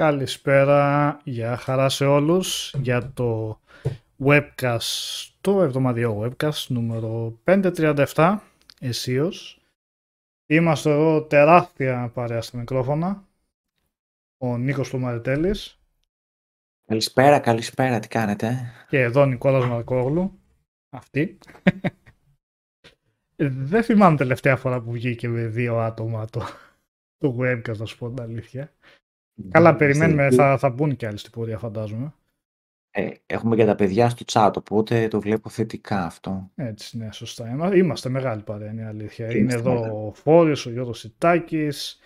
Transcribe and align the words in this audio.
Καλησπέρα, 0.00 1.20
για 1.24 1.56
χαρά 1.56 1.88
σε 1.88 2.04
όλους 2.04 2.74
για 2.78 3.12
το 3.12 3.60
webcast, 4.24 4.78
το 5.40 5.62
εβδομαδιαίο 5.62 6.20
webcast 6.22 6.66
νούμερο 6.68 7.38
537 7.44 8.38
εσείως. 8.80 9.60
Είμαστε 10.46 10.90
εδώ 10.90 11.22
τεράστια 11.22 12.10
παρέα 12.14 12.42
στα 12.42 12.58
μικρόφωνα. 12.58 13.28
Ο 14.38 14.56
Νίκος 14.56 14.92
Μαριτέλης. 14.92 15.80
Καλησπέρα, 16.86 17.38
καλησπέρα, 17.38 17.98
τι 17.98 18.08
κάνετε; 18.08 18.72
Και 18.88 19.00
εδώ 19.00 19.26
Νικόλας 19.26 19.66
Μαρκόγλου. 19.66 20.38
Αυτή. 20.90 21.38
Δεν 23.36 23.82
θυμάμαι 23.82 24.16
τελευταία 24.16 24.56
φορά 24.56 24.80
που 24.80 24.90
βγήκε 24.90 25.28
με 25.28 25.46
δύο 25.46 25.78
άτομα 25.78 26.26
το, 26.26 26.42
το 27.18 27.36
webcast, 27.40 27.76
να 27.76 27.84
σου 27.84 27.98
πω 27.98 28.08
την 28.08 28.22
αλήθεια. 28.22 28.72
Καλά, 29.48 29.76
περιμένουμε, 29.76 30.30
θα, 30.30 30.58
θα 30.58 30.70
μπουν 30.70 30.96
και 30.96 31.06
άλλοι 31.06 31.18
στην 31.18 31.32
πορεία, 31.32 31.58
φαντάζομαι. 31.58 32.14
Ε, 32.92 33.10
έχουμε 33.26 33.56
και 33.56 33.64
τα 33.64 33.74
παιδιά 33.74 34.08
στο 34.08 34.24
chat, 34.32 34.52
οπότε 34.56 35.08
το 35.08 35.20
βλέπω 35.20 35.48
θετικά 35.48 36.04
αυτό. 36.04 36.50
Έτσι, 36.54 36.98
ναι, 36.98 37.12
σωστά. 37.12 37.74
Είμαστε 37.74 38.08
μεγάλη 38.08 38.42
παρέα, 38.42 38.70
είναι 38.70 38.86
αλήθεια. 38.86 39.36
είναι 39.36 39.54
εδώ 39.54 40.06
ο 40.06 40.12
Φόριος, 40.12 40.66
ο 40.66 40.70
Γιώργος 40.70 40.98
Σιτάκης, 40.98 41.98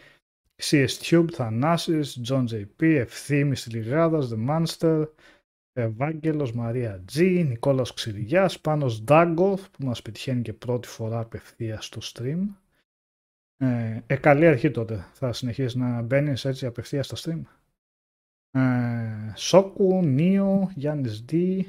CS 0.63 0.89
Tube, 1.03 1.29
Θανάσης, 1.33 2.21
John 2.29 2.45
JP, 2.45 2.83
Ευθύμης 2.83 3.67
Λιγάδας, 3.73 4.35
The 4.35 4.49
Monster, 4.49 5.05
Ευάγγελος, 5.73 6.53
Μαρία 6.53 7.05
G, 7.13 7.45
Νικόλαος 7.49 7.95
Ξηριγιάς, 7.95 8.61
Πάνος 8.61 9.03
Ντάγκοθ 9.03 9.67
που 9.71 9.87
μας 9.87 10.03
πετυχαίνει 10.03 10.43
και 10.43 10.53
πρώτη 10.53 10.89
φορά 10.89 11.21
απευθείας 11.21 11.85
στο 11.85 12.01
stream. 12.03 12.41
Ε, 13.57 14.01
ε, 14.07 14.17
καλή 14.17 14.47
αρχή 14.47 14.71
τότε. 14.71 15.07
Θα 15.13 15.33
συνεχίσεις 15.33 15.75
να 15.75 16.03
μπαίνεις 16.03 16.45
έτσι 16.45 16.67
απευθείας 16.67 17.07
στα 17.07 17.17
stream. 17.17 17.43
Ε, 18.51 19.33
Σόκου, 19.37 20.05
Νίο, 20.05 20.71
Γιάννης 20.75 21.25
D, 21.33 21.61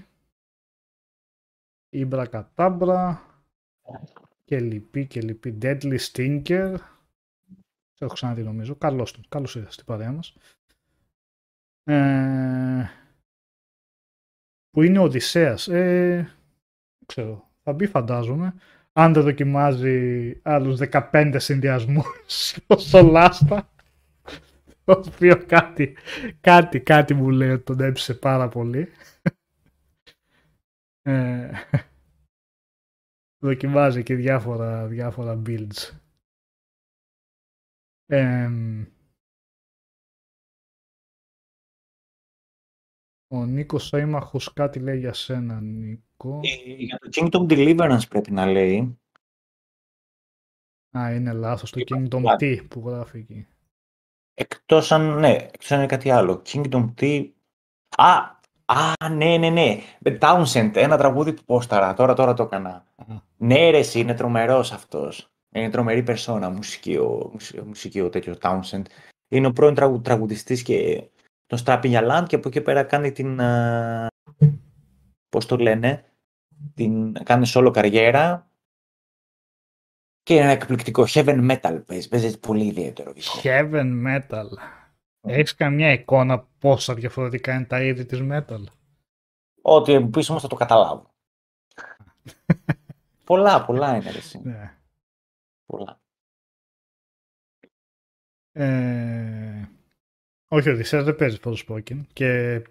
Ήμπρα 1.89 2.27
Κατάμπρα 2.27 3.21
και 4.43 4.59
λυπή 4.59 5.07
και 5.07 5.21
λυπή. 5.21 5.57
Deadly 5.61 5.97
Stinker. 5.99 6.75
Σε 7.93 8.05
έχω 8.05 8.13
ξαναδεί 8.13 8.43
νομίζω. 8.43 8.75
Καλώς 8.75 9.11
του. 9.11 9.21
Καλώς 9.29 9.55
ήρθατε 9.55 9.73
στην 9.73 9.85
παρέα 9.85 10.11
μας. 10.11 10.35
Ε, 11.83 12.89
που 14.69 14.81
είναι 14.81 14.99
ο 14.99 15.03
Οδυσσέας. 15.03 15.67
Ε, 15.67 16.35
ξέρω. 17.05 17.49
Θα 17.63 17.73
μπει 17.73 17.87
φαντάζομαι 17.87 18.53
αν 18.97 19.13
δεν 19.13 19.23
δοκιμάζει 19.23 20.39
άλλους 20.43 20.79
15 20.91 21.35
συνδυασμούς 21.37 22.55
στο 22.87 23.01
λάστα 23.01 23.69
το 24.83 25.03
οποίο 25.07 25.45
κάτι, 25.45 25.97
κάτι, 26.41 26.79
κάτι 26.81 27.13
μου 27.13 27.29
λέει 27.29 27.49
ότι 27.49 27.63
τον 27.63 27.79
έψησε 27.79 28.13
πάρα 28.13 28.47
πολύ. 28.47 28.87
Ε, 31.01 31.51
δοκιμάζει 33.43 34.03
και 34.03 34.15
διάφορα, 34.15 34.87
διάφορα 34.87 35.41
builds. 35.45 35.91
ο 43.27 43.45
Νίκος 43.45 43.89
Σαΐμαχος 43.93 44.53
κάτι 44.53 44.79
λέει 44.79 44.99
για 44.99 45.13
σένα, 45.13 45.61
Νίκο. 45.61 46.04
Ε, 46.23 46.73
για 46.77 46.97
το 46.97 47.09
Kingdom 47.11 47.51
Deliverance 47.51 48.07
πρέπει 48.09 48.31
να 48.31 48.45
λέει. 48.45 48.99
Α, 50.97 51.13
είναι 51.13 51.33
λάθος. 51.33 51.71
Το 51.71 51.81
Kingdom 51.85 52.23
T 52.39 52.67
που 52.67 52.83
γράφει 52.85 53.17
εκεί. 53.17 53.47
Εκτός 54.33 54.91
αν, 54.91 55.19
ναι, 55.19 55.31
εκτός 55.31 55.71
αν 55.71 55.77
είναι 55.77 55.87
κάτι 55.87 56.09
άλλο. 56.09 56.41
Kingdom 56.45 56.93
T... 57.01 57.29
Α, 57.97 58.39
α, 58.65 59.09
ναι, 59.09 59.37
ναι, 59.37 59.49
ναι. 59.49 59.81
Townsend, 60.19 60.71
ένα 60.75 60.97
τραγούδι 60.97 61.33
που 61.33 61.43
πόσταρα. 61.43 61.93
Τώρα, 61.93 62.13
τώρα 62.13 62.33
το 62.33 62.43
έκανα. 62.43 62.85
Ναι, 63.37 63.69
ρε, 63.69 63.77
εσύ, 63.77 63.99
είναι 63.99 64.13
τρομερός 64.13 64.71
αυτός. 64.71 65.29
Είναι 65.49 65.69
τρομερή 65.69 66.03
περσόνα, 66.03 66.49
μουσική 66.49 66.95
ο, 66.95 67.31
μουσική 67.65 68.01
ο 68.01 68.09
τέτοιο 68.09 68.37
Townsend. 68.41 68.81
Είναι 69.27 69.47
ο 69.47 69.51
πρώην 69.51 69.75
τραγου, 69.75 70.01
τραγουδιστής 70.01 70.63
και 70.63 71.03
τον 71.45 71.59
Strapping 71.65 72.09
Land 72.09 72.25
και 72.27 72.35
από 72.35 72.47
εκεί 72.47 72.61
πέρα 72.61 72.83
κάνει 72.83 73.11
την, 73.11 73.39
πώς 75.35 75.45
το 75.45 75.57
λένε, 75.57 76.05
την 76.73 77.13
κάνεις 77.23 77.53
solo 77.55 77.71
καριέρα 77.73 78.49
και 80.23 80.33
είναι 80.33 80.43
ένα 80.43 80.51
εκπληκτικό 80.51 81.05
heaven 81.07 81.51
metal 81.51 81.81
παίζεις, 81.85 82.07
παίζεις 82.07 82.39
πολύ 82.39 82.65
ιδιαίτερο 82.65 83.13
Heaven 83.43 84.05
metal. 84.07 84.45
Έχεις 85.21 85.55
καμιά 85.55 85.91
εικόνα 85.91 86.47
πόσα 86.59 86.93
διαφορετικά 86.93 87.53
είναι 87.53 87.65
τα 87.65 87.83
είδη 87.83 88.05
της 88.05 88.19
metal; 88.21 88.63
Ότι 89.61 90.05
πίσω 90.05 90.31
όμως 90.31 90.43
θα 90.43 90.49
το 90.49 90.55
καταλάβω. 90.55 91.13
πολλά, 93.23 93.65
πολλά 93.65 93.95
είναι 93.95 94.09
εσύ. 94.09 94.41
Ναι. 94.43 94.77
Πολλά. 95.65 95.99
Ε... 98.51 99.69
Όχι, 100.47 100.69
ο 100.69 100.71
Οδυσσέας 100.71 101.03
δεν 101.03 101.15
παίζει 101.15 101.37
Forspoken 101.43 102.01
και 102.13 102.61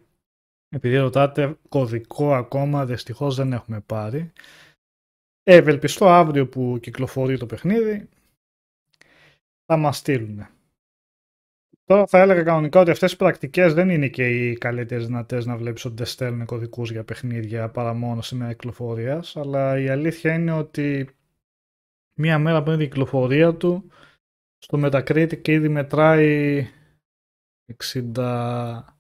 επειδή 0.75 0.97
ρωτάτε, 0.97 1.59
κωδικό 1.69 2.35
ακόμα 2.35 2.87
δυστυχώς 2.87 3.35
δεν 3.35 3.53
έχουμε 3.53 3.81
πάρει. 3.81 4.33
Ευελπιστώ 5.43 6.09
αύριο 6.09 6.49
που 6.49 6.79
κυκλοφορεί 6.81 7.39
το 7.39 7.47
παιχνίδι 7.47 8.09
θα 9.67 9.77
μας 9.77 9.97
στείλουν. 9.97 10.47
Τώρα 11.85 12.07
θα 12.07 12.21
έλεγα 12.21 12.43
κανονικά 12.43 12.81
ότι 12.81 12.91
αυτές 12.91 13.13
οι 13.13 13.17
πρακτικές 13.17 13.75
δεν 13.75 13.91
είναι 13.91 14.09
και 14.09 14.29
οι 14.29 14.57
καλύτερες 14.57 15.07
δυνατές 15.07 15.47
να 15.47 15.57
βλέπεις 15.57 15.85
ότι 15.85 15.95
δεν 15.95 16.07
στέλνουν 16.07 16.47
κωδικούς 16.47 16.91
για 16.91 17.05
παιχνίδια 17.05 17.71
παρά 17.71 17.95
μόνο 17.95 18.23
σήμερα 18.23 18.53
κυκλοφορίας, 18.53 19.37
αλλά 19.37 19.79
η 19.79 19.89
αλήθεια 19.89 20.35
είναι 20.35 20.53
ότι 20.53 21.09
μία 22.19 22.39
μέρα 22.39 22.63
πριν 22.63 22.79
την 22.79 22.89
κυκλοφορία 22.89 23.55
του 23.55 23.91
στο 24.59 24.81
Metacritic 24.83 25.49
ήδη 25.49 25.69
μετράει 25.69 26.67
60 27.83 28.94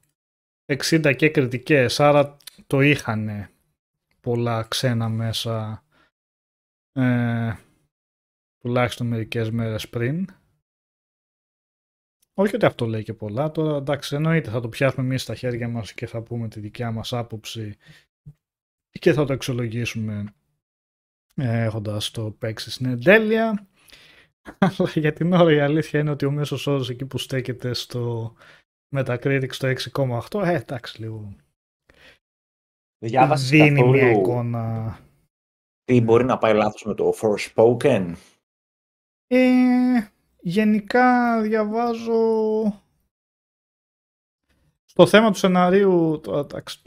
60 0.66 1.14
και 1.16 1.28
κριτικές, 1.28 2.00
άρα 2.00 2.36
το 2.66 2.80
είχαν 2.80 3.48
πολλά 4.20 4.62
ξένα 4.62 5.08
μέσα 5.08 5.84
ε, 6.92 7.54
τουλάχιστον 8.58 9.06
μερικές 9.06 9.50
μέρες 9.50 9.88
πριν. 9.88 10.26
Όχι 12.34 12.54
ότι 12.54 12.66
αυτό 12.66 12.86
λέει 12.86 13.02
και 13.02 13.14
πολλά, 13.14 13.50
τώρα 13.50 13.76
εντάξει 13.76 14.14
εννοείται 14.14 14.50
θα 14.50 14.60
το 14.60 14.68
πιάσουμε 14.68 15.06
εμείς 15.06 15.22
στα 15.22 15.34
χέρια 15.34 15.68
μας 15.68 15.92
και 15.92 16.06
θα 16.06 16.22
πούμε 16.22 16.48
τη 16.48 16.60
δικιά 16.60 16.90
μας 16.90 17.12
άποψη 17.12 17.76
και 18.90 19.12
θα 19.12 19.24
το 19.24 19.32
εξολογήσουμε 19.32 20.34
ε, 21.34 21.62
έχοντας 21.62 22.10
το 22.10 22.30
παίξει 22.30 22.70
στην 22.70 22.86
εντέλεια. 22.86 23.66
Αλλά 24.58 24.90
για 24.94 25.12
την 25.12 25.32
ώρα 25.32 25.52
η 25.52 25.60
αλήθεια 25.60 26.00
είναι 26.00 26.10
ότι 26.10 26.24
ο 26.24 26.30
μέσος 26.30 26.66
όρος 26.66 26.90
εκεί 26.90 27.06
που 27.06 27.18
στέκεται 27.18 27.74
στο 27.74 28.34
Metacritic 28.94 29.48
στο 29.50 29.68
6,8. 29.68 30.42
Ε, 30.44 30.54
εντάξει 30.54 31.00
λίγο. 31.00 31.34
Διάβασες 32.98 33.48
Δίνει 33.48 33.70
καθόλου... 33.70 33.90
μια 33.90 34.10
εικόνα. 34.10 34.98
Τι 35.84 36.00
μπορεί 36.00 36.24
να 36.24 36.38
πάει 36.38 36.54
λάθος 36.54 36.84
με 36.84 36.94
το 36.94 37.14
Forspoken; 37.20 38.12
Ε, 39.26 40.08
γενικά 40.40 41.40
διαβάζω 41.42 42.22
στο 44.84 45.06
θέμα 45.06 45.30
του 45.30 45.38
σενάριου, 45.38 46.20
εντάξει, 46.26 46.82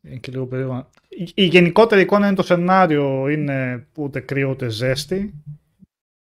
είναι 0.00 0.16
και 0.16 0.32
λίγο 0.32 0.46
περίεργο. 0.46 0.90
Η 1.34 1.44
γενικότερη 1.44 2.00
εικόνα 2.00 2.26
είναι 2.26 2.36
το 2.36 2.42
σενάριο 2.42 3.28
είναι 3.28 3.88
ούτε 3.96 4.20
κρύο 4.20 4.50
ούτε 4.50 4.68
ζέστη. 4.68 5.34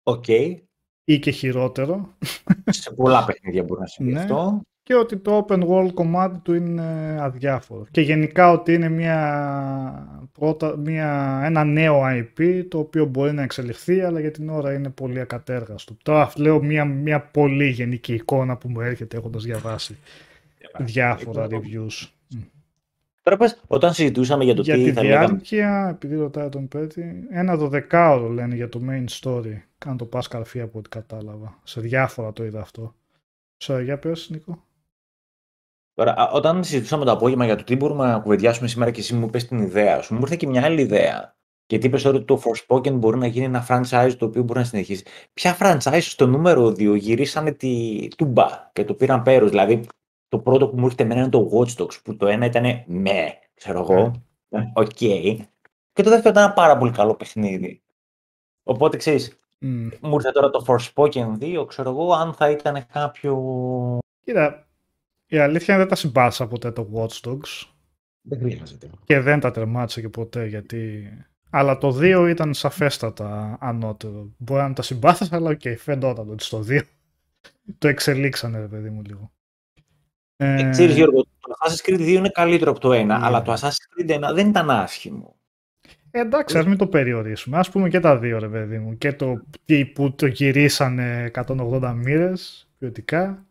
OK. 0.03 0.25
Okay. 0.27 0.61
Ή 1.05 1.19
και 1.19 1.31
χειρότερο. 1.31 2.17
Σε 2.65 2.95
πολλά 2.95 3.25
παιχνίδια 3.25 3.63
μπορεί 3.63 3.81
να 3.81 3.87
συμβεί 3.87 4.13
ναι. 4.13 4.21
αυτό 4.21 4.63
και 4.89 4.95
ότι 4.95 5.17
το 5.17 5.47
open 5.49 5.69
world 5.69 5.91
κομμάτι 5.95 6.39
του 6.39 6.55
είναι 6.55 7.17
αδιάφορο. 7.21 7.87
Και 7.91 8.01
γενικά 8.01 8.51
ότι 8.51 8.73
είναι 8.75 8.89
μια, 8.89 10.29
πρώτα, 10.33 10.77
μια, 10.77 11.41
ένα 11.45 11.65
νέο 11.65 12.03
IP 12.05 12.65
το 12.69 12.79
οποίο 12.79 13.05
μπορεί 13.05 13.33
να 13.33 13.43
εξελιχθεί 13.43 14.01
αλλά 14.01 14.21
για 14.21 14.31
την 14.31 14.49
ώρα 14.49 14.73
είναι 14.73 14.89
πολύ 14.89 15.21
ακατέργαστο. 15.21 15.97
Τώρα 16.03 16.31
λέω 16.37 16.63
μια, 16.63 16.85
μια 16.85 17.21
πολύ 17.21 17.69
γενική 17.69 18.15
εικόνα 18.15 18.57
που 18.57 18.69
μου 18.69 18.81
έρχεται 18.81 19.17
έχοντας 19.17 19.45
διαβάσει 19.45 19.99
διάφορα 20.79 21.47
reviews. 21.51 22.09
Τώρα 23.23 23.37
πες, 23.37 23.61
όταν 23.67 23.93
συζητούσαμε 23.93 24.45
για 24.45 24.55
το 24.55 24.63
για 24.63 24.75
τι 24.75 24.83
τη 24.83 24.93
θα 24.93 25.01
διάρκεια, 25.01 25.59
λέγαμε... 25.67 25.91
επειδή 25.91 26.17
ρωτάει 26.17 26.49
τον 26.49 26.69
Πέτri, 26.75 27.03
ένα 27.31 27.57
δωδεκάωρο 27.57 28.29
λένε 28.29 28.55
για 28.55 28.69
το 28.69 28.81
main 28.89 29.05
story. 29.21 29.57
Κάνω 29.79 29.97
το 29.97 30.05
πας 30.05 30.29
καρφί 30.29 30.61
από 30.61 30.79
ό,τι 30.79 30.89
κατάλαβα. 30.89 31.59
Σε 31.63 31.81
διάφορα 31.81 32.33
το 32.33 32.45
είδα 32.45 32.61
αυτό. 32.61 32.95
Σε 33.57 33.83
για 33.83 33.99
πες, 33.99 34.29
Νίκο. 34.31 34.67
Τώρα, 35.99 36.31
όταν 36.33 36.65
συζητούσαμε 36.65 37.05
το 37.05 37.11
απόγευμα 37.11 37.45
για 37.45 37.57
το 37.57 37.65
τι 37.65 37.77
μπορούμε 37.77 38.07
να 38.07 38.19
κουβεντιάσουμε 38.19 38.69
σήμερα 38.69 38.91
και 38.91 39.01
εσύ 39.01 39.15
μου 39.15 39.27
είπες 39.27 39.47
την 39.47 39.59
ιδέα 39.59 40.03
σου, 40.03 40.15
μου 40.15 40.21
ήρθε 40.21 40.37
και 40.37 40.47
μια 40.47 40.65
άλλη 40.65 40.81
ιδέα. 40.81 41.37
Γιατί 41.67 41.87
είπες 41.87 42.05
ότι 42.05 42.25
το 42.25 42.43
Forspoken 42.45 42.93
μπορεί 42.93 43.19
να 43.19 43.27
γίνει 43.27 43.45
ένα 43.45 43.67
franchise 43.69 44.15
το 44.19 44.25
οποίο 44.27 44.43
μπορεί 44.43 44.59
να 44.59 44.65
συνεχίσει. 44.65 45.05
Ποια 45.35 45.57
franchise 45.61 45.99
στο 46.01 46.27
νούμερο 46.27 46.67
2 46.67 46.97
γυρίσανε 46.97 47.53
τη 47.53 48.09
τούμπα 48.17 48.71
και 48.73 48.85
το 48.85 48.95
πήραν 48.95 49.23
πέρος; 49.23 49.51
Δηλαδή, 49.51 49.87
το 50.29 50.39
πρώτο 50.39 50.69
που 50.69 50.77
μου 50.79 50.85
έρχεται 50.85 51.03
εμένα 51.03 51.21
είναι 51.21 51.29
το 51.29 51.51
Watch 51.53 51.83
Dogs, 51.83 52.03
που 52.05 52.17
το 52.17 52.27
ένα 52.27 52.47
ήταν 52.47 52.65
με, 52.87 53.39
ξέρω 53.55 53.81
εγώ, 53.81 54.13
Ναι. 54.49 54.73
οκ. 54.75 54.87
Και 55.93 56.03
το 56.03 56.11
δεύτερο 56.11 56.31
ήταν 56.31 56.43
ένα 56.43 56.53
πάρα 56.53 56.79
πολύ 56.79 56.93
καλό 56.93 57.15
παιχνίδι. 57.15 57.83
Οπότε 58.63 58.97
ξέρεις, 58.97 59.39
Μμ. 59.59 59.89
μου 60.01 60.15
ήρθε 60.15 60.31
τώρα 60.31 60.51
το 60.51 60.65
Forspoken 60.67 61.39
2, 61.41 61.65
ξέρω 61.69 61.91
εγώ, 61.91 62.13
αν 62.13 62.33
θα 62.33 62.51
ήταν 62.51 62.87
κάποιο... 62.93 63.35
Κοίτα, 64.25 64.68
η 65.29 65.39
αλήθεια 65.39 65.75
είναι 65.75 65.83
δεν 65.83 65.93
τα 65.93 65.97
συμπάθησα 66.01 66.47
ποτέ 66.47 66.71
το 66.71 66.89
Watch 66.95 67.29
Dogs 67.29 67.67
Δεν 68.23 68.39
χρειάζεται. 68.39 68.91
και 69.05 69.21
δεν 69.21 69.41
τα 69.41 69.51
τερμάτισα 69.51 70.01
και 70.01 70.09
ποτέ 70.09 70.47
γιατί... 70.47 71.09
Αλλά 71.51 71.79
το 71.79 71.99
2 72.01 72.27
ήταν 72.31 72.55
σαφέστατα 72.55 73.57
ανώτερο. 73.61 74.33
Μπορεί 74.37 74.61
να 74.61 74.67
μην 74.67 74.75
τα 74.75 74.83
συμπάθησα, 74.83 75.37
αλλά 75.37 75.51
οκ, 75.51 75.61
φαινόταν 75.79 76.31
ότι 76.31 76.45
στο 76.45 76.65
2 76.69 76.81
το 77.79 77.89
εξελίξανε, 77.89 78.59
ρε 78.59 78.67
παιδί 78.67 78.91
μου, 78.91 79.03
λίγο. 79.03 79.33
Ε, 80.37 80.69
ξέρεις 80.71 80.95
Γιώργο, 80.95 81.23
το 81.23 81.55
Assassin's 81.67 81.89
Creed 81.91 82.01
2 82.01 82.07
είναι 82.09 82.29
καλύτερο 82.29 82.71
από 82.71 82.81
το 82.81 82.91
1, 82.93 83.05
Ναι. 83.05 83.15
αλλά 83.15 83.43
το 83.43 83.53
Assassin's 83.53 84.03
Creed 84.11 84.31
1 84.31 84.35
δεν 84.35 84.49
ήταν 84.49 84.71
άσχημο. 84.71 85.37
Ε, 86.11 86.21
εντάξει, 86.21 86.59
ας 86.59 86.67
μην 86.67 86.77
το 86.79 86.87
περιορίσουμε. 86.87 87.59
Ας 87.59 87.71
πούμε 87.71 87.89
και 87.89 88.01
τα 88.01 88.19
δύο, 88.19 88.39
ρε 88.39 88.49
παιδί 88.49 88.79
μου. 88.79 88.99
Και 88.99 89.13
το 89.13 89.43
τι 89.65 89.87
που 89.87 90.15
το 90.15 90.27
γυρίσανε 90.27 91.31
180 91.35 91.95
μοίρες 91.97 92.69
ποιοτικά 92.79 93.47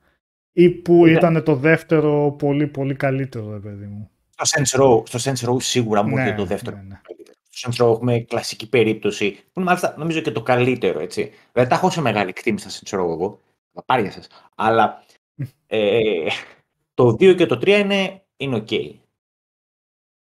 ή 0.59 0.69
που 0.69 1.05
Ναι. 1.05 1.11
ήταν 1.11 1.43
το 1.43 1.55
δεύτερο 1.55 2.31
πολύ 2.37 2.67
πολύ 2.67 2.95
καλύτερο, 2.95 3.51
ρε 3.51 3.59
παιδί 3.59 3.85
μου. 3.85 4.09
Στο 4.29 4.45
Saints 4.61 4.81
Row, 4.81 5.07
στο 5.07 5.19
Saints 5.31 5.49
Row 5.49 5.61
σίγουρα 5.61 6.03
μου 6.03 6.15
Ναι, 6.15 6.21
έρχεται 6.21 6.37
το 6.37 6.45
δεύτερο. 6.45 6.75
ναι, 6.75 6.81
ναι. 6.83 6.99
Στο 7.49 7.69
Saints 7.71 7.85
Row 7.87 7.93
έχουμε 7.93 8.19
κλασική 8.19 8.69
περίπτωση, 8.69 9.31
που 9.31 9.59
είναι 9.59 9.65
μάλιστα 9.65 9.95
νομίζω 9.97 10.19
και 10.21 10.31
το 10.31 10.41
καλύτερο, 10.41 10.99
έτσι. 10.99 11.31
Δεν 11.51 11.67
τα 11.67 11.75
έχω 11.75 11.89
σε 11.89 12.01
μεγάλη 12.01 12.29
εκτίμηση 12.29 12.69
στα 12.69 12.79
Saints 12.97 12.99
Row 13.01 13.09
εγώ, 13.11 13.39
τα 13.73 13.83
πάρια 13.83 14.11
σας. 14.11 14.27
Αλλά 14.55 15.03
ε, 15.67 16.27
το 16.93 17.07
2 17.09 17.35
και 17.35 17.45
το 17.45 17.55
3 17.55 17.67
είναι, 17.67 18.23
είναι 18.37 18.57
ok. 18.67 18.91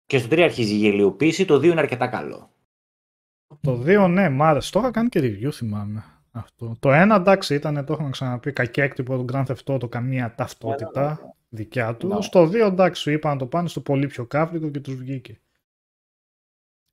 Και 0.05 0.17
στο 0.19 0.27
3 0.35 0.39
αρχίζει 0.41 0.73
η 0.73 0.77
γελιοποίηση, 0.77 1.45
το 1.45 1.55
2 1.55 1.63
είναι 1.63 1.79
αρκετά 1.79 2.07
καλό. 2.07 2.49
Το 3.61 3.83
2, 3.85 4.07
ναι, 4.09 4.29
μ' 4.29 4.43
άρεσε. 4.43 4.71
Το 4.71 4.79
είχα 4.79 4.91
κάνει 4.91 5.09
και 5.09 5.19
review, 5.23 5.51
θυμάμαι. 5.51 6.03
Αυτό. 6.31 6.75
Το 6.79 6.89
1, 6.89 7.15
εντάξει, 7.15 7.55
ήταν, 7.55 7.85
το 7.85 7.93
είχαμε 7.93 8.09
ξαναπεί, 8.09 8.51
κακέκτυπο 8.51 9.17
του 9.17 9.25
Grand 9.31 9.45
Theft 9.45 9.75
Auto, 9.75 9.89
καμία 9.89 10.35
ταυτότητα 10.35 11.35
δικιά 11.49 11.95
του. 11.95 12.07
Ναι. 12.07 12.21
Στο 12.21 12.43
2, 12.43 12.53
εντάξει, 12.53 13.01
σου 13.01 13.11
είπα 13.11 13.29
να 13.29 13.37
το 13.37 13.45
πάνε 13.45 13.67
στο 13.67 13.81
πολύ 13.81 14.07
πιο 14.07 14.25
κάφρικο 14.25 14.69
και 14.69 14.79
τους 14.79 14.95
βγήκε. 14.95 15.39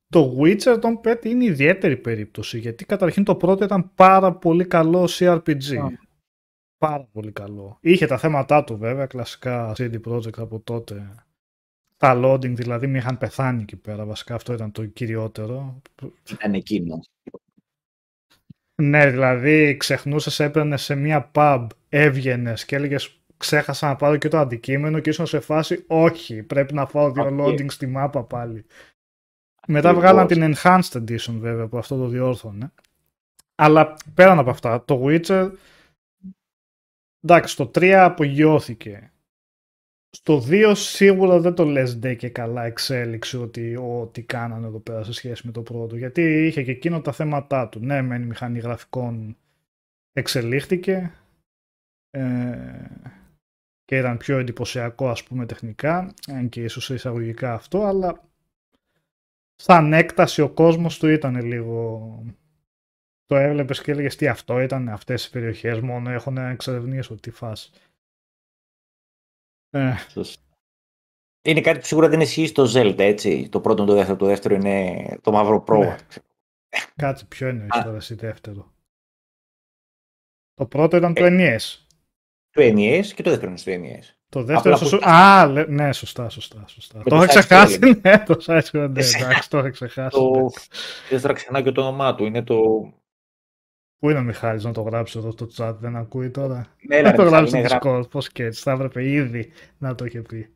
Το 0.08 0.36
Witcher 0.40 0.78
τον 0.80 1.00
Pet 1.04 1.24
είναι 1.24 1.44
ιδιαίτερη 1.44 1.96
περίπτωση, 1.96 2.58
γιατί 2.58 2.84
καταρχήν 2.84 3.24
το 3.24 3.36
πρώτο 3.36 3.64
ήταν 3.64 3.94
πάρα 3.94 4.34
πολύ 4.34 4.66
καλό 4.66 5.08
CRPG. 5.10 5.76
Α. 5.76 5.88
Πάρα 6.78 7.08
πολύ 7.12 7.32
καλό. 7.32 7.78
Είχε 7.80 8.06
τα 8.06 8.18
θέματα 8.18 8.64
του 8.64 8.76
βέβαια, 8.76 9.06
κλασικά 9.06 9.72
CD 9.76 10.00
Projekt 10.08 10.38
από 10.38 10.60
τότε. 10.60 11.14
Τα 11.96 12.20
loading 12.24 12.54
δηλαδή 12.54 12.86
με 12.86 12.98
είχαν 12.98 13.18
πεθάνει 13.18 13.62
εκεί 13.62 13.76
πέρα, 13.76 14.04
βασικά 14.04 14.34
αυτό 14.34 14.52
ήταν 14.52 14.72
το 14.72 14.86
κυριότερο. 14.86 15.82
Ήταν 16.30 16.54
εκείνος. 16.54 17.10
Ναι, 18.82 19.10
δηλαδή 19.10 19.76
ξεχνούσες, 19.76 20.40
έπαιρνες 20.40 20.82
σε 20.82 20.94
μία 20.94 21.30
pub, 21.34 21.66
έβγαινες 21.88 22.64
και 22.64 22.76
έλεγες 22.76 23.20
ξέχασα 23.36 23.86
να 23.86 23.96
πάρω 23.96 24.16
και 24.16 24.28
το 24.28 24.38
αντικείμενο 24.38 25.00
και 25.00 25.10
ήσουν 25.10 25.26
σε 25.26 25.40
φάση 25.40 25.84
όχι, 25.86 26.42
πρέπει 26.42 26.74
να 26.74 26.86
φάω 26.86 27.10
δύο 27.10 27.24
OK. 27.24 27.40
loading 27.40 27.70
στη 27.70 27.86
μάπα 27.86 28.24
πάλι. 28.24 28.64
Μετά 29.66 29.88
Ακριβώς. 29.88 30.10
βγάλαν 30.10 30.26
την 30.26 30.54
Enhanced 30.54 30.96
Edition 30.96 31.34
βέβαια 31.38 31.66
που 31.66 31.78
αυτό 31.78 31.96
το 31.96 32.06
διόρθωνε. 32.06 32.72
Αλλά 33.54 33.96
πέραν 34.14 34.38
από 34.38 34.50
αυτά, 34.50 34.84
το 34.84 35.04
Witcher 35.04 35.50
εντάξει, 37.20 37.56
το 37.56 37.70
3 37.74 37.84
απογειώθηκε. 37.90 39.12
Στο 40.10 40.42
2 40.46 40.72
σίγουρα 40.74 41.40
δεν 41.40 41.54
το 41.54 41.64
λες 41.64 41.98
ντε 41.98 42.14
και 42.14 42.28
καλά 42.28 42.64
εξέλιξη 42.64 43.36
ότι 43.36 43.76
ό,τι 43.76 44.22
κάνανε 44.22 44.66
εδώ 44.66 44.78
πέρα 44.78 45.04
σε 45.04 45.12
σχέση 45.12 45.46
με 45.46 45.52
το 45.52 45.62
πρώτο. 45.62 45.96
Γιατί 45.96 46.46
είχε 46.46 46.62
και 46.62 46.70
εκείνο 46.70 47.00
τα 47.00 47.12
θέματα 47.12 47.68
του. 47.68 47.80
Ναι, 47.80 48.02
μεν 48.02 48.22
η 48.22 48.26
μηχανή 48.26 48.58
γραφικών 48.58 49.36
εξελίχθηκε 50.12 51.12
ε, 52.10 52.86
και 53.84 53.96
ήταν 53.96 54.16
πιο 54.16 54.38
εντυπωσιακό 54.38 55.08
ας 55.08 55.24
πούμε 55.24 55.46
τεχνικά, 55.46 56.14
αν 56.28 56.48
και 56.48 56.62
ίσως 56.62 56.90
εισαγωγικά 56.90 57.52
αυτό, 57.52 57.82
αλλά 57.82 58.28
σαν 59.54 59.92
έκταση 59.92 60.40
ο 60.40 60.48
κόσμος 60.48 60.98
του 60.98 61.08
ήταν 61.08 61.44
λίγο... 61.44 62.22
Το 63.26 63.36
έβλεπες 63.36 63.82
και 63.82 63.90
έλεγες 63.90 64.16
τι 64.16 64.28
αυτό 64.28 64.60
ήταν, 64.60 64.88
αυτές 64.88 65.26
οι 65.26 65.30
περιοχές 65.30 65.80
μόνο 65.80 66.10
έχω 66.10 66.30
να 66.30 66.48
εξερευνήσω 66.48 67.14
τι 67.14 67.30
φάση. 67.30 67.70
Ε, 69.70 69.94
Σωστά. 70.10 70.42
Είναι 71.44 71.60
κάτι 71.60 71.78
που 71.78 71.84
σίγουρα 71.86 72.08
δεν 72.08 72.20
ισχύει 72.20 72.46
στο 72.46 72.64
Zelda, 72.74 72.98
έτσι. 72.98 73.48
Το 73.48 73.60
πρώτο, 73.60 73.84
το 73.84 73.94
δεύτερο, 73.94 74.16
το 74.18 74.26
δεύτερο 74.26 74.54
είναι 74.54 75.04
το 75.22 75.32
μαύρο 75.32 75.60
πρόβατο. 75.60 76.02
Ναι. 76.14 76.82
Κάτσε, 76.96 77.24
ποιο 77.24 77.48
εννοείς 77.48 77.70
Α. 77.70 77.82
τώρα 77.82 77.96
εσύ 77.96 78.14
δεύτερο. 78.14 78.72
Το 80.54 80.66
πρώτο 80.66 80.96
ήταν 80.96 81.14
το 81.14 81.24
NES. 81.26 81.78
Το 82.50 82.62
NES 82.62 83.06
και 83.14 83.22
το 83.22 83.30
δεύτερο 83.30 83.48
είναι 83.50 83.58
στο 83.58 83.72
NES. 83.72 84.14
Το 84.28 84.42
δεύτερο 84.42 84.74
Απλά 84.74 84.86
στο... 84.88 84.98
που- 84.98 85.08
Α, 85.08 85.46
λέ- 85.46 85.68
ναι, 85.68 85.92
σωστά, 85.92 86.28
σωστά, 86.28 86.64
σωστά. 86.66 86.98
Με 86.98 87.04
Το 87.04 87.10
το 87.10 87.16
είχα 87.16 87.24
side 87.24 87.28
ξεχάσει, 87.28 87.78
scrolling. 87.82 88.00
ναι, 88.00 88.18
το 88.26 88.36
side 88.46 88.62
scrolling, 88.62 88.90
ναι, 88.90 89.00
Εσύ. 89.00 89.18
εντάξει, 89.22 89.50
το 89.50 89.58
είχα 89.58 89.70
ξεχάσει. 89.70 90.16
Το... 90.18 90.30
ναι. 90.30 90.46
Δεν 91.10 91.20
τώρα 91.20 91.34
ξανά 91.34 91.62
και 91.62 91.72
το 91.72 91.80
όνομά 91.80 92.14
του. 92.14 92.24
Είναι 92.24 92.42
το. 92.42 92.56
Πού 93.98 94.10
είναι 94.10 94.18
ο 94.18 94.22
Μιχάλης 94.22 94.64
να 94.64 94.72
το 94.72 94.80
γράψει 94.82 95.18
εδώ 95.18 95.30
στο 95.30 95.46
chat, 95.56 95.74
δεν 95.80 95.96
ακούει 95.96 96.30
τώρα; 96.30 96.66
Ναι, 96.88 96.96
έλα, 96.96 97.10
Να 97.10 97.16
το 97.16 97.22
ρε, 97.22 97.28
γράψει 97.28 97.58
είναι 97.58 97.68
στο 97.68 97.78
γρά- 97.82 97.98
Discord, 98.04 98.10
πώς 98.10 98.28
και 98.32 98.44
έτσι, 98.44 98.62
θα 98.62 98.72
έπρεπε 98.72 99.08
ήδη 99.08 99.50
να 99.78 99.94
το 99.94 100.04
είχε 100.04 100.20
πει. 100.22 100.52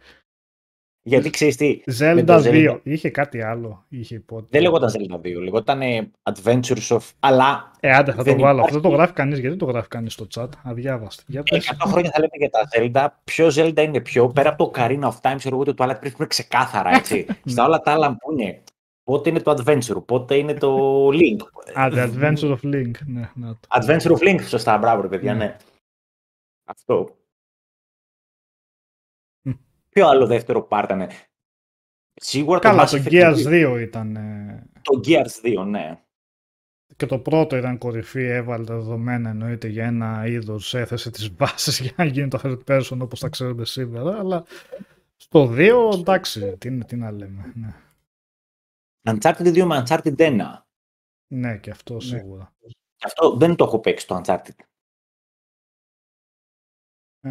Γιατί 1.05 1.31
ξέρεις 1.31 1.57
τι. 1.57 1.81
Με 1.87 1.95
Zelda 1.99 2.25
το 2.27 2.43
2, 2.45 2.81
είχε 2.83 3.11
κάτι 3.11 3.43
άλλο, 3.43 3.85
είχε 3.89 4.21
πότε. 4.21 4.47
Δεν 4.51 4.63
λεγόταν 4.63 4.91
Zelda 4.91 5.21
2, 5.21 5.41
λεγόταν 5.43 5.81
ε, 5.83 6.11
Adventures 6.23 6.87
of. 6.89 7.01
Αλλά 7.21 7.71
Ε, 7.81 7.91
άντε, 7.93 8.11
θα 8.11 8.17
το 8.17 8.23
δεν 8.23 8.39
βάλω. 8.39 8.61
Αυτό 8.61 8.73
δεν 8.73 8.83
το 8.83 8.89
υπάρχει- 8.89 8.97
γράφει 8.97 9.13
κανείς, 9.13 9.39
γιατί 9.39 9.57
το 9.57 9.65
γράφει 9.65 9.89
κανείς 9.89 10.13
στο 10.13 10.27
chat, 10.35 10.49
αδιάβαστη. 10.63 11.23
Για 11.27 11.43
πες. 11.43 11.69
100 11.71 11.87
χρόνια 11.91 12.11
θα 12.11 12.21
λέμε 12.21 12.33
για 12.39 12.51
τα 12.51 12.69
Zelda. 12.75 13.09
Ποιο 13.25 13.47
Zelda 13.47 13.83
είναι 13.85 14.01
ποιο, 14.01 14.29
πέρα 14.29 14.49
από 14.51 14.71
το 14.71 14.71
Ocarina 14.75 15.09
of 15.09 15.21
Time, 15.21 15.35
ξέρω 15.37 15.55
εγώ 15.55 15.65
το 15.65 15.75
Twilight 15.79 15.91
Princess 15.91 16.11
που 16.11 16.17
είναι 16.19 16.27
ξεκάθαρα 16.27 16.91
έτσι. 16.91 17.27
Στα 17.45 17.65
όλα 17.65 17.81
τα 17.81 17.93
άλλα 17.93 18.17
που 18.17 18.33
είναι. 18.33 18.63
Πότε 19.05 19.31
είναι 19.31 19.41
το 19.41 19.55
Adventure, 19.59 20.07
πότε 20.07 20.37
είναι 20.37 20.55
το 20.55 21.09
Link. 21.09 21.37
Α, 21.75 21.89
The 21.93 22.13
Adventure 22.13 22.59
of 22.59 22.61
Link, 22.63 22.91
ναι, 23.07 23.31
να 23.35 23.53
το. 23.55 23.69
Adventure 23.69 24.17
of 24.17 24.19
Link, 24.19 24.41
σωστά, 24.43 24.79
μπράβο, 24.79 25.03
ρε 25.03 25.09
παιδιά, 25.09 25.35
Ναι. 25.35 25.45
ναι. 25.45 25.57
Αυτό. 26.65 27.17
Μμ. 29.43 29.53
Ποιο 29.89 30.09
άλλο 30.09 30.27
δεύτερο 30.27 30.63
πάρτανε. 30.63 31.09
Σίγουρα 32.15 32.59
Καλά, 32.59 32.85
το 32.85 32.91
το 32.91 33.03
Mass 33.03 33.07
Effect 33.07 33.11
Gears 33.11 33.47
2. 33.47 33.75
2 33.75 33.81
ήταν... 33.81 34.17
ε, 34.17 34.67
Το 34.83 35.01
Gears 35.05 35.61
2, 35.63 35.67
ναι. 35.67 36.01
Και 36.97 37.07
το 37.07 37.19
πρώτο 37.19 37.57
ήταν 37.57 37.79
κορυφή, 37.79 38.23
έβαλε 38.23 38.65
τα 38.65 38.75
δεδομένα 38.75 39.31
εννοείται 39.31 39.69
για 39.69 39.87
ένα 39.87 40.27
είδος, 40.27 40.75
έθεσε 40.75 41.11
τις 41.11 41.35
βάσει 41.37 41.83
για 41.83 41.93
να 41.97 42.05
γίνει 42.05 42.29
το 42.29 42.41
third 42.43 42.59
person 42.67 42.99
όπως 43.01 43.21
τα 43.21 43.29
ξέρουμε 43.29 43.65
σήμερα. 43.65 44.19
Αλλά 44.19 44.45
στο 45.17 45.55
2 45.57 45.91
εντάξει, 45.95 46.57
τι, 46.59 46.85
τι 46.85 46.97
να 46.97 47.11
λέμε. 47.11 47.53
Ναι, 47.55 47.75
Uncharted 49.03 49.47
2 49.55 49.65
με 49.65 49.83
Uncharted 49.87 50.17
1. 50.17 50.63
ναι 51.27 51.59
και 51.59 51.71
αυτό 51.71 52.01
σίγουρα. 52.01 52.53
Και 52.97 53.05
αυτό 53.07 53.37
δεν 53.37 53.57
το 53.57 53.65
έχω 53.65 53.81
παίξει 53.81 54.07
το 54.07 54.21
Uncharted. 54.25 54.57
Ε, 57.21 57.31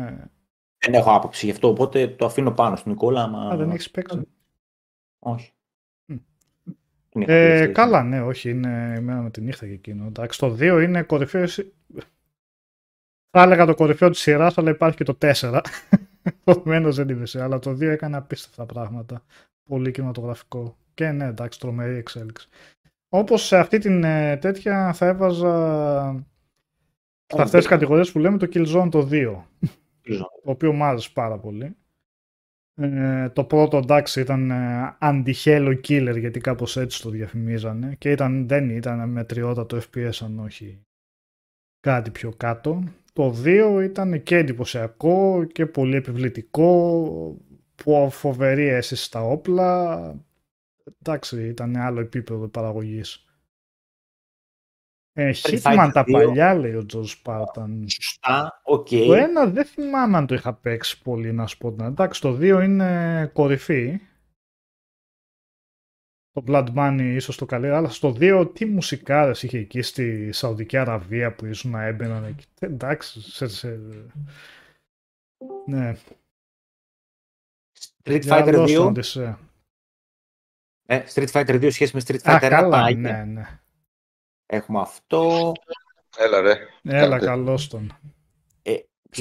Δεν 0.78 0.94
έχω 0.94 1.14
άποψη 1.16 1.46
γι' 1.46 1.52
αυτό, 1.52 1.68
οπότε 1.68 2.08
το 2.08 2.26
αφήνω 2.26 2.52
πάνω 2.52 2.76
στον 2.76 2.92
Νικόλα. 2.92 3.28
Μα... 3.28 3.50
α, 3.50 3.56
δεν 3.58 3.70
έχεις 3.72 3.92
παίξει; 3.92 4.22
Όχι. 5.20 5.54
Μμ. 6.06 6.16
Δεν 7.12 7.22
είχα 7.22 7.34
Ε, 7.34 7.66
PlayStation. 7.68 7.72
καλά, 7.72 8.04
ναι, 8.04 8.22
όχι, 8.22 8.50
είναι 8.50 8.96
ημέρα 8.98 9.22
με 9.22 9.32
τη 9.32 9.42
νύχτα 9.42 9.66
και 9.68 9.74
εκείνο. 9.74 10.06
Εντάξει, 10.06 10.40
το 10.40 10.56
2 10.60 10.82
είναι 10.84 11.04
κορυφαίο. 11.04 11.48
Θα 13.30 13.42
έλεγα 13.44 13.66
το 13.66 13.76
κορυφαίο 13.76 14.10
της 14.10 14.20
σειράς, 14.20 14.58
αλλά 14.58 14.70
υπάρχει 14.70 14.98
και 14.98 15.04
το 15.04 15.18
4. 15.22 15.62
Επομένως 16.46 16.96
δεν 16.96 17.10
είμαι 17.10 17.26
σε, 17.26 17.42
αλλά 17.44 17.60
το 17.60 17.72
2 17.72 17.82
έκανε 17.82 18.18
απίστευτα 18.18 18.66
πράγματα. 18.66 19.24
Πολύ 19.70 19.92
κινηματογραφικό. 19.92 20.78
Και 20.94 21.12
ναι, 21.12 21.26
εντάξει, 21.26 21.60
τρομερή 21.60 21.96
εξέλιξη. 21.96 22.48
Όπως 23.10 23.46
σε 23.46 23.58
αυτή 23.58 23.78
την 23.78 24.04
ε, 24.04 24.38
τέτοια 24.38 24.94
θα 24.94 25.06
έβαζα. 25.06 26.26
Σε 27.26 27.42
αυτές 27.42 27.60
τις 27.60 27.70
κατηγορίες 27.70 28.12
που 28.12 28.20
λέμε 28.20 28.38
το 28.38 28.48
Killzone 28.54 28.88
το 28.92 29.08
2. 29.12 29.36
Killzone. 30.06 30.26
Το 30.44 30.52
οποίο 30.52 30.74
μου 30.74 30.84
άρεσε 30.84 31.10
πάρα 31.14 31.40
πολύ. 31.40 31.76
Ε, 32.76 33.30
το 33.30 33.44
πρώτο 33.44 33.78
εντάξει 33.78 34.22
ήταν 34.22 34.52
ε, 34.52 34.98
anti-Halo 35.02 35.80
Killer 35.88 36.16
γιατί 36.20 36.40
κάπως 36.40 36.78
έτσι 36.78 37.02
το 37.02 37.10
διαφημίζανε 37.10 37.96
και 37.98 38.12
ήταν, 38.12 38.48
δεν 38.48 38.70
ήταν 38.70 39.10
μετριότατο 39.10 39.78
FPS 39.78 40.12
αν 40.24 40.40
όχι 40.40 40.86
κάτι 41.80 42.12
πιο 42.12 42.34
κάτω. 42.38 42.84
Το 43.14 43.36
2 43.46 43.82
ήταν 43.84 44.24
και 44.24 44.38
εντυπωσιακό 44.38 45.44
και 45.44 45.66
πολύ 45.66 45.96
επιβλητικό, 45.96 47.38
που 47.76 48.10
φοβερή 48.12 48.68
αίσθηση 48.68 49.04
στα 49.04 49.24
όπλα. 49.24 50.16
Εντάξει, 51.00 51.48
ήταν 51.48 51.76
άλλο 51.76 52.00
επίπεδο 52.00 52.48
παραγωγής. 52.48 53.26
Ε, 55.14 55.32
Hitman 55.36 55.90
τα 55.94 56.04
παλιά 56.04 56.56
λέει 56.56 56.76
ο 56.76 56.86
Τζο 56.86 57.04
Σπάρταν. 57.04 57.90
Σωστά, 57.90 58.62
OK. 58.64 58.88
Okay. 58.92 59.06
Το 59.06 59.14
ένα 59.14 59.46
δεν 59.46 59.66
θυμάμαι 59.66 60.18
αν 60.18 60.28
το 60.28 60.36
είχα 60.36 60.54
παίξει 60.54 61.02
πολύ 61.02 61.32
να 61.32 61.48
σου 61.48 61.58
πω. 61.58 61.76
Εντάξει, 61.80 62.22
το 62.22 62.34
δύο 62.34 62.62
είναι 62.62 63.30
κορυφή. 63.34 64.00
Το 66.32 66.44
Blood 66.48 66.68
Money 66.76 67.14
ίσως 67.16 67.38
το 67.38 67.46
καλύτερο, 67.46 67.76
αλλά 67.76 67.90
στο 67.90 68.16
2 68.20 68.52
τι 68.54 68.66
μουσικάρες 68.66 69.44
είχε 69.44 69.58
εκεί 69.58 69.82
στη 69.82 70.32
Σαουδική 70.32 70.78
Αραβία 70.78 71.36
που 71.36 71.46
ήσουν 71.46 71.72
να 71.72 71.84
έμπαιναν 71.84 72.24
εκεί. 72.24 72.46
Εντάξει, 72.60 73.22
σε, 73.22 73.48
σε... 73.48 73.80
Ναι. 75.66 75.96
Street 78.04 78.24
Fighter 78.24 78.94
2. 79.14 79.36
Ε, 80.92 81.04
Street 81.14 81.32
Fighter 81.32 81.62
2 81.62 81.72
σχέση 81.72 81.96
με 81.96 82.02
Street 82.06 82.22
Fighter 82.22 82.46
1. 82.46 82.50
Καλά, 82.50 82.94
ναι, 82.94 83.24
ναι. 83.24 83.60
Έχουμε 84.46 84.80
αυτό. 84.80 85.52
Έλα 86.18 86.42
ρε. 86.42 86.58
Έλα, 86.84 87.20
καλώς 87.20 87.68
τον. 87.68 87.98
Ε, 88.62 88.76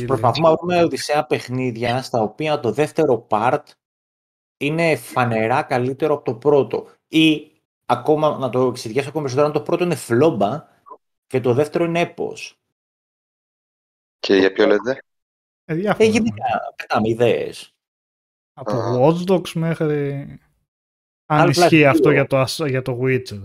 προσπαθούμε 0.06 0.48
να 0.48 0.54
βρούμε 0.54 0.82
οδυσσέα 0.82 1.26
παιχνίδια 1.26 2.02
στα 2.02 2.22
οποία 2.22 2.60
το 2.60 2.72
δεύτερο 2.72 3.26
part 3.30 3.62
είναι 4.56 4.96
φανερά 4.96 5.62
καλύτερο 5.62 6.14
από 6.14 6.24
το 6.24 6.34
πρώτο. 6.34 6.88
Ή 7.08 7.52
ακόμα, 7.86 8.38
να 8.38 8.48
το 8.50 8.66
εξηγήσω 8.66 9.08
ακόμα 9.08 9.24
περισσότερο, 9.24 9.52
το 9.52 9.62
πρώτο 9.62 9.84
είναι 9.84 9.94
φλόμπα 9.94 10.66
και 11.26 11.40
το 11.40 11.54
δεύτερο 11.54 11.84
είναι 11.84 12.00
έπος. 12.00 12.58
Και 14.18 14.34
για 14.34 14.52
ποιο 14.52 14.66
λέτε; 14.66 15.02
Ε, 15.64 15.74
διάφορα. 15.74 16.08
Ε, 16.08 16.10
γενικά, 16.10 16.74
πετάμε 16.76 17.08
ιδέες. 17.08 17.74
Από 18.52 18.72
Watch 19.00 19.30
Dogs 19.30 19.52
μέχρι... 19.52 20.40
Αν 21.32 21.48
ισχύει 21.48 21.84
αυτό 21.84 22.10
για 22.10 22.26
το, 22.26 22.44
για 22.66 22.82
το 22.82 23.00
Witcher. 23.02 23.40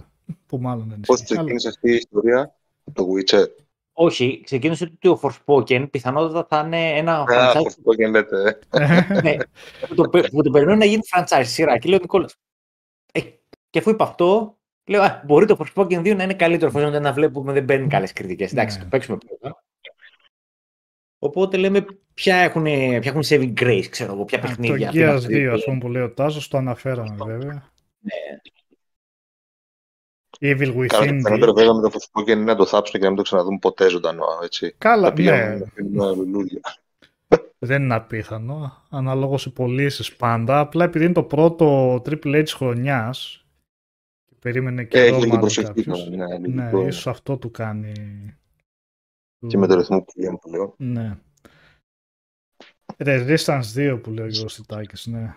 Που 0.45 0.57
μάλλον 0.57 0.89
δεν 0.89 0.99
Πώς 0.99 1.23
ξεκίνησε 1.23 1.67
αυτή 1.67 1.91
η 1.91 1.95
ιστορία 1.95 2.55
το 2.93 3.07
Witcher; 3.15 3.45
Όχι, 3.93 4.41
ξεκίνησε 4.43 4.83
ότι 4.83 5.07
ο 5.07 5.19
Forspoken 5.21 5.87
πιθανότατα 5.91 6.45
θα 6.49 6.65
είναι 6.65 6.97
ένα 6.97 7.23
franchise. 7.29 7.53
Ah, 7.53 7.61
Forspoken 7.61 8.09
λέτε. 8.11 8.59
ναι, 9.23 9.35
που, 9.87 9.95
το, 9.95 10.09
που 10.09 10.41
το 10.43 10.49
περιμένω 10.51 10.77
να 10.77 10.85
γίνει 10.85 11.01
franchise 11.15 11.43
σειρά. 11.45 11.77
Και 11.77 11.89
λέω 11.89 11.99
Νικόλας, 11.99 12.35
ε, 13.11 13.19
και 13.69 13.79
αφού 13.79 13.89
είπα 13.89 14.03
αυτό, 14.03 14.57
λέω, 14.85 15.01
α, 15.01 15.21
μπορεί 15.25 15.45
το 15.45 15.57
Forspoken 15.59 15.99
2 15.99 16.15
να 16.15 16.23
είναι 16.23 16.33
καλύτερο, 16.33 16.69
εφόσον 16.75 17.01
να 17.01 17.13
βλέπουμε 17.13 17.53
δεν 17.53 17.65
παίρνει 17.65 17.87
καλές 17.87 18.13
κριτικές. 18.13 18.51
Εντάξει, 18.51 18.77
ναι. 18.77 18.83
το 18.83 18.89
παίξουμε 18.89 19.17
πρώτα. 19.17 19.63
Οπότε 21.19 21.57
λέμε 21.57 21.85
ποια 22.13 22.35
έχουν, 22.35 22.63
ποια 22.63 23.01
έχουν 23.03 23.23
saving 23.25 23.53
grace, 23.61 23.87
ξέρω 23.89 24.13
εγώ, 24.13 24.25
ποια 24.25 24.39
παιχνίδια. 24.39 24.91
Το 24.91 24.97
Gears 24.97 25.21
2, 25.29 25.49
ας 25.53 25.63
πούμε, 25.63 25.77
που 25.77 25.89
λέει 25.89 26.01
ο 26.01 26.11
Τάσος, 26.11 26.47
το 26.47 26.57
αναφέραμε 26.57 27.15
βέβαια. 27.25 27.73
Ναι. 28.05 28.39
Evil 30.39 30.75
Within. 30.75 30.87
Καλά, 30.87 31.15
το 31.15 31.21
καλύτερο 31.21 31.53
βέβαια 31.53 31.73
με 31.73 31.81
το 31.81 31.91
Forspoken 31.93 32.27
είναι 32.27 32.43
να 32.43 32.55
το 32.55 32.65
θάψουν 32.65 32.99
και 32.99 33.03
να 33.05 33.07
μην 33.07 33.17
το 33.17 33.23
ξαναδούν 33.23 33.59
ποτέ 33.59 33.89
ζωντανό, 33.89 34.25
έτσι. 34.43 34.75
Καλά, 34.77 35.13
ναι. 35.19 35.57
Δεν 37.59 37.83
είναι 37.83 37.95
απίθανο. 37.95 38.83
Αναλόγως 38.89 39.45
οι 39.45 39.53
πωλήσει 39.53 40.15
πάντα. 40.15 40.59
Απλά 40.59 40.83
επειδή 40.83 41.05
είναι 41.05 41.13
το 41.13 41.23
πρώτο 41.23 41.95
Triple 41.95 42.43
H 42.43 42.47
χρονιάς 42.47 43.45
περίμενε 44.39 44.83
και 44.83 44.99
Έχει 44.99 45.21
λίγο 45.21 45.37
προσεκτικό. 45.37 45.97
Ναι, 45.97 46.37
ναι, 46.37 46.87
ίσως 46.87 47.07
αυτό 47.07 47.37
του 47.37 47.51
κάνει 47.51 47.93
και 49.47 49.57
με 49.57 49.67
το 49.67 49.75
ρυθμό 49.75 50.01
που 50.01 50.39
που 50.41 50.49
λέω. 50.49 50.73
Ναι. 50.77 51.17
Resistance 52.97 53.63
2 53.75 53.99
που 54.03 54.11
λέει 54.11 54.25
ο 54.25 54.29
Γιώργος 54.29 54.61
ναι. 55.05 55.35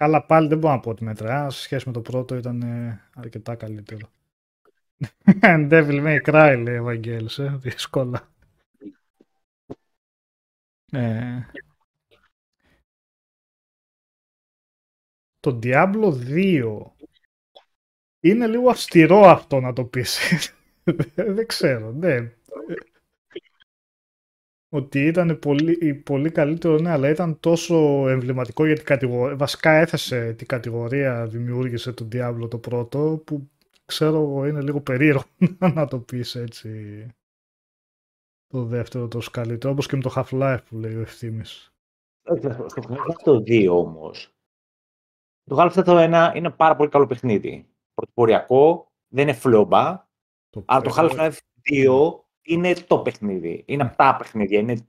Καλά 0.00 0.26
πάλι 0.26 0.48
δεν 0.48 0.58
μπορώ 0.58 0.74
να 0.74 0.80
πω 0.80 0.90
ότι 0.90 1.04
μετρά. 1.04 1.50
Σε 1.50 1.60
σχέση 1.60 1.86
με 1.86 1.92
το 1.92 2.00
πρώτο 2.00 2.34
ήταν 2.36 2.62
αρκετά 3.14 3.54
καλύτερο. 3.54 4.10
Devil 5.70 6.04
May 6.04 6.20
Cry 6.22 6.62
λέει 6.64 6.74
ο 6.74 6.78
Ευαγγέλης, 6.78 7.38
ε, 7.38 7.56
δύσκολα. 7.60 8.28
Ε, 10.92 11.40
το 15.40 15.58
Diablo 15.62 16.12
2 16.28 16.82
είναι 18.20 18.46
λίγο 18.46 18.70
αυστηρό 18.70 19.20
αυτό 19.20 19.60
να 19.60 19.72
το 19.72 19.84
πεις. 19.84 20.18
δεν 21.36 21.46
ξέρω, 21.46 21.92
ναι 21.92 22.32
ότι 24.72 25.06
ήταν 25.06 25.38
πολύ, 25.38 25.94
πολύ 25.94 26.30
καλύτερο, 26.30 26.78
ναι, 26.78 26.90
αλλά 26.90 27.08
ήταν 27.08 27.40
τόσο 27.40 28.08
εμβληματικό 28.08 28.66
για 28.66 28.74
την 28.74 28.84
κατηγορία. 28.84 29.36
Βασικά 29.36 29.70
έθεσε 29.70 30.32
την 30.32 30.46
κατηγορία, 30.46 31.26
δημιούργησε 31.26 31.92
τον 31.92 32.08
Diablo 32.12 32.50
το 32.50 32.58
πρώτο, 32.58 33.22
που 33.26 33.50
ξέρω 33.84 34.16
εγώ 34.22 34.46
είναι 34.46 34.60
λίγο 34.60 34.80
περίεργο 34.80 35.22
να 35.74 35.86
το 35.86 35.98
πεις 35.98 36.34
έτσι. 36.34 37.06
Το 38.46 38.64
δεύτερο 38.64 39.08
τόσο 39.08 39.30
καλύτερο, 39.30 39.72
όπως 39.72 39.86
και 39.86 39.96
με 39.96 40.02
το 40.02 40.12
Half-Life 40.14 40.60
που 40.68 40.76
λέει 40.76 40.96
ο 40.96 41.00
Ευθύμης. 41.00 41.74
Στο 42.66 42.82
Half-Life 42.82 43.22
το 43.24 43.36
2 43.36 43.68
όμως, 43.70 44.34
το 45.44 45.56
Half-Life 45.58 45.84
το 45.84 45.96
1 45.98 46.32
είναι 46.34 46.50
πάρα 46.50 46.76
πολύ 46.76 46.88
καλό 46.88 47.06
παιχνίδι. 47.06 47.68
Πρωτοποριακό, 47.94 48.92
δεν 49.08 49.28
είναι 49.28 49.36
φλόμπα, 49.36 50.08
αλλά 50.64 50.80
το 50.82 50.94
Half-Life 50.96 51.36
2 51.70 52.24
είναι 52.42 52.74
το 52.74 52.98
παιχνίδι. 52.98 53.62
Είναι 53.66 53.82
αυτά 53.82 54.10
τα 54.10 54.16
παιχνίδια. 54.16 54.58
Είναι, 54.58 54.88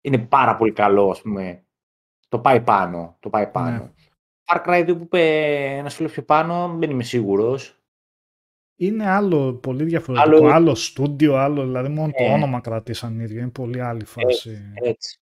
είναι 0.00 0.18
πάρα 0.18 0.56
πολύ 0.56 0.72
καλό, 0.72 1.10
ας 1.10 1.22
πούμε. 1.22 1.64
Το 2.28 2.38
πάει 2.38 2.60
πάνω. 2.60 3.16
Το 3.20 3.30
πάει 3.30 3.44
ναι. 3.44 3.50
πάνω. 3.50 3.70
Ναι. 3.70 3.90
Far 4.44 4.66
Cry 4.66 4.88
2 4.88 4.96
που 4.96 5.02
είπε 5.02 5.22
ένας 5.76 5.94
φίλος 5.94 6.12
πιο 6.12 6.22
πάνω, 6.22 6.76
δεν 6.78 6.90
είμαι 6.90 7.02
σίγουρος. 7.02 7.74
Είναι 8.76 9.08
άλλο, 9.08 9.54
πολύ 9.54 9.84
διαφορετικό. 9.84 10.36
Άλλο, 10.36 10.48
άλλο 10.48 10.74
στούντιο, 10.74 11.36
άλλο, 11.36 11.62
δηλαδή 11.62 11.88
μόνο 11.88 12.12
το 12.12 12.22
ναι. 12.22 12.32
όνομα 12.32 12.60
κρατήσαν 12.60 13.20
ίδιο. 13.20 13.40
Είναι 13.40 13.50
πολύ 13.50 13.80
άλλη 13.80 14.04
φάση. 14.04 14.50
Έτσι, 14.50 14.72
έτσι. 14.74 15.20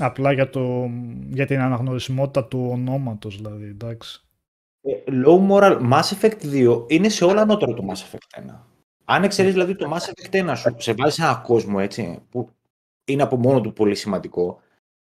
Απλά 0.00 0.32
για, 0.32 0.50
το, 0.50 0.90
για 1.28 1.46
την 1.46 1.60
αναγνωρισιμότητα 1.60 2.46
του 2.46 2.68
ονόματος, 2.72 3.36
δηλαδή, 3.36 3.64
εντάξει. 3.64 4.22
Ε, 4.80 5.02
low 5.06 5.50
moral 5.50 5.92
Mass 5.92 6.02
Effect 6.02 6.42
2 6.42 6.90
είναι 6.90 7.08
σε 7.08 7.24
όλα 7.24 7.40
ανώτερο 7.40 7.74
το 7.74 7.86
Mass 7.88 8.16
Effect 8.16 8.40
1. 8.40 8.73
Αν 9.04 9.24
εξαιρείς 9.24 9.52
δηλαδή 9.52 9.74
το 9.74 9.92
Mass 9.92 10.10
Effect 10.10 10.50
1 10.50 10.52
σου, 10.56 10.74
σε 10.78 10.92
βάζεις 10.92 11.18
ένα 11.18 11.42
κόσμο 11.46 11.76
έτσι, 11.80 12.22
που 12.30 12.48
είναι 13.04 13.22
από 13.22 13.36
μόνο 13.36 13.60
του 13.60 13.72
πολύ 13.72 13.94
σημαντικό, 13.94 14.60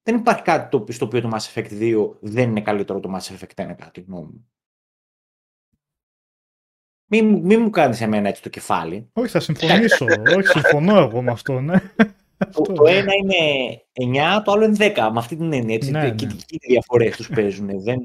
δεν 0.04 0.16
υπάρχει 0.16 0.42
κάτι 0.42 0.70
το, 0.70 0.92
στο 0.92 1.06
οποίο 1.06 1.22
το 1.22 1.32
Mass 1.34 1.54
Effect 1.54 1.72
2 1.72 2.10
δεν 2.20 2.50
είναι 2.50 2.62
καλύτερο 2.62 3.00
το 3.00 3.16
Mass 3.16 3.34
Effect 3.34 3.64
1, 3.64 3.74
κατά 3.78 3.92
τη 3.92 4.02
γνώμη 4.02 4.24
μου. 4.24 4.48
Μην, 7.08 7.36
μην 7.36 7.62
μου 7.62 7.70
κάνεις 7.70 8.02
εμένα 8.02 8.28
έτσι 8.28 8.42
το 8.42 8.50
κεφάλι. 8.50 9.10
Όχι, 9.14 9.28
θα 9.28 9.40
συμφωνήσω. 9.40 10.06
Όχι, 10.38 10.48
συμφωνώ 10.48 10.98
εγώ 10.98 11.22
με 11.22 11.32
αυτό, 11.32 11.60
ναι. 11.60 11.82
Το, 12.38 12.62
το 12.62 12.84
ένα 12.88 13.14
είναι 13.14 14.36
9, 14.38 14.42
το 14.44 14.52
άλλο 14.52 14.64
είναι 14.64 14.94
10. 14.96 15.10
Με 15.12 15.20
αυτή 15.20 15.36
την 15.36 15.54
έννοια. 15.54 15.76
Έτσι, 15.76 15.92
ναι, 15.92 16.12
και, 16.12 16.26
ναι. 16.26 16.34
και 16.34 16.56
οι 16.60 16.68
διαφορές 16.68 17.16
τους 17.16 17.30
παίζουν. 17.30 17.82
Δεν... 17.82 18.00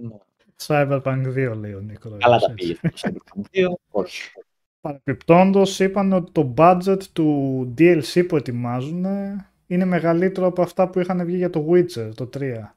Cyberpunk 0.66 1.26
2 1.26 1.56
λέει 1.56 1.72
ο 1.72 1.80
Νίκο. 1.80 2.16
Καλά 2.18 2.38
τα 2.38 2.52
πήγε. 2.52 2.76
Cyberpunk 2.82 3.42
2, 3.52 3.72
όχι. 3.90 4.32
Παρεπιπτόντως 4.80 5.80
είπαν 5.80 6.12
ότι 6.12 6.32
το 6.32 6.54
budget 6.56 7.02
του 7.12 7.74
DLC 7.78 8.24
που 8.28 8.36
ετοιμάζουν 8.36 9.04
είναι 9.66 9.84
μεγαλύτερο 9.84 10.46
από 10.46 10.62
αυτά 10.62 10.88
που 10.88 11.00
είχαν 11.00 11.24
βγει 11.24 11.36
για 11.36 11.50
το 11.50 11.66
Witcher, 11.70 12.10
το 12.14 12.30
3. 12.34 12.74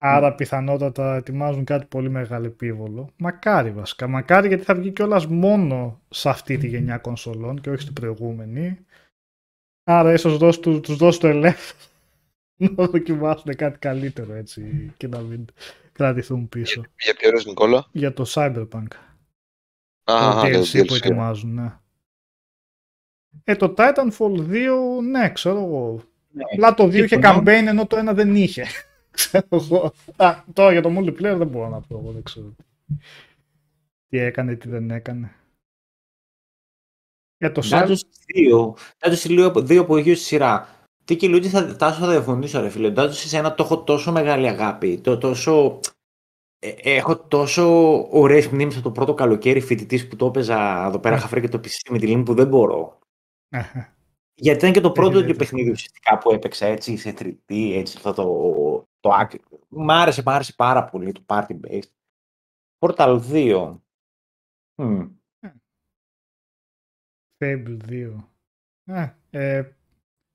Άρα 0.00 0.34
πιθανότατα 0.34 1.14
ετοιμάζουν 1.14 1.64
κάτι 1.64 1.86
πολύ 1.86 2.10
μεγάλο 2.10 2.46
επίβολο. 2.46 3.10
Μακάρι 3.16 3.70
βασικά. 3.70 4.06
Μακάρι 4.06 4.48
γιατί 4.48 4.62
θα 4.62 4.74
βγει 4.74 4.90
κιόλας 4.90 5.26
μόνο 5.26 6.00
σε 6.08 6.28
αυτή 6.28 6.58
τη 6.58 6.66
γενιά 6.66 6.98
κονσολών 6.98 7.60
και 7.60 7.70
όχι 7.70 7.82
στην 7.82 7.94
προηγούμενη. 7.94 8.78
Άρα 9.84 10.12
ίσως 10.12 10.36
δώσει, 10.36 10.60
τους 10.60 10.96
δώσει 10.96 11.20
το 11.20 11.26
ελεύθερο 11.26 11.78
να 12.76 12.86
δοκιμάσουν 12.86 13.54
κάτι 13.56 13.78
καλύτερο 13.78 14.34
έτσι 14.34 14.92
και 14.96 15.08
να 15.08 15.20
μην 15.20 15.44
κρατηθούν 15.92 16.48
πίσω. 16.48 16.80
Για, 16.80 17.14
για 17.20 17.30
ποιο 17.30 17.42
Νικόλα; 17.46 17.86
Για 17.92 18.12
το 18.12 18.24
Cyberpunk 18.28 18.88
το 20.08 20.40
DLC 20.42 20.86
που 20.86 20.94
ετοιμάζουν, 20.94 21.54
ναι. 21.54 21.72
Ε, 23.44 23.56
το 23.56 23.74
Titanfall 23.76 24.48
2, 24.50 24.68
ναι, 25.10 25.30
ξέρω 25.30 25.58
εγώ. 25.58 26.02
Ναι. 26.30 26.42
Απλά 26.52 26.74
το 26.74 26.84
2 26.84 26.94
είχε 26.94 27.18
campaign 27.22 27.64
ενώ 27.66 27.86
το 27.86 28.10
1 28.10 28.14
δεν 28.14 28.34
είχε. 28.36 28.66
ξέρω 29.10 29.48
εγώ. 29.50 29.92
Α, 30.16 30.42
τώρα 30.52 30.72
για 30.72 30.82
το 30.82 30.98
multiplayer 30.98 31.36
δεν 31.36 31.46
μπορώ 31.46 31.68
να 31.68 31.80
πω, 31.80 31.98
εγώ 31.98 32.12
δεν 32.12 32.22
ξέρω. 32.22 32.54
Τι 34.08 34.18
έκανε, 34.18 34.54
τι 34.54 34.68
δεν 34.68 34.90
έκανε. 34.90 35.32
Για 37.38 37.52
το 37.52 37.62
Shadows 37.64 37.98
2, 38.34 38.72
Shadows 38.98 39.46
2 39.54 39.76
από 39.76 39.98
γύρω 39.98 40.16
στη 40.16 40.24
σειρά. 40.24 40.68
Τι 41.04 41.16
και 41.16 41.28
Λούτζι 41.28 41.48
θα, 41.48 41.76
θα, 41.78 41.92
θα 41.92 42.08
διαφωνήσω 42.08 42.60
ρε 42.60 42.68
φίλε. 42.68 42.92
Shadows 42.96 43.10
σε 43.10 43.38
ένα 43.38 43.54
το 43.54 43.62
έχω 43.62 43.82
τόσο 43.82 44.12
μεγάλη 44.12 44.48
αγάπη. 44.48 44.98
Το, 44.98 45.18
τόσο 45.18 45.80
ε, 45.80 45.97
έχω 46.82 47.18
τόσο 47.18 47.64
ωραίες 48.10 48.48
μνήμες 48.48 48.74
από 48.74 48.84
το 48.84 48.92
πρώτο 48.92 49.14
καλοκαίρι 49.14 49.60
φοιτητής 49.60 50.08
που 50.08 50.16
το 50.16 50.26
έπαιζα 50.26 50.86
εδώ 50.86 50.98
πέρα. 50.98 51.16
Είχα 51.16 51.40
και 51.40 51.48
το 51.48 51.60
PC 51.64 51.90
με 51.90 51.98
τη 51.98 52.06
λίμνη 52.06 52.24
που 52.24 52.34
δεν 52.34 52.48
μπορώ. 52.48 52.98
Γιατί 54.34 54.58
ήταν 54.58 54.72
και 54.72 54.80
το 54.80 54.92
πρώτο 54.92 55.24
του 55.24 55.36
παιχνίδι 55.36 55.70
ουσιαστικά 55.70 56.18
που 56.18 56.32
έπαιξα 56.32 56.66
έτσι 56.66 56.96
σε 56.96 57.12
τριετή, 57.12 57.74
έτσι 57.74 57.94
αυτό 57.96 58.12
το, 58.12 58.88
το 59.00 59.10
Μ' 59.68 59.90
άρεσε, 59.90 60.22
μ' 60.24 60.28
άρεσε 60.28 60.54
πάρα 60.54 60.84
πολύ 60.84 61.12
το 61.12 61.22
Party 61.26 61.60
Based. 61.68 61.90
Portal 62.78 63.20
2. 63.32 63.76
Mm. 64.76 65.10
Fable 67.38 67.78
2. 67.88 68.14
Ε, 68.84 69.14
ε, 69.30 69.72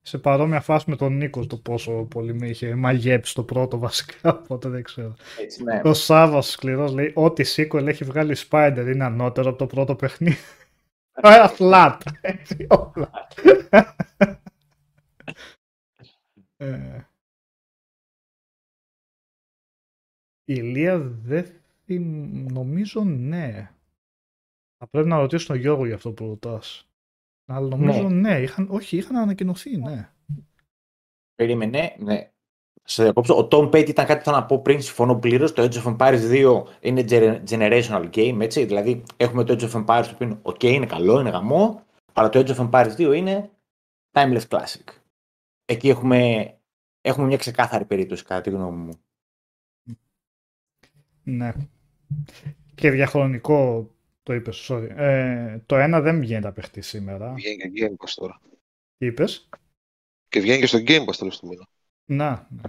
σε 0.06 0.18
παρόμοια 0.18 0.62
φάση 0.62 0.90
με 0.90 0.96
τον 0.96 1.14
Νίκος 1.18 1.48
το 1.48 1.58
πόσο 1.58 1.92
πολύ 2.04 2.34
με 2.34 2.48
είχε 2.48 2.76
μαγέψει 2.76 3.34
το 3.34 3.44
πρώτο 3.44 3.80
βασικά, 3.80 4.30
οπότε 4.44 4.70
δεν 4.70 4.84
ξέρω. 4.84 5.16
Έτσι, 5.40 5.64
ναι. 5.64 5.82
Ο 5.84 5.94
Σάβα 5.94 6.42
σκληρός 6.42 6.94
λέει 6.94 7.12
ότι 7.16 7.46
sequel 7.56 7.86
έχει 7.88 8.04
βγάλει 8.04 8.36
Spider 8.50 8.90
είναι 8.94 9.04
ανώτερο 9.04 9.50
από 9.50 9.58
το 9.58 9.68
πρώτο 9.68 9.96
παιχνίδι. 9.96 10.38
Ωραία, 11.24 11.54
flat. 11.58 11.98
Έτσι 12.22 12.68
όλα. 12.70 13.28
ε, 16.58 17.02
η 20.46 20.54
Ηλία 20.58 21.00
δεν 21.00 21.62
θυμ- 21.86 22.52
νομίζω 22.52 23.04
ναι. 23.04 23.72
Θα 24.78 24.88
πρέπει 24.88 25.08
να 25.08 25.18
ρωτήσω 25.20 25.48
τον 25.48 25.56
Γιώργο 25.56 25.86
για 25.86 25.96
αυτό 25.96 26.12
που 26.12 26.26
ρωτάς. 26.28 26.88
Αλλά 27.46 27.68
νομίζω 27.68 28.10
ναι, 28.10 28.40
είχαν, 28.40 28.68
όχι, 28.70 28.98
είχαν 28.98 29.16
ανακοινωθεί, 29.16 29.78
ναι. 29.78 30.10
Περίμενε, 31.36 31.96
ναι. 32.00 32.32
Σε 32.86 33.04
διακόψω. 33.04 33.38
Ο 33.38 33.48
Tom 33.52 33.70
Petty 33.70 33.90
ήταν 33.90 34.06
κάτι 34.06 34.18
που 34.18 34.26
θα 34.26 34.32
να 34.32 34.46
πω 34.46 34.62
πριν, 34.62 34.82
συμφωνώ 34.82 35.16
πλήρως. 35.16 35.54
Το 35.54 35.64
Age 35.64 35.84
of 35.84 35.98
Empires 35.98 36.32
2 36.32 36.64
είναι 36.80 37.06
gener- 37.10 37.44
generational 37.50 38.10
game, 38.14 38.38
έτσι. 38.42 38.66
Δηλαδή, 38.66 39.04
έχουμε 39.18 39.44
το 39.44 39.54
Age 39.54 39.72
of 39.72 39.84
Empires 39.84 40.06
το 40.06 40.12
οποίο 40.14 40.28
είναι 40.28 40.40
OK, 40.44 40.64
είναι 40.64 40.86
καλό, 40.86 41.20
είναι 41.20 41.30
γαμό. 41.30 41.84
Αλλά 42.14 42.30
το 42.30 42.40
Age 42.40 42.56
of 42.56 42.70
Empires 42.70 42.96
2 42.98 43.14
είναι 43.16 43.52
timeless 44.12 44.48
classic. 44.48 44.84
Εκεί 45.66 45.90
έχουμε, 45.90 46.54
έχουμε 47.02 47.28
μια 47.28 47.38
ξεκάθαρη 47.38 47.86
περίπτωση, 47.86 48.24
κατά 48.24 48.42
τη 48.42 48.50
γνώμη 48.50 48.78
μου. 48.78 48.94
Ναι. 51.24 51.54
Και 52.76 52.92
διαχρονικό 52.92 53.90
το 54.24 54.34
είπες, 54.34 54.68
sorry. 54.70 54.90
Ε, 54.90 55.60
το 55.66 55.76
ένα 55.76 56.02
δεν 56.02 56.20
βγαίνει 56.20 56.44
να 56.44 56.52
παιχτεί 56.52 56.82
σήμερα. 56.82 57.34
Βγαίνει 57.34 57.72
και 57.72 57.72
Game 57.76 58.06
Pass 58.06 58.12
τώρα. 58.16 58.42
Τι 58.98 59.06
είπες; 59.06 59.50
Και 60.30 60.40
βγαίνει 60.40 60.60
και 60.60 60.68
στο 60.68 60.80
Game 60.88 61.06
Pass 61.06 61.16
τέλος 61.18 61.40
του 61.40 61.48
μήνα. 61.48 61.68
Να, 62.06 62.48
ναι. 62.50 62.62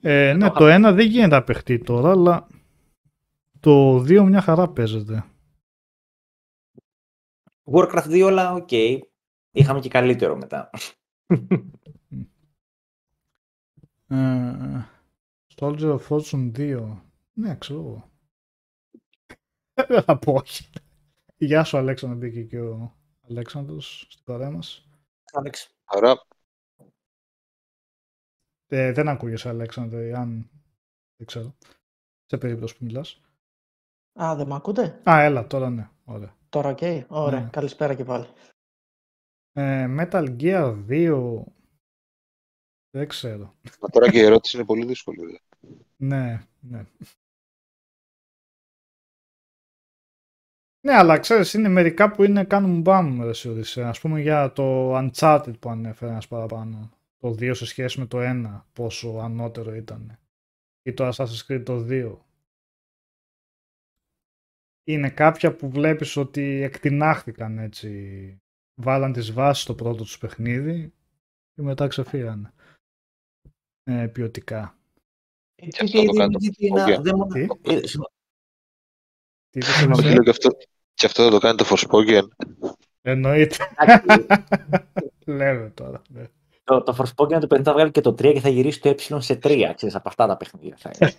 Ε, 0.00 0.32
ναι, 0.32 0.50
το 0.50 0.66
ένα 0.66 0.92
δεν 0.92 1.06
γίνεται 1.06 1.34
να 1.34 1.44
παιχτεί 1.44 1.78
τώρα, 1.78 2.10
αλλά 2.10 2.46
το 3.60 3.98
δύο 3.98 4.24
μια 4.24 4.40
χαρά 4.40 4.68
παίζεται. 4.68 5.24
Warcraft 7.64 8.06
2 8.06 8.22
όλα 8.24 8.64
OK. 8.68 8.98
Είχαμε 9.50 9.80
και 9.80 9.88
καλύτερο 9.88 10.36
μετά. 10.36 10.70
Ε, 14.08 14.86
Soldier 15.56 15.98
of 15.98 16.00
Fortune 16.08 16.52
2. 16.56 16.96
Ναι, 17.32 17.56
ξέρω 17.56 17.78
εγώ. 17.80 18.10
Δεν 19.74 20.02
θα 20.06 20.18
πω 20.18 20.32
όχι. 20.32 20.68
Γεια 21.36 21.64
σου 21.64 21.76
Αλέξανδρο, 21.76 22.18
μπήκε 22.18 22.42
και 22.42 22.60
ο 22.60 22.94
Αλέξανδρος 23.28 24.06
στην 24.08 24.24
παρέα 24.24 24.50
μας. 24.50 24.88
Άλεξ. 25.32 25.74
Άρα, 25.84 26.26
Ε, 28.68 28.92
δεν 28.92 29.08
ακούγεσαι 29.08 29.48
Αλέξανδρε, 29.48 30.16
αν 30.16 30.50
δεν 31.16 31.26
ξέρω. 31.26 31.54
Σε 32.26 32.38
περίπτωση 32.38 32.76
που 32.76 32.84
μιλάς. 32.84 33.20
Α, 34.22 34.34
δεν 34.36 34.46
με 34.46 34.54
ακούτε; 34.54 35.00
Α, 35.10 35.20
έλα, 35.22 35.46
τώρα 35.46 35.70
ναι. 35.70 35.88
Ωραία. 36.04 36.36
Τώρα 36.48 36.68
οκ. 36.68 36.78
Ωραία. 37.08 37.40
Ναι. 37.40 37.48
Καλησπέρα 37.50 37.94
και 37.94 38.04
πάλι. 38.04 38.26
Ε, 39.52 39.86
Metal 39.98 40.36
Gear 40.40 40.84
2. 40.88 41.42
Δεν 42.90 43.08
ξέρω. 43.08 43.54
μα 43.80 43.88
τώρα 43.88 44.10
και 44.10 44.18
η 44.18 44.24
ερώτηση 44.24 44.56
είναι 44.56 44.66
πολύ 44.66 44.86
δύσκολη. 44.86 45.26
δε. 45.26 45.36
Ναι, 45.96 46.46
ναι. 46.60 46.84
Ναι, 50.84 50.92
αλλά 50.94 51.18
ξέρεις, 51.18 51.54
είναι 51.54 51.68
μερικά 51.68 52.10
που 52.10 52.24
είναι 52.24 52.44
κάνουν 52.44 52.80
μπαμ, 52.80 53.22
ρε 53.22 53.28
εσύ, 53.28 53.48
Οδυσσέα. 53.48 53.88
Ας 53.88 54.00
πούμε 54.00 54.20
για 54.20 54.52
το 54.52 54.96
Uncharted 54.98 55.58
που 55.60 55.68
ανέφερε 55.70 56.10
ένας 56.10 56.28
παραπάνω. 56.28 56.90
Το 57.18 57.28
2 57.30 57.54
σε 57.54 57.66
σχέση 57.66 57.98
με 58.00 58.06
το 58.06 58.18
1, 58.20 58.64
πόσο 58.72 59.08
ανώτερο 59.08 59.74
ήταν. 59.74 60.18
Ή 60.82 60.92
το 60.94 61.08
Assassin's 61.08 61.46
Creed 61.48 61.62
το 61.64 61.86
2. 61.88 62.16
Είναι 64.84 65.10
κάποια 65.10 65.56
που 65.56 65.70
βλέπεις 65.70 66.16
ότι 66.16 66.42
εκτινάχθηκαν 66.62 67.58
έτσι. 67.58 68.38
Βάλαν 68.80 69.12
τις 69.12 69.32
βάσεις 69.32 69.62
στο 69.62 69.74
πρώτο 69.74 70.02
τους 70.02 70.18
παιχνίδι 70.18 70.92
και 71.54 71.62
μετά 71.62 71.86
ξεφύγανε. 71.86 72.52
Ε, 73.82 74.06
ποιοτικά. 74.06 74.78
Και 75.54 75.82
αυτό 75.82 76.04
το 76.04 76.12
κάνει 76.12 76.32
το 76.32 76.38
Forspoken. 76.42 77.02
Τι; 77.32 77.46
Ε, 77.62 77.86
συγγνώμη. 77.86 78.08
Τι 79.50 79.58
είπες, 79.58 79.74
Όχι, 79.76 79.84
Οδυσσέα; 79.84 80.12
λέω 80.12 80.22
και 80.22 80.30
αυτό, 80.30 80.50
και 81.04 81.10
αυτό 81.10 81.24
θα 81.24 81.30
το 81.30 81.38
κάνει 81.38 81.56
το 81.56 81.64
Forspoken. 81.68 82.22
Εννοείται. 83.02 83.56
Εντάξει, 83.76 84.26
Λέμε 85.24 85.70
τώρα. 85.74 86.02
ναι. 86.08 86.28
το, 86.64 86.82
το 86.82 86.96
Forspoken 86.98 87.40
το 87.40 87.46
παιδί 87.46 87.62
θα 87.62 87.72
βγάλει 87.72 87.90
και 87.90 88.00
το 88.00 88.10
3 88.10 88.32
και 88.32 88.40
θα 88.40 88.48
γυρίσει 88.48 88.80
το 88.80 88.88
ε 88.88 89.20
σε 89.20 89.38
3, 89.42 89.72
ξέρεις, 89.74 89.94
από 89.94 90.08
αυτά 90.08 90.26
τα 90.26 90.36
παιχνίδια. 90.36 90.76
θα 90.78 90.90
είναι. 90.98 91.12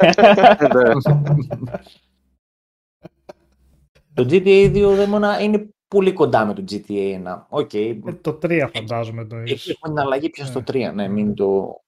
το 4.14 4.28
GTA 4.30 4.76
2 4.76 4.94
για 4.96 5.15
μένα 5.15 5.42
είναι 5.42 5.70
πολύ 5.88 6.14
κοντά 6.14 6.46
με 6.46 6.54
το 6.54 6.64
GTA 6.70 7.24
1. 7.26 7.46
Οκ. 7.50 7.74
Ε, 7.74 7.96
το 8.22 8.40
3 8.42 8.70
φαντάζομαι 8.74 9.26
το 9.26 9.36
Εκεί 9.36 9.52
έχεις. 9.52 9.68
έχουμε 9.70 9.94
την 9.96 10.04
αλλαγή 10.06 10.30
πια 10.30 10.46
στο 10.46 10.60
Ναι. 10.74 10.90
3. 10.90 10.94
Ναι, 10.94 11.08
μην 11.08 11.34
το. 11.36 11.80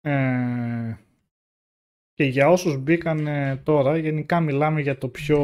Ε, 0.00 0.96
και 2.20 2.26
για 2.26 2.48
όσους 2.48 2.76
μπήκαν 2.78 3.26
ε, 3.26 3.56
τώρα, 3.64 3.96
γενικά 3.96 4.40
μιλάμε 4.40 4.80
για 4.80 4.98
το 4.98 5.08
πιο 5.08 5.40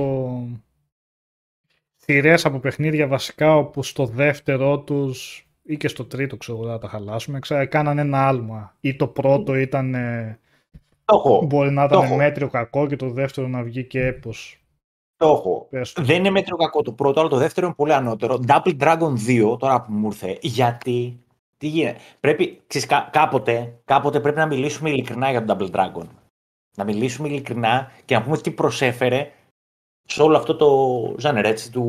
θηρές 1.97 2.45
από 2.45 2.59
παιχνίδια 2.59 3.07
βασικά, 3.07 3.57
όπου 3.57 3.83
στο 3.83 4.07
δεύτερο 4.07 4.79
τους 4.81 5.47
ή 5.63 5.77
και 5.77 5.89
στο 5.89 6.05
τρίτο 6.05 6.37
ξέρω 6.37 6.59
εγώ, 6.59 6.67
να 6.67 6.79
τα 6.79 6.89
χαλάσουμε, 6.89 7.39
ξέρω, 7.39 7.69
κάνανε 7.69 8.01
ένα 8.01 8.29
άλμα. 8.29 8.77
Ή 8.81 8.97
το 8.97 9.07
πρώτο 9.07 9.55
ήταν, 9.55 9.95
ε, 9.95 10.39
Το 11.05 11.17
έχω. 11.17 11.45
μπορεί 11.47 11.71
να 11.71 11.89
Το 11.89 11.95
ήταν 11.95 12.07
έχω. 12.07 12.17
μέτριο 12.17 12.49
κακό 12.49 12.87
και 12.87 12.97
το 12.97 13.11
δεύτερο 13.11 13.49
να 13.49 13.63
βγει 13.63 13.85
και 13.85 14.07
έπος. 14.07 14.65
Το 15.17 15.27
έχω. 15.27 15.67
Πες 15.71 15.93
το. 15.93 16.03
Δεν 16.03 16.17
είναι 16.19 16.31
μέτριο 16.31 16.57
κακό 16.57 16.83
το 16.83 16.93
πρώτο, 16.93 17.21
αλλά 17.21 17.29
το 17.29 17.37
δεύτερο 17.37 17.67
είναι 17.67 17.75
πολύ 17.77 17.93
ανώτερο. 17.93 18.41
Double 18.47 18.77
Dragon 18.81 19.13
2, 19.27 19.57
τώρα 19.59 19.83
που 19.83 19.93
μου 19.93 20.07
ήρθε, 20.07 20.39
γιατί. 20.41 21.21
Τι 21.59 21.67
γίνεται. 21.67 21.99
Πρέπει, 22.21 22.61
ξέρεις, 22.67 22.87
κά- 22.87 23.11
κάποτε, 23.13 23.81
κάποτε 23.85 24.21
πρέπει 24.21 24.39
να 24.39 24.47
μιλήσουμε 24.47 24.91
ειλικρινά 24.91 25.31
για 25.31 25.45
τον 25.45 25.57
Double 25.59 25.71
Dragon. 25.71 26.07
Να 26.77 26.85
μιλήσουμε 26.85 27.29
ειλικρινά 27.29 27.93
και 28.05 28.15
να 28.15 28.23
πούμε 28.23 28.39
τι 28.39 28.51
προσέφερε 28.51 29.33
σε 30.05 30.23
όλο 30.23 30.37
αυτό 30.37 30.57
το 30.57 31.15
ζάνερ, 31.19 31.45
έτσι, 31.45 31.73
του, 31.73 31.83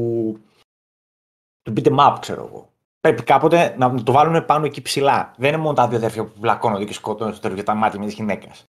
του 1.62 1.73
beat 1.76 1.88
em 1.88 1.97
up, 1.97 2.17
ξέρω 2.19 2.45
εγώ. 2.45 2.71
Πρέπει 3.00 3.23
κάποτε 3.23 3.76
να 3.78 4.04
το 4.04 4.12
βάλουν 4.12 4.45
πάνω 4.45 4.65
εκεί 4.65 4.82
ψηλά. 4.82 5.34
Δεν 5.38 5.50
είναι 5.54 5.62
μόνο 5.62 5.73
τα 5.73 5.88
δύο 5.88 5.97
αδέρφια 5.97 6.26
που 6.26 6.39
βλακώνονται 6.39 6.86
και 6.86 6.93
σκοτώνουν 6.93 7.34
στο 7.34 7.41
τέλος 7.41 7.56
για 7.56 7.65
τα 7.65 7.73
μάτια 7.73 8.00
με 8.00 8.06
τη 8.06 8.13
γυναίκας. 8.13 8.63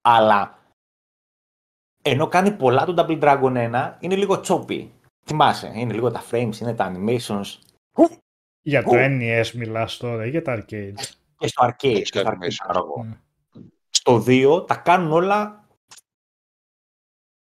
Αλλά 0.00 0.58
ενώ 2.02 2.26
κάνει 2.28 2.52
πολλά 2.52 2.84
το 2.84 2.94
Double 2.96 3.20
Dragon 3.22 3.72
1, 3.72 3.96
είναι 4.00 4.16
λίγο 4.16 4.40
choppy. 4.44 4.88
Θυμάσαι, 5.24 5.72
είναι 5.74 5.92
λίγο 5.92 6.10
τα 6.10 6.24
frames, 6.30 6.56
είναι 6.60 6.74
τα 6.74 6.92
animations. 6.94 7.58
Για 8.62 8.82
το 8.82 8.90
Ου. 8.90 8.94
NES 8.94 9.50
μιλάς 9.54 9.96
τώρα 9.96 10.26
ή 10.26 10.30
για 10.30 10.42
τα 10.42 10.54
arcade. 10.58 10.92
Και 11.38 11.46
στο 11.46 11.64
arcade, 11.66 11.74
Έχει 11.94 12.10
και 12.10 12.18
στο 12.18 12.22
τα 12.22 12.30
arcade 12.30 12.44
animations. 12.44 12.54
ξέρω 12.68 12.78
εγώ. 12.78 13.04
Ναι. 13.04 13.16
Στο 14.18 14.24
2 14.26 14.66
τα 14.66 14.76
κάνουν 14.76 15.12
όλα 15.12 15.68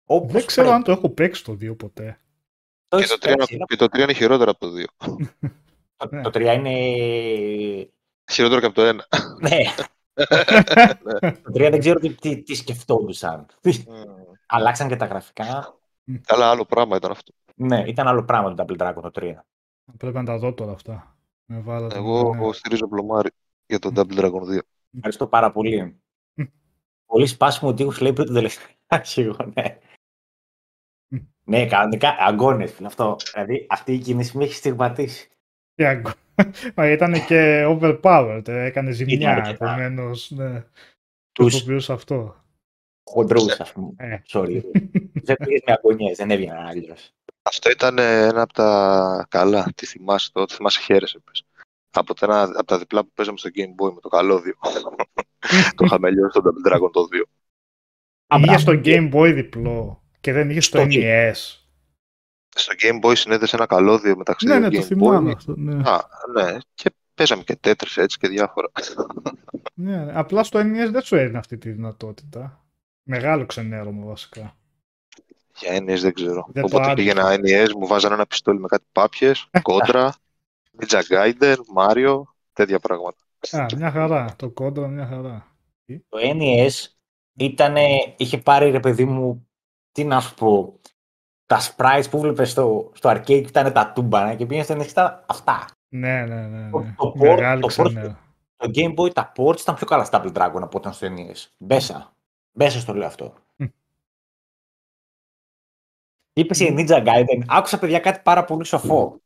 όπως 0.07 0.31
Δεν 0.31 0.45
ξέρω 0.45 0.67
πρέπει. 0.67 0.75
αν 0.79 0.83
το 0.83 0.91
έχω 0.91 1.09
παίξει 1.09 1.43
το 1.43 1.51
2 1.51 1.77
ποτέ. 1.77 2.19
Το 2.87 2.97
Και 2.97 3.03
έχεις 3.03 3.17
το, 3.17 3.29
3 3.31 3.35
παίξει, 3.37 3.55
είναι, 3.55 3.63
και 3.67 3.75
το 3.75 3.85
3 3.85 3.97
είναι 3.99 4.13
χειρότερο 4.13 4.51
από 4.51 4.59
το 4.59 4.71
2. 4.75 5.07
Το, 5.97 6.07
Ναι. 6.11 6.21
το 6.21 6.29
3 6.33 6.41
είναι... 6.55 6.73
Χειρότερο 8.31 8.59
και 8.59 8.65
από 8.65 8.75
το 8.75 8.89
1. 8.89 8.95
ναι, 9.41 9.57
το 11.43 11.51
3 11.53 11.57
δεν 11.71 11.79
ξέρω 11.79 11.99
τι, 11.99 12.13
τι, 12.13 12.41
τι 12.43 12.55
σκεφτόντουσαν. 12.55 13.45
Αλλάξαν 14.45 14.87
και 14.87 14.95
τα 14.95 15.05
γραφικά. 15.05 15.79
Καλά, 16.25 16.49
άλλο 16.49 16.65
πράγμα 16.65 16.95
ήταν 16.95 17.11
αυτό. 17.11 17.31
Ναι, 17.55 17.83
ήταν 17.87 18.07
άλλο 18.07 18.23
πράγμα 18.25 18.53
το 18.53 18.65
Double 18.67 18.81
Dragon 18.81 19.01
το 19.01 19.11
3. 19.15 19.33
Πρέπει 19.97 20.17
να 20.17 20.23
τα 20.23 20.37
δω 20.37 20.53
τώρα 20.53 20.71
αυτά. 20.71 21.17
Με 21.45 21.59
βάλατε, 21.59 21.95
Εγώ 21.97 22.35
ναι. 22.35 22.53
στηρίζω 22.53 22.87
πλωμάρι 22.87 23.29
για 23.65 23.79
τον 23.79 23.93
Double 23.95 24.19
Dragon 24.19 24.41
2. 24.55 24.59
Ευχαριστώ 24.95 25.27
πάρα 25.27 25.51
πολύ. 25.51 25.99
Μμ. 27.05 27.13
πολύ 27.13 27.25
σπάσιμο 27.27 27.73
τείχους 27.73 27.99
λέει 27.99 28.13
πριν 28.13 28.27
το 28.27 28.33
τελευταίο. 28.33 28.67
Εγώ, 29.15 29.51
ναι. 29.53 29.77
Μμ. 31.07 31.17
ναι, 31.43 31.65
κανονικά 31.67 32.15
αγκώνες, 32.19 32.71
φίλε, 32.71 32.87
αυτό. 32.87 33.15
Δηλαδή, 33.33 33.65
αυτή 33.69 33.93
η 33.93 33.97
κίνηση 33.99 34.37
με 34.37 34.43
έχει 34.43 34.53
στιγματίσει. 34.53 35.29
Και 35.75 35.87
αγκο- 35.87 36.11
Μα 36.75 36.89
ήταν 36.91 37.25
και 37.25 37.65
overpowered, 37.67 38.47
ε, 38.47 38.63
έκανε 38.65 38.91
ζημιά, 38.91 39.15
Ήταν 39.15 39.33
αρκετά. 39.33 39.65
επομένως. 39.65 40.31
Ναι, 40.31 40.59
το 40.61 40.67
Τους 41.31 41.45
χρησιμοποιούσε 41.53 41.93
αυτό. 41.93 42.35
χοντρούς, 43.09 43.59
ας 43.59 43.71
πούμε. 43.71 43.93
Ε. 43.97 44.17
Sorry. 44.27 44.61
δεν 45.27 45.35
πήγες 45.37 45.61
με 45.65 45.71
αγωνιές, 45.73 46.17
δεν 46.17 46.31
έβγαιναν 46.31 46.65
αλλιώς. 46.65 47.11
Αυτό 47.41 47.69
ήταν 47.69 47.97
ε, 47.97 48.21
ένα 48.27 48.41
από 48.41 48.53
τα 48.53 49.25
καλά. 49.29 49.67
Τι 49.75 49.85
θυμάσαι 49.85 50.31
το, 50.31 50.47
θυμάσαι 50.47 50.81
χαίρεσαι 50.81 51.19
πες. 51.19 51.43
Από 51.97 52.13
τα, 52.13 52.25
ένα, 52.25 52.41
από 52.43 52.65
τα 52.65 52.77
διπλά 52.77 53.03
που 53.03 53.11
παίζαμε 53.13 53.37
στο 53.37 53.49
Game 53.55 53.83
Boy 53.83 53.93
με 53.93 53.99
το 54.01 54.09
καλώδιο. 54.09 54.53
το 55.75 55.85
είχαμε 55.85 56.11
λιώσει 56.11 56.39
στο 56.39 56.41
Double 56.43 56.71
Dragon 56.73 56.91
το 56.91 57.07
2. 57.11 58.39
Είχε 58.39 58.57
στο 58.57 58.71
Game 58.85 59.13
Boy 59.13 59.31
διπλό 59.33 60.03
και 60.19 60.33
δεν 60.33 60.49
είχε 60.49 60.59
στο 60.61 60.77
Στο 60.77 60.87
NES. 60.89 61.33
Στο 62.57 62.73
Game 62.81 63.05
Boy 63.05 63.15
συνέδεσε 63.17 63.55
ένα 63.55 63.65
καλώδιο 63.65 64.17
μεταξύ 64.17 64.47
Ναι, 64.47 64.59
δύο 64.59 64.59
ναι, 64.59 64.69
το 64.69 64.81
Game 64.81 64.83
θυμάμαι 64.83 65.31
Boy. 65.31 65.35
αυτό. 65.35 65.53
Ναι. 65.57 65.89
Α, 65.89 66.07
ναι, 66.33 66.57
και 66.73 66.91
παίζαμε 67.13 67.43
και 67.43 67.55
τέτρις 67.55 67.97
έτσι 67.97 68.17
και 68.17 68.27
διάφορα. 68.27 68.71
Ναι, 69.73 70.03
ναι. 70.05 70.11
Απλά 70.19 70.43
στο 70.43 70.59
NES 70.59 70.89
δεν 70.91 71.01
σου 71.01 71.15
έδινε 71.15 71.37
αυτή 71.37 71.57
τη 71.57 71.71
δυνατότητα. 71.71 72.65
Μεγάλο 73.03 73.45
ξενέρωμα 73.45 74.05
βασικά. 74.05 74.57
Για 75.57 75.77
NES 75.77 75.99
δεν 75.99 76.13
ξέρω. 76.13 76.49
Δεν 76.53 76.65
το 76.65 76.77
Οπότε 76.77 76.91
άντυχα. 76.91 76.93
πήγαινα 76.93 77.35
NES, 77.65 77.71
μου 77.79 77.87
βάζανε 77.87 78.13
ένα 78.13 78.25
πιστόλι 78.25 78.59
με 78.59 78.67
κάτι 78.67 78.85
πάπιες, 78.91 79.49
κόντρα, 79.61 80.15
Ninja 80.79 81.01
Gaiden, 81.09 81.55
Mario, 81.77 82.21
τέτοια 82.53 82.79
πράγματα. 82.79 83.17
Α, 83.51 83.65
μια 83.75 83.91
χαρά. 83.91 84.35
Το 84.35 84.49
κόντρα 84.49 84.87
μια 84.87 85.05
χαρά. 85.07 85.55
Το 85.85 86.17
NES 86.21 86.69
ήτανε, 87.33 88.13
είχε 88.17 88.37
πάρει 88.37 88.69
ρε 88.71 88.79
παιδί 88.79 89.05
μου, 89.05 89.47
τι 89.91 90.03
να 90.03 90.19
σου 90.19 90.33
πω, 90.33 90.79
τα 91.45 91.59
sprites 91.61 92.03
που 92.09 92.19
βλέπεις 92.19 92.51
στο, 92.51 92.91
στο 92.95 93.09
arcade 93.09 93.41
που 93.41 93.47
ήταν 93.49 93.73
τα 93.73 93.91
τούμπανα 93.91 94.35
και 94.35 94.45
πήγαινες 94.45 94.65
στο 94.65 94.75
NES 94.79 94.87
ήταν 94.89 95.23
αυτά. 95.27 95.65
Ναι, 95.87 96.25
ναι, 96.25 96.47
ναι. 96.47 96.69
Το- 96.69 96.79
ναι. 96.79 96.93
το 96.97 97.13
port- 97.19 97.35
Μεγάλη 97.35 97.61
το 97.61 97.67
port- 97.67 97.85
ξενέρωμα. 97.87 98.19
Το 98.57 98.71
Game 98.75 98.95
Boy, 98.95 99.13
τα 99.13 99.31
ports 99.35 99.59
ήταν 99.59 99.75
πιο 99.75 99.85
καλά 99.85 100.03
στα 100.03 100.21
Double 100.23 100.33
Dragon 100.33 100.61
από 100.61 100.77
όταν 100.77 100.93
στο 100.93 101.07
NES. 101.09 101.45
Μπέσα. 101.57 102.15
Μπέσα 102.51 102.79
στο 102.79 102.93
λέω 102.93 103.07
αυτό. 103.07 103.33
Μμ. 103.55 103.65
Είπες 106.33 106.59
η 106.59 106.75
Ninja 106.77 107.05
Gaiden. 107.05 107.43
Άκουσα 107.47 107.79
παιδιά 107.79 107.99
κάτι 107.99 108.19
πάρα 108.23 108.45
πολύ 108.45 108.65
σοφό. 108.65 109.19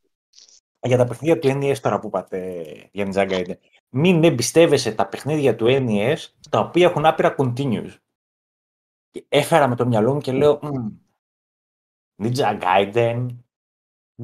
Για 0.82 0.98
τα 0.98 1.06
παιχνίδια 1.06 1.40
του 1.40 1.48
NES 1.62 1.78
τώρα 1.82 2.00
που 2.00 2.08
είπατε 2.08 2.64
για 2.92 3.08
Ninja 3.12 3.30
Gaiden. 3.32 3.54
Μην 3.90 4.24
εμπιστεύεσαι 4.24 4.92
τα 4.92 5.08
παιχνίδια 5.08 5.56
του 5.56 5.66
NES 5.70 6.16
τα 6.50 6.60
οποία 6.60 6.86
έχουν 6.88 7.06
άπειρα 7.06 7.36
continues. 7.38 7.94
Και 9.10 9.26
Έφερα 9.30 9.68
με 9.68 9.76
το 9.76 9.86
μυαλό 9.86 10.14
μου 10.14 10.20
και 10.20 10.32
λέω 10.32 10.60
«Μμ, 10.62 10.88
Ninja 12.24 12.60
Gaiden, 12.62 13.26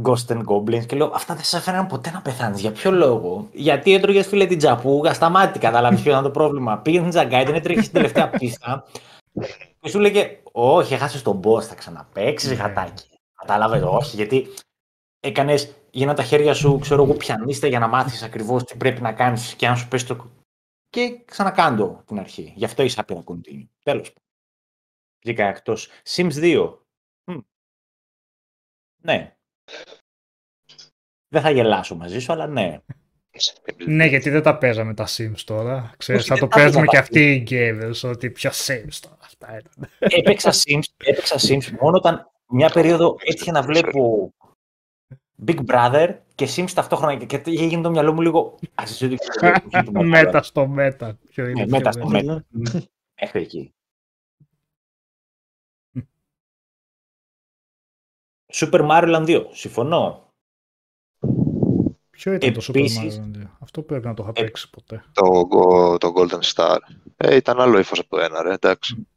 Ghost 0.04 0.28
and 0.28 0.44
Goblins 0.46 0.86
και 0.86 0.96
λέω 0.96 1.12
αυτά 1.14 1.34
δεν 1.36 1.44
σε 1.44 1.58
έφεραν 1.58 1.88
ποτέ 1.88 2.12
να 2.12 2.22
πεθάνεις. 2.22 2.62
Για 2.62 2.72
ποιο 2.72 2.92
λόγο; 2.92 3.50
Γιατί 3.52 3.94
έτρωγες 3.94 4.28
φίλε 4.28 4.46
την 4.46 4.58
τζαπούγα 4.58 5.14
στα 5.14 5.30
μάτια. 5.30 5.62
Κατάλαβε 5.62 5.96
ποιο 5.96 6.12
ήταν 6.12 6.24
το 6.24 6.32
πρόβλημα. 6.32 6.78
Πήγες 6.78 7.16
Ninja 7.16 7.32
Gaiden, 7.32 7.54
έτρεχε 7.54 7.82
στην 7.82 7.94
τελευταία 7.94 8.30
πίστα 8.30 8.86
και 9.80 9.90
σου 9.90 10.00
λέγε 10.00 10.40
Όχι, 10.52 10.94
έχασες 10.94 11.22
τον 11.22 11.42
boss, 11.44 11.62
θα 11.64 11.76
ξαναπέξει 11.76 12.48
Ναι. 12.48 12.54
γατάκι. 12.54 13.10
Κατάλαβες, 13.36 13.82
όχι, 13.84 14.16
γιατί 14.16 14.48
έκανες 15.20 15.76
γίνα 15.96 16.14
τα 16.14 16.24
χέρια 16.24 16.54
σου, 16.54 16.80
ξέρω 16.80 17.04
εγώ, 17.04 17.14
πιανίστε 17.14 17.68
για 17.68 17.80
να 17.80 17.88
μάθεις 17.88 18.24
ακριβώς 18.24 18.64
τι 18.64 18.78
πρέπει 18.78 19.02
να 19.02 19.14
κάνεις 19.14 19.56
και 19.56 19.68
αν 19.68 19.78
σου 19.78 19.88
πέσει 19.88 20.06
το. 20.06 20.32
Και 20.90 21.22
ξανακάντο 21.26 22.04
την 22.06 22.20
αρχή. 22.20 22.54
Γι' 22.56 22.66
αυτό 22.66 22.84
είσαι 22.84 23.00
άπειρα 23.00 23.24
continue. 23.26 23.68
Τέλος 23.84 24.14
πάντων. 24.14 24.24
Βγήκα 25.26 25.46
εκτός. 25.46 25.90
Sims 26.04 26.34
2. 26.34 26.78
Μμ. 27.24 27.38
Ναι. 29.02 29.36
Δεν 31.28 31.42
θα 31.42 31.50
γελάσω 31.50 31.96
μαζί 31.96 32.20
σου, 32.20 32.32
αλλά 32.32 32.48
ναι. 32.48 32.80
Ναι, 33.86 34.06
γιατί 34.06 34.30
δεν 34.30 34.42
τα 34.42 34.58
παίζαμε 34.58 34.94
τα 34.94 35.08
Sims 35.08 35.40
τώρα. 35.46 35.94
Ξέρεις, 35.98 36.22
Όχι, 36.22 36.30
θα 36.30 36.36
δεν 36.36 36.44
το 36.44 36.50
τα 36.50 36.56
παίζουμε 36.58 36.86
παίζα 36.86 36.90
και 36.90 36.96
τα 36.96 37.02
αυτοί 37.02 37.34
οι 37.34 37.48
gamers, 37.50 38.10
ότι 38.10 38.32
ποιο 38.32 38.50
Sims 38.54 38.98
τώρα. 39.02 39.18
Αυτά 39.22 39.58
ήταν. 39.58 39.90
έπαιξα 40.00 40.52
Sims, 40.52 40.84
έπαιξα 40.98 41.36
Sims 41.40 41.70
μόνο 41.80 41.98
όταν 41.98 42.32
μια 42.48 42.70
περίοδο 42.70 43.16
έτυχε 43.20 43.52
να 43.52 43.62
βλέπω 43.62 44.34
Big 45.46 45.66
Brother 45.66 46.18
και 46.36 46.48
Sims 46.56 46.72
ταυτόχρονα 46.74 47.16
και, 47.16 47.26
και 47.40 47.52
είχε 47.52 47.66
γίνει 47.66 47.82
το 47.84 47.90
μυαλό 47.90 48.14
μου 48.14 48.22
λίγο 48.22 48.60
ασυσύντηξο. 48.76 49.30
Μέτα 50.04 50.42
στο 50.44 50.68
μέτα. 50.68 51.18
Ποιο 51.30 51.44
είναι 51.48 51.54
Ναι, 51.62 51.68
πιο 51.68 51.78
μέτα 51.78 51.92
στο 51.92 52.08
μέτα. 52.08 52.46
μέτα. 52.50 52.84
Μέχρι 53.22 53.42
εκεί. 53.42 53.74
Super 58.54 58.82
Mario 58.90 59.16
Land 59.16 59.26
2. 59.28 59.46
Συμφωνώ. 59.52 60.34
Ποιο 62.10 62.34
ήταν 62.34 62.54
το 62.54 62.62
Super 62.68 62.70
Επίσης- 62.76 63.20
Mario 63.24 63.38
2. 63.38 63.48
Αυτό 63.60 63.82
πρέπει 63.82 64.06
να 64.06 64.14
το 64.14 64.24
είχα 64.24 64.32
Ε, 64.36 64.44
παίξει 64.46 64.70
ποτέ. 64.70 65.04
Το, 65.14 65.48
Go- 65.52 66.00
το 66.00 66.14
Golden 66.16 66.40
Star. 66.54 66.78
Ε, 67.18 67.36
ήταν 67.36 67.60
άλλο 67.62 67.80
ύφος 67.80 68.00
από 68.00 68.10
το 68.10 68.18
ένα, 68.22 68.42
ρε, 68.42 68.54
εντάξει. 68.54 69.08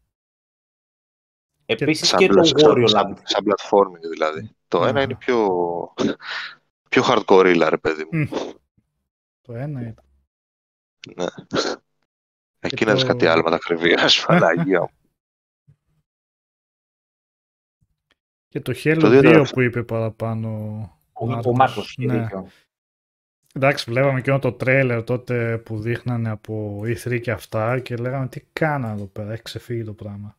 Επίσης 1.67 2.09
Σαν, 2.09 2.19
και 2.19 2.27
το 2.27 2.33
πλα- 2.41 2.43
Wario 2.73 2.89
σαν, 2.89 3.13
Land. 3.13 3.17
σαν, 3.17 3.23
σαν 3.25 3.45
platforming 3.45 4.09
δηλαδή. 4.13 4.51
Το 4.69 4.79
Αχα. 4.81 4.89
ένα 4.89 5.03
είναι 5.03 5.15
πιο, 5.15 5.49
πιο 6.89 7.03
hardcore, 7.07 7.67
ρε 7.69 7.77
παιδί 7.79 8.09
μου. 8.11 8.19
Μμ. 8.21 8.29
Το 9.41 9.55
ένα 9.55 9.81
ήταν. 9.81 10.05
Ναι. 11.17 11.27
Εκεί 12.61 12.85
να 12.85 12.91
το- 12.91 12.97
δεις 12.97 13.07
κάτι 13.07 13.27
άλλο 13.27 13.43
με 13.43 13.51
τα 13.51 13.59
κρυβία, 13.59 14.09
Παναγία 14.27 14.81
μου. 14.81 14.91
Και 18.49 18.61
το 18.61 18.73
Halo 18.77 18.97
Το 19.01 19.09
δύο 19.09 19.19
2 19.21 19.25
ήταν- 19.31 19.49
που 19.51 19.61
είπε 19.61 19.83
παραπάνω. 19.83 20.49
Ο, 21.13 21.27
Μάρκος. 21.27 21.47
ο 21.47 21.53
Μάρκος 21.53 21.95
είχε 21.97 22.07
Ναι. 22.13 22.21
δίκιο. 22.23 22.49
Εντάξει, 23.55 23.91
βλέπαμε 23.91 24.21
και 24.21 24.39
το 24.39 24.53
τρέιλερ 24.53 25.05
τότε 25.05 25.59
που 25.59 25.81
δείχνανε 25.81 26.29
από 26.31 26.81
E3 26.85 27.21
και 27.21 27.31
αυτά 27.31 27.79
και 27.81 27.97
λέγαμε 27.97 28.29
τι 28.29 28.41
κάνανε 28.53 28.95
εδώ 28.95 29.07
πέρα, 29.07 29.33
έχει 29.33 29.43
ξεφύγει 29.43 29.85
το 29.85 29.93
πράγμα. 29.93 30.37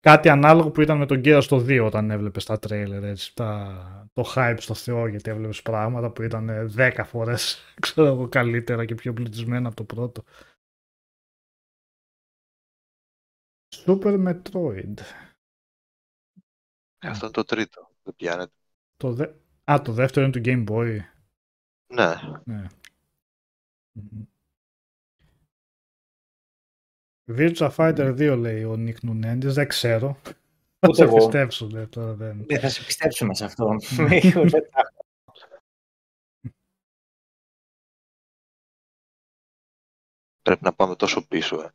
Κάτι 0.00 0.28
ανάλογο 0.28 0.70
που 0.70 0.80
ήταν 0.80 0.98
με 0.98 1.06
τον 1.06 1.20
Gears 1.24 1.42
στο 1.42 1.56
2 1.56 1.82
όταν 1.84 2.10
έβλεπες 2.10 2.44
τα 2.44 2.58
τρέιλερ, 2.58 3.04
έτσι, 3.04 3.34
τα, 3.34 4.08
το 4.12 4.32
hype 4.34 4.56
στο 4.58 4.74
Θεό 4.74 5.06
γιατί 5.06 5.30
έβλεπες 5.30 5.62
πράγματα 5.62 6.10
που 6.10 6.22
ήταν 6.22 6.72
10 6.76 7.02
φορές 7.04 7.58
ξέρω 7.80 8.06
εγώ, 8.08 8.28
καλύτερα 8.28 8.84
και 8.84 8.94
πιο 8.94 9.12
πλουτισμένα 9.12 9.66
από 9.66 9.76
το 9.76 9.84
πρώτο. 9.84 10.24
Super 13.74 14.16
Metroid. 14.26 15.00
Ε, 16.98 17.08
Αυτό 17.08 17.24
είναι 17.24 17.34
το 17.34 17.44
τρίτο. 17.44 17.90
Δεν 18.02 18.14
πιάνεται. 18.14 18.52
Το 18.96 19.12
δε... 19.12 19.26
Α, 19.70 19.82
το 19.84 19.92
δεύτερο 19.92 20.26
είναι 20.26 20.40
του 20.40 20.40
Game 20.44 20.68
Boy. 20.70 20.98
Ναι. 21.94 22.14
Ναι. 22.44 22.66
Μμμ. 23.92 24.29
Virtua 27.36 27.70
Fighter 27.76 28.14
2 28.32 28.36
λέει 28.38 28.64
ο 28.64 28.76
Νίκ 28.76 29.02
Νουνέντης, 29.02 29.54
δεν 29.54 29.68
ξέρω. 29.68 30.16
Θα 30.78 30.88
Ούτε 30.88 30.94
σε 30.94 31.02
εγώ. 31.02 31.16
πιστέψω, 31.16 31.66
ναι, 31.66 31.86
τώρα 31.86 32.12
δεν. 32.12 32.44
Δεν 32.46 32.60
θα 32.60 32.68
σε 32.68 32.84
πιστέψουμε 32.84 33.34
σε 33.34 33.44
αυτό. 33.44 33.68
Ναι. 33.96 34.18
Δεν 34.20 34.50
θα- 34.50 34.92
Πρέπει 40.42 40.64
να 40.64 40.72
πάμε 40.72 40.96
τόσο 40.96 41.26
πίσω, 41.26 41.60
ε. 41.62 41.68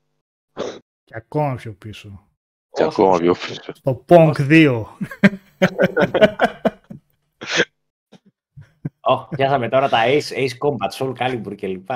Και 1.04 1.13
ακόμα 1.15 1.56
πιο 1.56 1.74
πίσω. 1.74 2.30
Και 2.70 2.84
Όχι, 2.84 2.94
ακόμα 2.94 3.10
όχι. 3.13 3.22
πιο 3.22 3.34
πίσω. 3.34 3.72
Το 3.82 4.06
Pong 4.08 4.34
2. 4.38 4.86
Ω, 9.08 9.28
πιάσαμε 9.28 9.70
τώρα 9.70 9.89
τα 9.89 10.00
Ace, 10.06 10.32
Ace 10.34 10.58
Combat, 10.58 10.89
Soul 10.98 11.13
Calibur 11.18 11.56
κλπ. 11.58 11.89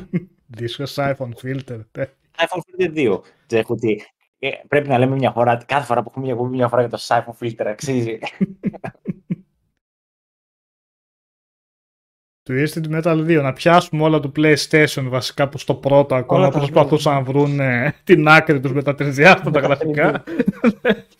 Δίσκος 0.56 0.94
iPhone 0.98 1.30
Filter. 1.42 1.80
Ναι. 2.38 2.46
iPhone 2.48 2.60
Filter 2.94 3.14
2. 3.16 3.20
Τζέχ, 3.46 3.70
ότι 3.70 4.02
ε, 4.38 4.50
πρέπει 4.68 4.88
να 4.88 4.98
λέμε 4.98 5.14
μια 5.16 5.30
φορά, 5.30 5.64
κάθε 5.66 5.86
φορά 5.86 6.02
που 6.02 6.08
έχουμε 6.10 6.24
μια, 6.24 6.34
εκπομπή, 6.34 6.56
μια 6.56 6.68
φορά 6.68 6.80
για 6.86 6.90
το 6.90 6.98
iPhone 7.08 7.44
Filter 7.44 7.66
αξίζει. 7.66 8.18
Twisted 12.48 12.90
Metal 13.02 13.26
2. 13.38 13.42
Να 13.42 13.52
πιάσουμε 13.52 14.02
όλα 14.02 14.20
του 14.20 14.32
PlayStation 14.36 15.04
βασικά 15.08 15.48
που 15.48 15.58
στο 15.58 15.74
πρώτο 15.74 16.14
ακόμα 16.14 16.40
Όλα 16.40 16.50
τα 16.50 16.58
προσπαθούσαν 16.58 17.14
να 17.14 17.22
βρουν 17.22 17.60
ε, 17.60 17.94
την 18.04 18.28
άκρη 18.28 18.60
τους 18.60 18.72
με 18.72 18.82
τα 18.82 18.94
τρισδιάστατα 18.94 19.60
γραφικά. 19.60 20.24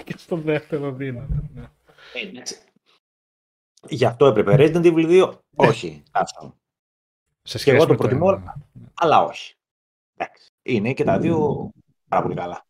και 0.04 0.14
στο 0.16 0.36
δεύτερο 0.36 0.92
δύναμη. 0.92 1.50
ναι. 1.54 1.62
Ε, 2.14 2.26
εντάξει. 2.28 2.56
Γι' 3.88 4.04
αυτό 4.04 4.26
έπρεπε. 4.26 4.54
Resident 4.58 4.84
Evil 4.84 5.22
2, 5.24 5.38
όχι. 5.54 6.02
Άστο. 6.10 6.56
Σε 7.42 7.58
Και 7.58 7.70
εγώ 7.70 7.80
σχέση 7.80 7.86
το 7.86 7.92
με 7.92 7.96
προτιμώ, 8.08 8.40
ένα. 8.40 8.54
αλλά 8.94 9.22
όχι. 9.24 9.54
Εντάξει. 10.16 10.50
Είναι 10.66 10.92
και 10.92 11.04
τα 11.04 11.18
δύο 11.18 11.70
πάρα 12.08 12.22
πολύ 12.22 12.34
καλά. 12.34 12.66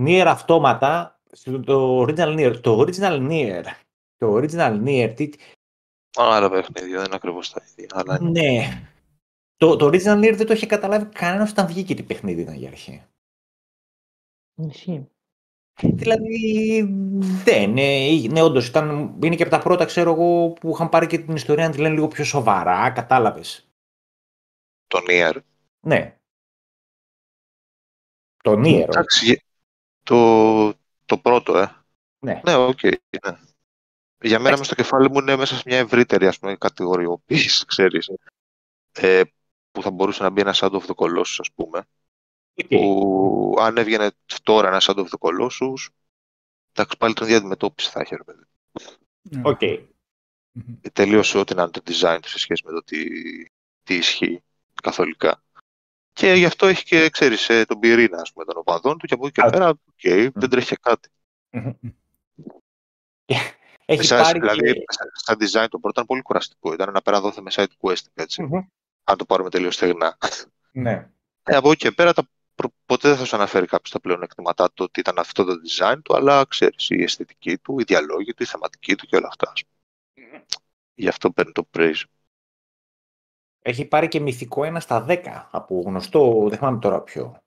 Nier 0.00 0.24
αυτόματα, 0.26 1.20
στο- 1.32 1.60
το 1.60 2.02
original 2.02 2.38
Nier, 2.38 2.60
το 2.60 2.80
original 2.80 3.30
Nier, 3.30 3.64
το 4.16 4.36
original 4.36 4.82
Nier, 4.84 5.12
τι, 5.16 5.30
Άλλα 6.16 6.50
παιχνίδια, 6.50 6.96
δεν 6.96 7.04
είναι 7.04 7.14
ακριβώς 7.14 7.50
τα 7.50 7.62
ίδια. 7.70 7.88
Αλλά 7.94 8.18
είναι. 8.20 8.40
ναι. 8.40 8.88
Το, 9.56 9.76
το 9.76 9.86
original 9.86 10.18
Nier 10.18 10.34
δεν 10.36 10.46
το 10.46 10.52
είχε 10.52 10.66
καταλάβει 10.66 11.06
κανένας 11.06 11.50
όταν 11.50 11.66
βγήκε 11.66 11.94
τι 11.94 12.02
παιχνίδι 12.02 12.40
ήταν 12.40 12.54
για 12.54 12.68
αρχή. 12.68 13.02
Ισχύει. 14.54 15.08
Δηλαδή, 15.82 16.82
δεν. 17.44 17.70
Ναι, 17.70 18.06
ναι 18.30 18.42
όντως 18.42 18.68
ήταν. 18.68 19.18
Είναι 19.22 19.36
και 19.36 19.42
από 19.42 19.52
τα 19.52 19.58
πρώτα, 19.58 19.84
ξέρω 19.84 20.12
εγώ, 20.12 20.50
που 20.50 20.70
είχαν 20.70 20.88
πάρει 20.88 21.06
και 21.06 21.18
την 21.18 21.34
ιστορία 21.34 21.66
να 21.66 21.72
τη 21.72 21.78
λένε 21.78 21.94
λίγο 21.94 22.08
πιο 22.08 22.24
σοβαρά. 22.24 22.90
Κατάλαβες. 22.90 23.68
Το 24.86 24.98
Nier. 25.08 25.36
Ναι. 25.80 26.18
Το 28.44 28.52
Nier. 28.52 28.62
όχι. 28.64 28.80
Εντάξει, 28.80 29.24
γε- 29.24 29.42
το, 30.02 30.68
το 31.04 31.18
πρώτο, 31.22 31.58
ε. 31.58 31.84
Ναι. 32.18 32.40
Ναι, 32.44 32.54
οκ. 32.54 32.82
ναι. 32.82 32.90
Για 34.20 34.38
μένα 34.38 34.54
Εντάξει. 34.54 34.56
μες 34.58 34.66
στο 34.66 34.74
κεφάλι 34.74 35.10
μου 35.10 35.18
είναι 35.18 35.36
μέσα 35.36 35.54
σε 35.54 35.62
μια 35.66 35.78
ευρύτερη 35.78 36.26
ας 36.26 36.38
πούμε, 36.38 36.56
κατηγοριοποίηση, 36.56 37.64
ξέρεις. 37.72 38.10
Ε, 38.92 39.22
που 39.70 39.82
θα 39.82 39.90
μπορούσε 39.90 40.22
να 40.22 40.30
μπει 40.30 40.40
ένα 40.40 40.54
Shadow 40.56 40.78
of 40.80 40.86
the 40.86 40.94
Colossus, 40.94 41.36
ας 41.38 41.52
πούμε. 41.54 41.86
Οκ. 42.54 42.66
που 42.68 43.56
αν 43.60 43.76
έβγαινε 43.76 44.10
τώρα 44.42 44.68
ένα 44.68 44.80
Shadow 44.82 45.04
of 45.04 45.06
the 45.06 45.18
Colossus, 45.18 45.88
εντάξει, 46.72 46.96
πάλι 46.98 47.14
την 47.14 47.24
ίδια 47.26 47.36
αντιμετώπιση 47.36 47.90
θα 47.90 48.00
είχε, 48.00 48.16
ρε 48.16 48.24
παιδί. 48.24 48.44
Ναι. 49.22 49.40
Οκ. 49.44 49.60
Μμμ. 50.52 50.74
Τελείωσε 50.92 51.38
ό,τι 51.38 51.54
να 51.54 51.62
είναι 51.62 51.70
το 51.70 51.80
design 51.84 52.18
του 52.22 52.28
σε 52.28 52.38
σχέση 52.38 52.62
με 52.66 52.72
το 52.72 52.82
τι, 52.84 53.04
τι 53.82 53.94
ισχύει 53.94 54.42
καθολικά. 54.82 55.43
Και 56.14 56.32
γι' 56.32 56.44
αυτό 56.44 56.66
έχει 56.66 56.84
και, 56.84 57.10
ξέρεις, 57.10 57.48
ε, 57.48 57.64
τον 57.64 57.78
πυρήνα, 57.78 58.20
ας 58.20 58.32
πούμε, 58.32 58.44
των 58.44 58.56
οπαδών 58.56 58.98
του 58.98 59.06
και 59.06 59.14
από 59.14 59.26
εκεί 59.26 59.40
και 59.40 59.46
Α. 59.46 59.50
πέρα, 59.50 59.68
οκ, 59.68 60.32
δεν 60.34 60.50
τρέχει 60.50 60.68
και 60.68 60.78
κάτι. 60.80 61.08
Έχεις 63.86 64.10
Εσάς, 64.10 64.26
πάρει 64.26 64.38
δηλαδή, 64.38 64.72
και... 64.72 64.84
σαν- 64.88 65.10
σαν 65.12 65.36
design 65.40 65.66
το 65.70 65.78
πρώτο 65.78 65.88
ήταν 65.90 66.06
πολύ 66.06 66.22
κουραστικό. 66.22 66.72
Ήταν 66.72 66.88
ένα 66.88 67.02
πέρα 67.02 67.20
δόθε 67.20 67.40
με 67.40 67.50
side 67.54 67.66
quest, 67.80 68.02
έτσι. 68.14 68.42
Μμμ. 68.42 68.60
Αν 69.04 69.16
το 69.16 69.24
πάρουμε 69.24 69.50
τελείως 69.50 69.74
στεγνά. 69.74 70.18
Ναι. 70.72 71.10
Ε, 71.42 71.56
από 71.56 71.70
εκεί 71.70 71.84
και 71.88 71.90
πέρα, 71.90 72.12
τα, 72.12 72.28
προ- 72.54 72.72
ποτέ 72.86 73.08
δεν 73.08 73.16
θα 73.16 73.24
σου 73.24 73.36
αναφέρει 73.36 73.66
κάποιος 73.66 73.90
τα 73.90 74.00
πλέον 74.00 74.22
εκτιματά 74.22 74.66
του 74.66 74.84
ότι 74.88 75.00
ήταν 75.00 75.18
αυτό 75.18 75.44
το 75.44 75.52
design 75.52 75.98
του, 76.04 76.16
αλλά 76.16 76.44
ξέρεις, 76.48 76.90
η 76.90 77.02
αισθητική 77.02 77.58
του, 77.58 77.78
η 77.80 77.82
διαλόγη 77.82 78.34
του, 78.34 78.42
η 78.42 78.46
θεματική 78.46 78.94
του 78.94 79.06
και 79.06 79.16
όλα 79.16 79.28
αυτά. 79.28 79.50
ας 79.50 79.62
πούμε. 79.64 80.44
Γι' 80.94 81.08
αυτό 81.08 81.30
παίρνει 81.30 81.52
το 81.52 81.68
praise. 81.72 82.02
Έχει 83.66 83.84
πάρει 83.84 84.08
και 84.08 84.20
μυθικό 84.20 84.64
ένα 84.64 84.80
στα 84.80 85.06
10 85.08 85.18
από 85.50 85.82
γνωστό, 85.86 86.46
δεν 86.48 86.58
θυμάμαι 86.58 86.78
τώρα 86.78 87.00
ποιο. 87.00 87.42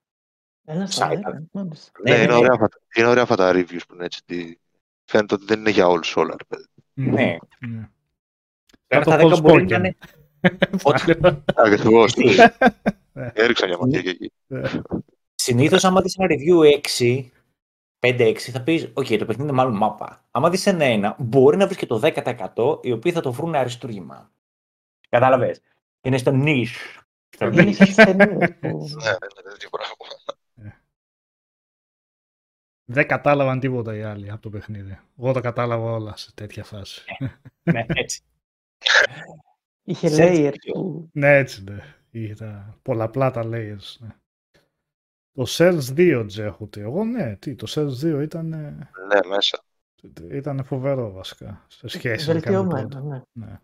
Ένα 0.66 0.86
στα 0.88 1.08
Side. 1.08 1.16
δέκα, 1.16 1.44
μάλιστα. 1.52 1.92
Ναι, 2.04 2.16
είναι, 2.16 2.34
ωραία, 2.34 2.52
αυτά- 2.54 2.80
είναι 2.96 3.08
ωραία 3.08 3.24
αυτά 3.24 3.36
τα 3.36 3.52
reviews 3.54 3.80
που 3.88 3.94
είναι 3.94 4.06
έτσι. 4.06 4.22
τι- 4.26 4.54
Φαίνεται 5.06 5.34
ότι 5.34 5.46
δεν 5.46 5.60
είναι 5.60 5.70
για 5.70 5.88
όλους 5.88 6.16
όλα, 6.16 6.36
ρε 6.38 6.44
παιδί. 6.48 6.66
Μμμ. 6.94 7.14
Ναι. 7.14 7.38
Ναι. 7.68 7.90
Ένα 8.88 9.04
το 9.04 9.12
στα 9.12 9.20
10 9.20 9.42
μπορεί 9.42 9.64
Forspoken. 9.64 9.70
να 9.70 9.76
είναι... 9.76 9.96
Ό,τι- 10.84 11.14
Ακριβώς. 11.56 12.14
Τι. 12.14 12.36
Έριξα 13.14 13.68
μια 13.68 13.78
ματιά 13.78 14.02
και 14.02 14.10
εκεί. 14.10 14.32
Συνήθως 15.36 15.84
άμα 15.86 16.02
δεις 16.02 16.16
ένα 16.18 16.28
review 16.30 16.80
6, 17.00 17.32
5-6 18.00 18.36
θα 18.52 18.62
πεις, 18.62 18.84
οκ, 18.94 19.06
το 19.06 19.26
παιχνίδι 19.26 19.42
είναι 19.42 19.52
μάλλον 19.52 19.76
μάπα. 19.78 20.26
Άμα 20.32 20.50
δεις 20.50 20.66
ένα 20.66 20.84
ένα, 20.84 21.16
μπορεί 21.20 21.58
να 21.58 21.66
βρεις 21.66 21.78
και 21.78 21.86
το 21.86 22.00
10% 22.00 22.80
οι 22.82 22.92
οποίοι 22.92 23.12
θα 23.12 23.22
το 23.22 23.32
βρουν 23.32 23.56
αριστούργημα. 23.56 24.32
Κατάλαβες. 25.10 25.62
Είναι 26.02 26.18
στο 26.18 26.32
niche. 26.36 27.02
Στο 27.30 27.46
Είναι 27.46 27.64
niche. 27.64 27.74
στις 27.74 27.96
ταινίες 27.96 28.50
που... 28.60 28.68
Ναι, 28.68 29.10
ναι, 29.12 29.28
ναι, 29.36 29.42
τέτοιο 29.52 29.70
πράγμα. 29.70 30.76
Δεν 32.90 33.08
κατάλαβαν 33.08 33.60
τίποτα 33.60 33.96
οι 33.96 34.02
άλλοι 34.04 34.32
από 34.32 34.42
το 34.42 34.50
παιχνίδι. 34.50 35.00
Εγώ 35.20 35.32
τα 35.32 35.42
κατάλαβα 35.42 35.92
όλα 35.92 36.18
σε 36.18 36.32
τέτοια 36.34 36.64
φάση. 36.64 37.02
ναι, 37.64 37.84
έτσι. 37.88 38.22
Είχε 39.84 40.08
Σε 40.10 40.24
έτσι 40.24 40.42
layer 40.48 40.54
πιο. 40.60 40.74
που... 40.74 41.10
ναι, 41.14 41.38
έτσι 41.38 41.64
ναι. 41.64 41.80
Ήταν 42.12 42.80
πολλαπλά 42.82 43.32
τα 43.32 43.42
layers. 43.46 43.96
Ναι. 44.00 44.16
Το 45.32 45.46
Cells 45.48 45.82
2 45.98 46.24
τζέχουτε. 46.28 46.82
Εγώ 46.82 47.04
ναι, 47.04 47.36
τι, 47.36 47.56
το 47.56 47.68
Cells 47.70 48.18
2 48.18 48.22
ήταν, 48.24 48.48
Ναι, 48.48 49.28
μέσα. 49.28 49.64
ήταν 50.32 50.64
φοβερό 50.64 51.12
βασικά. 51.12 51.66
Σε 51.68 51.88
σχέση 51.88 52.28
με 52.28 52.40
κάτι 52.40 52.46
Βελτιωμένο, 52.56 52.88
πρώτο. 52.88 53.06
ναι. 53.06 53.22
Ναι. 53.32 53.60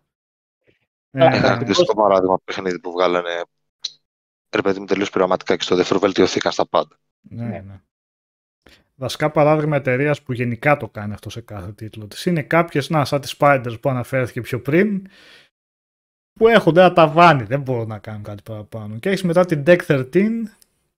Καλά, 1.18 1.34
Ε, 1.34 1.36
Ένα 1.36 1.56
ναι. 1.56 1.64
κλασικό 1.64 1.94
παράδειγμα 1.94 2.38
παιχνίδι 2.44 2.80
που 2.80 2.90
βγάλανε 2.92 3.42
ρε 4.54 4.62
παιδί 4.62 4.80
μου 4.80 4.86
τελείως 4.86 5.10
πειραματικά 5.10 5.56
και 5.56 5.62
στο 5.62 5.76
δεύτερο 5.76 6.00
βελτιωθήκαν 6.00 6.52
στα 6.52 6.66
πάντα. 6.68 6.96
Ναι, 7.20 7.44
Ναι. 7.44 7.60
ναι. 7.66 7.80
Βασικά 8.96 9.30
παράδειγμα 9.30 9.76
εταιρείας 9.76 10.22
που 10.22 10.32
γενικά 10.32 10.76
το 10.76 10.88
κάνει 10.88 11.12
αυτό 11.12 11.30
σε 11.30 11.40
κάθε 11.40 11.72
τίτλο 11.72 12.06
της. 12.06 12.26
Είναι 12.26 12.42
κάποιες, 12.42 12.90
να, 12.90 13.04
σαν 13.04 13.20
τις 13.20 13.36
Spiders 13.38 13.76
που 13.80 13.88
αναφέρθηκε 13.90 14.40
πιο 14.40 14.60
πριν, 14.60 15.06
που 16.32 16.48
έχουν 16.48 16.76
ένα 16.76 16.92
ταβάνι, 16.92 17.42
δεν 17.42 17.60
μπορούν 17.60 17.88
να 17.88 17.98
κάνουν 17.98 18.22
κάτι 18.22 18.42
παραπάνω. 18.42 18.98
Και 18.98 19.08
έχεις 19.08 19.22
μετά 19.22 19.44
την 19.44 19.62
Deck 19.66 19.80
13, 19.86 20.28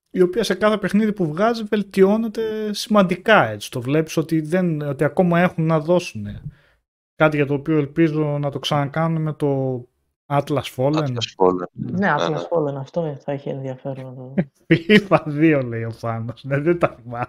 η 0.09 0.21
οποία 0.21 0.43
σε 0.43 0.55
κάθε 0.55 0.77
παιχνίδι 0.77 1.13
που 1.13 1.27
βγάζει 1.27 1.63
βελτιώνεται 1.63 2.73
σημαντικά 2.73 3.47
έτσι. 3.47 3.71
Το 3.71 3.81
βλέπεις 3.81 4.17
ότι, 4.17 4.41
δεν, 4.41 4.81
ότι 4.81 5.03
ακόμα 5.03 5.39
έχουν 5.39 5.65
να 5.65 5.79
δώσουν. 5.79 6.27
Κάτι 7.15 7.35
για 7.35 7.45
το 7.45 7.53
οποίο 7.53 7.77
ελπίζω 7.77 8.37
να 8.37 8.51
το 8.51 8.59
ξανακάνουν 8.59 9.21
με 9.21 9.33
το 9.33 9.81
Atlas 10.29 10.67
Fallen. 10.75 10.95
Atlas 10.95 11.27
Fallen. 11.37 11.67
Ναι, 11.71 12.07
ναι. 12.07 12.15
Atlas 12.17 12.47
Fallen 12.49 12.75
αυτό 12.77 13.03
ε, 13.03 13.15
θα 13.23 13.33
είχε 13.33 13.49
ενδιαφέρον. 13.49 14.05
να 14.05 14.13
το- 14.13 14.33
FIFA 14.67 15.17
2 15.59 15.63
λέει 15.65 15.83
ο 15.83 15.91
Πάνος. 15.99 16.43
Ναι, 16.43 16.59
δεν 16.59 16.79
τα 16.79 16.95
θυμάμαι. 17.01 17.25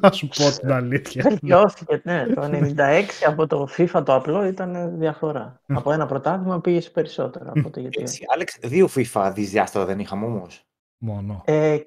Να 0.00 0.12
σου 0.12 0.28
πω 0.28 0.50
την 0.60 0.72
αλήθεια. 0.72 1.22
Βελτιώθηκε, 1.28 2.00
ναι. 2.04 2.26
Το 2.26 2.42
96 2.76 3.02
από 3.26 3.46
το 3.46 3.68
FIFA 3.76 4.02
το 4.04 4.14
απλό 4.14 4.44
ήταν 4.46 4.98
διαφορά. 4.98 5.60
από 5.66 5.92
ένα 5.92 6.06
πρωτάθλημα 6.06 6.60
πήγε 6.60 6.80
σε 6.80 6.90
περισσότερα. 6.90 7.52
Από 7.56 7.70
το 7.70 7.80
γιατί... 7.80 8.00
έτσι. 8.02 8.24
Άλεξ, 8.34 8.58
δύο 8.62 8.88
FIFA 8.96 9.30
δυσδιάστατα 9.34 9.84
δεν 9.86 9.98
είχαμε 9.98 10.26
όμως. 10.26 10.64
Μόνο. 10.98 11.42
Ε, 11.46 11.78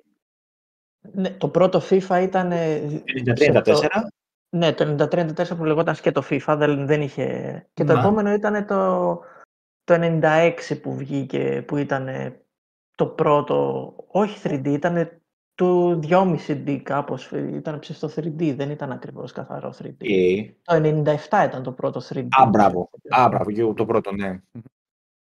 ναι, 1.11 1.29
το 1.29 1.47
πρώτο 1.47 1.81
FIFA 1.89 2.19
ήταν... 2.23 2.51
ε, 2.51 2.81
34. 3.35 3.61
σε 3.65 3.87
αυτό- 3.93 4.07
Ναι, 4.49 4.73
το 4.73 5.07
93-94 5.11 5.57
που 5.57 5.63
λεγόταν 5.65 5.95
και 5.95 6.11
το 6.11 6.23
FIFA, 6.29 6.55
δεν, 6.57 6.85
δεν 6.85 7.01
είχε... 7.01 7.25
Και 7.73 7.83
το 7.83 7.93
Ναι. 7.93 7.99
επόμενο 7.99 8.33
ήταν 8.33 8.65
το, 8.65 9.19
το 9.84 9.93
96 10.00 10.54
που 10.82 10.96
βγήκε, 10.96 11.63
που 11.67 11.78
ήταν 11.78 12.08
το 12.96 13.08
πρώτο, 13.08 13.93
όχι 14.08 14.39
3D, 14.43 14.65
ήταν 14.67 15.22
του 15.56 16.00
2,5D 16.04 16.80
κάπως, 16.84 17.32
ήταν 17.32 17.80
ψευτό 17.80 18.08
3D, 18.15 18.54
δεν 18.56 18.69
ήταν 18.69 18.91
ακριβώς 18.91 19.32
καθαρό 19.32 19.74
3D. 19.84 19.96
Ε, 19.98 20.43
Το 20.63 20.74
97 20.74 21.46
ήταν 21.46 21.63
το 21.63 21.72
πρώτο 21.72 22.02
3D. 22.10 22.28
Α, 22.30 22.46
μπράβο. 22.46 22.89
Α, 23.10 23.28
μπράβο, 23.30 23.52
και 23.52 23.74
το 23.74 23.86
πρώτο, 23.86 24.12
ναι. 24.12 24.41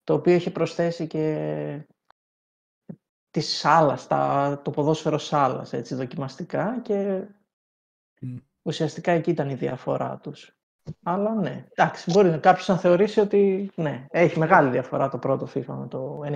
Το 0.05 0.15
οποίο 0.15 0.35
είχε 0.35 0.51
προσθέσει 0.51 1.07
και 1.07 1.87
τη 3.31 3.41
σάλας, 3.41 4.07
τα, 4.07 4.61
το 4.65 4.71
ποδόσφαιρο 4.71 5.19
σάλας, 5.19 5.73
έτσι, 5.73 5.95
δοκιμαστικά 5.95 6.81
και 6.81 7.25
Μμ. 8.21 8.37
ουσιαστικά 8.63 9.13
εκεί 9.13 9.31
ήταν 9.31 9.51
η 9.51 9.55
διαφορά 9.55 10.19
τους. 10.23 10.54
Αλλά 11.03 11.35
ναι, 11.35 11.65
εντάξει, 11.75 12.11
μπορεί 12.11 12.29
να 12.29 12.39
κάποιος 12.39 12.69
να 12.69 12.79
θεωρήσει 12.79 13.21
ότι 13.21 13.71
ναι, 13.75 14.07
έχει 14.11 14.39
μεγάλη 14.39 14.71
διαφορά 14.71 15.09
το 15.09 15.19
πρώτο 15.19 15.49
FIFA 15.55 15.75
με 15.79 15.87
το 15.89 16.21
96. 16.25 16.31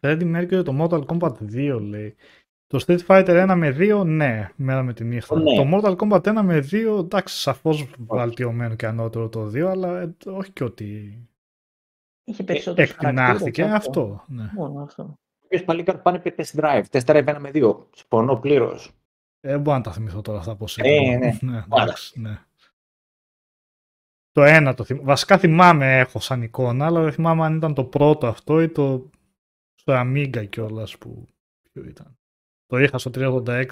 Freddy 0.00 0.36
Mercury 0.36 0.64
το 0.64 0.76
Mortal 0.80 1.06
Kombat 1.06 1.32
2 1.52 1.78
λέει. 1.80 2.16
Το 2.66 2.84
Street 2.86 3.06
Fighter 3.06 3.48
1 3.50 3.54
με 3.56 3.76
2, 3.78 4.06
ναι, 4.06 4.48
μέρα 4.56 4.82
με 4.82 4.92
τη 4.92 5.04
νύχτα. 5.04 5.38
Ναι. 5.38 5.56
Το 5.56 5.70
Mortal 5.72 5.96
Kombat 5.96 6.38
1 6.38 6.40
με 6.42 6.58
2, 6.70 6.98
εντάξει, 6.98 7.36
σαφώς 7.36 7.90
βαλτιωμένο 7.98 8.74
και 8.74 8.86
ανώτερο 8.86 9.28
το 9.28 9.46
2, 9.46 9.60
αλλά 9.60 10.00
ε, 10.00 10.14
όχι 10.26 10.50
και 10.50 10.64
ότι 10.64 11.20
Είχε 12.28 12.42
περισσότερους 12.42 12.90
εκτινάχθηκε 12.90 13.62
χαρακτήρες, 13.62 13.72
αυτό. 13.72 14.24
Ναι. 14.26 14.50
Μόνο 14.54 14.82
αυτό. 14.82 15.18
Ποιος 15.48 15.64
παλίκαρ 15.64 15.98
πάνε 15.98 16.18
και 16.18 16.34
test 16.36 16.60
drive. 16.60 16.84
Test 16.90 17.04
drive 17.04 17.26
ένα 17.26 17.40
με 17.40 17.50
δύο. 17.50 17.88
Συμφωνώ 17.94 18.36
πλήρως. 18.36 18.92
Ε, 19.46 19.50
Δεν 19.50 19.60
μπορώ 19.60 19.76
να 19.76 19.82
τα 19.82 19.92
θυμηθώ 19.92 20.20
τώρα 20.20 20.38
αυτά 20.38 20.56
πώς 20.56 20.78
Ε, 20.78 20.82
ήταν. 20.88 21.18
ναι. 21.18 21.52
ναι, 21.52 21.64
εντάξει, 21.80 22.20
ναι. 22.20 22.44
Το 24.30 24.42
ένα 24.42 24.74
το 24.74 24.84
θυμάμαι. 24.84 25.04
Βασικά 25.06 25.38
θυμάμαι 25.38 25.98
έχω 25.98 26.20
σαν 26.20 26.42
εικόνα, 26.42 26.86
αλλά 26.86 27.02
δεν 27.02 27.12
θυμάμαι 27.12 27.44
αν 27.44 27.56
ήταν 27.56 27.74
το 27.74 27.84
πρώτο 27.84 28.26
αυτό 28.26 28.60
ή 28.62 28.68
το 28.70 29.10
στο 29.74 29.92
Amiga 29.96 30.46
κιόλας 30.48 30.98
που 30.98 31.28
ποιο 31.62 31.84
ήταν. 31.84 32.18
Το 32.66 32.78
είχα 32.78 32.98
στο 32.98 33.10
386. 33.14 33.66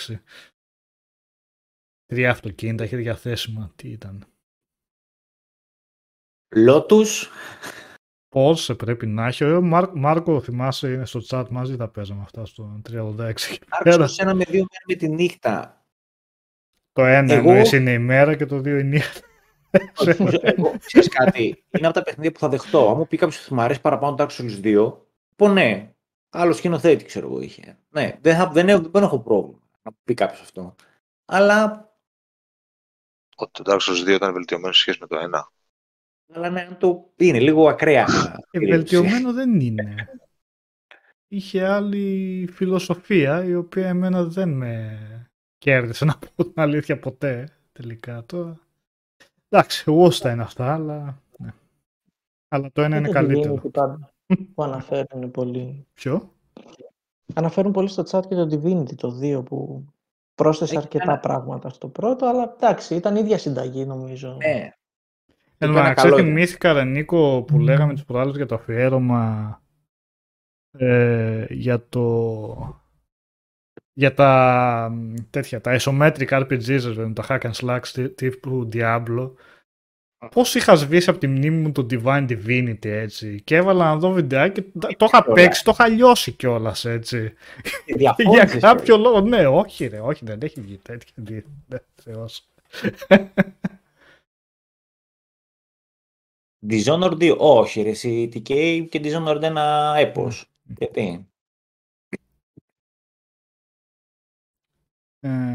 Τρία 2.07 2.31
αυτοκίνητα, 2.31 2.85
είχε 2.85 2.97
διαθέσιμα. 2.97 3.73
Τι 3.77 3.89
ήταν. 3.89 4.25
Lotus. 6.57 7.07
Πόρσε 8.35 8.75
πρέπει 8.75 9.07
να 9.07 9.27
έχει. 9.27 9.44
Ο 9.44 9.62
Μάρ- 9.62 9.94
Μάρκο, 9.94 10.40
θυμάσαι, 10.40 10.88
είναι 10.92 11.07
στο 11.07 11.20
chat 11.29 11.44
μαζί 11.51 11.77
τα 11.77 11.88
παίζαμε 11.88 12.23
αυτά 12.23 12.44
στο 12.44 12.81
386. 12.83 13.59
Πέρα. 13.85 14.03
Άρχισε 14.03 14.23
ένα 14.23 14.35
με 14.35 14.44
δύο 14.44 14.66
μέρες 14.70 14.85
με 14.87 14.94
τη 14.94 15.09
νύχτα. 15.09 15.85
Το 16.92 17.05
ένα 17.05 17.35
Εγώ- 17.35 17.51
εννοείς 17.51 17.73
είναι 17.73 17.92
η 17.92 17.99
μέρα 17.99 18.37
και 18.37 18.47
το 18.47 18.59
δύο 18.59 18.79
η 18.79 18.85
νύχτα. 18.85 19.20
Εγώ, 20.40 20.75
ξέρεις 20.85 21.09
κάτι, 21.09 21.65
είναι 21.71 21.87
από 21.87 21.94
τα 21.94 22.02
παιχνίδια 22.02 22.33
που 22.33 22.38
θα 22.38 22.48
δεχτώ. 22.48 22.90
Αν 22.90 22.96
μου 22.96 23.06
πει 23.06 23.17
κάποιος 23.17 23.44
ότι 23.44 23.54
μου 23.54 23.61
αρέσει 23.61 23.81
παραπάνω 23.81 24.17
το 24.17 24.25
Dark 24.25 24.40
Souls 24.40 24.61
2, 24.63 24.96
πω 25.37 25.48
ναι. 25.48 25.94
Άλλος 26.31 26.56
σκηνοθέτη, 26.56 27.04
ξέρω 27.04 27.27
εγώ, 27.27 27.40
είχε. 27.40 27.79
Ναι, 27.88 28.19
δεν, 28.21 28.37
θα, 28.37 28.48
δεν, 28.48 28.69
έχω, 28.69 28.81
δεν 28.90 29.02
έχω 29.02 29.19
πρόβλημα 29.21 29.59
να 29.83 29.90
μου 29.90 29.98
πει 30.04 30.15
κάποιος 30.15 30.40
αυτό. 30.40 30.75
Αλλά, 31.25 31.88
Ότι 33.37 33.63
το 33.63 33.73
Dark 33.73 33.79
Souls 33.81 34.04
2 34.11 34.15
ήταν 34.15 34.33
βελτιωμένο 34.33 34.73
σε 34.73 34.81
σχέση 34.81 34.98
με 35.00 35.06
το 35.06 35.17
1. 35.19 35.52
Αλλά 36.33 36.50
ναι, 36.50 36.60
αν 36.60 36.79
το 36.79 37.10
είναι 37.16 37.40
λίγο 37.40 37.68
ακραία. 37.68 38.02
Ε, 38.02 38.37
περίπτωση. 38.50 38.77
βελτιωμένο 38.77 39.33
δεν 39.33 39.60
είναι. 39.60 40.08
Είχε 41.29 41.66
άλλη 41.66 42.48
φιλοσοφία 42.52 43.44
η 43.44 43.54
οποία 43.54 43.88
εμένα 43.88 44.25
δεν 44.25 44.48
με 44.48 44.98
κέρδισε 45.58 46.04
να 46.14 46.18
πω 46.18 46.44
την 46.44 46.60
αλήθεια 46.62 46.98
ποτέ 46.98 47.48
τελικά. 47.72 48.25
Τώρα... 48.27 48.58
Εντάξει, 49.48 49.90
γούστα 49.90 50.33
είναι 50.33 50.42
αυτά, 50.42 50.75
αλλά... 50.75 51.22
Ναι. 51.38 51.52
Αλλά 52.48 52.70
το 52.72 52.83
ένα 52.83 52.90
Και 52.94 52.98
είναι 52.98 53.06
το 53.06 53.12
καλύτερο. 53.12 53.54
Divinity 53.54 53.70
πάντα, 53.70 54.12
που 54.54 54.62
αναφέρουν 54.62 55.31
πολύ. 55.31 55.87
Ποιο; 55.94 56.33
Αναφέρουν 57.35 57.72
πολύ 57.72 57.88
στο 57.88 58.02
chat 58.10 58.27
και 58.29 58.35
το 58.35 58.48
Divinity 58.50 58.94
το 58.94 59.18
2 59.22 59.44
που 59.44 59.85
πρόσθεσε 60.35 60.75
Έχει 60.75 60.83
αρκετά 60.83 61.04
ένα- 61.10 61.18
πράγματα 61.20 61.68
στο 61.68 61.88
πρώτο, 61.88 62.27
αλλά 62.27 62.54
εντάξει, 62.56 62.94
ήταν 62.94 63.16
ίδια 63.16 63.38
συνταγή 63.38 63.85
νομίζω. 63.85 64.37
Ναι, 64.37 64.70
Εν 65.59 65.69
τω 65.69 65.75
ένα 65.75 65.83
μεταξύ 65.83 66.05
καλό 66.05 66.19
ήταν. 66.19 66.29
θυμήθηκα 66.29 66.73
ρε 66.73 66.85
Νίκο 66.85 67.42
που 67.46 67.59
λέγαμε 67.59 67.92
τις 67.92 68.05
προάλλες 68.05 68.37
για 68.37 68.46
το 68.46 68.55
αφιέρωμα 68.55 69.63
ε, 70.79 71.46
για 71.48 71.88
το 71.88 72.83
για 73.96 74.15
τα 74.15 74.92
τέτοια, 75.31 75.61
τα 75.61 75.77
isometric 75.81 76.29
RPGs, 76.29 77.13
τα 77.15 77.25
hack 77.29 77.40
and 77.40 77.52
slash 77.52 78.15
τύπου 78.15 78.69
Diablo, 78.73 79.31
Πώς 80.31 80.55
είχα 80.55 80.75
σβήσει 80.75 81.11
από 81.11 81.19
τη 81.19 81.27
μνήμη 81.27 81.57
μου 81.57 81.73
το 81.73 81.87
Divine 81.90 82.27
Divinity 82.29 82.85
έτσι 82.85 83.40
και 83.44 83.57
έβαλα 83.57 83.85
να 83.85 83.96
δω 83.96 84.11
βιντεάκι 84.11 84.63
και 84.63 84.96
το 84.96 85.05
είχα 85.05 85.25
παίξει, 85.25 85.65
το 85.65 85.71
είχα 85.75 85.88
λιώσει 85.88 86.33
κιόλας 86.33 86.85
έτσι. 86.85 87.33
Για 87.87 88.44
κάποιο 88.61 88.96
λόγο, 88.96 89.21
ναι, 89.21 89.46
όχι 89.46 89.87
ρε, 89.87 90.00
όχι 90.00 90.25
δεν 90.25 90.38
έχει 90.42 90.61
βγει 90.61 90.79
τέτοια 90.83 91.44
θεός. 91.94 92.48
Dishonored 96.69 97.19
2, 97.19 97.37
όχι 97.38 97.83
ρε, 97.83 97.88
εσύ 97.88 98.29
TK 98.33 98.87
και 98.88 99.00
Dishonored 99.04 99.40
1 99.42 99.56
έπος. 99.96 100.50
Γιατί. 100.62 101.29
Ε, 105.21 105.54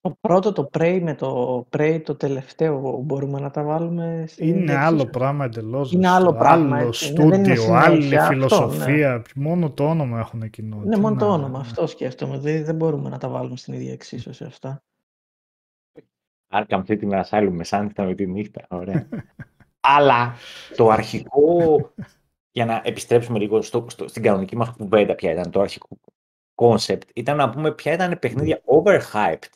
το 0.00 0.16
πρώτο, 0.20 0.52
το 0.52 0.68
Prey 0.72 1.00
με 1.02 1.14
το 1.14 1.58
Prey, 1.70 2.00
το 2.04 2.14
τελευταίο, 2.14 3.00
μπορούμε 3.04 3.40
να 3.40 3.50
τα 3.50 3.62
βάλουμε 3.62 4.24
στην 4.26 4.48
Είναι 4.48 4.74
άλλο 4.74 5.06
πράγμα 5.06 5.44
εντελώς. 5.44 5.92
Είναι 5.92 6.08
άλλο 6.08 6.34
πράγμα. 6.34 6.76
Άλλο 6.76 6.92
στούντιο, 6.92 7.74
άλλη 7.74 8.08
ναι. 8.08 8.26
φιλοσοφία. 8.26 9.22
Μόνο 9.34 9.70
το 9.70 9.88
όνομα 9.88 10.18
έχουν 10.18 10.42
εκείνο. 10.42 10.76
Ναι, 10.84 10.96
μόνο 10.96 11.16
το 11.16 11.32
όνομα. 11.32 11.58
Αυτό 11.58 11.86
σκέφτομαι. 11.86 12.38
Δεν, 12.38 12.64
δεν 12.64 12.74
μπορούμε 12.74 13.08
να 13.08 13.18
τα 13.18 13.28
βάλουμε 13.28 13.56
στην 13.56 13.72
ίδια 13.72 13.92
εξίσωση 13.92 14.44
αυτά. 14.44 14.82
Arkham 16.52 16.82
City 16.86 17.04
με 17.04 17.24
Asylum 17.28 17.50
μεσάνυχτα 17.52 18.04
με 18.04 18.14
τη 18.14 18.26
νύχτα. 18.26 18.66
Ωραία. 18.68 19.08
Αλλά 19.82 20.34
το 20.76 20.90
αρχικό, 20.90 21.92
για 22.50 22.64
να 22.64 22.80
επιστρέψουμε 22.84 23.38
λίγο 23.38 23.62
στο, 23.62 23.86
στο, 23.88 24.08
στην 24.08 24.22
κανονική 24.22 24.56
μας 24.56 24.68
κουβέντα 24.68 25.14
ποια 25.14 25.30
ήταν 25.30 25.50
το 25.50 25.60
αρχικό 25.60 25.98
concept, 26.54 27.02
ήταν 27.14 27.36
να 27.36 27.50
πούμε 27.50 27.72
ποια 27.72 27.92
ήταν 27.92 28.18
παιχνίδια 28.18 28.60
overhyped 28.64 29.48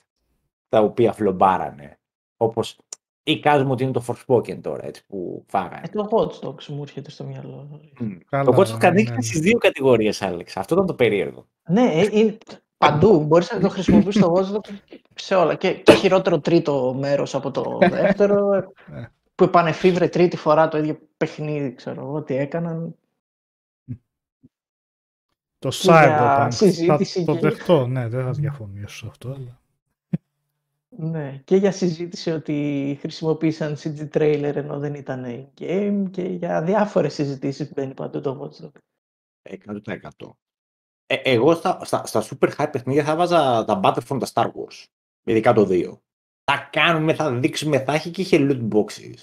τα 0.68 0.80
οποία 0.80 1.12
φλομπάρανε. 1.12 1.98
Όπως 2.36 2.76
εικάζουμε 3.22 3.70
ότι 3.70 3.82
είναι 3.82 3.92
το 3.92 4.04
Forspoken 4.06 4.60
τώρα, 4.60 4.86
έτσι, 4.86 5.06
που 5.06 5.44
φάγανε. 5.48 5.82
Ε, 5.84 5.88
το 5.88 6.08
Watch 6.10 6.46
Dogs 6.46 6.64
μου 6.64 6.82
έρχεται 6.82 7.10
στο 7.10 7.24
μυαλό. 7.24 7.80
Mm. 8.00 8.18
το 8.44 8.54
Watch 8.56 8.74
Dogs 8.74 8.84
ανήκει 8.84 9.10
ναι, 9.10 9.22
στις 9.22 9.40
δύο 9.40 9.58
κατηγορίες, 9.58 10.22
Άλεξ. 10.22 10.56
Αυτό 10.56 10.74
ήταν 10.74 10.86
το 10.86 10.94
περίεργο. 10.94 11.46
Ναι, 11.68 11.82
ε, 11.82 12.08
είναι, 12.12 12.38
παντού. 12.78 13.24
Μπορείς 13.24 13.52
να 13.52 13.60
το 13.60 13.68
χρησιμοποιήσεις 13.68 14.22
το 14.22 14.32
Watch 14.36 14.54
Dogs 14.54 14.74
σε 15.14 15.34
όλα. 15.34 15.54
Και, 15.54 15.72
και 15.72 15.92
χειρότερο 15.92 16.40
τρίτο 16.40 16.94
μέρος 16.98 17.34
από 17.34 17.50
το 17.50 17.78
δεύτερο. 17.90 18.64
Ε, 19.36 19.42
ναι. 19.42 19.48
που 19.48 19.56
επανεφίβρε 19.56 20.08
τρίτη 20.08 20.36
φορά 20.36 20.68
το 20.68 20.78
ίδιο 20.78 20.98
παιχνίδι, 21.16 21.74
ξέρω 21.74 22.02
εγώ, 22.02 22.22
τι 22.22 22.36
έκαναν. 22.36 22.96
Το 25.58 25.70
Cyberpunk 25.72 26.48
θα 26.86 27.24
το 27.24 27.34
δεχτώ, 27.34 27.86
ναι, 27.86 28.08
δεν 28.08 28.24
θα 28.24 28.30
διαφωνήσω 28.30 28.96
σε 28.96 29.06
αυτό. 29.06 29.28
Αλλά... 29.28 29.60
Ναι, 30.98 31.40
και 31.44 31.56
για 31.56 31.72
συζήτηση 31.72 32.30
ότι 32.30 32.98
χρησιμοποίησαν 33.00 33.76
CG 33.76 34.08
trailer 34.12 34.52
ενώ 34.54 34.78
δεν 34.78 34.94
ήταν 34.94 35.24
in-game 35.26 36.04
και 36.10 36.22
για 36.22 36.62
διάφορες 36.62 37.14
συζητήσεις 37.14 37.66
που 37.66 37.72
μπαίνει 37.76 37.94
παντού 37.94 38.20
το 38.20 38.50
Watch 38.50 38.64
Dogs. 38.64 38.80
100%. 40.22 40.30
Ε, 41.06 41.14
εγώ 41.14 41.54
στα, 41.54 41.84
στα, 41.84 42.06
στα 42.06 42.22
super 42.22 42.50
high 42.56 42.68
παιχνίδια 42.72 43.04
θα 43.04 43.16
βάζα 43.16 43.64
τα 43.64 43.80
Battlefront, 43.82 44.18
τα 44.18 44.26
Star 44.32 44.46
Wars. 44.46 44.84
Ειδικά 45.24 45.52
το 45.52 45.66
2. 45.70 45.98
Θα 46.52 46.68
κάνουμε, 46.72 47.14
θα 47.14 47.32
δείξουμε, 47.32 47.80
θα 47.80 47.92
έχει 47.92 48.10
και 48.10 48.20
είχε 48.20 48.38
loot 48.40 48.68
boxes. 48.72 49.14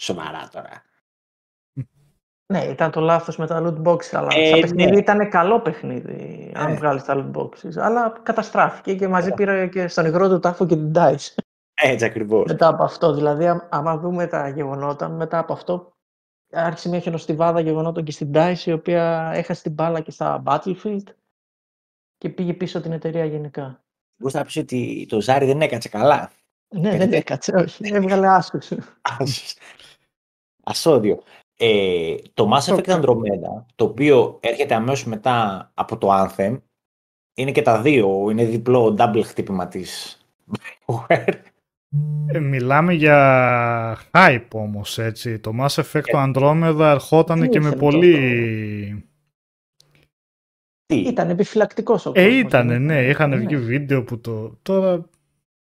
Σοβαρά 0.00 0.48
τώρα. 0.52 0.82
Ναι, 2.52 2.64
ήταν 2.64 2.90
το 2.90 3.00
λάθος 3.00 3.36
με 3.36 3.46
τα 3.46 3.62
loot 3.62 3.82
boxes, 3.82 4.10
αλλά 4.12 4.28
ε, 4.30 4.46
σαν 4.46 4.60
παιχνίδι 4.60 4.90
ναι. 4.90 4.98
ήταν 4.98 5.30
καλό 5.30 5.60
παιχνίδι, 5.60 6.52
αν 6.54 6.72
ε. 6.72 6.74
βγάλεις 6.74 7.04
τα 7.04 7.14
loot 7.16 7.40
boxes. 7.40 7.76
Αλλά 7.76 8.20
καταστράφηκε 8.22 8.94
και 8.94 9.08
μαζί 9.08 9.28
ε. 9.28 9.34
πήρε 9.34 9.66
και 9.66 9.88
στον 9.88 10.06
υγρό 10.06 10.28
του 10.28 10.38
τάφο 10.38 10.66
και 10.66 10.74
την 10.74 10.92
DICE. 10.94 11.34
Έτσι 11.74 12.04
ακριβώς. 12.04 12.44
Μετά 12.46 12.68
από 12.68 12.84
αυτό, 12.84 13.14
δηλαδή, 13.14 13.60
άμα 13.68 13.98
δούμε 13.98 14.26
τα 14.26 14.48
γεγονότα, 14.48 15.08
μετά 15.08 15.38
από 15.38 15.52
αυτό 15.52 15.96
άρχισε 16.52 16.88
μια 16.88 17.00
χιονοστιβάδα 17.00 17.60
γεγονότων 17.60 18.04
και 18.04 18.12
στην 18.12 18.30
DICE, 18.34 18.64
η 18.64 18.72
οποία 18.72 19.30
έχασε 19.34 19.62
την 19.62 19.72
μπάλα 19.72 20.00
και 20.00 20.10
στα 20.10 20.42
Battlefield 20.46 21.04
και 22.18 22.28
πήγε 22.28 22.54
πίσω 22.54 22.80
την 22.80 22.92
εταιρεία 22.92 23.24
γενικά. 23.24 23.82
Εγώ 24.20 24.30
θα 24.30 24.44
πεις 24.44 24.56
ότι 24.56 25.06
το 25.08 25.20
Ζάρι 25.20 25.46
δεν 25.46 25.60
έκατσε 25.60 25.88
καλά. 25.88 26.30
Ναι, 26.68 26.96
δεν 26.96 27.12
έκατσε, 27.12 27.52
όχι. 27.52 27.88
Έβγαλε 27.94 28.28
άσχος. 28.28 28.72
Ασώδιο. 30.64 31.22
Ε, 31.56 32.14
το 32.34 32.50
Mass 32.54 32.74
Effect 32.74 33.00
Andromeda, 33.00 33.64
το 33.74 33.84
οποίο 33.84 34.38
έρχεται 34.42 34.74
αμέσως 34.74 35.04
μετά 35.06 35.70
από 35.74 35.98
το 35.98 36.08
Anthem, 36.10 36.58
είναι 37.34 37.52
και 37.52 37.62
τα 37.62 37.80
δύο, 37.80 38.30
είναι 38.30 38.44
διπλό 38.44 38.96
double 38.98 39.22
χτύπημα 39.24 39.68
της 39.68 40.18
ε, 42.26 42.38
μιλάμε 42.38 42.92
για 42.92 43.98
hype 44.10 44.48
όμως, 44.52 44.98
έτσι. 44.98 45.38
Το 45.38 45.52
Mass 45.60 45.82
Effect 45.82 46.02
το 46.10 46.18
ε, 46.18 46.30
Andromeda 46.34 46.78
ερχόταν 46.78 47.48
και 47.48 47.60
με 47.60 47.72
πολύ... 47.72 49.07
Τι; 50.88 50.96
Ήταν 50.96 51.30
επιφυλακτικός 51.30 52.06
ο 52.06 52.12
κόσμος. 52.12 52.32
Ε, 52.32 52.36
ήταν, 52.36 52.82
ναι. 52.82 53.00
Είχαν 53.02 53.30
ναι. 53.30 53.36
βγει 53.36 53.56
βίντεο 53.56 54.04
που 54.04 54.20
το... 54.20 54.58
Τώρα... 54.62 55.08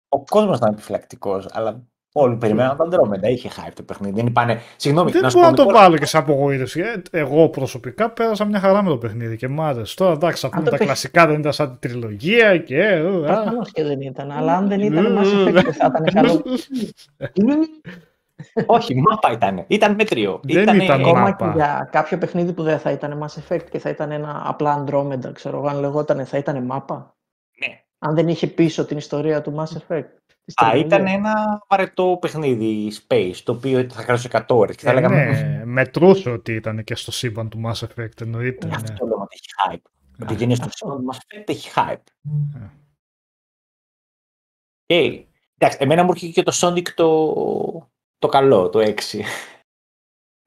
Ο 0.10 0.24
κόσμος 0.24 0.58
ήταν 0.58 0.74
επιφυλακτικός, 0.74 1.46
αλλά 1.52 1.84
Όλοι 2.14 2.36
περιμέναν 2.36 2.78
τον 2.78 2.90
Andromeda. 2.90 3.30
Είχε 3.30 3.50
hype 3.50 3.72
το 3.74 3.84
παιχνίδι. 3.84 4.14
Δεν 4.16 4.26
είπανε. 4.26 4.60
Συγγνώμη, 4.76 5.12
δεν 5.12 5.30
μπορώ 5.34 5.46
να 5.46 5.54
το 5.54 5.66
βάλω 5.66 5.98
και 5.98 6.06
σε 6.06 6.18
απογοήτευση. 6.18 6.82
Ε, 6.82 7.20
εγώ 7.20 7.50
προσωπικά 7.50 8.10
πέρασα 8.10 8.46
μια 8.46 8.60
χαρά 8.60 8.84
με 8.84 8.90
το 8.90 8.98
παιχνίδι 8.98 9.38
και 9.38 9.48
μ' 9.48 9.62
άρεσε. 9.62 9.96
Τώρα 9.96 10.14
εντάξει, 10.14 10.42
θα 10.42 10.50
πούμε 10.50 10.70
τα 10.70 10.78
κλασικά 10.78 11.28
δεν 11.28 11.40
ήταν 11.40 11.54
σαν 11.54 11.78
τη 11.80 11.88
τριλογία 11.88 12.58
και. 12.58 13.02
Προφανώς 13.26 13.72
και 13.72 13.84
δεν 13.84 14.02
ήταν. 14.02 14.32
Αλλά 14.32 14.56
αν 14.56 14.68
δεν 14.68 14.80
ήταν, 14.80 15.14
μας 15.14 15.30
θα 15.30 15.86
ήταν 15.86 16.04
καλό. 16.14 16.44
Όχι, 18.66 18.96
μάπα 18.96 19.32
ήταν. 19.32 19.66
Ήταν 19.68 19.96
μετρίο. 19.96 20.40
Δεν 20.44 20.62
ήταν, 20.62 20.80
ήταν 20.80 21.00
ακόμα 21.00 21.32
και 21.32 21.46
για 21.54 21.90
κάποιο 21.92 22.18
παιχνίδι 22.18 22.54
που 22.54 22.64
δεν 22.64 22.80
θα 22.80 22.92
ήταν 22.92 23.24
Mass 23.24 23.40
Effect 23.40 23.70
και 23.72 23.80
θα 23.80 23.90
ήταν 23.90 24.12
ένα 24.12 24.42
απλά 24.46 24.84
Andromeda, 24.84 25.34
ξέρω 25.34 25.64
αν 25.64 25.80
λεγόταν 25.80 26.26
θα 26.26 26.38
ήταν 26.38 26.66
μάπα. 26.66 27.18
Ναι. 27.60 27.84
Αν 28.00 28.16
δεν 28.16 28.28
είχε 28.28 28.48
πίσω 28.48 28.86
την 28.86 28.98
ιστορία 28.98 29.42
του 29.42 29.56
Mass 29.58 29.78
Effect. 29.78 30.08
Α, 30.56 30.76
ήταν 30.76 31.08
ένα 31.08 31.64
βαρετό 31.70 32.18
παιχνίδι 32.22 32.92
Space, 33.08 33.36
το 33.44 33.52
οποίο 33.52 33.88
θα 33.90 34.04
κράτησε 34.04 34.30
100 34.32 34.42
ώρες. 34.48 34.76
Και 34.76 34.84
θα 34.84 34.92
ε, 34.92 34.94
λέγαμε... 34.94 35.26
ναι, 35.26 35.66
μετρούσε 35.66 36.30
ότι 36.30 36.54
ήταν 36.54 36.84
και 36.84 36.96
στο 36.96 37.12
σύμπαν 37.12 37.50
του 37.50 37.62
Mass 37.66 37.88
Effect, 37.88 38.22
εννοείται. 38.22 38.68
Ναι, 38.68 38.76
αυτό 38.76 39.06
λέμε 39.06 39.22
ότι 39.22 39.40
έχει 39.40 39.76
hype. 39.76 39.90
Ναι. 40.18 40.26
Ότι 40.26 40.34
γίνει 40.34 40.56
στο 40.56 40.70
σύμπαν 40.72 40.98
του 40.98 41.06
Mass 41.12 41.18
Effect 41.18 41.50
έχει 41.50 41.70
hype. 41.76 42.04
Ναι. 42.54 42.70
Okay. 44.88 45.24
Εντάξει, 45.58 45.78
εμένα 45.82 46.04
μου 46.04 46.10
έρχεται 46.12 46.32
και 46.32 46.44
το 46.44 46.52
Sonic 46.56 46.88
το, 46.96 47.90
το 48.20 48.28
καλό, 48.28 48.70
το 48.70 48.80
6. 48.80 49.22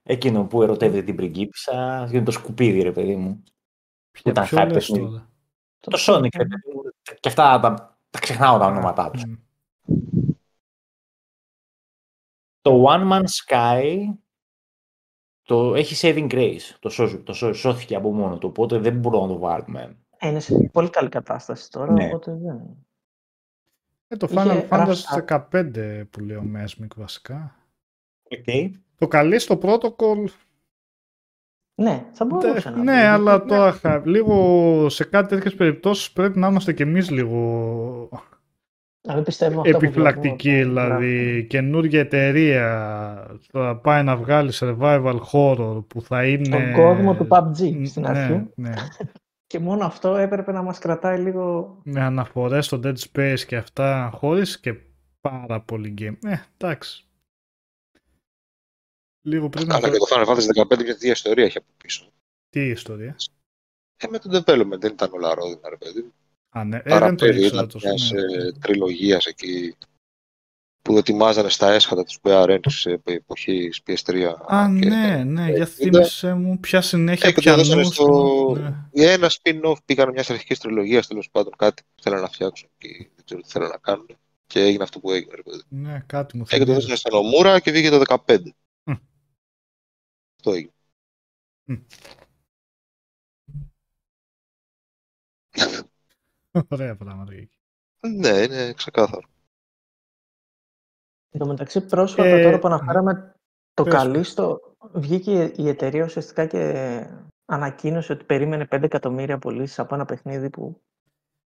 Εκείνο 0.02 0.44
που 0.44 0.62
ερωτεύεται 0.62 1.02
την 1.02 1.16
πριγκίπισσα, 1.16 2.08
είναι 2.12 2.22
το 2.22 2.30
σκουπίδι, 2.30 2.82
ρε 2.82 2.92
παιδί 2.92 3.16
μου. 3.16 3.42
Ποιο 4.10 4.30
ήταν 4.30 4.46
hype 4.50 4.82
Το, 5.80 5.90
το 5.90 5.98
Sonic, 6.06 6.36
ρε 6.36 6.46
παιδί 6.46 6.72
μου. 6.74 6.82
Και 7.20 7.28
αυτά 7.28 7.60
τα, 7.60 7.98
τα 8.10 8.18
ξεχνάω 8.18 8.58
τα 8.58 8.66
ονόματά 8.66 9.10
τους. 9.10 9.22
Mm. 9.26 9.38
Το 12.60 12.84
One 12.88 13.12
Man 13.12 13.24
Sky 13.24 14.06
το 15.42 15.74
έχει 15.74 15.94
saving 16.00 16.32
grace. 16.32 16.76
Το, 16.78 16.88
σώ, 16.88 17.22
το 17.22 17.32
σώ, 17.32 17.52
σώθηκε 17.52 17.96
από 17.96 18.12
μόνο 18.12 18.38
του, 18.38 18.48
οπότε 18.48 18.78
δεν 18.78 18.98
μπορούμε 18.98 19.26
να 19.26 19.32
το 19.32 19.38
βάλουμε. 19.38 19.96
Ε, 20.18 20.28
είναι 20.28 20.40
σε 20.40 20.70
πολύ 20.72 20.90
καλή 20.90 21.08
κατάσταση 21.08 21.70
τώρα, 21.70 21.92
ναι. 21.92 22.06
οπότε 22.06 22.34
δεν... 22.34 22.86
Ε, 24.08 24.16
το 24.16 24.28
Final 24.30 24.68
Fantasy 24.68 25.40
15 25.50 26.02
που 26.10 26.20
λέει 26.20 26.36
ο 26.36 26.44
Mesmic 26.54 26.96
βασικά. 26.96 27.61
Okay. 28.32 28.70
Το 28.98 29.08
καλεί 29.08 29.38
στο 29.38 29.58
protocol 29.62 30.24
ναι, 31.74 32.06
θα 32.12 32.24
μπορούσε 32.24 32.70
να 32.70 32.82
Ναι, 32.82 33.06
αλλά 33.06 33.44
τώρα 33.44 34.02
λίγο 34.04 34.86
σε 34.88 35.04
κάτι 35.04 35.28
τέτοιες 35.28 35.54
περιπτώσεις 35.54 36.12
πρέπει 36.12 36.38
να 36.38 36.48
είμαστε 36.48 36.72
κι 36.72 36.82
εμείς 36.82 37.10
λίγο 37.10 38.08
Δηλαδή 39.00 39.22
πιστεύω 39.22 39.62
επιφυλακτική, 39.64 40.62
δηλαδή 40.62 41.46
καινούργια 41.48 42.00
εταιρεία 42.00 43.38
θα 43.50 43.76
πάει 43.76 44.02
να 44.02 44.16
βγάλει 44.16 44.50
survival 44.54 45.18
horror 45.32 45.84
που 45.86 46.02
θα 46.02 46.26
είναι... 46.26 46.44
Στον 46.44 46.72
κόσμο 46.72 47.14
του 47.14 47.26
PUBG 47.30 47.82
στην 47.84 48.02
ναι, 48.02 48.08
αρχή. 48.08 48.46
Ναι. 48.54 48.72
και 49.46 49.58
μόνο 49.58 49.84
αυτό 49.84 50.16
έπρεπε 50.16 50.52
να 50.52 50.62
μας 50.62 50.78
κρατάει 50.78 51.18
λίγο... 51.18 51.76
Με 51.84 52.00
αναφορές 52.00 52.66
στο 52.66 52.80
Dead 52.84 52.94
Space 53.12 53.40
και 53.46 53.56
αυτά, 53.56 54.10
χωρίς 54.14 54.60
και 54.60 54.74
πάρα 55.20 55.60
πολύ 55.60 55.94
game. 55.98 56.16
Ε, 56.24 56.36
εντάξει. 56.56 57.06
Λίγο 59.22 59.48
πριν... 59.48 59.72
Αλλά 59.72 59.90
και 59.90 59.96
το 59.96 60.06
Final 60.10 60.26
Fantasy 60.26 60.62
15 60.76 60.78
μια 61.00 61.12
ιστορία 61.12 61.44
έχει 61.44 61.58
από 61.58 61.66
πίσω. 61.76 62.12
Τι 62.50 62.60
ιστορία; 62.68 63.16
Ε, 63.96 64.06
με 64.08 64.18
το 64.18 64.42
development 64.46 64.78
δεν 64.80 64.92
ήταν 64.92 65.10
όλα 65.12 65.34
ρόδινα, 65.34 65.68
ρε 65.68 65.76
παιδί. 65.76 66.12
Α, 66.48 66.64
ναι. 66.64 66.80
Ε, 66.84 66.98
δεν 66.98 67.16
το 67.16 67.26
ήξερα 67.26 67.66
τόσο. 67.66 67.88
Μιας 67.88 68.10
ναι. 68.10 68.52
τριλογίας 68.52 69.26
εκεί. 69.26 69.76
που 70.82 70.96
ετοιμάζανε 70.98 71.48
στα 71.48 71.70
έσχατα 71.72 72.04
του 72.04 72.12
Square 72.22 72.48
Enix 72.48 72.60
σε 72.70 73.00
εποχής 73.04 73.80
PS3. 73.86 74.34
Α, 74.46 74.66
και- 74.80 74.88
ναι, 74.88 75.24
ναι, 75.26 75.50
για 75.50 75.62
ε, 75.62 75.64
θύμισε 75.66 76.34
μου 76.34 76.58
ποια 76.60 76.80
συνέχεια 76.80 77.28
Ε, 77.28 77.32
και 77.32 77.40
το 77.40 77.54
δώσανε 77.56 77.74
πιανούς. 77.80 77.94
στο... 77.94 78.56
Ναι. 78.60 78.74
Για 78.92 79.12
ένα 79.12 79.30
spin-off 79.30 79.76
πήγαν 79.84 80.08
μια 80.10 80.24
αρχική 80.28 80.54
τριλογία 80.54 81.02
τέλος 81.02 81.28
πάντων 81.30 81.52
κάτι 81.56 81.82
που 81.94 82.02
θέλανε 82.02 82.22
να 82.22 82.28
φτιάξουν 82.28 82.68
και 82.78 82.88
δεν 83.16 83.24
ξέρω 83.24 83.40
τι 83.40 83.48
θέλανε 83.50 83.70
να 83.70 83.78
κάνουν. 83.78 84.06
Και 84.46 84.60
έγινε 84.60 84.82
αυτό 84.82 84.98
που 84.98 85.10
έγινε. 85.10 85.32
Ρε, 85.34 85.42
παιδί. 85.42 85.62
Ναι, 85.68 86.02
κάτι 86.06 86.36
μου 86.36 86.42
Ε, 86.42 86.52
και 86.52 86.58
το 86.58 86.64
θυμίζει. 86.64 86.74
δώσανε 86.80 86.96
στον 86.96 87.14
Ομούρα 87.14 87.58
και 87.60 87.70
βγήκε 87.70 87.90
το 87.90 88.02
15. 88.26 88.38
Μμ. 90.42 90.48
Αυτό 90.48 90.50
έγινε. 90.52 90.72
Ωραία 96.68 96.96
πράγματα. 96.96 97.32
εκεί. 97.32 97.56
Ναι, 98.08 98.28
είναι 98.28 98.72
ξεκάθαρο. 98.72 99.28
Εν 101.30 101.40
τω 101.40 101.46
μεταξύ, 101.46 101.86
πρόσφατα 101.86 102.28
Ε, 102.28 102.42
τώρα 102.42 102.58
που 102.58 102.66
αναφέραμε 102.66 103.34
το 103.74 103.82
πες. 103.82 103.92
καλύστο, 103.92 104.76
βγήκε 104.92 105.52
η 105.56 105.68
εταιρεία 105.68 106.04
ουσιαστικά 106.04 106.46
και 106.46 107.06
ανακοίνωσε 107.44 108.12
ότι 108.12 108.24
περίμενε 108.24 108.68
5 108.70 108.82
εκατομμύρια 108.82 109.38
πωλήσεις 109.38 109.78
από 109.78 109.94
ένα 109.94 110.04
παιχνίδι 110.04 110.50
που 110.50 110.82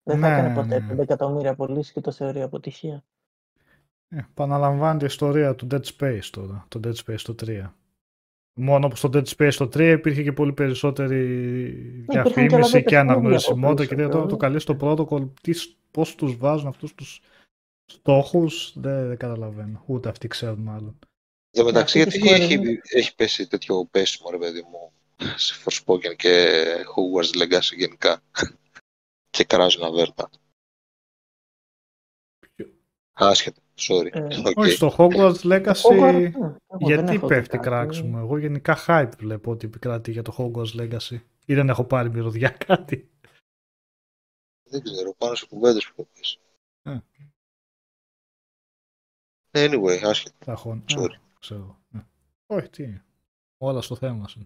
δεν 0.04 0.20
θα 0.20 0.30
Ναι, 0.30 0.36
έκανε 0.36 0.56
ποτέ 0.56 0.80
ναι. 0.80 0.94
5 0.94 1.00
εκατομμύρια 1.00 1.56
πωλήσεις 1.56 1.92
και 1.94 2.02
το 2.02 2.12
θεωρεί 2.12 2.42
αποτυχία. 2.42 3.04
Ε, 4.08 4.18
επαναλαμβάνεται 4.18 5.04
η 5.04 5.08
ιστορία 5.08 5.56
του 5.56 5.68
Dead 5.72 5.84
Space 5.84 6.26
τώρα, 6.32 6.66
το 6.68 6.80
Dead 6.84 6.96
Space 6.96 7.22
το 7.22 7.36
3. 7.46 7.70
Μόνο 8.60 8.88
που 8.88 8.96
στο 8.96 9.10
Dead 9.14 9.24
Space 9.26 9.54
το 9.58 9.66
3 9.66 9.80
υπήρχε 9.98 10.24
και 10.24 10.32
πολύ 10.32 10.54
περισσότερη 10.54 11.16
Ναι, 12.08 12.20
υπήρχαν 12.20 12.34
και 12.34 12.40
άλλα 12.40 12.48
διαφήμιση 12.48 12.72
δύο 12.72 12.80
και 12.80 12.84
παιχνίδια 12.84 13.00
αναγνωρισιμότητα 13.00 13.84
από 13.84 13.90
και 13.90 13.96
πίσω, 13.96 14.10
τώρα 14.10 14.26
το 14.26 14.32
ναι. 14.32 14.38
καλεί 14.38 14.60
στο 14.60 14.78
protocol 14.82 15.30
τι- 15.42 15.76
πώς 15.92 16.16
τους 16.16 16.38
βάζουν 16.38 16.68
αυτούς 16.68 16.96
τους 16.96 17.22
στόχους 17.86 18.74
δεν, 18.76 19.08
δεν 19.08 19.18
καταλαβαίνω. 19.18 19.84
Ούτε 19.86 20.10
αυτοί 20.10 20.28
ξέρουν 20.28 20.60
μάλλον. 20.60 21.00
Εν 21.52 21.62
τω 21.62 21.64
μεταξύ, 21.64 22.02
αυτή 22.02 22.20
τη 22.20 22.28
γιατί 22.28 22.56
Square 22.56 22.62
έχει, 22.62 22.80
έχει 22.90 23.16
πέσει 23.16 23.48
τέτοιο 23.48 23.86
πέσιμο, 23.92 24.30
ρε 24.30 24.38
παιδί 24.38 24.62
μου, 24.62 24.92
σε 25.36 25.64
Forspoken 25.66 26.16
και 26.16 26.64
Hogwarts 26.96 27.42
Legacy 27.42 27.76
γενικά. 27.78 28.22
και 29.30 29.44
κράζουν 29.44 29.84
αβέρτα. 29.84 30.30
Ποιο- 32.56 32.74
Άσχετο, 33.14 33.62
sorry. 33.78 34.10
Ε, 34.12 34.50
Οκ. 34.50 34.58
Όχι, 34.58 34.72
στο 34.72 34.96
Hogwarts 34.98 35.42
Legacy 35.44 35.74
Hogwarts, 35.74 36.00
ναι, 36.00 36.26
εγώ 36.26 36.60
δεν 36.68 36.88
γιατί 36.88 37.14
έχω 37.16 37.28
πέφτει 37.28 37.42
δει 37.44 37.58
κάτι. 37.58 37.68
κράξιμο; 37.70 38.18
Εγώ 38.20 38.38
γενικά 38.38 38.78
hype 38.88 39.12
βλέπω 39.18 39.52
ότι 39.52 39.66
επικρατεί 39.66 40.12
για 40.12 40.22
το 40.22 40.36
Hogwarts 40.38 40.80
Legacy. 40.82 41.20
Ή 41.46 41.54
δεν 41.54 41.70
έχω 41.70 41.84
πάρει 41.84 42.10
μυρωδιά 42.10 42.50
κάτι. 42.68 43.10
Δεν 44.64 44.82
ξέρω, 44.84 45.14
πάνω 45.18 45.36
σε 45.36 45.46
κουβέντες 45.46 45.86
που 45.88 45.94
έχω 45.98 46.10
πέσει. 46.14 46.40
Ε. 46.84 47.00
Anyway, 49.52 50.00
άσχετο. 50.04 50.36
Ταχών. 50.46 50.84
Sorry. 50.90 51.14
Α, 51.14 51.40
ξέρω. 51.40 51.78
Ναι. 51.90 52.06
Όχι, 52.46 52.70
τι 52.70 52.84
είναι. 52.84 53.06
Όλα 53.58 53.82
στο 53.82 53.96
θέμα 53.96 54.28
σου. 54.28 54.46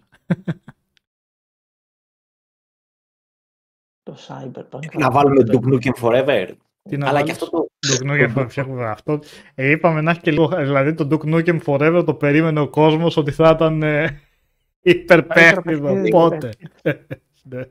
Το 4.02 4.16
Cyberpunk. 4.28 4.98
Να 4.98 5.10
βάλουμε 5.10 5.44
Duke 5.46 5.72
Nukem 5.74 6.02
Forever. 6.02 6.56
Τι 6.82 6.96
να 6.96 7.08
Αλλά 7.08 7.22
και 7.22 7.32
βάλεις; 7.32 7.42
αυτό 7.42 7.50
το. 7.50 7.68
Duke 7.86 8.10
Nukem 8.10 8.34
Forever, 8.34 8.46
φτιάχνουμε 8.48 8.86
αυτό. 8.86 9.20
Ε, 9.54 9.70
είπαμε 9.70 10.00
να 10.00 10.10
έχει 10.10 10.20
και 10.20 10.30
λίγο. 10.30 10.48
Δηλαδή 10.48 10.94
το 10.94 11.08
Duke 11.10 11.34
Nukem 11.34 11.60
Forever 11.64 12.02
το 12.06 12.14
περίμενε 12.14 12.60
ο 12.60 12.68
κόσμος 12.68 13.16
ότι 13.16 13.30
θα 13.30 13.50
ήταν 13.54 13.82
ε, 13.82 14.20
υπερπέχνητο. 14.80 15.62
παιχνίδι, 15.82 16.10
Πότε; 16.10 16.50
Ναι. 17.42 17.62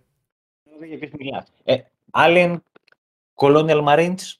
Για 0.87 0.97
ποιος 0.97 1.11
μιλάς. 1.17 1.45
Ε, 1.63 1.75
Alien 2.11 2.57
Colonial 3.35 3.83
Marines. 3.87 4.33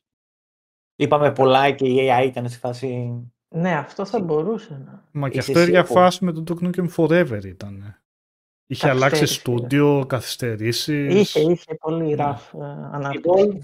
Είπαμε 0.96 1.32
πολλά 1.32 1.72
και 1.72 1.88
η 1.88 1.98
AI 2.12 2.26
ήταν 2.26 2.50
σε 2.50 2.58
φάση. 2.58 3.12
Ναι, 3.50 3.76
αυτό 3.76 4.06
θα 4.06 4.20
μπορούσε 4.20 4.82
να. 4.86 5.04
Μα 5.12 5.30
και 5.30 5.38
Είσαι 5.38 5.52
αυτό 5.52 5.64
ίδια 5.64 5.80
εσύ, 5.80 5.92
φάση 5.92 6.26
με 6.26 6.32
το 6.32 6.44
Duke 6.48 6.66
Nukem 6.66 6.88
Forever 6.96 7.46
ήταν. 7.46 8.02
Είχε 8.68 8.90
αλλάξει 8.90 9.20
Καθυστέρηση, 9.20 9.34
στούντιο, 9.40 10.06
καθυστερήσεις. 10.08 11.14
Είχε, 11.16 11.40
είχε 11.52 11.76
πολύ 11.80 12.06
Ναι. 12.06 12.16
ραφ 12.16 12.54
ε, 12.54 12.58
ανάπτυξη. 12.92 13.64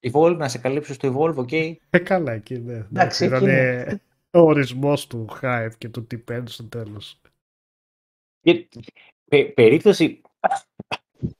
Evolve, 0.00 0.36
να 0.36 0.48
σε 0.48 0.58
καλύψω 0.58 0.92
στο 0.92 1.14
Evolve, 1.14 1.36
οκ. 1.36 1.52
Ε, 1.52 1.78
καλά 2.02 2.32
εκεί, 2.32 2.58
ναι. 2.58 2.74
Εντάξει, 2.74 3.24
Ήταν 3.24 3.46
εκεί 3.46 3.50
ε, 3.50 4.00
ο 4.30 4.40
ορισμός 4.40 5.06
του 5.06 5.26
hype 5.40 5.70
και 5.78 5.88
του 5.88 6.06
τι 6.06 6.18
παίρνει 6.18 6.48
στο 6.48 6.64
τέλος. 6.64 7.20
Και, 8.40 8.68
πε, 9.24 9.44
περίπτωση 9.44 10.20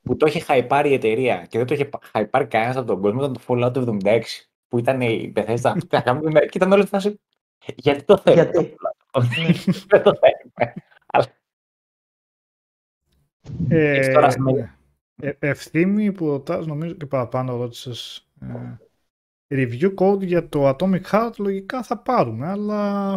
που 0.02 0.16
το 0.16 0.26
είχε 0.26 0.40
χαϊπάρει 0.40 0.90
η 0.90 0.94
εταιρεία 0.94 1.46
και 1.46 1.58
δεν 1.58 1.66
το 1.66 1.74
είχε 1.74 1.88
χαϊπάρει 2.02 2.46
κανένας 2.46 2.76
από 2.76 2.86
τον 2.86 3.00
κόσμο 3.00 3.20
ήταν 3.20 3.32
το 3.32 3.40
Fallout 3.46 4.00
76 4.02 4.22
που 4.68 4.78
ήταν 4.78 5.00
η 5.00 5.32
Bethesda 5.36 5.74
και 6.50 6.50
ήταν 6.54 6.72
όλη 6.72 6.82
η 6.82 6.86
φάση. 6.86 7.20
Γιατί 7.74 8.04
το 8.04 8.18
θέλουμε. 8.18 8.42
Γιατί; 8.42 8.76
Ναι. 9.18 9.52
Δεν 9.88 10.02
το 10.02 10.12
θέλουμε. 10.14 10.74
Έχεις 13.68 14.12
τώρα 14.12 14.30
σημαίνει. 14.30 14.58
ναι. 14.58 14.72
Ε, 15.20 15.36
ευθύμη 15.38 16.12
που 16.12 16.26
ρωτάς, 16.26 16.66
νομίζω 16.66 16.94
και 16.94 17.06
παραπάνω 17.06 17.56
ρώτησες 17.56 18.16
ε, 18.18 18.27
review 19.54 19.94
code 19.94 20.20
για 20.26 20.48
το 20.48 20.68
Atomic 20.68 21.02
Heart 21.02 21.32
λογικά 21.38 21.82
θα 21.82 21.98
πάρουμε, 21.98 22.46
αλλά 22.46 23.12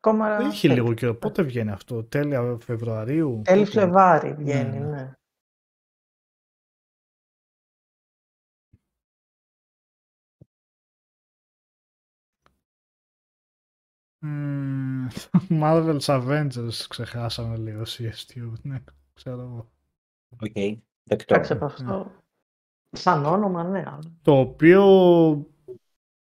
Ακόμα 0.00 0.36
έχει 0.36 0.68
τέλη- 0.68 0.80
λίγο 0.80 0.94
καιρό. 0.94 1.14
Πότε 1.14 1.42
βγαίνει 1.42 1.70
αυτό, 1.70 2.04
τέλεια 2.04 2.58
Φεβρουαρίου. 2.60 3.40
Τέλη 3.44 3.58
πότε; 3.64 3.70
Φλεβάρι 3.70 4.34
βγαίνει, 4.34 4.78
Ναι, 4.78 4.84
ναι. 4.84 4.90
ναι. 4.90 5.12
Ε, 14.18 15.08
Marvel's 15.48 15.98
Avengers 16.00 16.86
ξεχάσαμε 16.88 17.56
λίγο 17.56 17.82
CSTU, 17.82 18.52
ναι, 18.62 18.82
ξέρω 19.12 19.40
εγώ. 19.40 19.70
Οκ, 20.28 20.52
δεκτό. 21.02 21.34
Εντάξει, 21.34 21.52
από 21.52 21.64
αυτό. 21.64 22.24
Σαν 22.96 23.24
όνομα, 23.24 23.64
ναι. 23.64 23.78
αλλά 23.86 23.98
Το 24.22 24.38
οποίο 24.38 24.84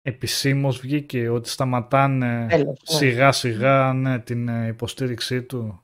επισήμως 0.01 0.79
βγήκε 0.79 1.29
ότι 1.29 1.49
σταματάνε 1.49 2.47
τέλος, 2.49 2.65
ναι. 2.89 2.97
σιγά 2.97 3.31
σιγά 3.31 3.93
ναι, 3.93 4.19
την 4.19 4.47
ε, 4.47 4.67
υποστήριξή 4.67 5.43
του. 5.43 5.83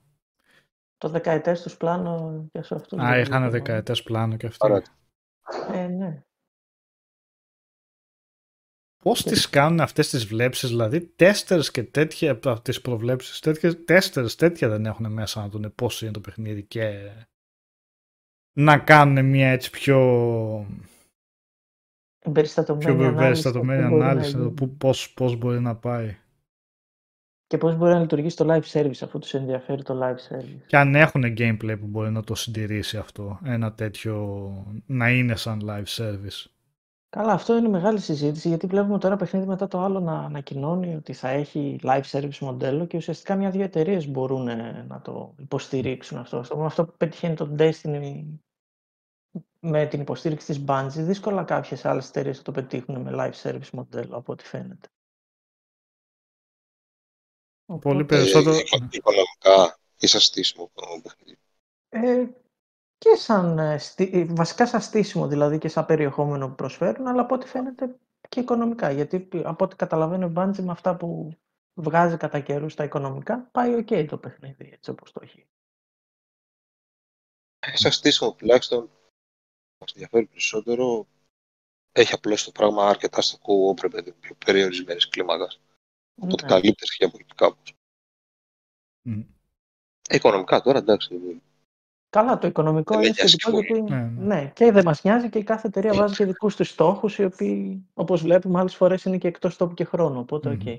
Το 0.97 1.09
δεκαετές 1.09 1.61
τους 1.61 1.77
πλάνο 1.77 2.45
και 2.51 2.61
σε 2.61 2.75
αυτούς. 2.75 2.99
Α, 2.99 3.09
δεν 3.09 3.21
είχαν 3.21 3.41
βγήκε, 3.41 3.57
δεκαετές 3.57 4.03
πλάνο 4.03 4.35
και 4.35 4.47
αυτοί. 4.47 4.65
Άρα, 4.65 4.81
Ε, 5.73 5.87
ναι. 5.87 6.23
Πώς 9.03 9.23
τις 9.23 9.49
κάνουν 9.49 9.79
αυτές 9.79 10.09
τις 10.09 10.25
βλέψεις, 10.25 10.69
δηλαδή 10.69 11.01
τέστερς 11.01 11.71
και 11.71 11.83
τέτοια 11.83 12.31
από 12.31 12.61
τις 12.61 12.81
προβλέψεις, 12.81 13.39
τέτοιες, 13.39 13.83
τέστερς 13.85 14.35
τέτοια 14.35 14.69
δεν 14.69 14.85
έχουν 14.85 15.11
μέσα 15.11 15.41
να 15.41 15.49
δουν 15.49 15.73
πώς 15.75 16.01
είναι 16.01 16.11
το 16.11 16.19
παιχνίδι 16.19 16.63
και 16.63 17.11
να 18.53 18.77
κάνουν 18.77 19.25
μια 19.25 19.49
έτσι 19.49 19.69
πιο, 19.69 19.97
πιο 22.19 22.31
Εμπεριστατωμένη 22.31 23.03
ανάλυση. 23.03 23.23
εμπεριστατωμένη 23.23 23.83
αυτό 23.83 23.89
μπορεί 23.89 24.03
να 24.03 24.09
ανάλυση 24.09 24.37
γίνει. 24.37 24.53
του 24.53 24.75
πώς, 24.77 25.13
πώς 25.13 25.35
μπορεί 25.35 25.59
να 25.59 25.75
πάει. 25.75 26.17
Και 27.47 27.57
πώς 27.57 27.75
μπορεί 27.75 27.93
να 27.93 27.99
λειτουργήσει 27.99 28.35
το 28.35 28.45
live 28.53 28.71
service 28.71 28.99
αφού 29.03 29.19
τους 29.19 29.33
ενδιαφέρει 29.33 29.83
το 29.83 29.99
live 30.03 30.33
service. 30.33 30.61
Και 30.65 30.77
αν 30.77 30.95
έχουν 30.95 31.23
gameplay 31.23 31.75
που 31.79 31.87
μπορεί 31.87 32.11
να 32.11 32.23
το 32.23 32.35
συντηρήσει 32.35 32.97
αυτό, 32.97 33.39
ένα 33.43 33.73
τέτοιο 33.73 34.49
να 34.85 35.09
είναι 35.09 35.35
σαν 35.35 35.61
live 35.65 35.85
service. 35.85 36.45
Καλά, 37.09 37.33
αυτό 37.33 37.57
είναι 37.57 37.67
μεγάλη 37.67 37.99
συζήτηση 37.99 38.47
γιατί 38.47 38.67
βλέπουμε 38.67 38.99
τώρα 38.99 39.15
παιχνίδι 39.15 39.45
μετά 39.45 39.67
το 39.67 39.79
άλλο 39.79 39.99
να 39.99 40.19
ανακοινώνει 40.19 40.95
ότι 40.95 41.13
θα 41.13 41.29
έχει 41.29 41.79
live 41.83 42.03
service 42.11 42.37
μοντέλο 42.37 42.85
και 42.85 42.97
ουσιαστικά 42.97 43.35
μια-δύο 43.35 43.63
εταιρείες 43.63 44.07
μπορούν 44.07 44.47
ε, 44.47 44.85
να 44.87 45.01
το 45.01 45.35
υποστηρίξουν 45.39 46.17
αυτό. 46.17 46.37
Αυτό, 46.37 46.63
αυτό 46.63 46.85
που 46.85 46.93
πετυχαίνει 46.97 47.35
το 47.35 47.55
Destiny 47.59 48.23
με 49.59 49.85
την 49.85 50.01
υποστήριξη 50.01 50.45
της 50.45 50.63
Bungie, 50.67 50.89
δύσκολα 50.89 51.43
κάποιες 51.43 51.85
άλλες 51.85 52.07
εταιρείες 52.07 52.37
θα 52.37 52.43
το 52.43 52.51
πετύχουν 52.51 53.01
με 53.01 53.11
live 53.13 53.41
service 53.41 53.69
μοντέλο 53.73 54.17
από 54.17 54.31
ό,τι 54.31 54.43
φαίνεται. 54.43 54.87
Πολύ 57.65 57.79
Οπότε, 57.81 58.05
περισσότερο. 58.05 58.55
ε, 58.55 58.59
οικο- 58.59 58.87
οικονομικά 58.91 59.79
ή 59.99 60.07
σαν 60.07 60.21
στήσιμο 60.21 60.71
το 60.73 60.81
παιχνίδι. 61.03 61.39
ε, 61.89 62.27
και 62.99 63.15
σαν, 63.15 63.59
ε, 63.59 63.77
στή- 63.77 64.13
ε, 64.13 64.25
βασικά 64.25 64.67
σαν 64.67 64.81
στήσιμο 64.81 65.27
δηλαδή 65.27 65.57
και 65.57 65.67
σαν 65.67 65.85
περιεχόμενο 65.85 66.47
που 66.49 66.55
προσφέρουν, 66.55 67.07
αλλά 67.07 67.21
από 67.21 67.35
ό,τι 67.35 67.47
φαίνεται 67.47 67.99
και 68.29 68.39
οικονομικά. 68.39 68.91
Γιατί 68.91 69.19
π- 69.19 69.45
από 69.45 69.65
ό,τι 69.65 69.75
καταλαβαίνω 69.75 70.27
η 70.27 70.33
Bungie 70.35 70.63
με 70.63 70.71
αυτά 70.71 70.95
που 70.97 71.37
βγάζει 71.73 72.17
κατά 72.17 72.39
καιρούς 72.39 72.73
στα 72.73 72.83
οικονομικά, 72.83 73.37
πάει 73.51 73.83
ok 73.83 74.05
το 74.07 74.17
παιχνίδι 74.17 74.69
έτσι 74.73 74.89
όπως 74.89 75.11
το 75.11 75.19
έχει. 75.23 75.47
Ε, 77.59 77.77
Σαν 77.77 77.91
στήσιμο 77.91 78.33
τουλάχιστον 78.33 78.89
μας 79.79 79.91
ενδιαφέρει 79.93 80.25
περισσότερο. 80.25 81.07
Έχει 81.91 82.13
απλώς 82.13 82.43
το 82.43 82.51
πράγμα 82.51 82.87
αρκετά 82.87 83.21
στο 83.21 83.37
co-op, 83.37 83.81
ρε 83.81 83.89
παιδί, 83.89 84.11
μου, 84.11 84.17
πιο 84.19 84.35
περιορισμένης 84.45 85.09
κλίμακας. 85.09 85.59
Οπότε 86.21 86.43
Ναι. 86.43 86.49
καλύπτεσαι 86.49 86.95
και 86.97 87.05
από 87.05 87.17
εκεί 87.19 87.35
κάπως. 87.35 87.73
Μμ. 89.01 89.19
Ε, 90.09 90.15
Οικονομικά 90.15 90.61
τώρα, 90.61 90.77
εντάξει, 90.77 91.41
Καλά, 92.09 92.37
το 92.37 92.47
οικονομικό 92.47 92.93
Δεν 92.93 93.03
είναι 93.03 93.09
με 93.11 93.15
νοιάζει 93.19 93.35
σχετικό 93.39 93.51
πολύ. 93.51 93.79
γιατί. 93.87 93.91
Ναι, 93.93 94.25
ναι. 94.25 94.35
Ναι, 94.41 94.51
και 94.53 94.71
δεν 94.71 94.83
μας 94.85 95.03
νοιάζει 95.03 95.29
και 95.29 95.37
η 95.37 95.43
κάθε 95.43 95.67
εταιρεία 95.67 95.93
βάζει 95.93 96.15
και 96.15 96.25
δικούς 96.25 96.55
της 96.55 96.69
στόχους, 96.69 97.17
οι 97.17 97.23
οποίοι, 97.23 97.85
όπως 97.93 98.21
βλέπουμε, 98.21 98.59
άλλες 98.59 98.75
φορές 98.75 99.03
είναι 99.03 99.17
και 99.17 99.27
εκτός 99.27 99.55
τόπου 99.57 99.73
και 99.73 99.83
χρόνου. 99.83 100.19
Οπότε, 100.19 100.49
οκ. 100.49 100.61
Μμμ. 100.63 100.77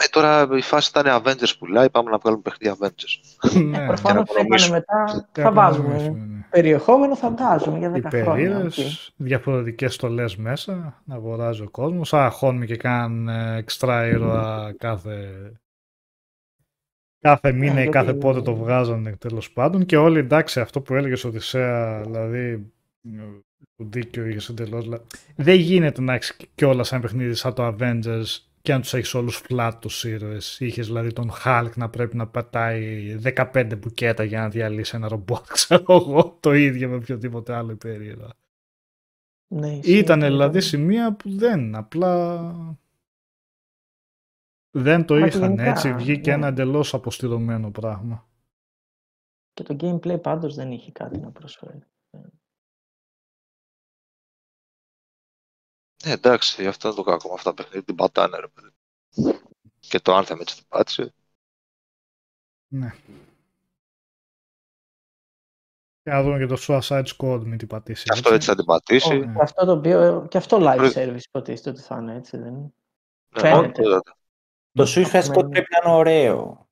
Ε, 0.00 0.08
τώρα 0.10 0.48
η 0.56 0.60
φάση 0.62 0.90
ήταν 0.94 1.22
Avengers 1.22 1.52
πουλάει, 1.58 1.90
πάμε 1.90 2.10
να 2.10 2.18
βγάλουμε 2.18 2.42
παιχνίδι 2.42 2.76
Avengers. 2.80 3.38
Ναι, 3.62 3.86
Προφανώς 3.86 4.00
θα 4.00 4.10
είπανε 4.10 4.20
οικονομήσουμε. 4.20 4.76
μετά, 4.76 5.28
Και 5.32 5.40
θα 5.42 5.48
οικονομήσουμε, 5.48 5.92
βάζουμε 5.96 6.18
ναι. 6.26 6.46
περιεχόμενο, 6.50 7.16
θα 7.16 7.30
βγάζουμε 7.30 7.78
για 7.78 7.88
Οι 7.96 8.00
10 8.00 8.08
χρόνια. 8.10 8.32
περίοδες, 8.32 9.12
διαφορετικές 9.16 9.94
στολές 9.94 10.36
μέσα, 10.36 11.02
να 11.04 11.14
αγοράζει 11.14 11.62
ο 11.62 11.70
κόσμος. 11.70 12.14
Αγχώνουμε 12.14 12.66
και 12.66 12.76
κάνουν 12.76 13.28
ε, 13.28 13.56
εξτρά 13.56 14.06
ήρωα 14.06 14.74
κάθε, 14.78 15.28
κάθε 17.20 17.52
μήνα 17.52 17.72
ή 17.72 17.74
γιατί- 17.74 17.88
κάθε 17.90 18.14
πότε 18.14 18.40
το 18.42 18.54
βγάζανε 18.56 19.16
τέλος 19.16 19.52
πάντων. 19.52 19.86
Και 19.86 19.96
όλοι 19.96 20.18
εντάξει 20.18 20.60
αυτό 20.60 20.80
που 20.80 20.94
έλεγες 20.94 21.24
Οδυσσέα, 21.24 22.00
δηλαδή 22.02 22.38
ε, 23.02 23.22
που 23.76 23.84
δίκιο 23.88 24.26
είχες 24.26 24.48
εντελώς. 24.48 24.82
δηλαδή, 24.84 25.02
Δεν 25.36 25.54
γίνεται 25.56 26.00
να 26.00 26.14
έχεις 26.14 26.36
κιόλας 26.54 26.92
ένα 26.92 27.00
παιχνίδι 27.00 27.34
σαν 27.34 27.54
το 27.54 27.66
Avengers 27.78 28.24
και 28.62 28.72
αν 28.72 28.80
τους 28.80 28.94
έχεις 28.94 29.14
όλους 29.14 29.42
flat 29.48 29.72
τους 29.80 30.04
ήρωες. 30.04 30.60
Είχες 30.60 30.86
δηλαδή 30.86 31.12
τον 31.12 31.30
Hulk 31.44 31.70
να 31.74 31.88
πρέπει 31.88 32.16
να 32.16 32.26
πατάει 32.26 33.16
15 33.52 33.76
μπουκέτα 33.78 34.24
για 34.24 34.40
να 34.40 34.48
διαλύσει 34.48 34.96
ένα 34.96 35.08
ρομπότ, 35.08 35.46
ξέρω 35.52 35.84
εγώ, 35.88 36.36
το 36.40 36.52
ίδιο 36.54 36.88
με 36.88 36.94
οποιοδήποτε 36.96 37.54
άλλο 37.54 37.74
περίεργο. 37.76 38.30
Ναι, 39.54 39.68
ισχύει, 39.68 39.96
Ήταν 39.98 40.18
ήταν- 40.18 40.30
δηλαδή 40.30 40.60
σημεία 40.60 41.12
που 41.12 41.30
δεν, 41.36 41.74
απλά 41.76 42.52
δεν 44.78 45.04
το 45.04 45.14
Μα 45.14 45.20
και 45.20 45.36
είχαν 45.36 45.42
γενικά, 45.48 45.70
έτσι, 45.70 45.94
βγήκε 45.94 46.30
ναι. 46.30 46.36
ένα 46.36 46.46
εντελώς 46.46 46.94
αποστηρωμένο 46.94 47.70
πράγμα. 47.70 48.28
Και 49.52 49.62
το 49.62 49.76
gameplay 49.80 50.22
πάντως 50.22 50.54
δεν 50.54 50.72
είχε 50.72 50.92
κάτι 50.92 51.18
να 51.18 51.30
προσφέρει. 51.30 51.78
Ναι, 56.04 56.12
εντάξει, 56.12 56.66
αυτό 56.66 56.88
είναι 56.88 56.96
το 56.96 57.02
κακό 57.02 57.28
με 57.28 57.34
αυτά 57.34 57.54
τα 57.54 57.62
παιχνίδια. 57.62 57.82
Την 57.84 57.94
πατάνε, 57.94 58.38
ρε 58.38 58.48
παιδί. 58.48 58.72
Και 59.78 60.00
το 60.00 60.18
Anthem 60.18 60.40
έτσι 60.40 60.56
την 60.56 60.66
πάτησε. 60.68 61.14
Ναι. 62.68 62.94
Και 66.02 66.10
να 66.10 66.22
δούμε 66.22 66.38
και 66.38 66.46
το 66.46 66.56
Suicide 66.58 67.06
Squad 67.16 67.40
μην 67.44 67.58
την 67.58 67.68
πατήσει. 67.68 68.04
Και 68.04 68.12
αυτό 68.12 68.34
έτσι 68.34 68.48
θα 68.48 68.54
την 68.54 68.64
πατήσει. 68.64 69.12
Όχι, 69.12 69.20
και 69.20 69.40
αυτό 69.40 69.64
το 69.64 69.72
οποίο, 69.72 70.26
και 70.30 70.38
αυτό 70.38 70.58
live 70.60 70.76
Πρι- 70.76 70.92
service 70.94 71.22
υποτίθεται 71.26 71.70
ότι 71.70 71.80
θα 71.80 71.98
είναι 71.98 72.14
έτσι, 72.14 72.36
δεν 72.36 72.54
είναι; 72.54 72.72
Ναι, 73.34 73.40
φαίνεται. 73.40 73.82
ναι, 73.82 73.88
ναι. 73.88 73.98
Το 74.72 74.84
Suicide 74.94 75.06
Squad 75.22 75.28
Απομένει. 75.28 75.50
πρέπει 75.52 75.66
να 75.70 75.78
είναι 75.90 75.98
ωραίο. 75.98 76.68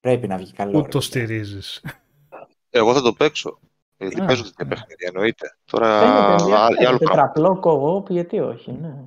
Πρέπει 0.00 0.26
να 0.28 0.36
βγει 0.36 0.52
καλό. 0.52 0.70
Πού 0.70 0.76
ρε 0.76 0.82
το 0.82 0.88
παιδιά. 0.88 1.00
στηρίζεις. 1.00 1.84
Εγώ 2.70 2.94
θα 2.94 3.02
το 3.02 3.12
παίξω. 3.12 3.58
Γιατί 3.96 4.20
Α, 4.20 4.24
παίζω 4.24 4.42
τέτοια 4.42 4.64
ναι. 4.64 4.68
παιχνίδια, 4.74 5.08
εννοείται. 5.14 5.56
Τώρα 5.64 5.98
Φαίνεται 6.00 6.20
α, 6.20 6.30
ενδιαφέρον, 6.32 6.76
για 6.78 6.88
άλλο 6.88 6.98
πράγμα. 6.98 7.32
τετραπλό 7.32 7.60
co-op, 7.64 8.10
γιατί 8.10 8.40
όχι, 8.40 8.72
ναι. 8.72 9.04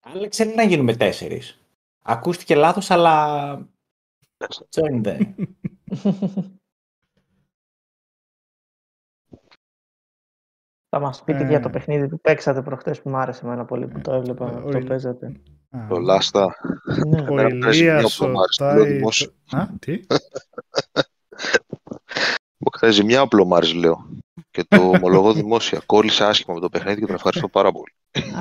Αλλά 0.00 0.28
ξέρει 0.28 0.54
να 0.54 0.62
γίνουμε 0.62 0.96
τέσσερις. 0.96 1.60
Ακούστηκε 2.02 2.54
λάθος, 2.54 2.90
αλλά. 2.90 3.68
Join 4.70 5.06
them. 5.06 5.34
Θα 10.88 11.00
μας 11.00 11.22
πείτε 11.24 11.44
Ε. 11.44 11.46
για 11.48 11.60
το 11.60 11.70
παιχνίδι 11.70 12.08
που 12.08 12.20
παίξατε 12.20 12.62
προχτές 12.62 13.02
που 13.02 13.08
μου 13.10 13.16
άρεσε 13.16 13.44
εμένα 13.46 13.64
πολύ 13.64 13.86
που 13.88 14.00
το 14.00 14.12
έβλεπα, 14.12 14.46
Ε, 14.48 14.50
που 14.60 14.66
ο 14.66 14.70
το 14.70 14.78
Ηλ- 14.78 14.88
παίζατε. 14.88 15.40
Α, 15.70 15.86
Το 15.88 15.98
Λάστα. 15.98 16.54
Ναι. 17.06 17.20
Ο 17.20 17.24
Εμένα 17.26 17.54
μου 17.54 17.64
αρέσει 17.64 17.82
μια 17.82 17.94
Ηλίας 17.98 18.20
οπλομάρης, 18.20 18.58
ο 18.60 18.64
το 18.68 18.74
λέω 18.74 18.84
δημόσιο. 18.84 19.30
Τάι... 19.50 19.60
Α, 19.60 19.68
τι; 19.78 19.92
Μου 22.56 22.68
έκανε 22.74 22.92
ζημιά 22.92 23.22
ο 23.22 23.28
Πλωμάρης, 23.28 23.74
λέω. 23.74 24.08
Και 24.50 24.64
το 24.68 24.82
ομολογώ 24.94 25.32
δημόσια. 25.32 25.82
Κόλλησε 25.86 26.24
άσχημα 26.24 26.54
με 26.54 26.60
το 26.60 26.68
παιχνίδι 26.68 27.00
και 27.00 27.06
τον 27.06 27.14
ευχαριστώ 27.14 27.48
πάρα 27.48 27.72
πολύ. 27.72 27.92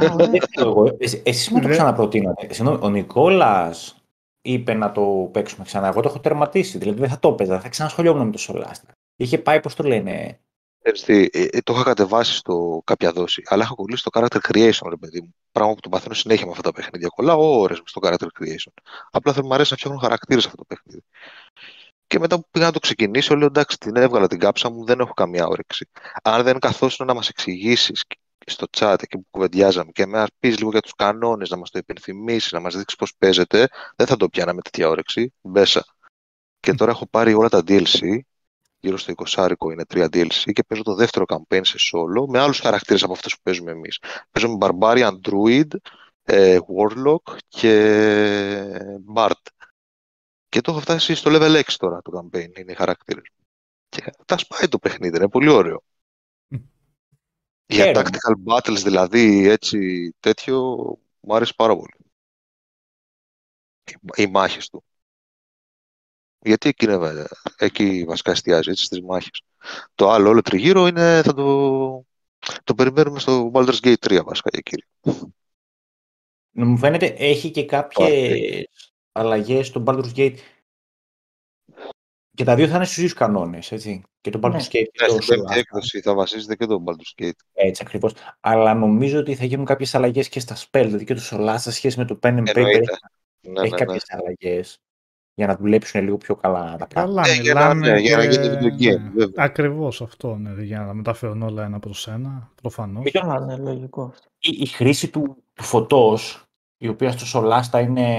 Α, 0.07 0.13
ωραία. 0.13 0.27
Δεν 0.29 0.41
φταίω 0.41 0.67
εγώ. 0.69 0.95
Εσ- 0.99 1.27
Εσείς 1.27 1.49
μου 1.49 1.59
το 1.61 1.67
Δε- 1.67 1.73
ξαναπροτείνατε. 1.73 2.53
Συγγνώμη, 2.53 2.79
ο 2.81 2.89
Νικόλας 2.89 3.95
είπε 4.41 4.73
να 4.73 4.91
το 4.91 5.29
παίξουμε 5.31 5.65
ξανά. 5.65 5.87
Εγώ 5.87 6.01
το 6.01 6.09
έχω 6.09 6.19
τερματίσει. 6.19 6.77
Δηλαδή 6.77 6.99
δεν 6.99 7.09
θα 7.09 7.19
το 7.19 7.27
έπαιζα. 7.29 7.51
Δεν 7.51 7.61
θα 7.61 7.69
ξανασχολιόμουν 7.69 8.25
με 8.25 8.31
το 8.31 8.37
Σολάστρα. 8.37 8.91
Είχε 9.15 9.37
πάει, 9.37 9.59
πώς 9.59 9.75
το 9.75 9.83
λένε, 9.83 10.39
Ξέρεις 10.81 11.03
τι, 11.03 11.39
ε, 11.39 11.47
ε, 11.51 11.61
το 11.61 11.73
είχα 11.73 11.83
κατεβάσει 11.83 12.35
στο 12.35 12.81
κάποια 12.85 13.11
δόση, 13.11 13.41
αλλά 13.45 13.63
είχα 13.63 13.73
κολλήσει 13.73 14.01
στο 14.07 14.09
character 14.13 14.39
creation, 14.47 14.89
ρε 14.89 14.97
παιδί 14.99 15.21
μου. 15.21 15.35
Πράγμα 15.51 15.73
που 15.73 15.79
το 15.79 15.89
μαθαίνω 15.89 16.13
συνέχεια 16.13 16.45
με 16.45 16.51
αυτά 16.51 16.63
τα 16.63 16.71
παιχνίδια. 16.71 17.07
Κολλάω 17.07 17.59
ώρες 17.59 17.81
στο 17.85 18.01
character 18.03 18.27
creation. 18.39 18.73
Απλά 19.11 19.33
θα 19.33 19.43
μου 19.43 19.53
αρέσει 19.53 19.71
να 19.71 19.77
φτιάχνω 19.77 19.99
χαρακτήρες 19.99 20.45
αυτό 20.45 20.57
το 20.57 20.65
παιχνίδι. 20.67 21.03
Και 22.07 22.19
μετά 22.19 22.35
που 22.35 22.47
πήγα 22.51 22.65
να 22.65 22.71
το 22.71 22.79
ξεκινήσω, 22.79 23.35
λέω 23.35 23.47
εντάξει, 23.47 23.77
την 23.77 23.95
έβγαλα 23.95 24.27
την 24.27 24.39
κάψα 24.39 24.69
μου, 24.71 24.85
δεν 24.85 24.99
έχω 24.99 25.13
καμία 25.13 25.47
όρεξη. 25.47 25.89
Αν 26.23 26.43
δεν 26.43 26.59
καθόσουν 26.59 27.05
να 27.05 27.13
μας 27.13 27.29
εξηγήσεις 27.29 28.03
στο 28.45 28.67
chat 28.77 28.95
εκεί 28.99 29.17
που 29.17 29.27
κουβεντιάζαμε 29.29 29.91
και 29.91 30.05
να 30.05 30.27
πεις 30.39 30.57
λίγο 30.57 30.69
για 30.69 30.81
τους 30.81 30.93
κανόνες, 30.95 31.49
να 31.49 31.57
μας 31.57 31.69
το 31.69 31.77
υπενθυμίσεις, 31.79 32.51
να 32.51 32.59
μας 32.59 32.75
δείξεις 32.75 32.97
πώς 32.97 33.15
παίζεται, 33.17 33.67
δεν 33.95 34.07
θα 34.07 34.15
το 34.15 34.29
πιάνα 34.29 34.53
με 34.53 34.61
τέτοια 34.61 34.89
όρεξη. 34.89 35.33
Μπέσα. 35.41 35.85
Και 36.59 36.73
τώρα 36.73 36.91
έχω 36.91 37.07
πάρει 37.07 37.33
όλα 37.33 37.49
τα 37.49 37.63
DLC 37.67 38.19
γύρω 38.79 38.97
στο 38.97 39.13
20 39.15 39.53
είναι 39.71 39.85
τρία 39.85 40.05
DLC 40.05 40.51
και 40.53 40.63
παίζω 40.63 40.81
το 40.83 40.95
δεύτερο 40.95 41.25
campaign 41.27 41.61
σε 41.63 41.77
solo 41.91 42.27
με 42.27 42.39
άλλους 42.39 42.59
χαρακτήρες 42.59 43.03
από 43.03 43.13
αυτούς 43.13 43.35
που 43.35 43.41
παίζουμε 43.43 43.71
εμείς. 43.71 44.01
Παίζω 44.31 44.49
με 44.49 44.57
Barbarian 44.59 45.19
Druid, 45.21 45.67
ε, 46.23 46.57
Warlock 46.77 47.35
και 47.47 47.73
Bard. 49.13 49.31
Και 50.49 50.61
το 50.61 50.71
έχω 50.71 50.79
φτάσει 50.79 51.15
στο 51.15 51.31
level 51.33 51.55
6 51.55 51.63
τώρα 51.77 52.01
το 52.01 52.11
campaign, 52.17 52.57
είναι 52.59 52.71
οι 52.71 52.75
χαρακτήρες. 52.75 53.29
Και 53.89 54.11
τα 54.25 54.37
σπάει 54.37 54.67
το 54.67 54.79
παιχνίδι, 54.79 55.17
είναι 55.17 55.29
πολύ 55.29 55.49
ωραίο. 55.49 55.83
Για 57.65 57.85
Χαίρομαι. 57.85 58.09
tactical 58.09 58.53
battles 58.53 58.81
δηλαδή, 58.83 59.47
έτσι, 59.47 60.11
τέτοιο, 60.19 60.75
μου 61.19 61.35
άρεσε 61.35 61.53
πάρα 61.55 61.75
πολύ. 61.75 61.95
Οι, 63.83 64.23
οι 64.23 64.27
μάχες 64.27 64.69
του. 64.69 64.83
Γιατί 66.41 66.69
εκεί, 66.69 66.85
είναι, 66.85 66.97
βέβαια, 66.97 67.27
εκεί 67.57 68.05
βασικά 68.07 68.31
εστιάζει, 68.31 68.69
έτσι, 68.69 68.83
στις 68.85 69.01
μάχες. 69.01 69.41
Το 69.95 70.09
άλλο 70.09 70.29
όλο 70.29 70.41
τριγύρω 70.41 70.87
είναι, 70.87 71.21
θα 71.23 71.33
το, 71.33 72.05
το 72.63 72.73
περιμένουμε 72.75 73.19
στο 73.19 73.51
Baldur's 73.53 73.79
Gate 73.83 73.93
3 74.07 74.21
βασικά 74.25 74.49
για 74.53 74.61
κύριο. 74.61 74.87
Μου 76.51 76.77
φαίνεται 76.77 77.05
έχει 77.17 77.51
και 77.51 77.65
κάποιες 77.65 78.67
αλλαγές 79.11 79.67
στο 79.67 79.83
Baldur's 79.87 80.13
Gate. 80.15 80.35
Και 82.35 82.43
τα 82.43 82.55
δύο 82.55 82.67
θα 82.67 82.75
είναι 82.75 82.85
στους 82.85 82.97
ίδιους 82.97 83.13
κανόνες, 83.13 83.71
έτσι. 83.71 84.01
Και 84.21 84.29
το 84.29 84.39
Baldur's 84.43 84.51
Ναι. 84.51 84.57
Gate 84.57 84.67
και 84.69 84.89
Ναι, 85.01 85.07
το 85.07 85.21
στην 85.21 85.27
πέμπτη 85.27 85.53
Soulstorm. 85.53 85.57
έκδοση 85.57 86.01
θα 86.01 86.13
βασίζεται 86.13 86.55
και 86.55 86.65
το 86.65 86.83
Baldur's 86.87 87.23
Gate. 87.23 87.31
Έτσι 87.53 87.81
ακριβώς. 87.85 88.13
Αλλά 88.39 88.73
νομίζω 88.73 89.19
ότι 89.19 89.35
θα 89.35 89.45
γίνουν 89.45 89.65
κάποιες 89.65 89.95
αλλαγές 89.95 90.29
και 90.29 90.39
στα 90.39 90.55
spell, 90.55 90.83
δηλαδή 90.85 91.05
και 91.05 91.13
το 91.13 91.21
Solar 91.31 91.55
σε 91.57 91.71
σχέση 91.71 91.97
με 91.99 92.05
το 92.05 92.19
Pen 92.21 92.27
and 92.37 92.41
Paper 92.41 92.55
Εννοείται. 92.55 92.79
έχει, 92.79 92.89
Ναι, 93.41 93.59
έχει 93.61 93.69
ναι, 93.69 93.77
ναι. 93.77 93.85
κάποιες 93.85 94.03
αλλαγές 94.07 94.77
για 95.39 95.47
να 95.47 95.55
δουλέψουν 95.55 96.03
λίγο 96.03 96.17
πιο 96.17 96.35
καλά 96.35 96.75
τα 96.77 96.87
πράγματα. 96.87 97.21
Καλά, 97.21 97.35
Ναι, 97.35 97.41
για 97.41 97.53
να- 97.53 97.59
μιλάμε 97.73 97.91
ναι, 97.91 97.99
για 97.99 98.17
να 98.17 98.27
και- 98.27 98.39
γίνει 98.41 98.55
video 98.61 98.81
game, 98.81 99.01
ναι, 99.01 99.09
βέβαια. 99.09 99.45
Ακριβώς 99.45 100.01
αυτό, 100.01 100.35
ναι, 100.35 100.63
για 100.63 100.79
να 100.79 100.93
μεταφέρουν 100.93 101.41
όλα 101.41 101.63
ένα 101.63 101.79
προς 101.79 102.07
ένα, 102.07 102.51
προφανώς. 102.61 103.03
Και 103.03 103.19
Καλά, 103.19 103.39
ναι, 103.39 103.57
λογικό 103.57 104.03
αυτό. 104.03 104.27
η, 104.39 104.57
η 104.61 104.65
χρήση 104.65 105.09
του, 105.09 105.43
του 105.53 105.63
φωτός, 105.63 106.43
η 106.77 106.87
οποία 106.87 107.11
στο 107.11 107.25
Σολάστα 107.25 107.79
είναι 107.79 108.17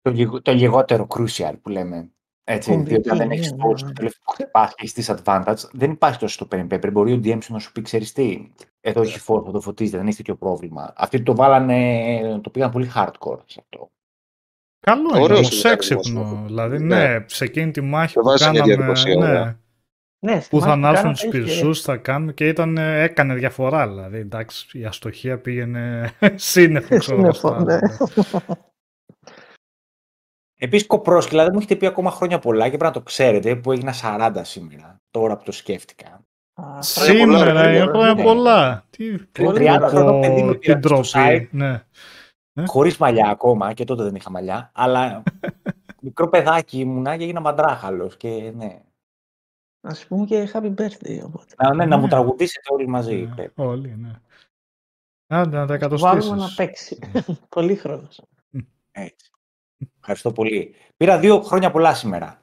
το, 0.00 0.10
λιγο- 0.10 0.42
το 0.42 0.52
λιγότερο 0.52 1.06
crucial 1.10 1.52
που 1.62 1.68
λέμε. 1.68 2.10
Έτσι, 2.44 2.70
Κομβική, 2.70 2.90
διότι 2.90 3.10
αν 3.10 3.16
δεν 3.16 3.26
ναι, 3.28 3.34
έχεις 3.34 3.50
ναι, 3.52 3.56
το 3.58 3.68
ναι. 3.68 3.76
στο 3.78 3.92
τελευταίο 3.92 4.20
που 4.24 4.30
χτυπάς 4.32 4.74
και 4.74 4.84
έχεις 4.84 5.10
disadvantage, 5.10 5.70
δεν 5.72 5.90
υπάρχει 5.90 6.18
τόσο 6.18 6.34
στο 6.34 6.48
pen 6.50 6.56
and 6.68 6.68
paper. 6.74 6.90
Μπορεί 6.92 7.12
ο 7.12 7.20
DM 7.24 7.38
σου 7.42 7.52
να 7.52 7.58
σου 7.58 7.72
πει, 7.72 7.82
ξέρεις 7.82 8.12
τι, 8.12 8.50
εδώ 8.80 9.00
έχει 9.00 9.18
φως, 9.18 9.44
θα 9.44 9.50
το 9.50 9.60
φωτίζετε, 9.60 9.96
δεν 9.96 10.06
έχει 10.06 10.16
τέτοιο 10.16 10.36
πρόβλημα. 10.36 10.92
Αυτοί 10.96 11.22
το 11.22 11.34
βάλανε, 11.34 12.40
το 12.42 12.50
πήγαν 12.50 12.70
πολύ 12.70 12.90
hardcore 12.94 13.38
σε 13.46 13.60
αυτό. 13.62 13.90
Καλό 14.80 15.08
είναι 15.14 15.22
Ωραίος 15.22 15.38
όμως, 15.38 15.60
είναι 15.62 15.68
ο 15.68 15.72
έξυπνο. 15.72 16.00
μηχανισμός. 16.20 16.46
Δηλαδή, 16.46 16.78
Ναι. 16.78 16.96
ναι, 17.18 17.24
σε 17.28 17.44
εκείνη 17.44 17.70
τη 17.70 17.80
μάχη 17.80 18.14
Το 18.14 18.20
που 18.20 18.26
βάζει 18.26 18.44
σε 18.44 18.50
μια 18.50 18.60
κάναμε, 18.60 18.76
διαδικασία, 18.76 19.14
ναι, 19.16 19.24
ωραία. 19.28 19.58
Ναι, 20.26 20.40
στη 20.40 20.48
που 20.50 20.60
θα 20.60 20.66
μάχη 20.66 20.78
ανάρθουν 20.78 20.96
κάναμε 21.02 21.14
τους 21.14 21.22
είχε- 21.22 21.30
πυρσούς, 21.38 21.80
θα 21.80 21.96
κάνουμε 21.96 22.32
και 22.32 22.48
ήταν, 22.48 22.76
ε, 22.78 23.02
έκανε 23.02 23.34
διαφορά, 23.34 23.88
δηλαδή, 23.88 24.18
εντάξει, 24.18 24.78
η 24.78 24.84
αστοχία 24.84 25.38
πήγαινε 25.38 26.10
σύννεφο, 26.34 26.96
ξέρω 26.98 27.20
εγώ, 27.20 27.32
Σύννεφο, 27.32 27.48
στα 27.48 27.64
ναι. 27.64 27.74
άλλα. 27.74 28.58
Επίσης, 30.62 30.86
κοπρόσκυλα 30.86 31.42
δεν 31.42 31.50
μου 31.52 31.58
έχετε 31.58 31.76
πει 31.76 31.86
ακόμα 31.86 32.10
χρόνια 32.10 32.38
πολλά 32.38 32.62
και 32.64 32.68
πρέπει 32.68 32.84
να 32.84 32.90
το 32.90 33.00
ξέρετε 33.00 33.56
που 33.56 33.72
έγινα 33.72 33.92
40 34.02 34.40
σήμερα, 34.44 34.96
τώρα 35.10 35.36
που 35.36 35.44
το 35.44 35.52
σκέφτηκα. 35.52 36.24
Α, 36.54 36.82
Σήμερα 36.82 37.26
πολλά, 37.44 37.70
είναι 37.70 37.78
ρε, 37.78 37.84
χρόνια 37.90 38.14
ναι. 38.14 38.22
πολλά. 38.22 38.84
Τι, 38.90 39.04
Πριν 39.18 39.46
πω, 39.46 39.52
30 39.52 39.86
χρονών 39.88 40.12
πω, 40.12 40.20
παιδί 40.20 40.42
με 40.42 40.50
την 40.54 40.60
πήραν 40.60 40.82
στο 40.82 40.88
ντροπή. 40.88 41.48
site. 41.52 41.80
Ναι. 42.60 42.66
Χωρίς 42.66 42.96
μαλλιά 42.98 43.30
ακόμα, 43.30 43.72
και 43.72 43.84
τότε 43.84 44.02
δεν 44.02 44.14
είχα 44.14 44.30
μαλλιά, 44.30 44.70
αλλά 44.74 45.22
μικρό 46.02 46.28
παιδάκι 46.28 46.78
ήμουνα 46.78 47.16
και 47.16 47.22
έγινα 47.24 47.40
μαντράχαλος 47.40 48.16
και 48.16 48.52
ναι. 48.56 48.82
Να 49.86 49.94
σου 49.94 50.08
πούμε 50.08 50.26
και 50.26 50.50
happy 50.52 50.74
birthday, 50.74 51.20
οπότε. 51.24 51.54
Να, 51.56 51.74
ναι, 51.74 51.86
να 51.86 51.96
μου 51.96 52.02
Ναι. 52.02 52.08
τραγουδήσετε 52.08 52.72
όλοι 52.74 52.88
μαζί. 52.88 53.16
Ναι, 53.16 53.34
πρέπει. 53.34 53.62
Όλοι, 53.62 53.96
ναι. 53.96 54.10
Άντε, 55.26 55.56
να 55.56 55.66
τα 55.66 55.88
Βάλουμε 55.88 56.36
να 56.36 56.44
εκατοστήσεις. 56.44 56.54
παίξει. 56.54 56.98
Πολύ 57.56 57.76
χρόνος. 57.76 58.20
Έτσι. 58.92 59.30
Ευχαριστώ 59.98 60.32
πολύ. 60.32 60.74
Πήρα 60.96 61.18
δύο 61.18 61.40
χρόνια 61.40 61.70
πολλά 61.70 61.94
σήμερα. 61.94 62.42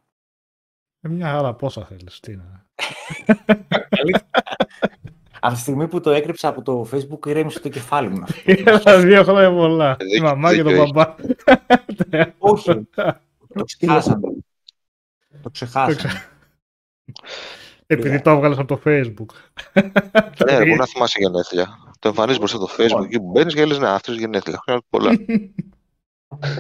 Ε, 1.02 1.08
μια 1.10 1.32
χαρά 1.32 1.54
πόσα 1.54 1.86
θέλεις. 1.86 2.20
Τι 2.20 2.36
να... 2.36 2.66
Από 5.40 5.54
τη 5.54 5.60
στιγμή 5.60 5.88
που 5.88 6.00
το 6.00 6.12
έκρυψα 6.12 6.48
από 6.48 6.62
το 6.62 6.88
facebook 6.92 7.28
ηρέμησε 7.28 7.60
το 7.60 7.70
κεφάλι 7.70 8.10
μου. 8.10 8.24
Ήρθα 8.46 9.00
δύο 9.00 9.24
χρόνια 9.24 9.52
πολλά. 9.52 9.98
Ε, 10.00 10.16
Η 10.16 10.20
μαμά 10.20 10.56
και 10.56 10.64
τον 10.64 10.72
δίκιο 10.72 10.92
μπαμπά. 10.94 11.16
Όχι. 12.38 12.88
Το 13.54 13.64
ξεχάσαμε. 13.64 14.28
Το 15.42 15.50
ξεχάσαμε. 15.50 16.26
Επειδή 17.88 18.22
το 18.22 18.30
έβγαλες 18.30 18.58
από 18.58 18.76
το 18.76 18.82
facebook. 18.86 19.36
Ναι, 20.46 20.58
ρε, 20.58 20.66
πού 20.66 20.76
να 20.76 20.86
θυμάσαι 20.86 21.20
γενέθλια. 21.20 21.68
Το 22.00 22.08
εμφανίζεις 22.08 22.40
μπροστά 22.40 22.58
το 22.58 22.70
Facebook 22.78 23.04
εκεί 23.06 23.20
που 23.20 23.32
μπαίνεις 23.32 23.54
και 23.54 23.66
λε: 23.66 23.78
Ναι, 23.78 23.90
αυτός 23.90 24.18
γενέθλια. 24.18 24.60
Χρόνια 24.64 24.84
πολλά. 24.90 25.12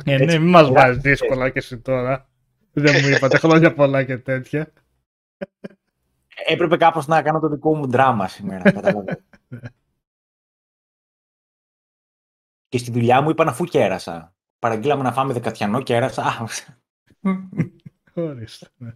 Ε, 0.05 0.17
ναι, 0.17 0.37
μην 0.37 0.49
μας 0.49 0.69
βάζεις 0.69 1.01
δύσκολα 1.01 1.49
και 1.49 1.59
εσύ 1.59 1.77
τώρα. 1.77 2.29
Δεν 2.71 2.95
μου 3.01 3.15
είπατε 3.15 3.37
χρόνια 3.37 3.73
πολλά 3.73 4.03
και 4.03 4.17
τέτοια. 4.17 4.73
Έπρεπε 6.45 6.77
κάπως 6.77 7.07
να 7.07 7.21
κάνω 7.21 7.39
το 7.39 7.49
δικό 7.49 7.75
μου 7.75 7.87
δράμα 7.87 8.27
σήμερα. 8.27 8.71
καταλαβαίνω. 8.71 9.17
και 12.69 12.77
στη 12.77 12.91
δουλειά 12.91 13.21
μου 13.21 13.29
είπαν 13.29 13.47
αφού 13.47 13.65
κέρασα. 13.65 14.35
Παραγγείλαμε 14.59 15.03
να 15.03 15.11
φάμε 15.11 15.33
δεκατιανό, 15.33 15.81
κέρασα. 15.81 16.23
Α, 16.23 16.47
Ορίστε. 18.13 18.67
ναι. 18.77 18.95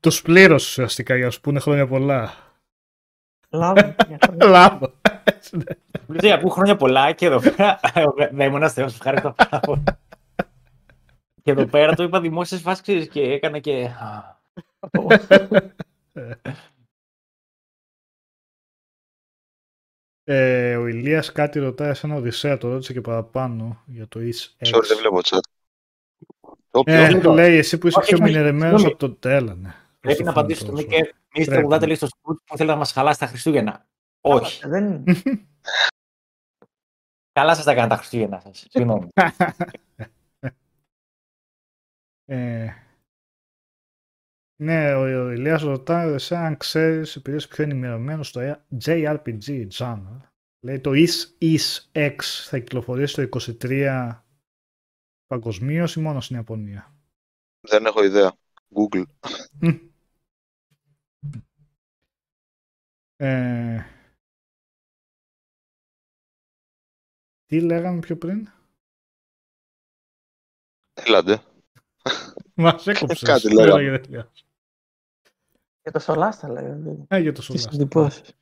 Τους 0.00 0.22
πλήρωσε 0.22 0.66
ουσιαστικά 0.66 1.16
για 1.16 1.24
να 1.24 1.30
σου 1.30 1.40
πούνε 1.40 1.60
χρόνια 1.60 1.86
πολλά. 1.86 2.32
Λάβω. 3.48 3.94
Λάβω. 4.48 4.92
Λέει, 6.06 6.32
από 6.32 6.48
χρόνια 6.48 6.76
πολλά 6.76 7.12
και 7.12 7.26
εδώ 7.26 7.40
πέρα. 7.40 7.80
Δεν 8.32 8.46
ήμουν 8.46 8.62
αστέος, 8.62 8.94
ευχαριστώ 8.94 9.34
πάρα 9.36 9.60
πολύ. 9.60 9.82
Και 11.42 11.50
εδώ 11.50 11.66
πέρα 11.66 11.94
το 11.94 12.02
είπα 12.02 12.20
δημόσιες 12.20 12.60
φάσεις 12.60 13.08
και 13.08 13.20
έκανα 13.20 13.58
και... 13.58 13.90
α, 14.80 14.88
Ε, 20.24 20.76
ο 20.76 20.86
Ηλίας 20.86 21.32
κάτι 21.32 21.58
ρωτάει 21.58 21.94
σαν 21.94 22.10
Οδυσσέα, 22.10 22.58
το 22.58 22.68
ρώτησε 22.68 22.92
και 22.92 23.00
παραπάνω 23.00 23.82
για 23.86 24.08
το 24.08 24.20
Is 24.20 24.66
Sorry, 24.68 24.82
δεν 24.88 24.98
βλέπω 24.98 25.20
chat. 25.24 25.38
Το 26.70 26.82
Ε, 26.86 27.18
ποιο. 27.20 27.32
λέει 27.32 27.56
εσύ 27.56 27.78
που 27.78 27.86
είσαι 27.86 27.98
Όχι, 27.98 28.08
πιο 28.08 28.16
όχι, 28.24 28.32
μηνερεμένος 28.32 28.80
συγγνώμη. 28.80 28.92
από 28.92 28.98
το 28.98 29.14
τέλα, 29.14 29.54
ναι. 29.54 29.74
Πρέπει 30.00 30.14
Στο 30.16 30.24
να 30.24 30.30
απαντήσω 30.30 30.64
φωνητό 30.64 30.80
στον 30.82 30.90
σου. 30.92 30.98
Μίκε. 31.00 31.14
Μη 31.14 31.30
Πρέπει. 31.32 31.50
τραγουδάτε 31.50 31.86
λέει 31.86 31.94
στο 31.94 32.06
σπούτ 32.06 32.38
που 32.44 32.56
θέλει 32.56 32.68
να 32.68 32.76
μας 32.76 32.92
χαλάσει 32.92 33.18
τα 33.18 33.26
Χριστούγεννα. 33.26 33.86
Όχι. 34.20 34.68
Δεν... 34.68 35.04
Καλά 37.32 37.54
σας 37.54 37.64
τα 37.64 37.70
έκανα 37.72 37.88
τα 37.88 37.96
Χριστούγεννα 37.96 38.40
σας. 38.40 38.66
Συγγνώμη. 38.70 39.08
Ε, 44.60 44.64
ναι, 44.64 44.94
ο, 44.94 45.24
ο 45.24 45.30
Ηλίας 45.30 45.62
ρωτάει 45.62 46.12
εσύ 46.12 46.34
αν 46.34 46.56
ξέρεις, 46.56 47.16
επειδή 47.16 47.36
είσαι 47.36 47.48
πιο 47.48 47.64
ενημερωμένος 47.64 48.28
στο 48.28 48.40
JRPG 48.84 49.68
genre. 49.78 50.20
Λέει 50.64 50.80
το 50.80 50.90
Is 50.94 51.42
Is 51.42 51.78
X 51.92 52.16
θα 52.22 52.58
κυκλοφορήσει 52.58 53.28
το 53.28 53.40
23 53.60 54.20
παγκοσμίως 55.26 55.94
ή 55.94 56.00
μόνο 56.00 56.20
στην 56.20 56.36
Ιαπωνία; 56.36 56.94
Δεν 57.60 57.86
έχω 57.86 58.04
ιδέα. 58.04 58.32
Google. 58.74 59.04
Ε, 63.16 63.84
τι 67.46 67.60
λέγαμε 67.60 67.98
πιο 67.98 68.16
πριν; 68.16 68.48
Έλαντε. 70.92 71.42
Μας 72.54 72.86
έκοψες. 72.86 73.22
Κάτι 73.22 73.48
Δεν 73.48 73.66
λέγαμε. 73.66 74.30
Λέγεται 75.90 75.90
τελείως. 75.90 75.90
Για 75.90 75.92
το 75.92 75.98
Σολάστα 75.98 76.48
λέγανε. 76.48 77.04
Ε, 77.08 77.18
για 77.18 77.32
το 77.32 77.40
Τις 77.46 77.66
Solar. 77.68 77.74
εντυπώσεις. 77.74 78.34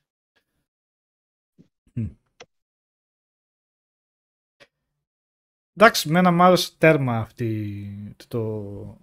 Εντάξει, 5.80 6.10
μένα 6.10 6.30
μου 6.30 6.42
άρεσε 6.42 6.72
τέρμα 6.78 7.18
αυτή 7.18 8.16
το, 8.28 9.00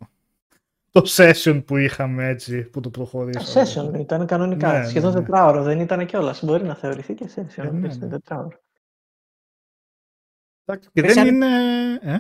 το 0.91 1.02
session 1.06 1.64
που 1.66 1.78
είχαμε 1.78 2.28
έτσι, 2.28 2.64
που 2.64 2.80
το 2.80 2.89
προχωρήσαμε. 2.89 3.66
Session 3.66 4.00
ήταν 4.00 4.26
κανονικά. 4.26 4.80
Ναι, 4.80 4.88
σχεδόν 4.88 5.14
ναι, 5.14 5.20
ναι. 5.20 5.26
τετράωρο. 5.26 5.64
Δεν 5.64 5.80
ήταν 5.80 6.06
κιόλας. 6.06 6.43
Μπορεί 6.43 6.64
να 6.64 6.76
θεωρηθεί 6.76 7.14
και 7.14 7.30
session. 7.36 7.64
Ε, 7.64 7.72
ναι, 7.72 7.88
ήταν 7.88 8.00
ναι. 8.00 8.08
τετράωρο. 8.08 8.60
Εντάξει, 10.66 10.89
και 10.93 11.02
Πες 11.02 11.14
δεν 11.14 11.28
αν- 11.28 11.36
είναι... 11.36 11.48
Ε; 12.02 12.20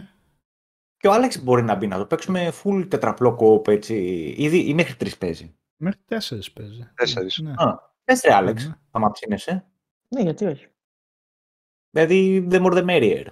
Και 0.97 1.07
ο 1.07 1.11
Άλεξ 1.11 1.43
μπορεί 1.43 1.61
να 1.61 1.75
μπει 1.75 1.87
να 1.87 1.97
το 1.97 2.05
παίξουμε 2.05 2.51
full 2.63 2.85
τετραπλό 2.89 3.35
κόπ 3.35 3.67
έτσι. 3.67 3.95
Ήδη 4.37 4.67
ή 4.69 4.73
μέχρι 4.73 4.95
τρεις 4.95 5.17
παίζει. 5.17 5.55
Μέχρι 5.77 5.99
τέσσερις 6.05 6.51
παίζει. 6.51 6.89
Τέσσερις. 6.95 7.37
Ναι. 7.37 7.53
Α, 7.57 7.79
Πες 8.03 8.21
ρε 8.21 8.33
Άλεξ, 8.33 8.67
Ναι. 8.67 8.73
θα 8.91 8.99
μ' 8.99 9.11
ψήνεσαι. 9.11 9.65
Ναι, 10.07 10.21
γιατί 10.21 10.45
όχι. 10.45 10.67
Δηλαδή, 11.89 12.47
the 12.51 12.61
more 12.65 12.73
the 12.73 12.85
merrier. 12.85 13.25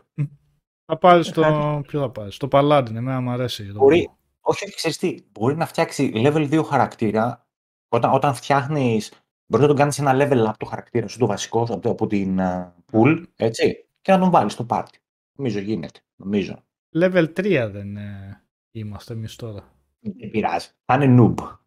Θα 0.85 0.97
πάρεις 0.97 1.31
το... 1.31 1.41
Ευχαριστώ. 1.41 1.81
Ποιο 1.87 1.99
θα 1.99 2.09
πάρεις, 2.11 2.37
το 2.37 2.47
Paladin, 2.51 2.95
εμένα 2.95 3.21
μου 3.21 3.29
αρέσει. 3.31 3.67
το- 3.71 3.79
Μπορεί, 3.79 4.09
όχι, 4.41 4.63
όχι, 4.65 4.75
ξέρεις 4.75 4.97
τι, 4.97 5.17
μπορεί 5.31 5.55
να 5.55 5.65
φτιάξει 5.65 6.11
level 6.15 6.49
2 6.59 6.63
χαρακτήρα 6.63 7.47
όταν, 7.87 8.13
όταν 8.13 8.33
φτιάχνεις, 8.33 9.09
μπορείς 9.45 9.67
να 9.67 9.67
τον 9.67 9.75
κάνεις 9.77 9.99
ένα 9.99 10.11
level 10.15 10.49
up 10.49 10.53
το 10.57 10.65
χαρακτήρα 10.65 11.07
σου, 11.07 11.17
το 11.17 11.25
βασικό 11.25 11.65
σου 11.65 11.73
από, 11.73 11.81
το- 11.81 11.89
από 11.89 12.07
την 12.07 12.37
uh, 12.41 12.71
pool, 12.91 13.23
έτσι, 13.35 13.85
και 14.01 14.11
να 14.11 14.19
τον 14.19 14.29
βάλεις 14.31 14.53
στο 14.53 14.65
party. 14.69 14.95
Νομίζω 15.37 15.59
γίνεται, 15.59 15.99
νομίζω. 16.15 16.63
Level 16.95 17.33
3 17.33 17.69
δεν 17.71 17.97
ε, 17.97 18.43
είμαστε 18.71 19.13
εμείς 19.13 19.35
τώρα. 19.35 19.73
Δεν 19.99 20.29
πειράζει. 20.31 20.69
Θα 20.85 21.03
είναι 21.03 21.15
noob. 21.37 21.57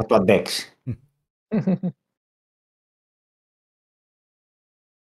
Θα 0.00 0.06
το 0.06 0.14
αντέξει. 0.14 0.76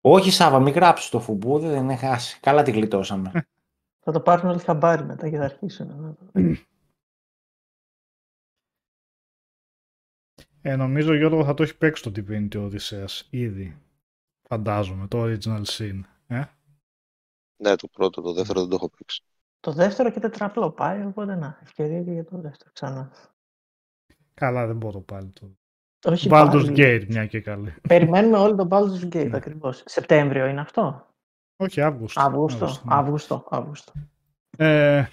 Όχι 0.00 0.30
Σάβα, 0.30 0.60
μην 0.60 0.72
γράψεις 0.74 1.10
το 1.10 1.20
φουμπού, 1.20 1.58
δεν 1.58 1.82
είναι 1.82 1.96
χάσει. 1.96 2.40
Καλά 2.40 2.62
τη 2.62 2.70
γλιτώσαμε. 2.70 3.30
θα 4.04 4.12
το 4.12 4.20
πάρουν 4.20 4.50
όλοι 4.50 4.60
χαμπάρι 4.60 5.04
μετά 5.04 5.30
και 5.30 5.36
θα 5.36 5.44
αρχίσουν. 5.44 5.86
να 5.86 6.14
το- 6.14 6.30
Ε, 10.62 10.76
νομίζω 10.76 11.14
Γιώργο 11.14 11.44
θα 11.44 11.54
το 11.54 11.62
έχει 11.62 11.76
παίξει 11.76 12.02
το 12.02 12.12
Divinity 12.16 12.54
Odysseus 12.70 13.20
ήδη. 13.30 13.82
Φαντάζομαι, 14.48 15.06
το 15.08 15.22
original 15.24 15.64
scene. 15.64 16.00
Ε; 16.26 16.44
Ναι, 17.56 17.76
το 17.76 17.88
πρώτο, 17.88 18.20
το 18.20 18.32
δεύτερο 18.32 18.60
δεν 18.60 18.68
το 18.68 18.74
έχω 18.74 18.90
παίξει. 18.90 19.22
Το 19.60 19.72
δεύτερο 19.72 20.10
και 20.10 20.20
τετραπλό 20.20 20.70
πάει, 20.70 21.04
οπότε 21.04 21.34
να, 21.34 21.58
ευκαιρία 21.62 22.02
και 22.02 22.10
για 22.12 22.24
το 22.24 22.38
δεύτερο 22.40 22.70
ξανά. 22.72 23.12
Καλά, 24.40 24.66
δεν 24.66 24.76
μπορώ 24.76 25.00
πάλι 25.00 25.28
το. 25.40 25.50
Όχι 26.04 26.28
Baldur's 26.32 26.50
πάλι. 26.50 26.72
Gate, 26.76 27.04
μια 27.08 27.26
και 27.26 27.40
καλή. 27.40 27.74
Περιμένουμε 27.88 28.38
όλοι 28.38 28.56
τον 28.56 28.68
Baldur's 28.70 29.14
Gate 29.16 29.28
Ναι. 29.30 29.36
ακριβώς. 29.36 29.82
Σεπτέμβριο 29.86 30.46
είναι 30.46 30.60
αυτό; 30.60 31.06
Όχι, 31.56 31.80
Αύγουστο. 31.80 32.20
Αύγουστο. 32.20 32.66
ναι. 32.66 32.72
Αύγουστο. 32.86 33.46
Αύγουστο. 33.50 33.92
Ε, 34.56 35.04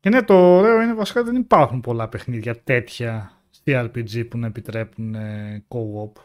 και 0.00 0.08
ναι, 0.08 0.22
το 0.22 0.34
ωραίο 0.56 0.80
είναι 0.82 0.94
βασικά 0.94 1.22
δεν 1.22 1.36
υπάρχουν 1.36 1.80
πολλά 1.80 2.08
παιχνίδια 2.08 2.62
τέτοια 2.62 3.32
CRPG 3.64 4.28
που 4.30 4.38
να 4.38 4.46
επιτρέπουν 4.46 5.14
ε, 5.14 5.64
co-op 5.68 6.22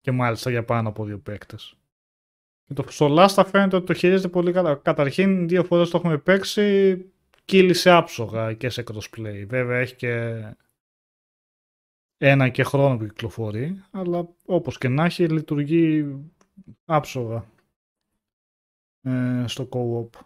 και 0.00 0.10
μάλιστα 0.12 0.50
για 0.50 0.64
πάνω 0.64 0.88
από 0.88 1.04
δύο 1.04 1.18
παίκτες. 1.18 1.76
Και 2.64 2.74
το 2.74 2.84
στο 2.88 3.14
Last 3.18 3.44
φαίνεται 3.46 3.76
ότι 3.76 3.86
το 3.86 3.92
χειρίζεται 3.94 4.28
πολύ 4.28 4.52
καλά. 4.52 4.74
Καταρχήν, 4.74 5.48
δύο 5.48 5.64
φορές 5.64 5.90
το 5.90 5.96
έχουμε 5.98 6.18
παίξει, 6.18 6.96
κύλησε 7.44 7.90
άψογα 7.90 8.54
και 8.54 8.68
σε 8.68 8.84
crossplay. 8.86 9.44
Βέβαια 9.46 9.78
έχει 9.78 9.96
και 9.96 10.42
ένα 12.16 12.48
και 12.48 12.62
χρόνο 12.62 12.96
που 12.96 13.06
κυκλοφορεί, 13.06 13.84
αλλά 13.90 14.28
όπως 14.44 14.78
και 14.78 14.88
να 14.88 15.04
έχει 15.04 15.28
λειτουργεί 15.28 16.14
άψογα 16.84 17.46
ε, 19.00 19.44
στο 19.46 19.68
co-op. 19.72 20.20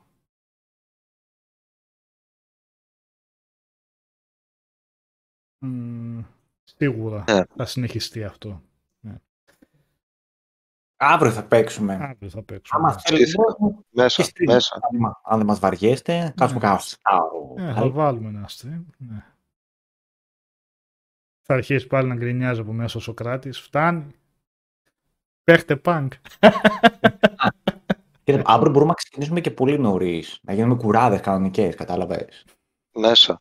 Μμμ, 5.59 6.25
σίγουρα 6.65 7.25
Ε. 7.27 7.45
θα 7.57 7.65
συνεχιστεί 7.67 8.25
αυτό. 8.25 8.63
Αύριο 11.01 11.33
θα 11.33 11.43
παίξουμε. 11.45 11.93
Αύριο 11.95 12.29
θα 12.31 12.43
παίξουμε. 12.43 12.81
Άμα 12.83 12.93
θέλετε, 12.99 13.25
Σχετικά. 13.27 13.43
μπορούμε 13.59 13.81
Μέσα, 13.91 14.23
και 14.23 14.31
stream. 14.35 14.47
μέσα. 14.53 14.75
Αν 14.75 14.99
μα- 15.01 15.21
Αν 15.25 15.39
δεν 15.39 15.47
μας 15.47 15.59
βαριέστε, 15.59 16.33
κάτσουμε 16.37 16.61
Ναι. 16.61 16.67
κάνα 16.67 16.79
στάρο. 16.79 17.55
Ε, 17.57 17.73
θα 17.73 17.91
βάλουμε 17.91 18.29
ένα 18.29 18.49
stream. 18.49 18.85
Ναι. 18.97 19.25
Θα 21.43 21.55
αρχίσει 21.55 21.87
πάλι 21.87 22.09
να 22.09 22.15
γκρινιάζει 22.15 22.61
από 22.61 22.73
μέσα 22.73 22.99
ο 22.99 23.01
Σοκράτης. 23.01 23.61
Φτάνει. 23.61 24.07
Παίχτε 25.45 25.77
πανκ. 25.77 26.13
Κοίτα, 28.25 28.43
αύριο 28.45 28.71
μπορούμε 28.73 28.91
να 28.91 28.95
ξεκινήσουμε 28.95 29.41
και 29.41 29.51
πολύ 29.51 29.79
νωρίς. 29.79 30.39
Να 30.43 30.53
γίνουμε 30.53 30.75
κουράδες 30.75 31.21
κανονικές, 31.21 31.75
κατάλαβες. 31.75 32.45
Μέσα. 32.95 33.41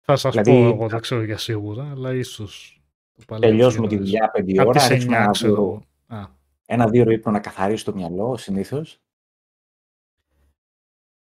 Θα 0.00 0.16
σας 0.16 0.30
Δηλαδή- 0.34 0.50
πω 0.50 0.74
εγώ, 0.74 0.88
δεν 0.88 1.00
ξέρω 1.00 1.22
για 1.22 1.38
σίγουρα, 1.38 1.90
αλλά 1.90 2.14
ίσως 2.14 2.80
το 3.14 3.24
παλέψει 3.26 3.50
Τελειώσουμε 3.56 3.86
για 3.86 3.96
τη 3.98 4.02
να- 4.02 4.04
δουλειά 4.10 4.30
5 4.34 4.60
Από 4.60 4.68
ώρα. 4.68 4.78
τις 4.78 4.88
ρίξουμε 4.88 5.16
9 5.16 5.22
ένα 5.22 5.30
ξέρω 5.32 5.82
δύο, 6.08 6.16
εγώ. 6.16 6.22
Α, 6.22 6.28
ένα 6.66 6.88
δύο 6.88 7.02
ώρο 7.02 7.10
ύπνο 7.10 7.32
να 7.32 7.40
καθαρίσει 7.40 7.84
το 7.84 7.94
μυαλό 7.94 8.36
συνήθως. 8.36 9.00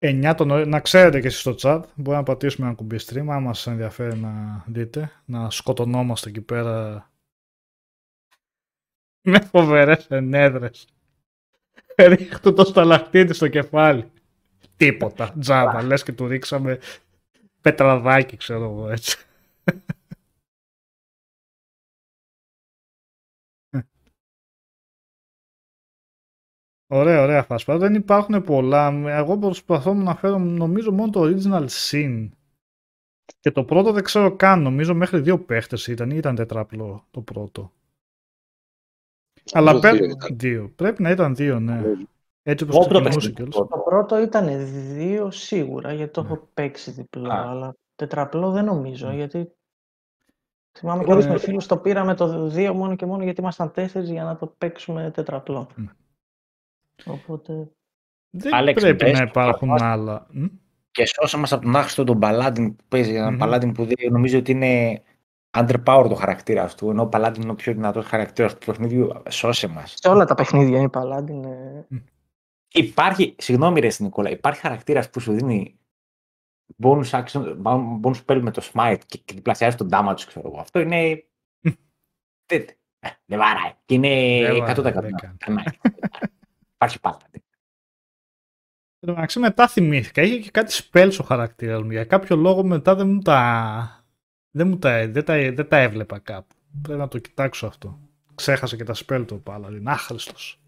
9 0.03 0.35
το 0.37 0.45
νωρί... 0.45 0.66
Να 0.66 0.81
ξέρετε 0.81 1.21
και 1.21 1.27
εσείς 1.27 1.41
στο 1.41 1.55
chat, 1.59 1.83
μπορεί 1.95 2.16
να 2.16 2.23
πατήσουμε 2.23 2.66
ένα 2.66 2.77
κουμπί 2.77 2.97
stream, 3.07 3.27
άμα 3.29 3.55
σας 3.55 3.66
ενδιαφέρει 3.66 4.18
να 4.18 4.64
δείτε, 4.66 5.12
να 5.25 5.51
σκοτωνόμαστε 5.51 6.29
εκεί 6.29 6.41
πέρα 6.41 7.05
με 9.23 9.41
φοβερές 9.41 10.07
ενέδρες. 10.07 10.89
Ρίχτω 11.97 12.53
το 12.53 12.64
σταλακτήτη 12.64 13.35
στο 13.35 13.49
κεφάλι. 13.49 14.11
Τίποτα, 14.77 15.35
τζάμπα, 15.39 15.83
λες 15.83 16.03
και 16.03 16.12
του 16.12 16.27
ρίξαμε 16.27 16.79
πετραδάκι, 17.61 18.37
ξέρω 18.37 18.64
εγώ 18.64 18.91
έτσι. 18.91 19.18
Ωραία, 26.93 27.22
ωραία 27.22 27.43
φάσπα. 27.43 27.78
Δεν 27.78 27.95
υπάρχουν 27.95 28.43
πολλά. 28.43 28.93
Εγώ 29.07 29.38
προσπαθώ 29.38 29.95
να 29.95 30.14
φέρω 30.14 30.38
νομίζω 30.38 30.93
μόνο 30.93 31.11
το 31.11 31.20
original 31.22 31.66
sin. 31.68 32.28
Και 33.41 33.51
το 33.51 33.64
πρώτο 33.64 33.93
δεν 33.93 34.03
ξέρω 34.03 34.36
καν. 34.36 34.62
Νομίζω 34.62 34.95
μέχρι 34.95 35.20
δύο 35.20 35.38
παίχτες 35.38 35.86
ήταν 35.86 36.11
ή 36.11 36.14
ήταν 36.16 36.34
τετραπλό 36.34 37.07
το 37.11 37.20
πρώτο. 37.20 37.72
Αλλά 39.53 39.70
δύο 39.72 39.80
πρέπει, 39.80 40.05
ήταν. 40.11 40.38
δύο. 40.38 40.72
πρέπει 40.76 41.03
να 41.03 41.11
ήταν 41.11 41.34
δύο, 41.34 41.61
ναι. 41.61 41.82
Έτσι 42.43 42.64
όπως 42.64 42.76
Εγώ 42.76 42.84
το 42.84 42.91
ξεκινούσε 42.91 43.30
παιχνίδι 43.30 43.51
κιόλας. 43.51 43.68
Το 43.70 43.78
πρώτο 43.78 44.20
ήταν 44.20 44.49
δύο 44.95 45.30
σίγουρα, 45.30 45.93
γιατί 45.93 46.12
το 46.12 46.20
έχω 46.20 46.49
παίξει 46.55 46.91
διπλό, 46.91 47.30
Α. 47.32 47.49
αλλά 47.51 47.76
τετραπλό 47.97 48.51
δεν 48.51 48.64
νομίζω, 48.64 49.09
Ναι. 49.09 49.14
γιατί 49.14 49.53
θυμάμαι 50.78 50.97
Εγώ 50.99 51.07
κιόλας 51.07 51.24
δεν- 51.24 51.32
με 51.32 51.38
φίλους 51.38 51.66
το 51.66 51.76
πήραμε 51.76 52.14
το 52.14 52.47
δύο 52.49 52.74
μόνο 52.74 52.97
και 52.97 53.07
μόνο 53.07 53.22
γιατί 53.22 53.41
ήμασταν 53.41 53.70
τέσσερις 53.72 54.11
για 54.11 54.24
να 54.24 54.36
το 54.36 54.47
παίξουμε 54.59 55.11
τετραπλό. 55.11 55.68
Μμ. 55.76 55.84
Οπότε, 57.07 57.70
Δεν 58.30 58.55
Άλεξ, 58.55 58.82
πρέπει 58.82 59.05
μπες 59.05 59.11
να 59.12 59.16
στο 59.16 59.24
υπάρχουν 59.40 59.68
παραπάνω. 59.68 59.92
άλλα. 59.92 60.26
Μ; 60.30 60.44
Και 60.90 61.07
σώσα 61.07 61.36
μας 61.38 61.53
από 61.53 61.62
τον 61.62 61.76
άχρηστο 61.76 62.05
τον 62.05 62.18
Παλάντιν 62.18 62.76
που 62.76 62.84
παίζει. 62.88 63.14
Ένα 63.14 63.30
Μμμ. 63.30 63.38
Παλάντιν 63.38 63.72
που 63.72 63.84
δεν- 63.84 64.12
νομίζω 64.12 64.38
ότι 64.38 64.51
είναι 64.51 65.03
underpowered 65.59 66.07
το 66.09 66.14
χαρακτήρα 66.14 66.68
του. 66.68 66.90
Ενώ 66.90 67.03
ο 67.03 67.07
Παλάντιν 67.07 67.42
είναι 67.42 67.51
ο 67.51 67.55
πιο 67.55 67.72
δυνατός 67.72 68.07
χαρακτήρας 68.07 68.59
του 68.59 68.66
παιχνιδιού. 68.66 69.22
Σώσε 69.28 69.66
μας. 69.66 69.94
σε 69.96 70.09
όλα 70.09 70.24
τα 70.24 70.34
παιχνίδια 70.34 70.78
είναι 70.78 70.88
παλάντι, 70.88 71.32
είναι... 71.32 71.86
Υπάρχει, 72.72 73.34
συγγνώμη 73.38 73.80
ρε 73.80 73.88
Νικόλα, 73.98 74.30
υπάρχει 74.30 74.61
χαρακτήρας 74.61 75.11
που 75.11 75.20
σου 75.20 75.32
δίνει 75.32 75.78
bonus 76.82 77.11
action, 77.11 77.57
bonus 78.03 78.14
spell 78.26 78.40
με 78.42 78.51
το 78.51 78.70
smite 78.72 78.98
και, 79.07 79.18
και 79.24 79.34
διπλασιάζει 79.34 79.76
τον 79.76 79.88
damage, 79.92 80.20
ξέρω 80.26 80.48
εγώ. 80.48 80.61
Αυτό 80.61 80.80
είναι... 80.80 81.24
δεν, 82.46 82.64
ε, 82.98 83.09
δεν 83.26 83.38
βαράει. 83.38 83.72
Και 83.84 83.94
είναι 83.94 84.09
Δεν 84.53 84.62
100% 84.62 84.82
βαράει, 84.82 84.92
δεν 84.92 85.14
κάνει. 85.14 85.36
κανάλι. 85.38 85.80
Υπάρχει 86.81 87.01
πάντα. 87.01 87.26
Εν 87.33 89.07
τω 89.07 89.12
μεταξύ 89.12 89.39
μετά 89.39 89.68
θυμήθηκα. 89.68 90.22
Είχε 90.22 90.39
και 90.39 90.51
κάτι 90.51 90.74
spells 90.83 91.16
ο 91.20 91.24
χαρακτήρας 91.24 91.83
μου. 91.83 91.91
Για 91.91 92.05
κάποιο 92.05 92.37
λόγο 92.37 92.64
μετά 92.64 92.95
δεν 92.95 93.09
μου 93.09 93.20
τα. 93.20 94.05
Δεν, 94.51 94.68
μου 94.68 94.78
τα, 94.78 95.09
δεν, 95.09 95.24
τα, 95.24 95.35
δεν 95.35 95.68
τα 95.68 95.76
έβλεπα 95.76 96.18
κάπου. 96.18 96.55
Πρέπει 96.83 96.99
να 96.99 97.09
το 97.09 97.18
κοιτάξω 97.18 97.66
αυτό. 97.66 97.99
Ξέχασα 98.35 98.76
και 98.76 98.85
τα 98.85 98.95
spell 98.95 99.24
του 99.26 99.43
Paladin. 99.47 99.83
Άχρηστος. 99.85 100.61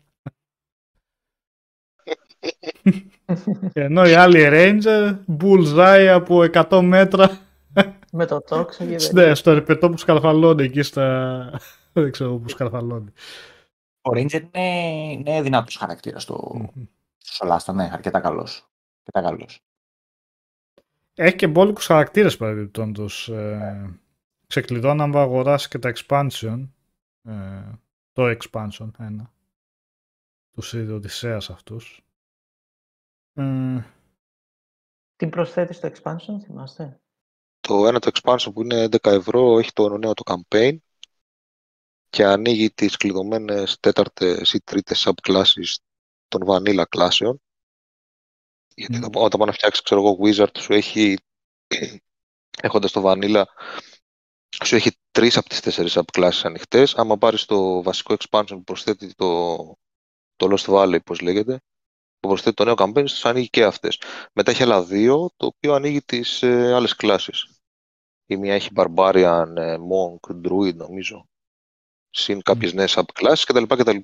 Ενώ 3.72 4.06
οι 4.06 4.14
άλλοι 4.14 4.48
Ranger, 4.50 5.18
bullseye 5.40 6.06
από 6.12 6.40
100 6.52 6.80
μέτρα 6.82 7.38
με 8.12 8.26
το 8.26 8.40
τόξο 8.40 8.84
και 8.84 8.96
δεν... 9.12 9.28
ναι, 9.28 9.34
στο 9.34 9.50
ερπετό 9.50 9.90
που 9.90 9.96
σκαρφαλώνει 9.96 10.64
εκεί 10.64 10.82
στα... 10.82 11.60
δεν 11.92 12.10
ξέρω 12.10 12.34
που 12.34 12.48
σκαρφαλώνει. 12.48 13.12
Ο 14.02 14.10
Ranger 14.10 14.42
είναι, 14.54 15.12
είναι 15.12 15.42
δυνατός 15.42 15.76
χαρακτήρας 15.76 16.22
στο, 16.22 16.50
Μμμ. 16.54 16.84
στο 17.18 17.46
Solasta, 17.48 17.74
ναι, 17.74 17.90
αρκετά 17.92 18.20
καλός. 18.20 18.70
Αρκετά 18.98 19.28
καλός. 19.28 19.60
Έχει 21.14 21.36
και 21.36 21.46
μπόλικους 21.48 21.86
χαρακτήρες 21.86 22.36
παρεμπιπτόντως. 22.36 23.28
Ε, 23.28 24.00
ξεκλειδώνει 24.46 25.02
αν 25.02 25.16
αγοράσει 25.16 25.68
και 25.68 25.78
τα 25.78 25.92
expansion. 25.96 26.68
Ε, 27.22 27.62
το 28.12 28.36
expansion, 28.38 28.90
ένα. 28.98 29.32
Τους 30.50 30.72
είδε 30.72 30.92
Οδυσσέας 30.92 31.50
αυτούς. 31.50 32.04
Ε, 33.34 33.82
Τι 35.16 35.28
προσθέτεις 35.28 35.76
στο 35.76 35.88
expansion, 35.88 36.40
θυμάστε; 36.44 37.00
Το 37.60 37.86
ένα 37.86 37.98
το 37.98 38.10
expansion 38.14 38.52
που 38.54 38.62
είναι 38.62 38.84
10 38.84 39.10
ευρώ 39.10 39.58
έχει 39.58 39.72
το 39.72 39.98
νέο 39.98 40.12
το 40.14 40.22
campaign 40.34 40.76
και 42.12 42.24
ανοίγει 42.24 42.70
τις 42.70 42.96
κλειδωμένες 42.96 43.80
τέταρτες 43.80 44.52
ή 44.52 44.60
τρίτες 44.60 45.06
subclasses 45.08 45.76
των 46.28 46.42
vanilla 46.46 46.84
κλάσεων. 46.88 47.42
Γιατί 48.74 48.96
Μμ. 48.96 49.04
όταν 49.04 49.22
όταν 49.22 49.38
πάει 49.38 49.48
να 49.48 49.52
φτιάξεις, 49.52 49.82
ξέρω 49.82 50.00
εγώ, 50.00 50.18
wizard 50.22 50.58
σου 50.58 50.72
έχει, 50.72 51.16
έχοντας 52.62 52.92
το 52.92 53.02
vanilla, 53.04 53.42
σου 54.64 54.76
έχει 54.76 54.90
τρεις 55.10 55.36
από 55.36 55.48
τις 55.48 55.60
τέσσερις 55.60 55.98
subclasses 55.98 56.40
ανοιχτές. 56.42 56.94
Άμα 56.94 57.18
πάρεις 57.18 57.44
το 57.44 57.82
βασικό 57.82 58.14
expansion 58.18 58.46
που 58.48 58.64
προσθέτει 58.64 59.14
το, 59.14 59.56
το 60.36 60.54
Lost 60.56 60.74
Valley, 60.74 61.04
πώς 61.04 61.20
λέγεται, 61.20 61.60
που 62.20 62.28
προσθέτει 62.28 62.54
το 62.54 62.64
νέο 62.64 62.74
campaign, 62.76 63.08
στους 63.08 63.24
ανοίγει 63.24 63.48
και 63.48 63.64
αυτές. 63.64 64.00
Μετά 64.32 64.50
έχει 64.50 64.62
άλλα 64.62 64.84
δύο, 64.84 65.30
το 65.36 65.46
οποίο 65.46 65.74
ανοίγει 65.74 66.02
τις 66.02 66.42
ε, 66.42 66.74
άλλες 66.74 66.96
κλάσεις. 66.96 67.60
Η 68.26 68.36
μία 68.36 68.54
έχει 68.54 68.70
Barbarian, 68.74 69.56
ε, 69.56 69.76
Monk, 69.76 70.46
Druid 70.46 70.74
νομίζω, 70.74 71.26
συν 72.14 72.42
κάποιες 72.42 72.72
νέες 72.72 72.96
subclasses 72.98 73.42
κτλ. 73.46 73.62
κτλ. 73.62 73.96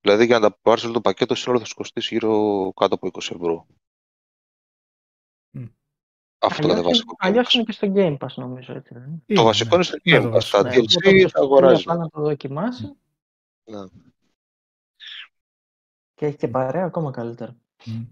Δηλαδή 0.00 0.24
για 0.24 0.38
να 0.38 0.50
τα 0.50 0.58
πάρεις 0.62 0.84
όλο 0.84 0.92
το 0.92 1.00
πακέτο 1.00 1.34
σύνολο 1.34 1.58
θα 1.60 1.64
σου 1.64 1.74
κοστίσει 1.74 2.14
γύρω 2.14 2.72
κάτω 2.76 2.94
από 2.94 3.06
20 3.12 3.18
ευρώ. 3.34 3.66
Μμ. 5.50 5.64
Αυτό 6.38 6.62
το 6.62 6.68
Αλλιώς, 6.68 6.74
κατεβάσιμο. 6.76 7.12
αλλιώς 7.18 7.54
είναι 7.54 7.64
και 7.64 7.72
στο 7.72 7.92
Game 7.94 8.16
Pass 8.18 8.34
νομίζω, 8.34 8.72
έτσι 8.74 8.94
δεν 8.94 9.02
είναι; 9.04 9.22
Το 9.26 9.42
βασικό 9.42 9.74
είναι 9.74 9.84
στο 9.84 9.96
Ναι, 10.02 10.18
Game 10.18 10.22
το 10.22 10.28
Pass. 10.28 10.32
βασικό. 10.32 10.62
Τα 10.62 10.68
Ναι, 10.68 10.74
DLC 10.76 10.82
οπότε 10.82 11.08
όποιος 11.08 11.32
θα 11.32 11.38
θέλει 11.40 11.44
αγοράζεις. 11.44 11.84
να 11.84 11.92
πάει 11.92 12.00
να 12.02 12.08
το 12.08 12.20
δοκιμάσει 12.20 12.92
Ναι. 13.70 13.86
και 16.14 16.26
έχει 16.26 16.36
και 16.36 16.48
παρέα 16.48 16.84
ακόμα 16.84 17.10
καλύτερα. 17.10 17.56
Μμ. 17.86 18.04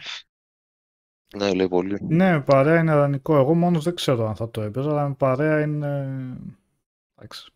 Ναι, 1.36 1.54
λέει 1.54 1.68
πολύ. 1.68 1.98
Ναι, 2.02 2.32
με 2.32 2.42
παρέα 2.42 2.80
είναι 2.80 2.92
ιδανικό. 2.92 3.36
Εγώ 3.36 3.54
μόνος 3.54 3.84
δεν 3.84 3.94
ξέρω 3.94 4.28
αν 4.28 4.36
θα 4.36 4.50
το 4.50 4.60
έπαιζα, 4.62 4.90
αλλά 4.90 5.08
με 5.08 5.14
παρέα 5.14 5.60
είναι... 5.60 6.06
Εντάξει. 7.14 7.50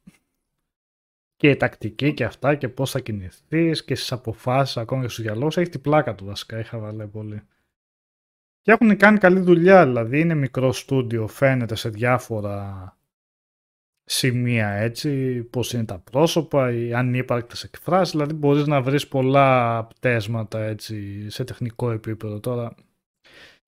Και 1.40 1.50
η 1.50 1.56
τακτική 1.56 2.14
και 2.14 2.24
αυτά 2.24 2.54
και 2.54 2.68
πώς 2.68 2.90
θα 2.90 3.00
κινηθείς 3.00 3.84
και 3.84 3.94
στις 3.94 4.12
αποφάσεις 4.12 4.76
ακόμα 4.76 5.02
και 5.02 5.08
στους 5.08 5.24
διαλόγους. 5.24 5.56
Έχει 5.56 5.68
την 5.68 5.80
πλάκα 5.80 6.14
του 6.14 6.24
βασικά, 6.24 6.58
είχα 6.58 6.78
βάλει 6.78 7.06
πολύ. 7.06 7.42
Και 8.60 8.72
έχουν 8.72 8.96
κάνει 8.96 9.18
καλή 9.18 9.40
δουλειά, 9.40 9.86
δηλαδή 9.86 10.20
είναι 10.20 10.34
μικρό 10.34 10.72
στούντιο, 10.72 11.26
φαίνεται 11.26 11.74
σε 11.74 11.88
διάφορα 11.88 12.98
σημεία 14.04 14.68
έτσι, 14.68 15.42
πώς 15.42 15.72
είναι 15.72 15.84
τα 15.84 15.98
πρόσωπα, 15.98 16.72
οι 16.72 16.94
ανύπαρκτες 16.94 17.64
εκφράσεις, 17.64 18.10
δηλαδή 18.10 18.34
μπορείς 18.34 18.66
να 18.66 18.82
βρεις 18.82 19.08
πολλά 19.08 19.84
πτέσματα 19.84 20.60
έτσι 20.62 21.30
σε 21.30 21.44
τεχνικό 21.44 21.90
επίπεδο. 21.90 22.40
Τώρα 22.40 22.74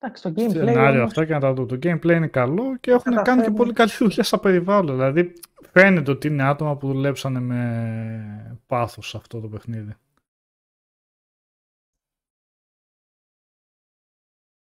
Εντάξει, 0.05 0.23
το 0.23 0.29
gameplay 0.35 0.51
σενάριο 0.51 0.99
όμως, 0.99 1.03
αυτά 1.11 1.25
και 1.25 1.33
να 1.33 1.39
τα 1.39 1.53
δω. 1.53 1.65
Το 1.65 1.75
gameplay 1.83 2.09
είναι 2.15 2.27
καλό 2.27 2.77
και 2.77 2.91
έχουν 2.91 3.03
κάνει 3.03 3.15
και 3.17 3.23
καταφέρνει. 3.25 3.55
πολύ 3.55 3.73
καλή 3.73 3.91
δουλειά 3.97 4.23
στα 4.23 4.39
περιβάλλοντα. 4.39 5.11
Δηλαδή 5.11 5.33
φαίνεται 5.71 6.11
ότι 6.11 6.27
είναι 6.27 6.43
άτομα 6.43 6.77
που 6.77 6.87
δουλέψανε 6.87 7.39
με 7.39 8.59
πάθος 8.67 9.07
σε 9.09 9.17
αυτό 9.17 9.39
το 9.39 9.47
παιχνίδι. 9.47 9.95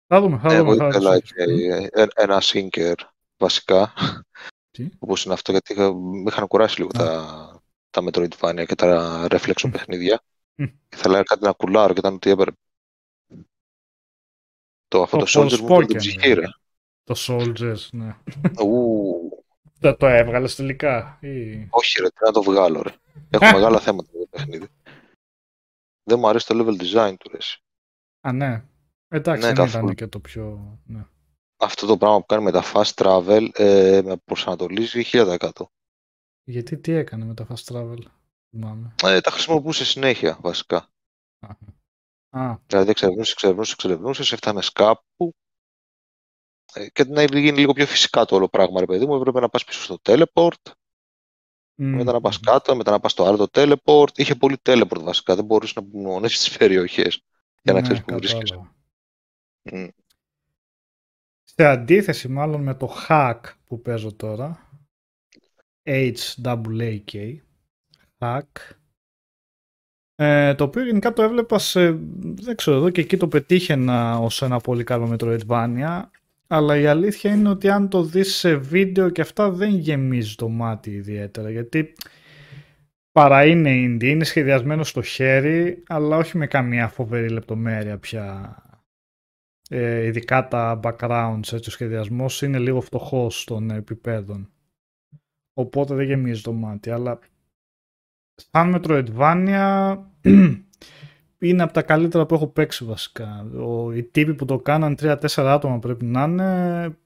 Θα 0.07 0.21
δούμε, 0.21 0.37
θα 0.37 0.53
Εγώ 0.53 0.63
δούμε. 0.71 0.77
θα 0.83 0.87
ήθελα 0.87 1.09
δούμε. 1.09 1.19
και 1.19 1.89
ε, 1.93 2.05
ένα 2.15 2.39
sinker 2.41 2.93
βασικά. 3.37 3.93
Τι; 4.71 4.89
Όπως 4.99 5.25
είναι 5.25 5.33
αυτό, 5.33 5.51
γιατί 5.51 5.73
είχα- 5.73 5.93
με 5.93 6.23
είχαν 6.27 6.47
κουράσει 6.47 6.77
λίγο 6.81 6.89
Α. 6.95 7.05
τα, 7.05 7.61
τα 7.89 8.03
Metroidvania 8.03 8.65
και 8.67 8.75
τα 8.75 9.27
Reflection 9.31 9.69
παιχνίδια. 9.71 10.21
Μμ. 10.55 10.65
Ήθελα 10.93 11.23
κάτι 11.23 11.43
να 11.43 11.51
κουλάρω 11.51 11.93
και 11.93 11.99
ήταν 11.99 12.13
ότι 12.13 12.29
έπρεπε. 12.29 12.57
Το, 14.89 15.01
αυτό 15.01 15.17
Το 15.17 15.25
το, 15.25 15.41
Soldier 15.41 15.59
μου 15.59 15.71
πήρε 15.71 15.85
την 15.85 15.95
Forspoken, 15.95 15.97
ψυχή, 15.97 16.33
ρε. 16.33 16.45
Το 17.03 17.15
Soldiers, 17.27 17.89
ναι. 17.91 18.15
Ου, 18.61 19.43
Το, 19.79 19.95
το 19.95 20.07
έβγαλες 20.07 20.55
τελικά. 20.55 21.17
Ή... 21.21 21.67
όχι 21.69 22.01
ρε, 22.01 22.07
τι 22.09 22.15
να 22.25 22.31
το 22.31 22.43
βγάλω 22.43 22.81
ρε. 22.81 22.93
Έχω 23.29 23.45
μεγάλα 23.51 23.79
θέματα 23.79 24.09
με 24.13 24.19
το 24.19 24.27
παιχνίδι. 24.29 24.67
Δεν 26.03 26.19
μου 26.19 26.27
αρέσει 26.27 26.47
το 26.47 26.55
level 26.57 26.81
design 26.81 27.13
του 27.19 27.29
ρε. 27.31 27.37
εσύ. 27.37 27.63
Α, 28.21 28.31
ναι. 28.31 28.63
Εντάξει, 29.07 29.41
Ναι, 29.41 29.53
δεν 29.53 29.55
καθόλου. 29.55 29.83
ήταν 29.83 29.95
και 29.95 30.07
το 30.07 30.19
πιο... 30.19 30.77
Ναι. 30.85 31.05
Αυτό 31.61 31.85
το 31.85 31.97
πράγμα 31.97 32.19
που 32.19 32.25
κάνει 32.25 32.43
με 32.43 32.51
τα 32.51 32.63
fast 32.73 32.93
travel 32.95 33.47
ε, 33.53 34.01
με 34.03 34.15
προσανατολίζει 34.25 35.03
1000%. 35.11 35.37
Γιατί 36.43 36.77
τι 36.77 36.91
έκανε 36.91 37.25
με 37.25 37.33
τα 37.33 37.47
fast 37.49 37.73
travel, 37.73 37.97
θυμάμαι. 38.49 38.93
Ε, 39.03 39.21
τα 39.21 39.31
χρησιμοποιούσε 39.31 39.85
συνέχεια 39.85 40.37
βασικά. 40.41 40.87
Α, 41.39 41.49
Δηλαδή 42.67 42.89
εξερευνούσε, 42.89 43.31
εξερευνούσε, 43.31 43.71
εξερευνούσε, 43.71 44.33
έφτανε 44.33 44.61
κάπου. 44.73 45.33
Ε, 46.73 46.89
και 46.89 47.03
να 47.03 47.23
γίνει 47.23 47.57
λίγο 47.57 47.73
πιο 47.73 47.85
φυσικά 47.85 48.25
το 48.25 48.35
όλο 48.35 48.49
πράγμα, 48.49 48.79
ρε 48.79 48.85
παιδί 48.85 49.05
μου. 49.05 49.15
Έπρεπε 49.15 49.39
να 49.39 49.49
πας 49.49 49.63
πίσω 49.63 49.81
στο 49.81 49.97
teleport, 50.03 50.71
μ, 51.75 51.85
μετά 51.85 52.11
να 52.11 52.21
πας 52.21 52.39
κάτω, 52.39 52.75
μετά 52.75 52.91
να 52.91 52.99
πας 52.99 53.11
στο 53.11 53.25
άλλο 53.25 53.37
το 53.37 53.47
teleport. 53.53 54.17
Είχε 54.17 54.35
πολύ 54.35 54.57
teleport 54.63 55.01
βασικά, 55.01 55.35
δεν 55.35 55.45
μπορούσε 55.45 55.73
να 55.81 55.99
μονέσεις 56.01 56.39
τις 56.39 56.57
περιοχές 56.57 57.23
για 57.61 57.73
να 57.73 57.79
ναι, 57.79 57.81
ξέρεις 57.81 58.03
που 58.03 58.15
βρίσκεσαι. 58.15 58.43
κατάλαβα. 58.43 58.75
Μμ. 59.61 59.87
Σε 61.43 61.65
αντίθεση 61.65 62.27
μάλλον 62.27 62.61
με 62.61 62.75
το 62.75 62.95
hack 63.07 63.39
που 63.65 63.81
παίζω 63.81 64.15
τώρα, 64.15 64.69
H-A-A-K, 65.83 67.35
hack, 68.19 68.43
ε, 70.21 70.55
το 70.55 70.63
οποίο 70.63 70.85
γενικά 70.85 71.13
το 71.13 71.21
έβλεπα 71.21 71.59
σε, 71.59 71.91
δεν 72.19 72.55
ξέρω, 72.55 72.77
εδώ 72.77 72.89
και 72.89 73.01
εκεί 73.01 73.17
το 73.17 73.27
πετύχαινα 73.27 74.17
ως 74.17 74.41
ένα 74.41 74.59
πολύ 74.59 74.83
καλό 74.83 75.15
Metroidvania, 75.15 76.01
αλλά 76.47 76.77
η 76.77 76.85
αλήθεια 76.85 77.33
είναι 77.33 77.49
ότι 77.49 77.69
αν 77.69 77.89
το 77.89 78.03
δεις 78.03 78.35
σε 78.35 78.55
βίντεο 78.55 79.09
και 79.09 79.21
αυτά 79.21 79.51
δεν 79.51 79.75
γεμίζει 79.75 80.35
το 80.35 80.49
μάτι 80.49 80.91
ιδιαίτερα, 80.91 81.49
γιατί 81.49 81.93
παρά 83.11 83.45
είναι 83.45 83.69
indie, 83.71 84.03
είναι 84.03 84.23
σχεδιασμένο 84.23 84.83
στο 84.83 85.01
χέρι, 85.01 85.83
αλλά 85.87 86.17
όχι 86.17 86.37
με 86.37 86.47
καμία 86.47 86.87
φοβερή 86.87 87.29
λεπτομέρεια 87.29 87.97
πια. 87.97 88.55
Ε, 89.69 90.05
ειδικά 90.05 90.47
τα 90.47 90.79
backgrounds, 90.83 91.53
έτσι, 91.53 91.69
ο 91.69 91.71
σχεδιασμός 91.71 92.41
είναι 92.41 92.59
λίγο 92.59 92.81
φτωχός 92.81 93.43
των 93.43 93.69
επιπέδων. 93.69 94.49
Οπότε 95.53 95.95
δεν 95.95 96.05
γεμίζει 96.05 96.41
το 96.41 96.53
μάτι, 96.53 96.89
αλλά 96.89 97.19
σαν 98.51 98.75
Metroidvania 98.75 99.97
είναι 101.39 101.63
από 101.63 101.73
τα 101.73 101.81
καλύτερα 101.81 102.25
που 102.25 102.35
έχω 102.35 102.47
παίξει 102.47 102.85
βασικά. 102.85 103.47
Ο, 103.59 103.93
οι 103.93 104.03
τύποι 104.03 104.33
που 104.33 104.45
το 104.45 104.59
κάναν 104.59 104.97
3-4 105.01 105.15
άτομα 105.35 105.79
πρέπει 105.79 106.05
να 106.05 106.23
είναι 106.23 106.97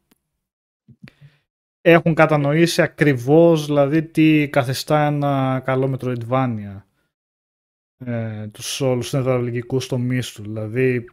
έχουν 1.86 2.14
κατανοήσει 2.14 2.82
ακριβώς 2.82 3.66
δηλαδή 3.66 4.04
τι 4.04 4.50
καθιστά 4.50 5.06
ένα 5.06 5.62
καλό 5.66 5.98
Metroidvania 5.98 6.82
ε, 8.06 8.48
τους 8.48 8.82
όλους 8.82 9.14
νευραλγικούς 9.14 9.88
τομείς 9.88 10.32
του 10.32 10.42
δηλαδή 10.42 11.06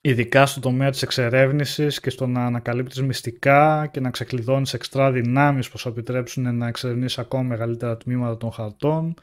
ειδικά 0.00 0.46
στο 0.46 0.60
τομέα 0.60 0.90
της 0.90 1.02
εξερεύνησης 1.02 2.00
και 2.00 2.10
στο 2.10 2.26
να 2.26 2.44
ανακαλύπτεις 2.44 3.02
μυστικά 3.02 3.86
και 3.86 4.00
να 4.00 4.10
ξεκλειδώνεις 4.10 4.74
εξτρά 4.74 5.12
δυνάμεις 5.12 5.70
που 5.70 5.78
σου 5.78 5.88
επιτρέψουν 5.88 6.56
να 6.56 6.66
εξερευνήσεις 6.66 7.18
ακόμα 7.18 7.42
μεγαλύτερα 7.42 7.96
τμήματα 7.96 8.36
των 8.36 8.52
χαρτών 8.52 9.14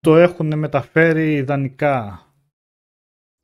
το 0.00 0.16
έχουν 0.16 0.58
μεταφέρει 0.58 1.34
ιδανικά. 1.34 2.22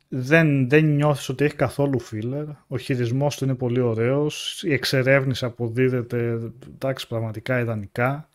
Δεν, 0.09 0.68
δεν 0.68 0.85
νιώθεις 0.85 1.28
ότι 1.28 1.45
έχει 1.45 1.57
καθόλου 1.57 2.01
filler. 2.11 2.47
Ο 2.66 2.78
χειρισμός 2.78 3.37
του 3.37 3.45
είναι 3.45 3.55
πολύ 3.55 3.80
ωραίος. 3.80 4.62
Η 4.62 4.72
εξερεύνηση 4.72 5.45
αποδίδεται 5.45 6.53
εντάξει, 6.74 7.09
πραγματικά 7.09 7.61
ιδανικά. 7.61 8.28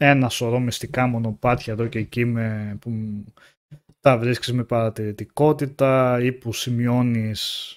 Ένα 0.00 0.28
σωρό 0.28 0.58
μυστικά 0.58 1.06
μονοπάτια 1.06 1.72
εδώ 1.72 1.86
και 1.86 1.98
εκεί 1.98 2.24
με, 2.24 2.76
που 2.80 2.90
τα 4.08 4.18
βρίσκεις 4.18 4.52
με 4.52 4.64
παρατηρητικότητα 4.64 6.20
ή 6.22 6.32
που 6.32 6.52
σημειώνεις 6.52 7.72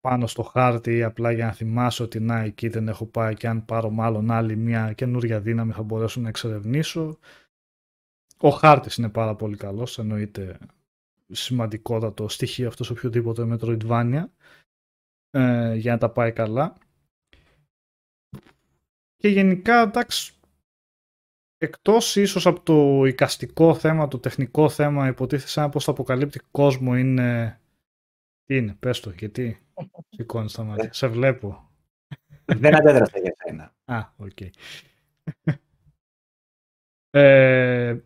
πάνω 0.00 0.26
στο 0.26 0.42
χάρτη 0.42 1.02
απλά 1.02 1.32
για 1.32 1.46
να 1.46 1.52
θυμάσαι 1.52 2.02
ότι 2.02 2.20
να 2.20 2.38
εκεί 2.38 2.68
δεν 2.68 2.88
έχω 2.88 3.06
πάει 3.06 3.34
και 3.34 3.48
αν 3.48 3.64
πάρω 3.64 3.90
μάλλον 3.90 4.30
άλλη 4.30 4.56
μια 4.56 4.92
καινούρια 4.92 5.40
δύναμη 5.40 5.72
θα 5.72 5.82
μπορέσω 5.82 6.20
να 6.20 6.28
εξερευνήσω. 6.28 7.18
Ο 8.36 8.48
χάρτης 8.48 8.96
είναι 8.96 9.08
πάρα 9.08 9.34
πολύ 9.34 9.56
καλός, 9.56 9.98
εννοείται 9.98 10.58
σημαντικότατο 11.30 12.28
στοιχείο 12.28 12.68
αυτός 12.68 12.86
σε 12.86 12.92
οποιοδήποτε 12.92 13.48
Metroidvania 13.50 14.24
ε, 15.30 15.74
για 15.74 15.92
να 15.92 15.98
τα 15.98 16.10
πάει 16.10 16.32
καλά. 16.32 16.76
Και 19.16 19.28
γενικά, 19.28 19.80
εντάξει, 19.80 20.34
εκτός 21.62 22.16
ίσως 22.16 22.46
από 22.46 22.60
το 22.60 23.04
εικαστικό 23.04 23.74
θέμα, 23.74 24.08
το 24.08 24.18
τεχνικό 24.18 24.68
θέμα, 24.68 25.08
υποτίθεται 25.08 25.48
σαν 25.48 25.70
πως 25.70 25.84
το 25.84 25.90
αποκαλύπτει 25.90 26.40
κόσμο 26.50 26.96
είναι... 26.96 27.60
Τι 28.44 28.56
είναι, 28.56 28.76
πες 28.80 29.00
το, 29.00 29.10
γιατί 29.10 29.66
σηκώνεις 30.08 30.52
τα 30.52 30.62
μάτια. 30.62 30.92
Σε 30.92 31.06
βλέπω. 31.06 31.70
Δεν 32.44 32.76
αντέδρασα 32.76 33.18
για 33.18 33.34
σένα. 33.36 33.74
Α, 33.84 34.12
οκ. 34.16 34.30
Okay. 34.40 34.50
ε, 37.10 37.96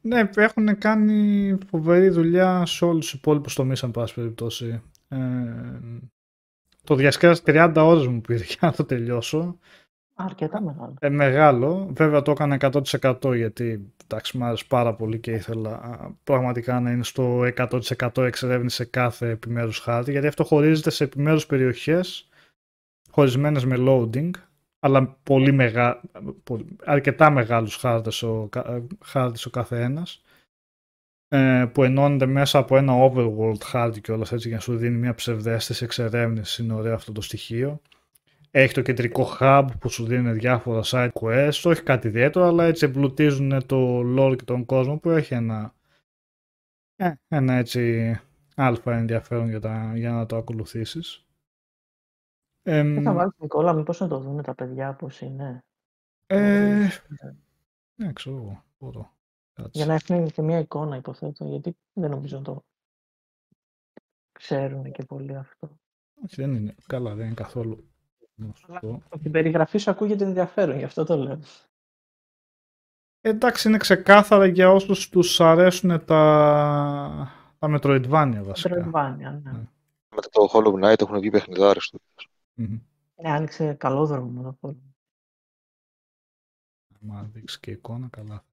ναι, 0.00 0.30
έχουν 0.34 0.78
κάνει 0.78 1.58
φοβερή 1.66 2.08
δουλειά 2.08 2.66
σε 2.66 2.84
όλους 2.84 3.04
τους 3.04 3.14
υπόλοιπους 3.14 3.54
τομείς, 3.54 3.84
εν 3.84 3.90
πάση 3.90 4.14
περιπτώσει. 4.14 4.82
Ε, 5.08 5.78
το 6.84 6.94
διασκέδασε 6.94 7.42
30 7.46 7.72
ώρες 7.76 8.06
μου 8.06 8.20
πήρε 8.20 8.44
για 8.44 8.56
να 8.60 8.72
το 8.72 8.84
τελειώσω. 8.84 9.58
Αρκετά 10.24 10.62
μεγάλο. 10.62 10.94
Ε, 11.00 11.08
μεγάλο. 11.08 11.90
Βέβαια 11.92 12.22
το 12.22 12.30
έκανα 12.30 12.56
100% 12.60 13.36
γιατί 13.36 13.92
εντάξει, 14.04 14.38
μου 14.38 14.44
άρεσε 14.44 14.64
πάρα 14.68 14.94
πολύ 14.94 15.18
και 15.18 15.30
ήθελα 15.30 15.80
πραγματικά 16.24 16.80
να 16.80 16.90
είναι 16.90 17.04
στο 17.04 17.40
100% 17.56 18.16
εξερεύνηση 18.16 18.76
σε 18.76 18.84
κάθε 18.84 19.28
επιμέρους 19.28 19.78
χάρτη 19.78 20.10
γιατί 20.10 20.26
αυτό 20.26 20.44
χωρίζεται 20.44 20.90
σε 20.90 21.04
επιμέρους 21.04 21.46
περιοχές 21.46 22.28
χωρισμένες 23.10 23.64
με 23.64 23.76
loading 23.78 24.30
αλλά 24.80 25.16
πολύ 25.22 25.52
μεγα... 25.52 26.00
αρκετά 26.84 27.30
μεγάλους 27.30 27.76
χάρτες 27.76 28.22
ο, 28.22 28.48
χάρτης 29.04 29.46
ο 29.46 29.50
κάθε 29.50 29.82
ένας 29.82 30.22
ε, 31.28 31.66
που 31.72 31.82
ενώνεται 31.82 32.26
μέσα 32.26 32.58
από 32.58 32.76
ένα 32.76 32.92
overworld 32.96 33.60
χάρτη 33.62 34.00
και 34.00 34.12
όλα 34.12 34.26
έτσι 34.30 34.48
για 34.48 34.56
να 34.56 34.62
σου 34.62 34.76
δίνει 34.76 34.96
μια 34.96 35.14
ψευδέστηση 35.14 35.84
εξερεύνηση 35.84 36.62
είναι 36.62 36.74
ωραίο 36.74 36.94
αυτό 36.94 37.12
το 37.12 37.20
στοιχείο 37.20 37.80
έχει 38.54 38.74
το 38.74 38.82
κεντρικό 38.82 39.36
hub 39.40 39.68
που 39.80 39.88
σου 39.88 40.06
δίνει 40.06 40.32
διάφορα 40.32 40.80
side 40.84 41.12
quests, 41.12 41.62
όχι 41.64 41.82
κάτι 41.82 42.08
ιδιαίτερο, 42.08 42.46
αλλά 42.46 42.64
έτσι 42.64 42.84
εμπλουτίζουν 42.84 43.66
το 43.66 44.00
lore 44.16 44.36
και 44.36 44.44
τον 44.44 44.64
κόσμο 44.64 44.98
που 44.98 45.10
έχει 45.10 45.34
ένα, 45.34 45.74
ε, 46.96 47.12
ένα 47.28 47.54
έτσι 47.54 48.20
αλφα 48.54 48.96
ενδιαφέρον 48.96 49.48
για, 49.48 49.60
τα, 49.60 49.92
για 49.96 50.12
να 50.12 50.26
το 50.26 50.36
ακολουθήσεις. 50.36 51.26
Ε, 52.62 53.02
θα 53.02 53.12
βάλεις 53.12 53.32
Νικόλα, 53.38 53.72
μήπως 53.72 54.00
να 54.00 54.08
το 54.08 54.18
δουν 54.18 54.42
τα 54.42 54.54
παιδιά 54.54 54.94
πώς 54.94 55.20
είναι. 55.20 55.64
Ε, 56.26 56.88
ναι, 57.94 58.12
ξέρω 58.12 58.36
εγώ. 58.36 58.64
Μπορώ. 58.78 59.12
Για 59.70 59.86
να 59.86 59.94
έχουν 59.94 60.30
και 60.30 60.42
μια 60.42 60.58
εικόνα, 60.58 60.96
υποθέτω, 60.96 61.44
γιατί 61.44 61.76
δεν 61.92 62.10
νομίζω 62.10 62.36
να 62.36 62.42
το 62.42 62.64
ξέρουν 64.32 64.92
και 64.92 65.04
πολύ 65.04 65.36
αυτό. 65.36 65.78
Όχι, 66.24 66.34
δεν 66.34 66.54
είναι. 66.54 66.74
Καλά, 66.86 67.14
δεν 67.14 67.26
είναι 67.26 67.34
καθόλου 67.34 67.91
από 68.82 69.18
την 69.22 69.30
περιγραφή 69.30 69.78
σου 69.78 69.90
ακούγεται 69.90 70.24
ενδιαφέρον, 70.24 70.78
γι' 70.78 70.84
αυτό 70.84 71.04
το 71.04 71.16
λέω. 71.16 71.40
Εντάξει, 73.20 73.68
είναι 73.68 73.76
ξεκάθαρα 73.76 74.46
για 74.46 74.70
όσους 74.70 75.08
τους 75.08 75.40
αρέσουν 75.40 76.04
τα, 76.04 77.32
τα 77.58 77.78
Metroidvania 77.78 78.40
βασικά. 78.42 78.90
Metroidvania, 78.90 79.16
ναι. 79.16 79.50
ναι. 79.50 79.66
Μετά 80.14 80.28
το 80.30 80.50
Hollow 80.52 80.72
Knight 80.72 81.00
έχουν 81.00 81.20
βγει 81.20 81.30
παιχνιδάρες 81.30 81.88
του. 81.90 82.00
Mm-hmm. 82.56 82.80
Ναι, 83.22 83.30
άνοιξε 83.30 83.74
καλό 83.74 84.06
δρόμο 84.06 84.42
το 84.42 84.56
Hollow. 84.60 84.76
Μα 87.00 87.22
δείξει 87.22 87.60
και 87.60 87.70
εικόνα, 87.70 88.08
καλά. 88.08 88.44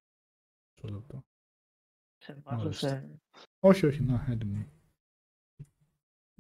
Σε 2.18 2.38
βάζω 2.44 2.72
σε... 2.72 3.10
Όχι, 3.60 3.86
όχι, 3.86 4.02
να, 4.02 4.26
έντιμο. 4.30 4.66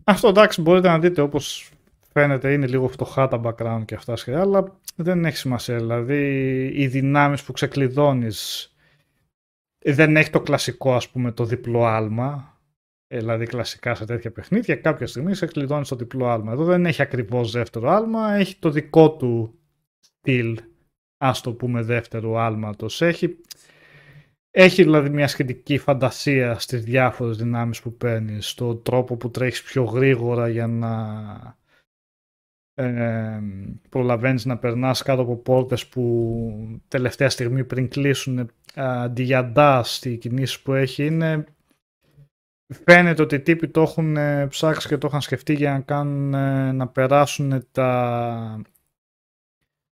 Αυτό 0.04 0.28
εντάξει, 0.28 0.62
μπορείτε 0.62 0.88
να 0.88 1.00
δείτε 1.00 1.22
όπως 1.22 1.72
φαίνεται 2.12 2.53
είναι 2.53 2.68
λίγο 2.68 2.88
φτωχά 2.88 3.28
τα 3.28 3.41
background 3.43 3.82
και 3.86 3.95
αυτά 3.95 4.16
σχεδιά, 4.16 4.41
αλλά 4.41 4.80
δεν 4.95 5.26
έχει 5.26 5.38
σημασία. 5.38 5.78
Δηλαδή 5.78 6.66
οι 6.76 6.88
δυνάμεις 6.88 7.43
που 7.43 7.51
ξεκλειδώνεις 7.51 8.74
δεν 9.86 10.16
έχει 10.16 10.30
το 10.30 10.41
κλασικό 10.41 10.95
ας 10.95 11.10
πούμε 11.10 11.32
το 11.32 11.45
διπλό 11.45 11.86
άλμα, 11.86 12.60
δηλαδή 13.07 13.45
κλασικά 13.45 13.95
σε 13.95 14.05
τέτοια 14.05 14.32
παιχνίδια 14.32 14.76
κάποια 14.76 15.07
στιγμή 15.07 15.36
σε 15.36 15.45
κλειδώνει 15.45 15.86
το 15.86 15.95
διπλό 15.95 16.28
άλμα. 16.28 16.51
Εδώ 16.51 16.64
δεν 16.64 16.86
έχει 16.86 17.01
ακριβώς 17.01 17.51
δεύτερο 17.51 17.89
άλμα, 17.89 18.34
έχει 18.34 18.55
το 18.55 18.70
δικό 18.70 19.12
του 19.12 19.60
στυλ, 19.99 20.60
ας 21.18 21.41
το 21.41 21.53
πούμε 21.53 21.82
δεύτερο 21.82 22.38
άλματος. 22.38 23.01
Έχει, 23.01 23.38
έχει 24.51 24.84
δηλαδή 24.84 25.10
μια 25.10 25.28
σχετική 25.28 25.78
φαντασία 25.78 26.60
στις 26.60 26.84
διάφορες 26.84 27.38
δυνάμεις 27.38 27.82
που 27.82 27.97
παίρνεις, 27.97 28.49
στον 28.49 28.84
τρόπο 28.84 29.16
που 29.16 29.32
τρέχεις 29.32 29.64
πιο 29.64 29.84
γρήγορα 29.84 30.49
για 30.49 30.68
να 30.68 31.57
ε, 32.80 33.42
προλαβαίνεις 33.90 34.46
να 34.46 34.58
περνάς 34.58 35.02
κάτω 35.02 35.22
από 35.22 35.36
πόρτες 35.36 35.88
που 35.88 36.82
τελευταία 36.88 37.30
στιγμή 37.30 37.64
πριν 37.64 37.90
κλείσουν 37.90 38.52
αντί 38.76 39.24
για 39.24 39.54
dash 39.56 40.18
κινήσεις 40.20 40.60
που 40.60 40.74
έχει 40.74 41.06
είναι 41.06 41.46
φαίνεται 42.86 43.22
ότι 43.22 43.36
οι 43.36 43.42
τύποι 43.42 43.68
το 43.68 43.82
έχουν 43.82 44.18
ε, 44.18 44.48
ψάξει 44.48 44.88
και 44.88 44.98
το 44.98 45.08
είχαν 45.08 45.22
σκεφτεί 45.22 45.54
για 45.54 45.72
να 45.72 45.80
κάνουν 45.80 46.34
ε, 46.34 46.72
να 46.72 46.88
περάσουν 46.88 47.68
τα 47.72 48.62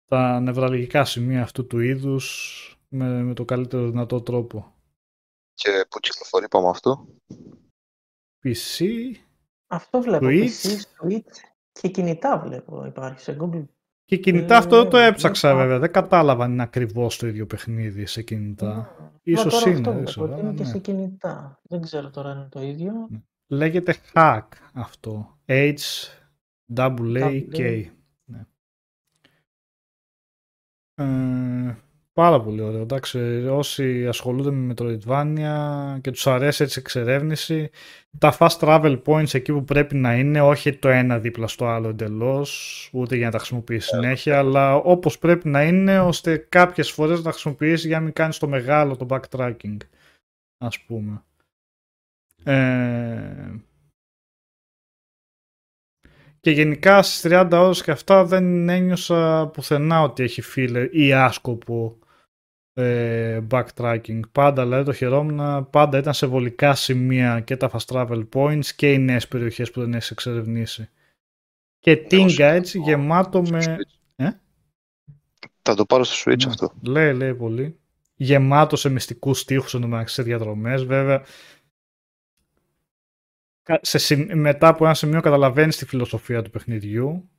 τα 0.04 0.40
νευραλγικά 0.40 1.04
σημεία 1.04 1.42
αυτού 1.42 1.66
του 1.66 1.78
είδους 1.78 2.78
με, 2.88 3.22
με 3.22 3.34
το 3.34 3.44
καλύτερο 3.44 3.90
δυνατό 3.90 4.20
τρόπο. 4.20 4.74
Και 5.54 5.86
πού 5.90 5.98
κυκλοφορεί 6.00 6.48
πάμε 6.48 6.68
αυτό; 6.68 7.06
PC, 8.44 8.86
Αυτό 9.66 10.00
βλέπω, 10.00 10.26
Switch. 10.26 10.46
PC, 10.46 10.76
Switch 10.78 11.49
και 11.80 11.88
κινητά 11.88 12.38
βλέπω 12.38 12.84
υπάρχει 12.86 13.20
σε 13.20 13.36
Google. 13.40 13.64
Και 14.04 14.16
κινητά 14.16 14.56
αυτό 14.56 14.80
δεν 14.82 14.90
το 14.90 14.96
ε, 14.96 15.06
έψαξα 15.06 15.54
βέβαια. 15.54 15.78
Δεν 15.78 15.92
κατάλαβα 15.92 16.44
αν 16.44 16.52
είναι 16.52 16.62
ακριβώς 16.62 17.18
το 17.18 17.26
ίδιο 17.26 17.46
παιχνίδι 17.46 18.06
σε 18.06 18.22
κινητά. 18.22 18.74
Ναι. 18.74 19.10
Ίσως 19.22 19.64
είναι. 19.64 19.76
Αυτό, 19.76 19.92
δεν 19.92 20.04
ξέρω, 20.04 20.38
είναι 20.38 20.52
και 20.52 20.62
ναι. 20.62 20.68
σε 20.68 20.78
κινητά. 20.78 21.60
Δεν 21.62 21.80
ξέρω 21.80 22.10
τώρα 22.10 22.30
αν 22.30 22.36
είναι 22.36 22.48
το 22.50 22.62
ίδιο. 22.62 22.92
Ναι. 23.10 23.22
λέγεται 23.46 23.96
Hack 24.14 24.46
αυτό. 24.72 25.38
H-A-A-K. 25.46 26.26
Ναι. 28.24 28.46
Ε, 30.94 31.76
πάρα 32.12 32.40
πολύ 32.40 32.60
ωραίο. 32.60 32.80
Εντάξει, 32.80 33.18
όσοι 33.50 34.06
ασχολούνται 34.06 34.50
με 34.50 34.74
Metroidvania 34.76 36.00
και 36.00 36.10
τους 36.10 36.26
αρέσει 36.26 36.62
έτσι 36.62 36.78
εξερεύνηση, 36.78 37.70
τα 38.18 38.36
fast 38.38 38.58
travel 38.58 39.02
points 39.04 39.34
εκεί 39.34 39.52
που 39.52 39.64
πρέπει 39.64 39.96
να 39.96 40.16
είναι, 40.16 40.40
όχι 40.40 40.76
το 40.76 40.88
ένα 40.88 41.18
δίπλα 41.18 41.46
στο 41.46 41.66
άλλο 41.66 41.88
εντελώς, 41.88 42.90
ούτε 42.92 43.16
για 43.16 43.26
να 43.26 43.32
τα 43.32 43.38
χρησιμοποιήσει 43.38 43.88
συνέχεια, 43.88 44.38
αλλά 44.38 44.74
όπως 44.74 45.18
πρέπει 45.18 45.48
να 45.48 45.62
είναι, 45.62 46.00
ώστε 46.00 46.36
κάποιες 46.36 46.90
φορές 46.90 47.18
να 47.18 47.24
τα 47.24 47.30
χρησιμοποιήσει 47.30 47.86
για 47.86 47.98
να 47.98 48.04
μην 48.04 48.12
κάνεις 48.12 48.38
το 48.38 48.48
μεγάλο, 48.48 48.96
το 48.96 49.06
backtracking, 49.10 49.76
ας 50.58 50.80
πούμε. 50.80 51.22
Ε... 52.44 53.50
Και 56.40 56.50
γενικά 56.50 57.02
στις 57.02 57.32
30 57.32 57.48
ώρες 57.52 57.82
και 57.82 57.90
αυτά 57.90 58.24
δεν 58.24 58.68
ένιωσα 58.68 59.50
πουθενά 59.52 60.02
ότι 60.02 60.22
έχει 60.22 60.42
filler 60.54 60.88
ή 60.90 61.12
άσκοπο 61.12 61.98
ε, 62.74 63.40
backtracking. 63.50 64.20
Πάντα 64.32 64.62
δηλαδή 64.62 64.84
το 64.84 64.92
χαιρόμουν, 64.92 65.70
πάντα 65.70 65.98
ήταν 65.98 66.14
σε 66.14 66.26
βολικά 66.26 66.74
σημεία 66.74 67.40
και 67.40 67.56
τα 67.56 67.70
fast 67.72 67.94
travel 67.94 68.28
points 68.32 68.66
και 68.76 68.92
οι 68.92 68.98
νέες 68.98 69.28
περιοχές 69.28 69.70
που 69.70 69.80
δεν 69.80 69.94
έχεις 69.94 70.10
εξερευνήσει. 70.10 70.88
Και 71.78 71.96
τίνγκα 71.96 72.50
έτσι 72.50 72.78
γεμάτο 72.78 73.42
με... 73.42 73.78
Ε; 74.16 74.30
Θα 75.62 75.74
το 75.74 75.84
πάρω 75.84 76.04
στο 76.04 76.30
Switch 76.30 76.44
ναι. 76.44 76.50
αυτό. 76.50 76.72
Λέει, 76.82 77.14
λέει 77.14 77.34
πολύ. 77.34 77.78
Γεμάτο 78.14 78.76
σε 78.76 78.88
μυστικούς 78.88 79.44
τείχους 79.44 79.74
εντωμεταξύ 79.74 80.14
σε 80.14 80.22
διαδρομές. 80.22 80.84
Βέβαια, 80.84 81.24
σε, 83.80 84.34
μετά 84.34 84.68
από 84.68 84.84
ένα 84.84 84.94
σημείο 84.94 85.20
καταλαβαίνεις 85.20 85.76
τη 85.76 85.86
φιλοσοφία 85.86 86.42
του 86.42 86.50
παιχνιδιού 86.50 87.30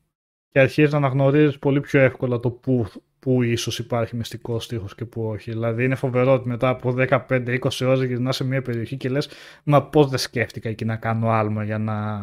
και 0.49 0.59
αρχίζεις 0.59 0.91
να 0.91 0.97
αναγνωρίζεις 0.97 1.59
πολύ 1.59 1.79
πιο 1.82 1.99
εύκολα 1.99 2.39
το 2.39 2.51
που, 2.51 2.88
που 3.22 3.43
ίσως 3.43 3.80
υπάρχει 3.80 4.15
μυστικός 4.15 4.63
στίχος 4.63 4.95
και 4.95 5.05
που 5.05 5.28
όχι. 5.28 5.51
Δηλαδή 5.51 5.84
είναι 5.84 5.95
φοβερό 5.95 6.34
ότι 6.34 6.47
μετά 6.47 6.69
από 6.69 6.93
15-20 6.97 7.57
ώρες 7.82 8.03
γυρνάς 8.03 8.36
σε 8.36 8.43
μια 8.43 8.61
περιοχή 8.61 8.97
και 8.97 9.09
λες 9.09 9.30
μα 9.63 9.84
πώς 9.84 10.09
δεν 10.09 10.19
σκέφτηκα 10.19 10.69
εκεί 10.69 10.86
να 10.86 10.95
κάνω 10.95 11.30
άλμα 11.30 11.63
για 11.63 11.78
να, 11.78 12.19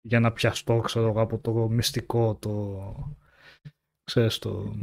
για 0.00 0.20
να 0.20 0.32
πιαστώ 0.32 0.78
ξέρω, 0.78 1.12
από 1.16 1.38
το 1.38 1.52
μυστικό 1.52 2.34
το... 2.40 3.16
Ξέρεις 4.04 4.38
το... 4.38 4.76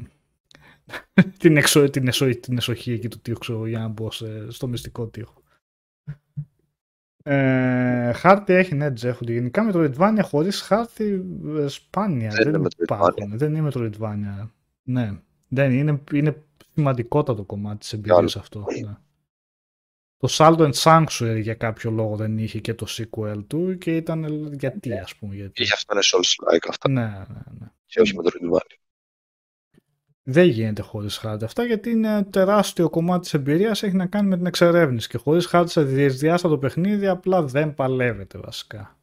την, 1.40 1.58
εξο, 1.58 1.90
την, 1.90 2.08
εσω, 2.08 2.40
την 2.40 2.58
εσοχή 2.58 2.92
εκεί 2.92 3.08
του 3.08 3.20
τείχου 3.20 3.66
για 3.66 3.80
να 3.80 3.88
μπω 3.88 4.12
στο 4.50 4.68
μυστικό 4.68 5.08
τείχο. 5.08 5.44
Ε, 7.24 8.12
χάρτη 8.14 8.54
έχει, 8.54 8.76
ναι, 8.76 8.92
Τζέφονται. 8.92 9.34
Γενικά 9.34 9.64
με 9.64 9.72
το 9.72 9.84
Ridvania 9.84 10.22
χωρίς 10.22 10.62
χάρτη 10.62 11.26
ε, 11.58 11.68
σπάνια. 11.68 12.30
Δεν, 12.30 12.52
δεν 12.52 12.68
υπάρχουν. 12.78 13.38
Δεν 13.38 13.56
είναι 13.56 13.70
Metroidvania. 13.74 14.48
Ναι. 14.88 15.20
Δεν 15.48 15.72
είναι, 15.72 16.04
είναι 16.14 16.44
σημαντικότατο 16.74 17.44
κομμάτι 17.44 17.78
της 17.78 17.94
εμπειρίας 17.94 18.36
αυτό. 18.36 18.66
Ναι. 18.84 18.96
Το 20.18 20.28
Salt 20.32 20.58
and 20.58 20.74
Sanctuary 20.74 21.40
για 21.42 21.54
κάποιο 21.54 21.92
λόγο 21.92 22.16
δεν 22.16 22.38
είχε 22.38 22.60
και 22.60 22.74
το 22.74 22.86
sequel 22.90 23.44
του 23.48 23.78
και 23.78 23.96
ήταν 23.96 24.54
γιατί 24.54 24.94
ας 24.94 25.16
πούμε. 25.16 25.36
Γιατί. 25.36 25.62
Είχε 25.64 25.74
αυτό 25.74 25.94
είναι 25.94 26.04
Souls-like 26.06 26.68
αυτά. 26.70 26.90
Ναι, 26.90 27.02
ναι, 27.02 27.42
ναι. 27.60 27.68
Και 27.86 28.02
όχι 28.02 28.16
με 28.16 28.24
το 28.24 28.32
Ridvania 28.34 28.86
δεν 30.28 30.48
γίνεται 30.48 30.82
χωρίς 30.82 31.18
χάρτη. 31.18 31.44
Αυτά 31.44 31.64
γιατί 31.64 31.90
είναι 31.90 32.24
τεράστιο 32.24 32.90
κομμάτι 32.90 33.22
της 33.22 33.34
εμπειρίας, 33.34 33.84
έχει 33.84 33.96
να 33.96 34.06
κάνει 34.06 34.28
με 34.28 34.38
την 34.38 34.46
εξερεύνηση. 34.46 35.08
Και 35.08 35.18
χωρίς 35.18 35.46
χάρτη 35.46 35.72
σε 35.72 35.84
διαστατο 35.84 36.58
παιχνίδι 36.58 37.08
απλά 37.08 37.44
δεν 37.44 37.74
παλεύεται 37.74 38.38
βασικά. 38.38 39.00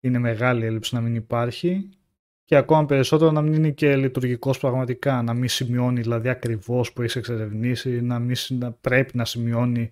Είναι 0.00 0.18
μεγάλη 0.18 0.66
έλλειψη 0.66 0.94
να 0.94 1.00
μην 1.00 1.14
υπάρχει 1.14 1.88
και 2.52 2.58
ακόμα 2.58 2.86
περισσότερο 2.86 3.30
να 3.30 3.42
μην 3.42 3.52
είναι 3.52 3.70
και 3.70 3.96
λειτουργικός 3.96 4.58
πραγματικά. 4.58 5.22
Να 5.22 5.34
μην 5.34 5.48
σημειώνει 5.48 6.00
δηλαδή 6.00 6.28
ακριβώς 6.28 6.92
που 6.92 7.02
έχεις 7.02 7.16
εξερευνήσει, 7.16 8.00
να 8.00 8.18
μην 8.18 8.36
να 8.48 8.72
πρέπει 8.72 9.16
να 9.16 9.24
σημειώνει 9.24 9.90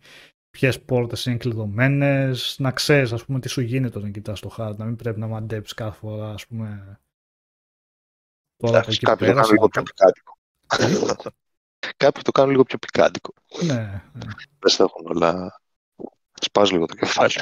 ποιες 0.51 0.81
πόρτες 0.81 1.27
είναι 1.27 1.37
κλειδωμένες, 1.37 2.57
να 2.59 2.71
ξέρεις, 2.71 3.13
ας 3.13 3.25
πούμε, 3.25 3.41
τι 3.41 3.49
σου 3.49 3.61
γίνεται 3.61 3.99
όταν 3.99 4.13
κοιτάς 4.13 4.41
το 4.41 4.49
χάρτη, 4.49 4.79
να 4.79 4.85
μην 4.85 4.97
πρέπει 4.97 5.21
να 5.21 5.27
μαντέψεις 5.27 5.75
κάθε 5.75 5.97
φορά, 5.99 6.33
ας 6.33 6.47
πούμε, 6.47 7.01
Τώρα 8.57 8.79
Εντάξει, 8.79 8.99
κάποιοι 8.99 9.29
το 9.29 9.35
κάνουν 9.35 9.51
λίγο 9.51 9.69
πιο 9.69 9.83
πικάντικο. 9.83 10.39
κάποιοι 11.97 12.23
το 12.23 12.31
κάνουν 12.31 12.51
λίγο 12.51 12.63
πιο 12.63 12.79
πικάντικο. 12.79 13.33
Ναι. 13.67 13.75
ναι. 14.15 14.33
Δεν 14.59 14.71
θα 14.71 14.85
έχουν 14.85 15.07
όλα. 15.07 15.61
Σπάζει 16.41 16.73
λίγο 16.73 16.87
το 16.87 16.95
κεφάλι. 16.95 17.33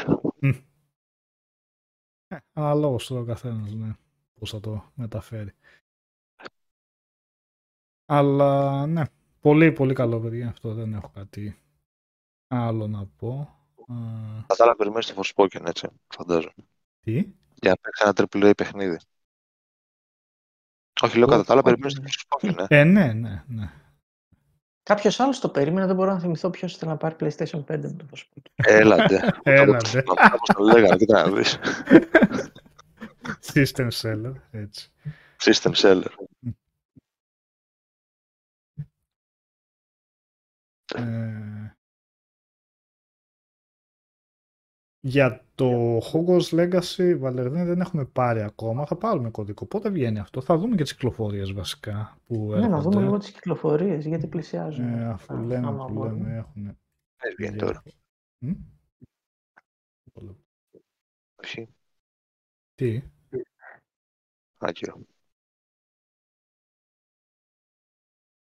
Ε, 2.29 2.37
αναλόγως 2.53 3.07
τώρα 3.07 3.21
ο 3.21 3.25
καθένας, 3.25 3.73
ναι, 3.73 3.93
πώς 4.39 4.51
θα 4.51 4.61
το 4.61 4.93
μεταφέρει. 4.95 5.53
Αλλά 8.07 8.87
ναι, 8.87 9.03
πολύ 9.41 9.73
πολύ 9.73 9.95
καλό 9.95 10.21
παιδιά 10.21 10.49
αυτό, 10.49 10.75
δεν 10.75 10.93
έχω 10.93 11.11
κάτι 11.15 11.59
άλλο 12.49 12.87
να 12.87 13.07
πω. 13.07 13.53
Θα 13.87 14.47
ήθελα 14.53 14.69
να 14.69 14.77
περιμένεις 14.77 15.15
το 15.15 15.23
Forspoken 15.23 15.67
έτσι, 15.67 15.89
φαντάζομαι. 16.09 16.67
Τι; 17.01 17.13
Για 17.55 17.71
να 17.71 17.77
παίξει 17.77 18.03
ένα 18.05 18.13
triple 18.17 18.51
A 18.51 18.57
παιχνίδι. 18.57 18.99
Όχι, 21.03 21.19
λέω 21.19 21.27
κατά 21.27 21.45
τα 21.45 21.53
άλλα, 21.53 21.63
περιμένω 21.63 21.89
στην 21.89 22.05
Xbox, 22.05 22.55
ναι. 22.55 22.79
Ε, 22.81 22.85
ναι, 22.85 23.13
ναι, 23.13 23.45
ναι. 23.47 23.73
Κάποιος 24.83 25.21
άλλος 25.21 25.41
το 25.41 25.49
περίμενε, 25.49 25.87
δεν 25.87 25.97
μπορώ 25.97 26.13
να 26.13 26.21
θυμηθώ 26.21 26.51
ποιος 26.51 26.75
ήθελε 26.75 26.91
να 26.91 26.97
πάρει 26.97 27.17
PlayStation 27.21 27.59
5 27.59 27.65
με 27.67 27.97
το 27.99 28.07
Forspoken. 28.15 28.51
Έλατε. 28.55 29.35
Έλατε. 29.43 30.03
Όπω 30.07 30.53
το 30.55 30.63
λέγανε, 30.65 30.97
κοίτα 30.97 31.27
να 31.27 31.35
δεις. 31.35 31.59
System 33.55 33.89
seller, 33.91 34.35
έτσι. 34.51 34.93
System 35.39 35.73
seller. 35.75 36.11
Ε, 40.95 41.73
Για 45.01 45.45
το 45.55 45.99
Hogwarts 45.99 46.51
Legacy, 46.51 47.17
Βαλερδίνη, 47.19 47.65
δεν 47.65 47.81
έχουμε 47.81 48.05
πάρει 48.05 48.43
ακόμα. 48.43 48.87
Θα 48.87 48.97
πάρουμε 48.97 49.31
κωδικό. 49.31 49.67
Πότε 49.67 49.91
βγαίνει 49.91 50.19
αυτό; 50.19 50.41
Θα 50.41 50.57
δούμε 50.57 50.77
και 50.77 50.83
τις 50.83 50.93
κυκλοφορίες 50.93 51.53
βασικά. 51.53 52.19
Που 52.27 52.49
ναι, 52.51 52.69
να 52.69 52.81
δούμε 52.81 53.01
λίγο 53.01 53.19
τις 53.19 53.31
κυκλοφορίες 53.31 54.07
γιατί 54.07 54.27
πλησιάζουν. 54.27 54.85
Ε, 54.85 55.09
αφού 55.09 55.35
Α, 55.35 55.43
λέμε 55.43 55.73
που 55.73 56.05
λέμε 56.05 56.37
έχουν. 56.37 56.63
Δεν 57.17 57.35
βγαίνει 57.37 57.57
τώρα. 57.57 57.83
Όχι. 61.35 61.69
Τι; 62.75 63.03
Άκυρο. 64.59 65.01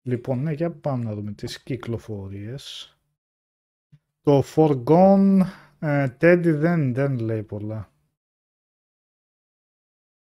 Λοιπόν, 0.02 0.42
ναι, 0.42 0.52
για 0.52 0.72
πάμε 0.72 1.04
να 1.04 1.16
δούμε 1.16 1.32
τις 1.32 1.64
κυκλοφορίες. 1.64 2.98
Το 4.22 4.44
Forgone 4.56 5.42
ε, 5.80 6.10
Τέντι 6.10 6.52
δεν, 6.52 6.94
δεν 6.94 7.20
λέει 7.20 7.44
πολλά. 7.44 7.92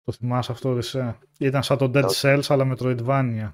Το 0.02 0.12
θυμάσαι 0.12 0.52
αυτό, 0.52 0.72
Ρισέ. 0.72 1.18
Ήταν 1.38 1.62
σαν 1.62 1.78
το 1.78 1.90
Dead 1.94 2.08
Cells, 2.10 2.42
αλλά 2.48 2.64
με 2.64 2.74
Metroidvania. 2.78 3.52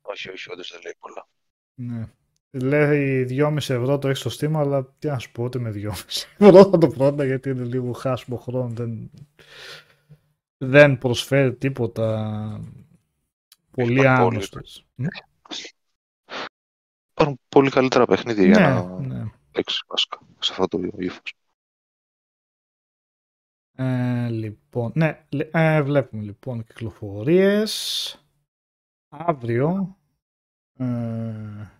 Όχι, 0.00 0.30
όχι, 0.30 0.50
όντως 0.50 0.70
δεν 0.72 0.80
λέει 0.82 0.94
πολλά. 0.98 1.28
Ναι. 1.74 2.08
Λέει 2.50 3.26
2,5 3.30 3.56
ευρώ 3.56 3.98
το 3.98 4.08
έχεις 4.08 4.32
στο 4.32 4.46
Steam, 4.46 4.54
αλλά 4.54 4.94
τι 4.98 5.06
να 5.06 5.18
σου 5.18 5.32
πω, 5.32 5.44
ούτε 5.44 5.58
με 5.58 5.72
2,5 5.74 5.90
ευρώ 6.38 6.64
θα 6.70 6.78
το 6.78 6.88
πρώτα, 6.88 7.24
γιατί 7.24 7.50
είναι 7.50 7.64
λίγο 7.64 7.92
χάσιμο 7.92 8.36
χρόνο. 8.36 8.68
Δεν, 8.68 9.10
δεν 10.56 10.98
προσφέρει 10.98 11.54
τίποτα 11.54 12.60
πολύ 13.70 14.08
άγνωστος. 14.08 14.86
Υπάρχουν 17.10 17.40
πολύ 17.48 17.70
καλύτερα 17.70 18.06
παιχνίδια 18.06 18.44
για 18.44 18.58
ναι, 18.58 18.66
να... 18.66 19.00
Ναι 19.00 19.30
παίξεις 19.56 19.84
βασικά 19.86 20.18
σε 20.38 20.52
αυτό 20.52 20.68
το 20.68 20.96
ύφος. 20.98 21.34
Ε, 23.72 24.28
λοιπόν, 24.28 24.92
ναι, 24.94 25.26
ε, 25.50 25.82
βλέπουμε 25.82 26.22
λοιπόν 26.22 26.64
κυκλοφορίες. 26.64 28.24
Αύριο 29.08 29.98
ε, 30.72 31.70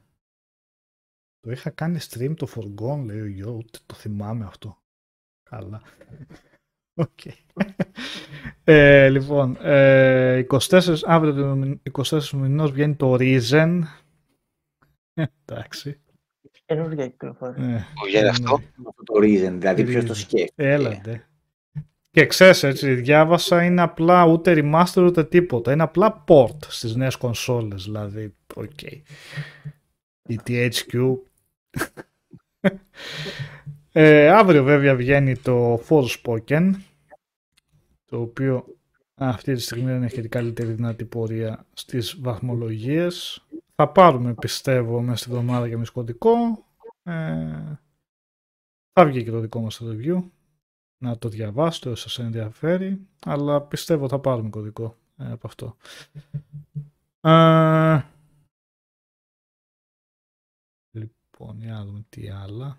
το 1.40 1.50
είχα 1.50 1.70
κάνει 1.70 1.98
stream 2.00 2.34
το 2.36 2.46
Forgone, 2.54 3.04
λέει 3.04 3.20
ο 3.20 3.26
Γιώργος, 3.26 3.64
το 3.86 3.94
θυμάμαι 3.94 4.44
αυτό. 4.44 4.82
Καλά. 5.42 5.82
Okay. 6.96 7.62
ε, 8.64 9.08
λοιπόν, 9.08 9.56
ε, 9.60 10.46
24, 10.50 10.96
αύριο 11.04 11.78
24 11.92 12.22
μηνός 12.30 12.70
βγαίνει 12.70 12.94
το 12.94 13.16
Risen. 13.18 13.80
Εντάξει. 15.14 16.00
Καινούργια 16.64 17.08
κυκλοφορία. 17.08 17.66
Ναι. 17.66 17.86
Για 18.10 18.30
αυτό. 18.30 18.60
Το 19.04 19.14
reason, 19.14 19.56
δηλαδή 19.58 19.84
ποιος 19.84 20.04
το 20.04 20.14
σκέφτεται. 20.14 20.72
Έλα 20.72 20.96
ντε. 20.96 21.28
Και 22.10 22.26
ξέρεις 22.26 22.62
έτσι, 22.62 22.94
διάβασα 22.94 23.64
είναι 23.64 23.82
απλά 23.82 24.24
ούτε 24.26 24.54
remaster 24.56 25.04
ούτε 25.06 25.24
τίποτα. 25.24 25.72
Είναι 25.72 25.82
απλά 25.82 26.24
port 26.28 26.58
στις 26.66 26.94
νέες 26.94 27.16
κονσόλες, 27.16 27.84
δηλαδή, 27.84 28.34
οκ. 28.54 28.70
Okay. 28.82 29.00
Η 30.28 30.40
THQ. 30.46 31.16
Ε, 33.98 34.28
αύριο 34.30 34.64
βέβαια 34.64 34.96
βγαίνει 34.96 35.36
το 35.36 35.74
Forspoken, 35.88 36.70
το 38.04 38.20
οποίο 38.20 38.64
αυτή 39.14 39.54
τη 39.54 39.60
στιγμή 39.60 39.90
δεν 39.90 40.02
έχει 40.02 40.20
την 40.20 40.30
καλύτερη 40.30 40.72
δυνατή 40.72 41.04
πορεία 41.04 41.66
στις 41.72 42.20
βαθμολογίες. 42.20 43.46
Θα 43.74 43.88
πάρουμε 43.88 44.34
πιστεύω 44.34 45.00
μέσα 45.00 45.16
στη 45.16 45.30
εβδομάδα 45.30 45.68
και 45.68 45.76
μες 45.76 45.88
σκοτικό. 45.88 46.32
Ε, 47.02 47.78
θα 48.92 49.06
βγει 49.06 49.24
και 49.24 49.30
το 49.30 49.40
δικό 49.40 49.60
μας 49.60 49.80
review. 49.82 50.22
Να 50.98 51.18
το 51.18 51.28
διαβάσετε 51.28 51.88
όσο 51.88 52.08
σας 52.08 52.24
ενδιαφέρει. 52.24 53.06
Αλλά 53.24 53.62
πιστεύω 53.62 54.08
θα 54.08 54.18
πάρουμε 54.18 54.48
κωδικό 54.48 54.96
ε, 55.16 55.32
από 55.32 55.46
αυτό. 55.46 55.76
Ε, 57.20 58.00
λοιπόν, 60.90 61.58
για 61.58 61.72
να 61.72 61.84
δούμε 61.84 62.04
τι 62.08 62.30
άλλα. 62.30 62.78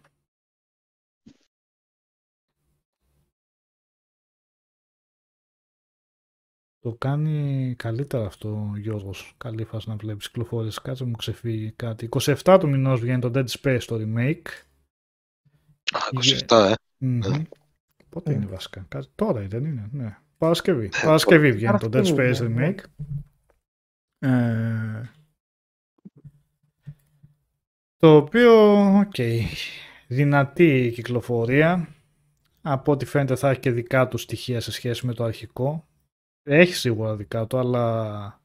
Το 6.87 6.93
κάνει 6.93 7.73
καλύτερα 7.77 8.25
αυτό 8.25 8.49
ο 8.49 8.77
Γιώργος. 8.77 9.33
Καλή 9.37 9.63
φάση 9.63 9.89
να 9.89 9.95
βλέπεις 9.95 10.27
κυκλοφορίες. 10.27 10.81
Κάτσε 10.81 11.05
μου 11.05 11.15
ξεφύγει 11.15 11.71
κάτι. 11.71 12.09
27 12.43 12.57
του 12.59 12.69
μηνός 12.69 12.99
βγαίνει 12.99 13.19
το 13.19 13.31
Dead 13.35 13.45
Space 13.45 13.81
το 13.85 13.95
remake. 13.99 14.41
27, 16.47 16.55
ε. 16.57 16.73
Mm-hmm. 17.01 17.41
Πότε 18.09 18.33
είναι 18.33 18.45
βασικά; 18.45 18.85
Κάτι... 18.87 19.07
Τώρα 19.15 19.41
δεν 19.41 19.65
είναι. 19.65 19.89
Ναι. 19.91 20.17
Παρασκευή. 20.37 20.89
Παρασκευή 21.01 21.51
βγαίνει 21.51 21.77
το 21.77 21.89
Dead 21.93 22.05
Space 22.05 22.35
remake. 22.35 22.79
Ε... 24.19 25.01
Το 27.97 28.15
οποίο, 28.15 28.73
οκ, 28.97 29.13
okay. 29.17 29.41
δυνατή 30.07 30.91
κυκλοφορία. 30.93 31.87
Από 32.61 32.91
ό,τι 32.91 33.05
φαίνεται 33.05 33.35
θα 33.35 33.49
έχει 33.49 33.59
και 33.59 33.71
δικά 33.71 34.07
του 34.07 34.17
στοιχεία 34.17 34.59
σε 34.59 34.71
σχέση 34.71 35.05
με 35.05 35.13
το 35.13 35.23
αρχικό. 35.23 35.86
Έχει 36.49 36.73
σίγουρα 36.73 37.15
δικά 37.15 37.47
του, 37.47 37.57
αλλά 37.57 38.41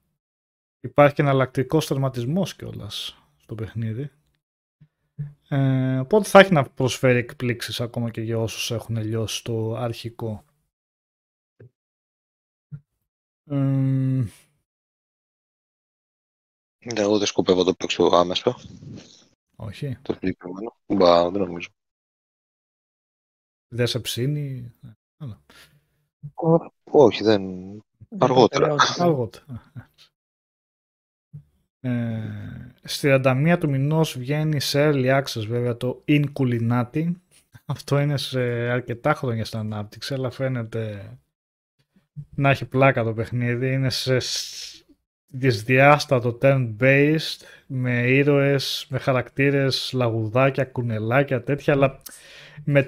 υπάρχει 0.80 1.14
και 1.14 1.22
εναλλακτικό 1.22 1.78
τερματισμό 1.78 2.44
κιόλας 2.44 3.22
στο 3.36 3.54
παιχνίδι. 3.54 4.10
Ε, 5.48 5.98
οπότε 5.98 6.28
θα 6.28 6.38
έχει 6.38 6.52
να 6.52 6.64
προσφέρει 6.64 7.18
εκπλήξεις 7.18 7.80
ακόμα 7.80 8.10
και 8.10 8.20
για 8.20 8.38
όσους 8.38 8.70
έχουν 8.70 8.96
λιώσει 8.96 9.44
το 9.44 9.74
αρχικό. 9.74 10.44
Ε, 13.44 14.24
εγώ 16.78 17.18
δεν 17.18 17.26
σκοπεύω 17.26 17.58
να 17.58 17.64
το 17.64 17.74
παίξω 17.74 18.04
άμεσα. 18.04 18.56
Όχι. 19.56 19.98
Το 20.02 20.12
συγκεκριμένο. 20.12 20.76
Μπα, 20.86 21.30
δεν 21.30 21.40
νομίζω. 21.40 21.68
Δεν 23.68 23.86
σε 23.86 24.00
ψήνει. 24.00 24.72
Όχι, 26.84 27.22
δεν... 27.22 27.42
Αργότερα. 28.18 28.74
Αργότερα. 28.98 29.44
Ε, 31.80 32.20
στη 32.82 33.08
31 33.24 33.56
του 33.60 33.70
μηνός 33.70 34.18
βγαίνει 34.18 34.60
σε 34.60 34.90
early 34.90 35.22
access 35.22 35.46
βέβαια 35.48 35.76
το 35.76 36.04
Inculinati. 36.08 37.12
Αυτό 37.64 37.98
είναι 37.98 38.16
σε 38.16 38.40
αρκετά 38.70 39.14
χρόνια 39.14 39.44
στην 39.44 39.58
ανάπτυξη, 39.58 40.14
αλλά 40.14 40.30
φαίνεται 40.30 41.12
να 42.34 42.50
έχει 42.50 42.64
πλάκα 42.64 43.04
το 43.04 43.12
παιχνίδι. 43.12 43.72
Είναι 43.72 43.90
σε 43.90 44.18
δυσδιάστατο 45.32 46.38
turn-based, 46.42 47.40
με 47.66 48.00
ήρωες, 48.00 48.86
με 48.88 48.98
χαρακτήρες, 48.98 49.90
λαγουδάκια, 49.94 50.64
κουνελάκια, 50.64 51.42
τέτοια, 51.42 51.74
αλλά 51.74 52.00
με 52.64 52.86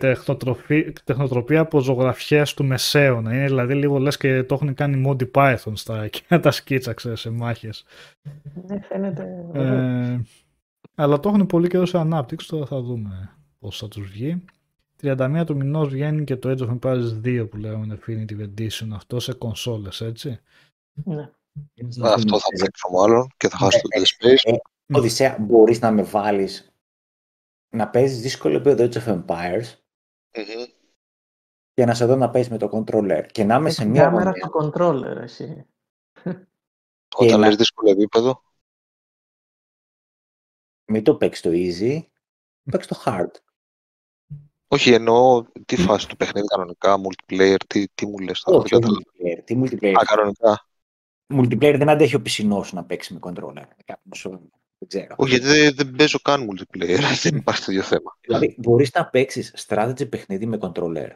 τεχνοτροπία 1.04 1.60
από 1.60 1.80
ζωγραφιές 1.80 2.54
του 2.54 2.64
Μεσαίωνα. 2.64 3.34
Είναι 3.34 3.46
δηλαδή 3.46 3.74
λίγο 3.74 3.98
λες 3.98 4.16
και 4.16 4.42
το 4.42 4.54
έχουν 4.54 4.74
κάνει 4.74 5.04
Monty 5.06 5.30
Python 5.30 5.72
στα 5.72 6.08
και 6.08 6.22
τα 6.38 6.50
σκίτσαξε 6.50 7.14
σε 7.14 7.30
μάχες. 7.30 7.84
Ναι, 8.66 8.80
φαίνεται. 8.80 9.26
Ε, 9.52 10.20
αλλά 10.94 11.20
το 11.20 11.28
έχουν 11.28 11.46
πολύ 11.46 11.68
καιρό 11.68 11.86
σε 11.86 11.98
ανάπτυξη, 11.98 12.48
τώρα 12.48 12.66
θα 12.66 12.80
δούμε 12.80 13.30
πώς 13.58 13.78
θα 13.78 13.88
τους 13.88 14.10
βγει. 14.10 14.44
31 15.02 15.42
του 15.46 15.56
μηνός 15.56 15.88
βγαίνει 15.88 16.24
και 16.24 16.36
το 16.36 16.50
Age 16.50 16.68
of 16.68 16.78
Empires 16.78 17.20
2 17.24 17.46
που 17.50 17.56
λέγαμε 17.56 17.98
Definitive 17.98 18.40
Edition, 18.40 18.88
αυτό 18.92 19.20
σε 19.20 19.32
κονσόλες, 19.32 20.00
έτσι. 20.00 20.38
Ναι. 21.04 21.30
Αυτό 22.04 22.38
θα 22.38 22.48
παίξω 22.60 22.88
μάλλον 22.90 23.28
και 23.36 23.48
θα 23.48 23.56
χάσω 23.56 23.78
το 23.80 23.88
Dead 23.92 24.02
Space. 24.24 24.56
Οδυσσέα, 24.92 25.36
μπορείς 25.40 25.80
να 25.80 25.90
με 25.90 26.02
βάλεις 26.02 26.74
να 27.68 27.88
παίζεις 27.90 28.20
δύσκολο 28.20 28.54
επίπεδο 28.56 28.84
Age 28.84 29.04
of 29.04 29.24
Empires 29.26 29.64
Mm-hmm. 30.36 30.66
και 31.74 31.84
να 31.84 31.94
σε 31.94 32.04
δω 32.06 32.16
να 32.16 32.30
παίζεις 32.30 32.50
με 32.50 32.58
το 32.58 32.68
controller 32.72 33.26
και 33.32 33.44
να 33.44 33.54
είμαι 33.54 33.70
σε 33.70 33.82
Έχει 33.82 33.90
μια 33.90 34.02
κάμερα 34.02 34.30
γωνία. 34.30 34.46
στο 34.46 34.58
controller, 34.74 35.16
εσύ. 35.22 35.66
Όταν 37.16 37.40
να- 37.40 37.46
λες 37.46 37.56
δύσκολο 37.56 37.90
επίπεδο, 37.90 38.42
Μην 40.86 41.04
το 41.04 41.16
παίξεις 41.16 41.42
το 41.42 41.50
easy, 41.52 42.06
παίξεις 42.70 42.86
το 42.96 43.02
hard. 43.04 43.30
όχι 44.68 44.92
εννοώ 44.92 45.44
τι 45.66 45.76
φάση 45.76 46.08
του 46.08 46.16
παιχνίδι 46.16 46.46
κανονικά, 46.46 46.96
multiplayer, 47.00 47.56
τι, 47.66 47.88
τι 47.88 48.06
μου 48.06 48.18
λες 48.18 48.40
τώρα, 48.40 48.58
Όχι, 48.58 48.68
δεν 48.68 48.84
όχι 48.84 49.02
κατάλαβα. 49.04 49.40
multiplayer. 49.40 49.44
Τι 49.44 49.60
multiplayer. 49.62 49.94
Α, 50.00 50.04
κανονικά. 50.04 50.66
Multiplayer 51.34 51.74
δεν 51.78 51.88
αντέχει 51.88 52.14
ο 52.14 52.20
πισινός 52.22 52.72
να 52.72 52.84
παίξει 52.84 53.12
με 53.12 53.18
controller. 53.22 53.62
Κάποιος, 53.84 54.22
δεν 54.78 54.88
ξέρω. 54.88 55.14
Όχι, 55.16 55.30
γιατί 55.30 55.46
δεν, 55.46 55.74
δεν 55.74 55.90
παίζω 55.96 56.18
καν 56.22 56.48
multiplayer, 56.50 56.98
δεν 57.22 57.36
υπάρχει 57.36 57.64
τέτοιο 57.64 57.82
θέμα. 57.82 58.16
Δηλαδή, 58.20 58.54
μπορείς 58.58 58.90
να 58.94 59.06
παίξεις 59.06 59.66
strategy 59.68 60.08
παιχνίδι 60.10 60.46
με 60.46 60.58
controller. 60.60 61.08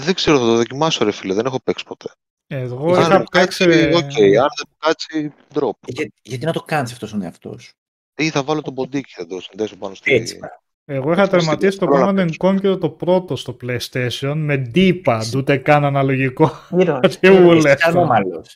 Δεν 0.00 0.14
ξέρω, 0.14 0.38
θα 0.38 0.44
το 0.44 0.56
δοκιμάσω 0.56 1.04
ρε 1.04 1.12
φίλε, 1.12 1.34
δεν 1.34 1.46
έχω 1.46 1.60
παίξει 1.62 1.84
ποτέ. 1.84 2.08
Εγώ 2.46 2.94
Αν 2.94 3.00
είχα 3.00 3.18
μου 3.18 3.24
κάτσει, 3.24 3.64
παίξει... 3.64 3.94
οκ, 3.94 4.02
αν 4.18 4.48
δεν 4.56 4.66
μου 4.68 4.76
κάτσει, 4.78 5.32
drop. 5.54 5.70
Ε, 5.86 5.92
Για, 5.92 6.10
γιατί 6.22 6.44
να 6.44 6.52
το 6.52 6.60
κάνεις 6.60 6.92
αυτός 6.92 7.08
στον 7.08 7.22
εαυτό 7.22 7.58
σου. 7.58 7.72
Ή 8.16 8.30
θα 8.30 8.42
βάλω 8.42 8.62
τον 8.62 8.74
ποντίκι, 8.74 9.12
θα 9.16 9.26
το 9.26 9.40
συνδέσω 9.40 9.76
πάνω 9.76 9.94
στη... 9.94 10.14
Έτσι. 10.14 10.38
Εγώ 10.84 11.12
είχα 11.12 11.22
Αυτό 11.22 11.36
τερματίσει 11.36 11.78
το 11.78 11.86
στην 11.86 12.02
Command 12.04 12.18
controller 12.18 12.28
and 12.28 12.70
Conquer 12.72 12.80
το 12.80 12.90
πρώτο 12.90 13.36
στο 13.36 13.56
PlayStation 13.62 14.34
με 14.36 14.70
D-pad, 14.74 15.22
ούτε 15.36 15.56
καν 15.56 15.84
αναλογικό. 15.84 16.50
Ήρωες. 16.78 17.18
Τι 17.18 17.30
μου 17.40 17.52
λες 17.52 17.74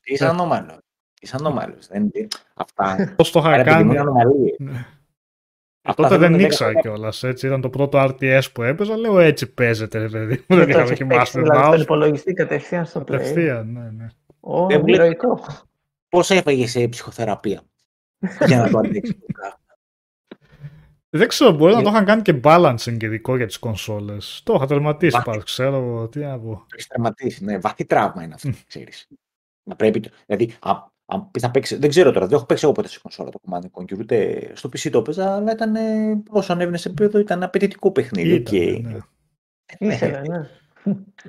Είσαι 0.05 0.19
τώρα. 0.19 0.31
ανώμαλος. 0.31 0.79
Είσαι 1.23 1.36
ανώμαλος. 1.39 1.78
Είσαι 1.81 1.89
ανώμαλος. 1.93 2.11
Δεν, 2.12 2.28
αυτά. 2.55 3.15
Πώς 3.16 3.31
το 3.31 3.39
είχα 3.39 3.49
Άρα, 3.49 3.57
επειδή 3.61 3.74
κάνει. 3.77 3.90
είναι 3.90 4.01
ανομαλίες. 4.01 4.57
Ναι. 4.59 4.86
Αυτά 5.85 6.03
Τότε 6.03 6.16
δεν 6.16 6.31
θέλουν 6.31 6.44
ήξερα 6.44 6.69
δέκα- 6.69 6.81
κιόλας. 6.81 7.23
Έτσι 7.23 7.47
ήταν 7.47 7.61
το 7.61 7.70
πρώτο 7.70 7.99
RTS 8.03 8.43
που 8.55 8.62
έπαιζα. 8.62 8.97
Λέω 8.97 9.19
έτσι 9.19 9.53
παίζεται, 9.55 9.99
ρε 9.99 10.09
παιδί 10.09 10.35
μου. 10.35 10.44
Δεν 10.49 10.59
Δεν 10.59 10.65
το 10.66 10.70
είχα 10.70 10.78
έχεις 10.78 10.90
δοκιμάσει 10.90 11.19
παίξει, 11.32 11.36
με 11.36 11.43
δηλαδή, 11.43 11.65
στον 11.66 11.78
mouse. 11.78 11.82
υπολογιστή 11.82 12.32
κατευθείαν 12.32 12.85
στο 12.86 13.01
play. 13.01 13.05
Κατευθείαν, 13.07 13.73
ναι, 13.73 13.90
ναι. 13.90 14.07
Ω, 14.40 14.66
Δεν 14.66 14.81
βλέπει- 14.82 14.94
ηρωικό. 15.03 15.40
Πώς 16.09 16.31
έφαγε 16.31 16.66
σε 16.66 16.89
ψυχοθεραπεία; 16.89 17.62
Για 18.47 18.57
να 18.59 18.70
το 18.70 18.78
αντέξει 18.78 19.15
το 19.15 19.27
πράγμα. 19.32 19.57
Δεν 21.15 21.28
ξέρω, 21.28 21.51
μπορεί 21.53 21.73
να 21.74 21.81
Ε. 21.81 21.82
το 21.82 21.89
είχαν 21.90 22.05
κάνει 22.05 22.23
και 22.23 22.40
balancing 22.44 22.97
ειδικό 23.03 23.36
για 23.36 23.47
τις 23.47 23.59
κονσόλες. 23.59 24.40
Το 24.44 24.55
είχα 24.55 24.66
τερματίσει 24.66 25.12
Βάθη. 25.12 25.24
πάντως, 25.31 25.44
ξέρω 25.44 25.77
εγώ, 25.77 26.09
τι 26.09 26.19
να 26.19 26.39
πω. 26.39 26.55
Το 26.55 26.66
έχεις 26.73 26.86
τερματίσει. 26.86 27.44
Ναι, 27.44 27.59
βαθύ 27.59 27.85
τραύμα 27.85 28.23
είναι 28.23 28.35
αυτό, 28.35 28.51
ξέρεις. 28.66 29.09
Να 29.69 29.77
πρέπει, 29.77 30.01
το- 30.01 30.11
δηλαδή, 30.27 30.55
α- 30.61 30.90
αν 31.12 31.30
πεις 31.30 31.43
να 31.43 31.51
παίξεις, 31.51 31.78
δεν 31.78 31.89
ξέρω 31.90 32.12
τώρα, 32.12 32.26
δεν 32.26 32.36
έχω 32.36 32.47
παίξει 32.47 32.64
εγώ 32.64 32.72
ποτέ 32.74 32.89
σε 32.89 32.98
κονσόλα 33.02 33.30
το 33.30 33.40
Command 33.47 33.60
and 33.60 33.70
Conquer, 33.82 33.98
ούτε 33.98 34.47
στο 34.55 34.68
PC 34.68 34.90
το 34.90 34.98
έπαιζα, 34.98 35.34
αλλά 35.34 35.52
ήταν, 35.52 35.74
ε, 35.76 36.22
όσο 36.28 36.52
ανέβαινε 36.52 36.76
σε 36.76 36.89
επίπεδο, 36.89 37.18
ήταν 37.18 37.43
απαιτητικό 37.43 37.90
παιχνίδι. 37.93 38.34
Ήταν, 38.34 38.56
οκ. 38.76 38.82
ναι. 38.93 38.98
Ναι. 39.78 39.94
Ήθελε, 39.94 40.20
ναι. 40.20 40.48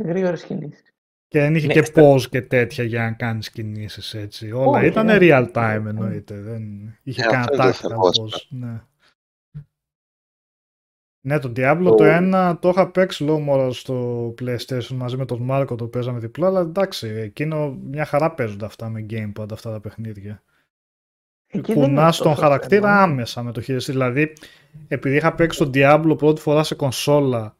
Γρήγορες 0.05 0.43
κινήσεις. 0.43 0.83
Και 1.27 1.39
δεν 1.39 1.55
είχε 1.55 1.67
Ναι, 1.67 1.73
και 1.73 1.83
στα- 1.83 2.01
pause 2.13 2.21
και 2.29 2.41
τέτοια 2.41 2.83
για 2.83 3.01
να 3.03 3.11
κάνεις 3.11 3.49
κινήσεις 3.51 4.13
έτσι. 4.13 4.51
Όλα 4.51 4.77
Όχι, 4.77 4.85
ήταν 4.87 5.05
ναι. 5.05 5.17
real 5.19 5.51
time 5.53 5.83
εννοείται. 5.87 6.35
Δεν 6.41 6.61
είχε 7.03 7.21
Ε, 7.21 7.25
κανένα 7.25 7.41
αυτό 7.41 7.63
είναι 7.63 7.71
το 7.71 7.77
tactical 7.77 7.89
θέμα, 7.89 8.01
pause. 8.01 8.45
Ναι. 8.49 8.81
Ναι, 11.25 11.39
το 11.39 11.51
Diablo 11.55 11.83
Το- 11.83 11.95
το 11.95 12.03
ένα 12.03 12.57
το 12.59 12.69
είχα 12.69 12.87
παίξει 12.91 13.23
λόγω 13.23 13.39
μόνο 13.39 13.71
στο 13.71 14.27
PlayStation 14.41 14.87
μαζί 14.95 15.17
με 15.17 15.25
τον 15.25 15.41
Μάρκο 15.41 15.75
το 15.75 15.87
παίζαμε 15.87 16.19
διπλά, 16.19 16.47
αλλά 16.47 16.59
εντάξει, 16.59 17.07
εκείνο 17.07 17.77
μια 17.89 18.05
χαρά 18.05 18.31
παίζονται 18.33 18.65
αυτά 18.65 18.89
με 18.89 19.05
gamepad 19.09 19.51
αυτά 19.51 19.71
τα 19.71 19.79
παιχνίδια. 19.79 20.43
Εκεί 21.47 21.73
δεν 21.73 21.83
είναι 21.83 21.85
Κουνά 21.85 22.11
τον 22.11 22.25
τόσο 22.25 22.41
χαρακτήρα 22.41 22.81
θέμα. 22.81 23.01
άμεσα 23.01 23.43
με 23.43 23.51
το 23.51 23.61
χειριστή. 23.61 23.91
Δηλαδή, 23.91 24.33
επειδή 24.87 25.15
είχα 25.15 25.33
παίξει 25.35 25.57
τον 25.59 25.71
Diablo 25.73 26.15
πρώτη 26.17 26.41
φορά 26.41 26.63
σε 26.63 26.75
κονσόλα 26.75 27.55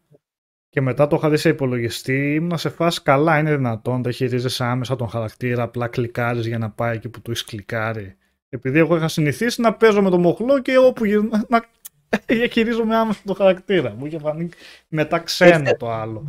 και 0.69 0.81
μετά 0.81 1.07
το 1.07 1.15
είχα 1.15 1.29
δει 1.29 1.37
σε 1.37 1.49
υπολογιστή, 1.49 2.33
ήμουν 2.33 2.57
σε 2.57 2.69
φάση 2.69 3.01
καλά. 3.01 3.39
Είναι 3.39 3.55
δυνατόν, 3.55 4.03
δεν 4.03 4.11
χειρίζεσαι 4.11 4.63
άμεσα 4.63 4.95
τον 4.95 5.07
χαρακτήρα, 5.09 5.63
απλά 5.63 5.87
κλικάρεις 5.87 6.47
για 6.47 6.57
να 6.57 6.69
πάει 6.69 6.95
εκεί 6.95 7.09
που 7.09 7.21
του 7.21 7.31
έχεις 7.31 7.43
κλικάρει. 7.43 8.15
Επειδή 8.49 8.79
εγώ 8.79 8.95
είχα 8.95 9.07
συνηθίσει 9.07 9.61
να 9.61 9.73
παίζω 9.73 10.01
με 10.01 10.09
τον 10.09 10.21
μοχλό 10.21 10.61
και 10.61 10.77
όπου 10.77 11.05
γυρνά. 11.05 11.45
Να... 11.49 11.63
χειρίζομαι 12.51 12.95
άμεσα 12.95 13.21
τον 13.25 13.35
χαρακτήρα. 13.35 13.93
Μου 13.93 14.05
είχε 14.05 14.19
φανεί 14.19 14.49
μετά 14.87 15.19
ξένο 15.19 15.75
το 15.75 15.91
άλλο. 15.91 16.27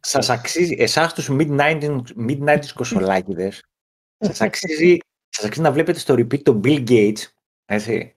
Σας 0.00 0.30
αξίζει, 0.30 0.76
εσάς 0.78 1.14
τους 1.14 1.28
mid-90s, 1.30 2.00
mid-90s 2.28 2.66
κοσολάκιδες, 2.74 3.62
σας 4.26 4.40
αξίζει, 4.40 4.98
σας 5.28 5.44
αξίζει 5.44 5.64
να 5.64 5.72
βλέπετε 5.72 5.98
στο 5.98 6.14
repeat 6.14 6.42
τον 6.42 6.60
Bill 6.64 6.88
Gates, 6.88 7.18
έτσι, 7.64 8.16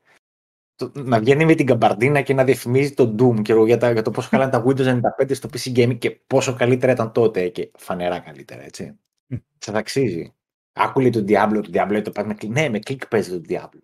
το- 0.76 0.92
να 0.96 1.20
βγαίνει 1.20 1.46
με 1.46 1.56
την 1.56 1.66
καμπαρδίνα 1.66 2.22
και 2.22 2.34
να 2.34 2.44
διαφημίζει 2.44 2.94
το 2.94 3.16
Doom 3.20 3.42
και 3.42 3.54
για, 3.54 3.78
τα, 3.78 3.92
για 3.92 4.02
το 4.02 4.12
πόσο 4.12 4.30
καλά 4.32 4.44
είναι 4.44 4.52
τα 4.52 4.64
Windows 4.68 5.00
95 5.24 5.36
στο 5.36 5.50
PC 5.54 5.76
Gaming 5.76 5.98
και 5.98 6.12
πόσο 6.12 6.54
καλύτερα 6.54 6.92
ήταν 6.92 7.12
τότε 7.12 7.50
και 7.50 7.72
φανερά 7.78 8.20
καλύτερα, 8.20 8.64
έτσι. 8.64 9.00
Μμ. 9.28 9.36
Σας 9.58 9.76
αξίζει. 9.76 10.34
Άκουλε 10.74 11.10
τον 11.10 11.26
Diablo, 11.28 11.62
τον 11.64 11.72
Diablo 11.74 12.02
το 12.04 12.12
πάει 12.12 12.26
με 12.26 12.34
κλικ. 12.34 12.52
Ναι, 12.52 12.70
με 12.70 12.80
κλικ 12.80 13.08
παίζει 13.08 13.30
τον 13.30 13.44
Diablo. 13.50 13.80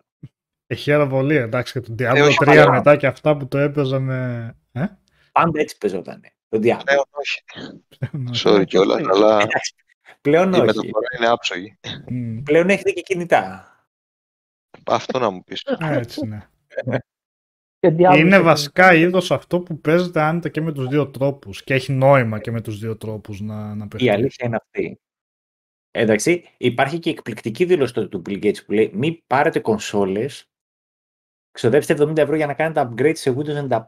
Έχει 0.72 1.06
πολύ, 1.08 1.36
εντάξει, 1.36 1.72
και 1.72 1.80
τον 1.80 1.94
Diablo 1.98 2.22
όχι, 2.26 2.36
3 2.40 2.44
παλιά. 2.44 2.70
μετά 2.70 2.96
και 2.96 3.06
αυτά 3.06 3.36
που 3.36 3.48
το 3.48 3.58
έπαιζα 3.58 4.00
με... 4.00 4.50
Ε; 4.72 4.84
Πάντα 5.32 5.60
έτσι 5.60 5.78
παίζονταν. 5.78 6.20
Το 6.48 6.58
Diablo. 6.58 6.62
Ναι, 6.84 6.94
όχι. 7.10 7.42
Ναι. 8.10 8.30
Sorry 8.44 8.64
κιόλας, 8.66 9.00
αλλά 9.08 9.34
Εντάξει, 9.40 9.74
πλέον 10.20 10.48
η 10.52 10.56
όχι. 10.56 10.60
μεταφορά 10.64 11.06
είναι 11.18 11.28
άψογη. 11.28 11.78
Μμ, 12.08 12.42
Πλέον 12.42 12.68
έχετε 12.68 12.90
και 12.90 13.00
κινητά. 13.00 13.66
Αυτό 14.86 15.18
να 15.18 15.30
μου 15.30 15.44
πεις. 15.44 15.62
Έτσι, 15.80 16.26
ναι. 16.26 16.46
Και 17.78 17.94
Diablo 17.98 18.16
Είναι 18.18 18.36
σε- 18.36 18.40
βασικά 18.42 18.94
είδος 18.94 19.30
αυτό 19.30 19.60
που 19.60 19.80
παίζεται 19.80 20.20
άνετα 20.20 20.48
και 20.48 20.60
με 20.60 20.72
τους 20.72 20.86
δύο 20.86 21.10
τρόπους 21.10 21.64
και 21.64 21.74
έχει 21.74 21.92
νόημα 21.92 22.38
και 22.40 22.50
με 22.50 22.60
τους 22.60 22.78
δύο 22.78 22.96
τρόπους 22.96 23.40
να, 23.40 23.74
να 23.74 23.84
Η 23.84 23.88
παιχτεί. 23.88 24.10
αλήθεια 24.10 24.46
είναι 24.46 24.56
αυτή. 24.56 25.00
Εντάξει, 25.90 26.44
υπάρχει 26.56 26.98
και 26.98 27.10
εκπληκτική 27.10 27.64
δήλωση 27.64 27.94
τότε 27.94 28.08
του 28.08 28.22
Bill 28.26 28.44
Gates 28.44 28.64
που 28.66 28.72
λέει 28.72 28.90
μην 28.94 29.22
πάρετε 29.26 29.60
κονσόλες, 29.60 30.51
ξοδέψτε 31.52 31.94
70 31.98 32.16
ευρώ 32.16 32.36
για 32.36 32.46
να 32.46 32.54
κάνετε 32.54 32.88
upgrade 32.90 33.16
σε 33.16 33.34
Windows 33.36 33.68
95. 33.68 33.86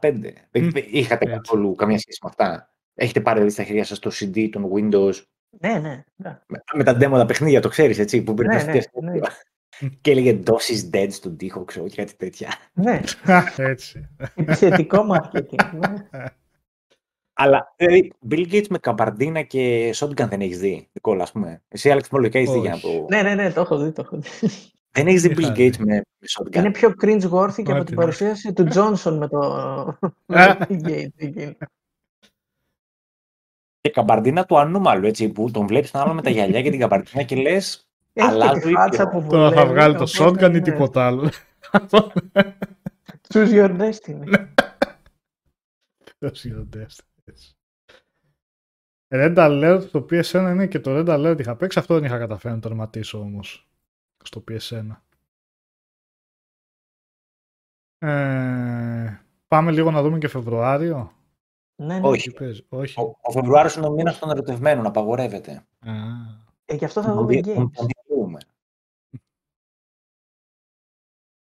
Δεν 0.51 0.63
Μμ, 0.63 0.69
δεν 0.69 0.83
είχατε 0.89 1.25
έτσι. 1.25 1.37
καθόλου 1.37 1.75
καμία 1.75 1.99
σχέση 1.99 2.19
με 2.23 2.29
αυτά. 2.29 2.69
Έχετε 2.93 3.21
πάρει 3.21 3.35
δηλαδή 3.35 3.53
στα 3.55 3.63
χέρια 3.63 3.83
σας 3.83 3.99
το 3.99 4.11
CD 4.13 4.49
των 4.51 4.69
Windows 4.73 5.13
Ναι, 5.61 5.79
ναι. 5.79 6.03
ναι. 6.15 6.39
με, 6.47 6.63
με 6.73 6.83
τα 6.83 6.95
demo 6.97 7.11
τα 7.11 7.25
παιχνίδια, 7.25 7.61
το 7.61 7.69
ξέρεις 7.69 7.99
έτσι, 7.99 8.21
που 8.23 8.33
μπαίνει 8.33 8.53
Ναι, 8.53 8.59
στο 8.59 8.67
ναι, 8.67 8.73
τεστ 8.73 8.89
ναι. 9.01 9.19
και 10.01 10.11
έλεγε 10.11 10.39
DOS 10.45 10.51
is 10.73 10.95
dead 10.95 11.07
στον 11.11 11.37
τοίχο, 11.37 11.63
ξέρω, 11.65 11.87
και 11.87 11.95
κάτι 11.95 12.15
τέτοια. 12.15 12.49
ναι. 12.73 13.01
Έτσι. 13.57 14.09
Επιθετικό 14.35 15.05
marketing. 15.11 15.69
ναι. 15.73 16.25
Αλλά, 17.37 17.73
δηλαδή, 17.77 18.13
Bill 18.29 18.51
Gates 18.51 18.67
με 18.69 18.77
καμπαρντίνα 18.77 19.41
και 19.41 19.93
shotgun 19.95 20.27
δεν 20.29 20.41
έχεις 20.41 20.59
δει, 20.59 20.89
Νικόλα, 20.93 21.23
ας 21.23 21.31
πούμε. 21.31 21.61
Εσύ, 21.67 21.89
Alex, 21.93 22.07
μόλις 22.11 22.33
έχεις 22.33 22.51
δει 22.51 22.59
για 22.59 22.69
να 22.69 22.75
Όχι. 22.75 22.97
το... 22.99 23.05
ναι, 23.09 23.21
ναι, 23.21 23.35
ναι, 23.35 23.51
το 23.51 23.61
έχω 23.61 23.77
δει. 23.77 23.91
Το 23.91 24.01
έχω 24.01 24.17
δει. 24.17 24.29
Δεν 24.95 25.07
έχεις 25.07 25.21
δει 25.21 25.27
Είχα 25.29 25.51
Bill 25.51 25.53
δει. 25.53 25.69
Gates 25.69 25.77
με, 25.77 25.93
με 25.95 26.27
shotgun. 26.37 26.55
Είναι 26.55 26.71
πιο 26.71 26.93
cringe 27.01 27.29
worthy 27.29 27.63
και 27.63 27.71
από 27.71 27.79
Ό,τι 27.79 27.85
την 27.85 27.95
να. 27.95 27.95
παρουσίαση 27.95 28.53
του 28.53 28.67
Johnson 28.73 29.17
με 29.17 29.27
το. 29.27 29.39
Ε. 29.99 30.07
με 30.33 30.55
το 30.59 30.65
Bill 30.69 30.87
Gates 30.87 31.07
εκείνη. 31.15 31.57
Και 33.81 33.89
καμπαρντίνα 33.91 34.45
του 34.45 34.59
ανώμαλου, 34.59 35.05
έτσι, 35.07 35.29
που 35.29 35.51
τον 35.51 35.67
βλέπεις 35.67 35.91
τον 35.91 36.01
άλλο 36.01 36.13
με 36.13 36.21
τα 36.21 36.29
γυαλιά 36.29 36.61
και 36.61 36.69
την 36.69 36.79
καμπαρντίνα 36.79 37.23
και 37.23 37.35
λες, 37.35 37.87
Έχει 38.13 38.27
Αλλά 38.27 38.53
και 38.53 38.59
το 38.59 38.67
τη 38.67 38.73
φάτσα 38.73 39.03
ήπιο. 39.03 39.19
που 39.21 39.27
Τώρα 39.29 39.51
θα 39.51 39.65
βολεύει, 39.65 39.73
βγάλει 39.73 39.95
το 39.95 40.03
οπότε, 40.03 40.47
shotgun 40.47 40.49
ή 40.49 40.53
ναι. 40.53 40.61
τίποτα 40.61 41.05
άλλο. 41.07 41.29
Choose 43.33 43.51
your 43.51 43.77
destiny. 43.79 44.47
Ποιος 46.17 46.39
χειροτέρας. 46.39 47.01
Red 49.15 49.35
Alert 49.37 49.81
στο 49.87 50.05
PSN 50.09 50.49
είναι 50.51 50.67
και 50.67 50.79
το 50.79 50.91
Red 50.97 51.07
Alert 51.07 51.39
είχα 51.39 51.55
παίξει, 51.55 51.79
αυτό 51.79 51.93
δεν 51.93 52.03
είχα 52.03 52.17
καταφέρει 52.17 52.53
να 52.55 52.59
το 52.59 52.67
τερματίσω 52.67 53.19
όμως 53.19 53.69
στο 54.25 54.43
PSN. 54.47 54.87
Ε, 57.97 59.19
πάμε 59.47 59.71
λίγο 59.71 59.91
να 59.91 60.01
δούμε 60.01 60.17
και 60.17 60.27
Φεβρουάριο. 60.27 61.11
Ναι, 61.75 61.99
ναι. 61.99 62.07
όχι. 62.07 62.29
Τι 62.29 62.35
παίζει, 62.35 62.65
όχι. 62.69 62.99
ο, 63.01 63.17
ο 63.21 63.31
Φεβρουάριος 63.31 63.75
είναι 63.75 63.85
ο 63.87 63.91
μήνας 63.91 64.19
των 64.19 64.29
ερωτευμένων, 64.29 64.85
απαγορεύεται. 64.85 65.65
Α, 65.79 65.91
Ε, 66.65 66.75
γι' 66.75 66.85
αυτό 66.85 67.01
θα 67.01 67.07
Τον 67.07 67.17
δούμε 67.17 67.33
δι- 67.41 67.43
τον- 67.55 67.65
games. 67.67 67.71
τον 67.71 67.87
διαλύουμε. 67.87 68.39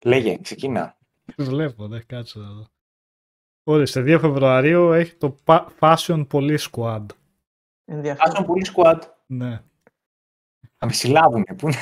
Λέγε, 0.05 0.37
ξεκίνα. 0.41 0.97
βλέπω, 1.37 1.87
δεν 1.87 2.05
κάτσε 2.05 2.39
να 2.39 2.51
δω. 2.51 2.67
Ορίστε, 3.63 4.01
2 4.01 4.17
Φεβρουαρίου 4.19 4.91
έχει 4.91 5.15
το 5.15 5.35
Pa- 5.45 5.67
Fashion 5.79 6.27
Police 6.31 6.69
Squad. 6.71 7.05
Ενδιαφέρον. 7.85 8.31
Άσον 8.31 8.45
πολύ 8.45 8.65
squad. 8.75 8.99
Ναι. 9.25 9.63
Θα 10.81 10.85
με 10.85 10.93
συλλάβουνε. 10.93 11.55
Πού 11.57 11.67
είναι; 11.67 11.77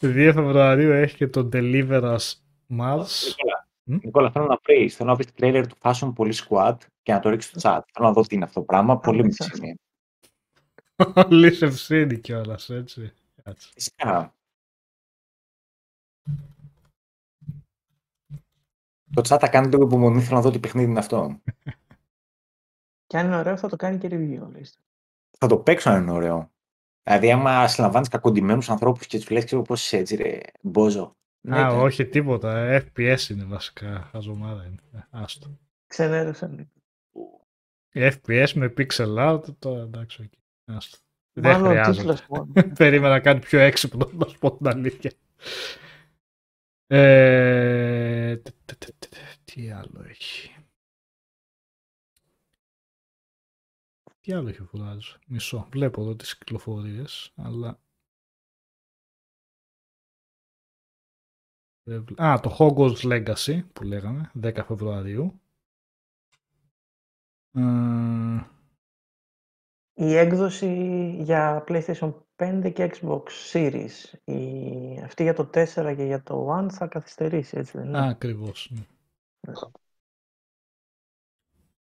2 0.00 0.30
Φεβρουαρίου 0.34 0.90
έχει 0.90 1.16
και 1.16 1.28
το 1.28 1.48
Deliver 1.52 2.02
Us 2.02 2.32
Mars. 2.78 3.06
Νικόλα, 3.26 3.68
Μμ; 3.84 3.98
Νικόλα, 4.02 4.30
θέλω 4.30 4.46
να 4.46 4.58
βρεις, 4.62 4.96
θέλω 4.96 5.08
να 5.08 5.14
βρεις 5.14 5.32
τρέιλερ 5.32 5.66
του 5.66 5.76
Fashion 5.80 6.12
Police 6.16 6.46
Squad 6.48 6.76
και 7.02 7.12
να 7.12 7.20
το 7.20 7.28
ρίξεις 7.28 7.50
στο 7.50 7.60
chat. 7.62 7.80
Θέλω 7.92 8.06
να 8.06 8.12
δω 8.12 8.22
τι 8.22 8.34
είναι 8.34 8.44
αυτό 8.44 8.60
το 8.60 8.66
πράγμα. 8.66 8.98
Πολύ 8.98 9.24
μέσα. 9.24 9.50
μισή 9.52 9.78
Όλη 11.14 11.58
ευθύνη 11.60 12.18
κιόλας, 12.18 12.70
έτσι. 12.70 13.12
Κάτσε. 13.42 13.70
Φυσικά. 13.72 14.34
Το 19.14 19.20
chat 19.28 19.38
θα 19.40 19.48
κάνει 19.48 19.68
λίγο 19.68 19.84
υπομονή, 19.84 20.20
θέλω 20.20 20.36
να 20.36 20.42
δω 20.42 20.50
τι 20.50 20.58
παιχνίδι 20.58 20.90
είναι 20.90 20.98
αυτό. 20.98 21.40
Και 23.12 23.18
αν 23.18 23.26
είναι 23.26 23.36
ωραίο 23.36 23.56
θα 23.56 23.68
το 23.68 23.76
κάνει 23.76 23.98
και 23.98 24.08
review. 24.10 24.48
λες. 24.52 24.78
Θα 25.38 25.46
το 25.46 25.56
παίξω 25.58 25.90
αν 25.90 26.02
είναι 26.02 26.10
ωραίο. 26.10 26.52
Δηλαδή, 27.02 27.30
άμα 27.32 27.68
συλλαμβάνεις 27.68 28.08
κακοντημένου 28.08 28.62
ανθρώπους 28.68 29.06
και 29.06 29.18
τους 29.18 29.30
λες, 29.30 29.44
ξέρω 29.44 29.62
πώς 29.62 29.84
είσαι 29.84 29.96
έτσι, 29.96 30.16
ρε, 30.16 30.38
μπόζο. 30.60 31.16
Ναι, 31.40 31.58
Α, 31.58 31.72
ναι. 31.74 31.80
όχι 31.82 32.06
τίποτα. 32.06 32.82
FPS 32.82 33.28
είναι 33.30 33.44
βασικά. 33.44 34.08
Χαζομάρα 34.12 34.64
είναι. 34.64 34.76
Ε, 34.94 34.98
Άστο. 35.10 35.58
Ξενέρωσαν. 35.86 36.70
FPS 37.94 38.52
με 38.54 38.72
pixel 38.76 39.16
art, 39.18 39.42
τώρα 39.58 39.82
εντάξει. 39.82 40.22
οκ. 40.22 40.32
Άστο. 40.76 40.98
Δεν 41.32 41.52
Μάλλον 41.52 41.66
ο 41.66 41.70
χρειάζεται. 41.70 41.96
τίτλος 41.96 42.26
μόνο. 42.28 42.46
Περίμενα 42.78 43.20
κάτι 43.20 43.38
πιο 43.46 43.58
έξυπνο, 43.58 44.10
να 44.12 44.26
σου 44.26 44.38
πω 44.38 44.56
την 44.56 44.68
αλήθεια. 44.68 45.12
Ε, 46.86 48.36
τε- 48.36 48.54
τε- 48.64 48.78
τε- 48.78 48.94
τε- 48.98 49.12
Τι 49.44 49.70
άλλο 49.70 50.04
έχει. 50.08 50.54
Τι 54.22 54.32
άλλο 54.32 54.48
έχει 54.48 54.62
ο 54.62 54.64
Φουράζος. 54.64 55.18
Μισό. 55.26 55.68
Βλέπω 55.70 56.02
εδώ 56.02 56.16
τις 56.16 56.38
κυκλοφορίες, 56.38 57.32
αλλά... 57.36 57.80
δεν 61.82 62.04
βλέ- 62.04 62.20
Α, 62.20 62.40
το 62.40 62.56
Hogwarts 62.58 63.02
Legacy 63.02 63.62
που 63.72 63.82
λέγαμε, 63.84 64.30
10 64.42 64.62
Φεβρουαρίου. 64.66 65.40
Ε, 67.54 67.62
Η 69.94 70.16
έκδοση 70.16 70.66
για 71.22 71.64
PlayStation 71.68 72.14
5 72.36 72.70
και 72.74 72.90
Xbox 72.94 73.22
Series. 73.52 74.12
Η... 74.24 75.00
Αυτή 75.04 75.22
για 75.22 75.34
το 75.34 75.50
4 75.54 75.94
και 75.96 76.04
για 76.04 76.22
το 76.22 76.58
One 76.58 76.68
θα 76.72 76.86
καθυστερήσει, 76.86 77.56
έτσι 77.58 77.78
δεν 77.78 77.86
είναι; 77.86 77.98
Α, 77.98 78.08
ακριβώς. 78.08 78.72
ναι. 78.74 78.82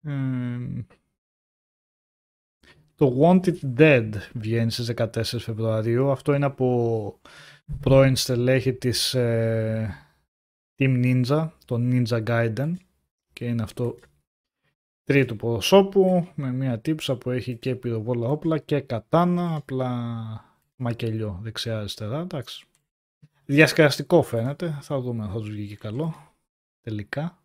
Ε, 0.04 0.86
το 3.02 3.18
Wanted 3.20 3.58
Dead 3.78 4.10
βγαίνει 4.34 4.72
στις 4.72 4.94
14 4.96 5.08
Φεβρουαρίου. 5.24 6.12
Αυτό 6.12 6.34
είναι 6.34 6.46
από 6.46 7.20
πρώην 7.80 8.16
στελέχη 8.16 8.74
της 8.74 9.14
ε, 9.14 9.96
Team 10.78 11.04
Ninja, 11.04 11.50
το 11.66 11.78
Ninja 11.80 12.24
Gaiden. 12.24 12.74
Και 13.34 13.46
είναι 13.46 13.64
αυτό 13.64 13.98
τρίτου 15.04 15.36
προσώπου 15.36 16.28
με 16.36 16.52
μια 16.52 16.80
τύψα 16.80 17.16
που 17.16 17.30
έχει 17.30 17.56
και 17.56 17.76
πυροβόλα 17.76 18.28
όπλα 18.28 18.58
και 18.58 18.80
κατάνα, 18.80 19.56
απλά 19.56 19.92
μακελιό 20.76 21.40
δεξιά-αριστερά. 21.42 22.20
Εντάξει. 22.20 22.66
Διασκεδαστικό 23.46 24.22
φαίνεται. 24.22 24.78
Θα 24.82 25.00
δούμε 25.00 25.24
αν 25.24 25.30
θα 25.30 25.40
τους 25.40 25.50
βγει 25.50 25.68
και 25.68 25.76
καλό. 25.76 26.36
Τελικά. 26.82 27.38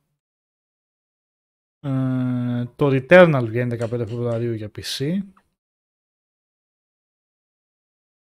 Ε, 1.81 2.65
το 2.77 2.87
Returnal 2.87 3.45
βγαίνει 3.47 3.77
15 3.81 3.89
Φεβρουαρίου 3.89 4.53
για 4.53 4.71
PC. 4.77 5.19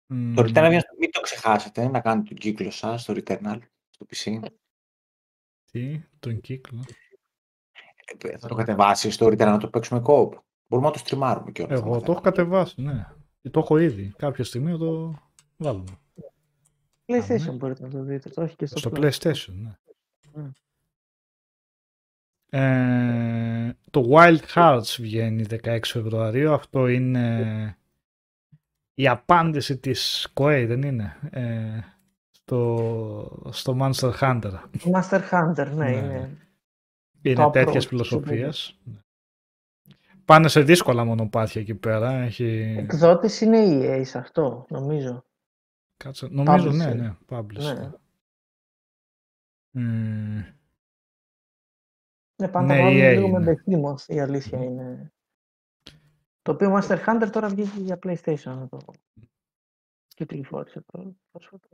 Το 0.08 0.42
Returnal, 0.42 0.52
βγαίνει 0.52 0.80
στο- 0.80 0.96
μην 1.00 1.12
το 1.12 1.22
ξεχάσετε 1.22 1.88
να 1.88 2.00
κάνετε 2.00 2.28
τον 2.28 2.38
κύκλο 2.38 2.72
σας 2.72 3.02
στο 3.02 3.14
Returnal, 3.18 3.60
στο 3.90 4.06
PC. 4.10 4.42
Τι, 5.72 6.02
τον 6.20 6.42
κύκλο; 6.42 6.84
Ε, 8.24 8.38
θα 8.38 8.48
το 8.48 8.56
κατεβάσεις 8.56 9.14
στο 9.14 9.26
Returnal 9.28 9.38
να 9.38 9.58
το 9.58 9.70
παίξουμε 9.70 10.02
co-op. 10.06 10.30
Μπορούμε 10.68 10.88
να 10.88 10.94
το 10.94 11.00
στριμάρουμε 11.00 11.52
κιόλας. 11.52 11.80
Εγώ 11.80 12.02
το 12.02 12.12
έχω 12.12 12.22
κατεβάσει, 12.22 12.82
ναι. 12.82 13.06
Το 13.52 13.60
έχω 13.60 13.78
ήδη. 13.78 14.14
Κάποια 14.18 14.44
στιγμή 14.44 14.72
θα 14.72 14.78
το 14.78 15.20
βάλουμε. 15.58 16.00
PlayStation 17.06 17.46
ναι. 17.46 17.52
μπορείτε 17.52 17.84
να 17.84 17.90
το 17.90 18.04
δείτε. 18.04 18.30
Το 18.30 18.42
έχει 18.42 18.56
και 18.56 18.66
στο, 18.66 18.78
Στο 18.78 18.92
Plus. 18.94 19.10
PlayStation, 19.12 19.54
ναι. 19.54 19.72
Mm. 20.36 20.52
Ε, 22.50 23.74
το 23.92 24.10
Wild 24.12 24.40
Hearts 24.54 24.96
βγαίνει 25.00 25.46
16 25.64 25.80
Φεβρουαρίου. 25.84 26.52
Αυτό 26.54 26.88
είναι 26.88 27.78
η 29.00 29.08
απάντηση 29.08 29.78
της 29.78 30.28
Koei, 30.34 30.66
δεν 30.68 30.82
είναι. 30.82 31.18
Ε, 31.30 31.80
στο, 32.32 33.50
στο 33.52 33.78
Monster 33.82 34.12
Hunter. 34.20 34.54
Master 34.84 35.30
Hunter, 35.32 35.68
ναι, 35.74 35.74
Ναι, 35.74 35.92
είναι. 35.92 36.38
Είναι 37.22 37.44
Το 37.44 37.50
τέτοιες 37.50 37.84
approach, 37.86 37.88
φιλοσοφίες. 37.90 38.80
Ναι. 38.84 39.00
Πάνε 40.26 40.48
σε 40.48 40.62
δύσκολα 40.62 41.04
μονοπάτια 41.06 41.62
εκεί 41.62 41.76
πέρα. 41.76 42.12
Έχει... 42.12 42.76
Εκδότης 42.78 43.42
είναι 43.42 43.58
η 43.58 43.82
EA 43.84 44.06
σε 44.06 44.18
αυτό, 44.18 44.66
νομίζω. 44.70 45.26
Κάτσε, 45.98 46.28
νομίζω 46.32 46.72
ναι, 46.72 46.92
Publisher. 46.92 46.96
ναι, 46.96 47.16
publisher. 47.30 47.76
Ναι. 47.76 47.92
Μμμ, 49.72 50.44
Ναι, 52.42 52.48
πάντα 52.48 52.66
Ναι, 52.76 52.82
βάλουν 52.82 52.98
EA 53.00 53.14
λίγο 53.16 53.30
με 53.30 53.40
είναι. 53.40 53.62
behemoth, 53.66 54.04
η 54.08 54.20
αλήθεια 54.20 54.64
είναι. 54.64 55.12
Το 56.48 56.54
οποίο 56.54 56.80
Master 56.80 57.06
Hunter 57.06 57.30
τώρα 57.32 57.48
βγήκε 57.50 57.80
για 57.80 58.00
PlayStation. 58.04 58.44
να 58.44 58.68
Το... 58.68 58.78
Κυκλοφόρησε 60.08 60.84
το 60.92 61.16
πρόσφατα. 61.32 61.68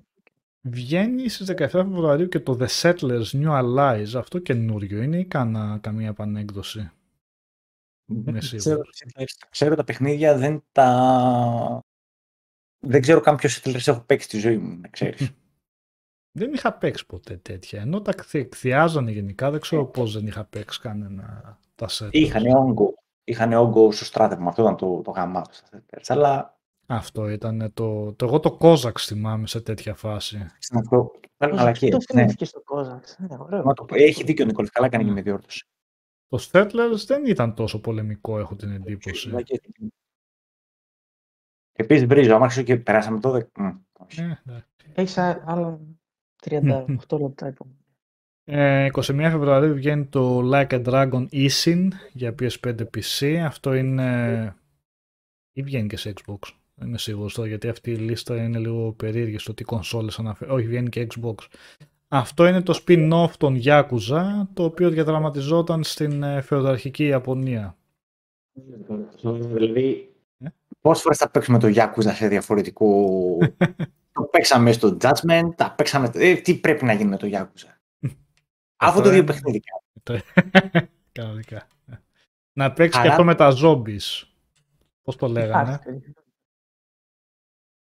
Βγαίνει 0.61 1.29
στις 1.29 1.51
17 1.51 1.67
Φεβρουαρίου 1.69 2.27
και 2.27 2.39
το 2.39 2.57
The 2.59 2.67
Settlers 2.81 3.25
New 3.31 3.61
Allies. 3.61 4.13
Αυτό 4.15 4.39
καινούριο 4.39 5.01
είναι 5.01 5.19
ή 5.19 5.25
κάνα 5.25 5.79
καμία 5.81 6.07
επανέκδοση; 6.09 6.91
Δεν 8.05 8.41
σίγουρος. 8.41 8.89
ξέρω, 8.89 9.25
τα 9.39 9.47
ξέρω 9.49 9.75
τα 9.75 9.83
παιχνίδια, 9.83 10.37
δεν 10.37 10.63
τα... 10.71 11.79
Δεν 12.79 13.01
ξέρω 13.01 13.19
καν 13.19 13.35
ποιος 13.35 13.61
Settlers 13.61 13.87
έχω 13.87 14.01
παίξει 14.01 14.27
στη 14.27 14.39
ζωή 14.39 14.57
μου, 14.57 14.77
να 14.79 14.87
ξέρεις. 14.87 15.31
Δεν 16.31 16.53
είχα 16.53 16.73
παίξει 16.77 17.05
ποτέ 17.05 17.37
τέτοια. 17.37 17.81
Ενώ 17.81 18.01
τα 18.01 18.11
εκθι- 18.11 18.45
εκθιάζανε 18.45 19.11
γενικά, 19.11 19.51
δεν 19.51 19.59
ξέρω 19.59 19.85
πώς 19.85 20.13
δεν 20.13 20.27
είχα 20.27 20.45
παίξει 20.45 20.79
κανένα 20.81 21.59
τα 21.75 21.87
Settlers. 21.89 22.09
Είχαν 22.11 22.45
όγκο. 22.45 23.02
Είχαν 23.23 23.53
όγκο 23.53 23.91
στο 23.91 24.05
στράτευμα. 24.05 24.49
Αυτό 24.49 24.61
ήταν 24.61 24.75
το, 24.75 25.01
το 25.01 25.11
γαμάτο 25.11 25.53
στα 25.53 25.67
Settlers. 25.71 26.03
Αλλά 26.07 26.59
Αυτό 26.85 27.29
ήταν 27.29 27.71
το, 27.73 28.13
το. 28.13 28.25
Εγώ 28.25 28.39
το 28.39 28.57
Kozax 28.61 28.97
θυμάμαι 28.99 29.47
σε 29.47 29.61
τέτοια 29.61 29.95
φάση. 29.95 30.47
στην 30.59 30.77
αυτό. 30.77 31.11
Πέρα 31.37 31.51
Πώς 31.51 31.59
μαλακίες. 31.59 31.91
το 31.91 31.97
Ναι. 31.97 32.03
θυμήθηκε 32.19 32.45
στο 32.45 32.63
Kozax. 32.65 33.01
Ναι, 33.17 33.35
ωραίο. 33.39 33.63
Μα 33.63 33.73
το- 33.73 33.85
Έχει 33.89 34.23
δίκιο 34.23 34.43
ο 34.43 34.47
Νικόλης. 34.47 34.69
Καλά 34.71 34.89
κάνει 34.89 35.03
και 35.03 35.11
με 35.11 35.21
διόρθωση. 35.21 35.65
Το 36.27 36.47
Settlers 36.51 37.03
δεν 37.05 37.25
ήταν 37.25 37.53
τόσο 37.53 37.81
πολεμικό, 37.81 38.39
έχω 38.39 38.55
την 38.55 38.71
εντύπωση. 38.71 39.31
Επίσης 41.75 42.05
βρίζω, 42.05 42.35
άμα 42.35 42.47
ξέρω 42.47 42.65
και 42.65 42.77
περάσαμε 42.77 43.19
το 43.19 43.29
δε- 43.31 43.43
Μμ, 43.57 43.69
όχι. 43.99 44.21
Ε, 44.21 44.41
εντάξει. 44.45 44.67
Έχεις 44.93 45.17
α- 45.17 45.43
άλλα 45.45 45.79
38 46.45 47.19
λεπτά 47.19 47.45
επόμενα. 47.47 47.77
Ε, 48.45 48.89
21 48.93 49.01
Φεβρουαρίου 49.03 49.73
βγαίνει 49.73 50.05
το 50.05 50.49
Like 50.53 50.69
a 50.69 50.83
Dragon 50.85 51.25
Isin 51.31 51.87
για 52.13 52.35
PS5 52.39 52.75
PC. 52.97 53.35
Αυτό 53.35 53.73
είναι. 53.73 54.55
ή 55.53 55.63
βγαίνει 55.63 55.87
και 55.87 55.97
σε 55.97 56.13
Xbox. 56.15 56.39
Δεν 56.75 56.87
είμαι 56.87 56.97
σίγουρος 56.97 57.33
τώρα 57.33 57.47
γιατί 57.47 57.67
αυτή 57.69 57.91
η 57.91 57.95
λίστα 57.95 58.43
είναι 58.43 58.57
λίγο 58.57 58.93
περίεργη 58.93 59.37
στο 59.37 59.53
τι 59.53 59.63
κονσόλες 59.63 60.19
αναφέρει. 60.19 60.51
Όχι, 60.51 60.67
βγαίνει 60.67 60.89
και 60.89 61.07
Xbox. 61.09 61.35
Αυτό 62.07 62.47
είναι 62.47 62.61
το 62.61 62.79
spin-off 62.85 63.31
των 63.37 63.61
Yakuza, 63.63 64.23
το 64.53 64.63
οποίο 64.63 64.89
διαδραματιζόταν 64.89 65.83
στην 65.83 66.23
ε, 66.23 66.41
φεουδαρχική 66.41 67.05
Ιαπωνία. 67.05 67.77
Δηλαδή, 69.53 70.13
Ε; 70.37 70.47
πόσες 70.81 71.03
φορές 71.03 71.17
θα 71.17 71.29
παίξουμε 71.29 71.59
το 71.59 71.71
Yakuza 71.75 72.13
σε 72.13 72.27
διαφορετικό... 72.27 73.37
το 74.13 74.23
παίξαμε 74.31 74.71
στο 74.71 74.97
Judgment, 75.01 75.49
τα 75.55 75.73
παίξαμε... 75.77 76.09
Ε, 76.13 76.35
τι 76.35 76.55
πρέπει 76.55 76.85
να 76.85 76.93
γίνει 76.93 77.09
με 77.09 77.17
το 77.17 77.27
Yakuza; 77.31 77.82
Αφού 78.77 79.01
το 79.01 79.09
δύο 79.09 79.17
είναι- 79.17 79.25
παιχνίδια. 79.25 79.81
Κανονικά. 81.11 81.67
Να 82.53 82.73
παίξει 82.73 82.91
και 82.91 82.97
Χαρά- 82.97 83.11
αυτό 83.11 83.23
με 83.23 83.35
τα 83.35 83.53
zombies. 83.63 84.23
Πώς 85.01 85.15
το 85.15 85.27
λέγανε; 85.27 85.73
Άχι, 85.73 86.13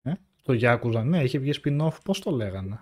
Ε; 0.03 0.13
Το 0.43 0.55
Yakuza, 0.61 1.05
ναι, 1.05 1.23
είχε 1.23 1.39
βγει 1.39 1.53
spin-off, 1.65 1.97
πώς 2.05 2.21
το 2.21 2.31
λέγανε; 2.31 2.81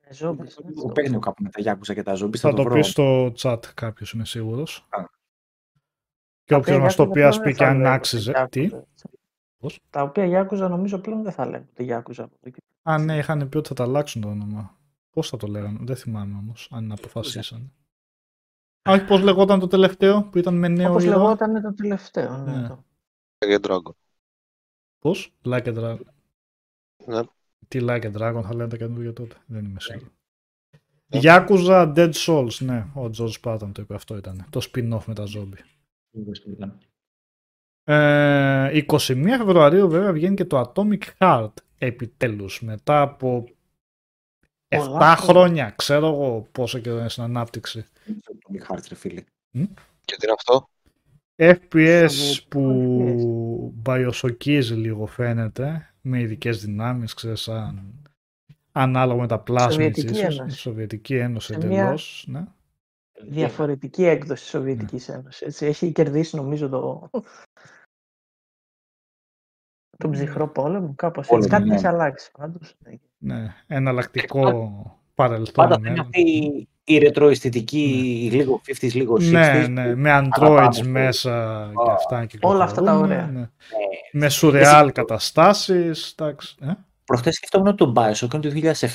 ε, 0.00 0.10
zombies, 0.18 0.36
ναι, 0.36 0.48
Εγώ 0.68 0.80
στο- 0.80 0.88
παίχνω 0.94 1.18
κάπου 1.18 1.42
με 1.42 1.50
τα 1.50 1.72
Yakuza 1.74 1.94
και 1.94 2.02
τα 2.02 2.12
zombies, 2.14 2.36
Θα 2.38 2.48
θα 2.50 2.54
το 2.54 2.62
το 2.62 2.68
πεις 2.74 2.92
βρω. 2.92 3.30
στο 3.32 3.32
chat 3.36 3.58
κάποιος, 3.74 4.12
είμαι 4.12 4.24
σίγουρος. 4.24 4.86
Α. 4.90 5.02
Και 6.44 6.52
Τα 6.52 6.56
όποιος 6.56 6.76
οποία 6.76 6.78
μας 6.78 6.94
το 6.94 7.02
Yakuza 7.02 7.06
πει, 7.06 7.12
πλέον 7.12 7.28
ας 7.28 7.36
πει 7.38 7.42
δεν 7.44 7.52
και 7.54 7.64
θα 7.64 7.68
αν 7.70 7.76
λέγονται 7.76 7.94
άξιζε. 7.94 8.32
Yakuza. 8.36 8.46
Τι; 8.50 8.68
Πώς; 9.58 9.78
Τα 9.90 10.02
οποία 10.02 10.42
Yakuza 10.50 10.68
νομίζω 10.68 10.98
πλέον 10.98 11.22
δεν 11.22 11.32
θα 11.32 11.46
λέγονται 11.46 11.84
Yakuza. 11.84 12.22
από 12.24 12.36
εκεί. 12.42 12.60
Α, 12.82 12.98
ναι, 12.98 13.16
είχαν 13.16 13.48
πει 13.48 13.56
ότι 13.56 13.68
θα 13.68 13.74
τα 13.74 13.82
αλλάξουν 13.82 14.20
το 14.22 14.28
όνομα. 14.28 14.78
Πώς 15.10 15.28
θα 15.28 15.36
το 15.36 15.46
λέγανε, 15.46 15.78
δεν 15.82 15.96
θυμάμαι 15.96 16.36
όμως, 16.36 16.68
αν 16.72 16.92
αποφασίσαν. 16.92 17.72
Α, 18.88 18.92
όχι, 18.92 19.04
πώς 19.04 19.20
λεγόταν 19.20 19.58
το 19.58 19.66
τελευταίο 19.66 20.24
που 20.24 20.38
ήταν 20.38 20.54
με 20.58 20.68
νέο 20.68 20.90
Όπως 20.90 21.04
ήρωα; 21.04 21.16
λεγόταν 21.16 21.62
το 21.62 21.74
τελευταίο. 21.74 22.36
Ναι, 22.36 22.56
Ναι. 22.60 22.68
το. 22.68 22.84
Για 23.46 23.58
Dragon. 23.62 23.92
Πώς; 24.98 25.32
Like 25.44 25.64
a 25.64 25.78
Dragon. 25.78 26.00
Ναι. 27.06 27.20
Τι 27.68 27.78
Like 27.82 28.02
a 28.02 28.12
Dragon 28.16 28.40
θα 28.42 28.54
λένε 28.54 28.68
τα 28.68 28.76
καινούργια 28.76 29.12
τότε. 29.12 29.36
Δεν 29.46 29.64
είμαι 29.64 29.80
σίγουρος. 29.80 30.12
Ναι. 31.06 31.20
Yakuza 31.22 31.94
Dead 31.96 32.12
Souls, 32.12 32.58
ναι. 32.58 32.78
Ο 32.94 33.10
George 33.18 33.40
Patton 33.42 33.70
το 33.72 33.82
είπε, 33.82 33.94
αυτό 33.94 34.16
ήταν. 34.16 34.46
Το 34.50 34.60
spin-off 34.72 35.04
με 35.06 35.14
τα 35.14 35.24
zombie. 35.36 35.64
Ε, 37.84 38.84
21 38.88 39.36
Φεβρουαρίου 39.36 39.88
βέβαια 39.88 40.12
βγαίνει 40.12 40.34
και 40.34 40.44
το 40.44 40.72
Atomic 40.74 41.02
Heart 41.18 41.52
επιτέλους 41.78 42.62
μετά 42.62 43.00
από 43.00 43.48
7 44.76 44.78
Πολλά 44.86 45.16
χρόνια 45.16 45.70
ξέρω 45.76 46.06
εγώ 46.06 46.48
πόσο 46.52 46.78
καιρό 46.78 46.98
είναι 46.98 47.08
στην 47.08 47.22
ανάπτυξη 47.22 47.84
Το 48.04 48.34
Big 48.52 48.72
Heart, 48.72 48.82
ρε 48.88 48.94
φίλε. 48.94 49.20
Και 50.04 50.16
τι 50.16 50.26
είναι 50.26 50.34
αυτό; 50.36 50.68
FPS 51.36 52.08
Σοβιετικό 52.10 52.48
που 52.48 53.72
μπαϊοσοκίζει 53.74 54.74
λίγο 54.74 55.06
φαίνεται 55.06 55.94
με 56.00 56.20
ειδικές 56.20 56.60
δυνάμεις 56.64 57.14
ξέρεις 57.14 57.40
σαν 57.40 57.94
ανάλογα 58.72 59.20
με 59.20 59.26
τα 59.26 59.38
πλάσματα 59.40 59.72
Σοβιετική 59.72 60.12
ίσως 60.18 60.38
Ένωση. 60.38 60.58
Σοβιετική 60.58 61.14
Ένωση 61.14 61.52
Σε 61.52 61.66
μια- 61.66 61.82
εντελώς 61.82 62.24
ναι. 62.28 62.44
Διαφορετική 63.22 64.04
έκδοση 64.04 64.42
της 64.42 64.50
Σοβιετικής 64.50 65.08
Ένωσης. 65.08 65.40
Έτσι. 65.40 65.66
Έχει 65.66 65.92
κερδίσει 65.92 66.36
νομίζω 66.36 66.68
το... 66.68 67.10
τον 69.96 70.10
ψυχρό 70.10 70.48
πόλεμο, 70.48 70.94
κάπως 70.94 71.18
έτσι. 71.28 71.30
Πόλεμο, 71.30 71.48
Κάτι 71.50 71.68
ναι. 71.68 71.74
έχει 71.74 71.86
αλλάξει 71.86 72.30
πάντως. 72.30 72.76
Ναι. 73.22 73.34
ναι. 73.34 73.54
εναλλακτικό 73.66 75.00
παρελθόν 75.14 75.54
Πάντα 75.54 75.74
θα 75.74 75.80
ναι. 75.80 75.90
είναι 75.90 76.00
αυτή 76.00 76.68
η 76.84 76.98
ρετροαισθητική, 76.98 78.28
λίγο 78.32 78.60
50s, 78.66 78.92
λίγο 78.92 79.14
60s. 79.14 79.30
Ναι, 79.30 79.66
ναι, 79.68 79.94
με 79.94 80.10
Αγαπάμε 80.10 80.66
androids 80.66 80.72
στο- 80.74 80.88
μέσα 80.88 81.62
Α, 81.64 81.68
και 81.84 81.90
αυτά. 81.90 82.26
Και 82.26 82.38
όλα 82.40 82.64
αυτά 82.64 82.74
τα 82.74 82.80
κυκλοφορούν, 82.82 83.10
ωραία. 83.10 83.26
ναι. 83.26 83.38
Ναι. 83.40 83.48
Με 84.12 84.28
σουρεάλ 84.28 84.92
καταστάσεις. 84.92 86.14
εντάξει, 86.18 86.56
ε; 86.60 86.72
Προχθές 87.04 87.34
σκεφτόμουν 87.34 87.66
ότι 87.66 87.76
το 87.76 87.92
Bioshock 87.96 88.34
είναι 88.34 88.42
το 88.42 88.48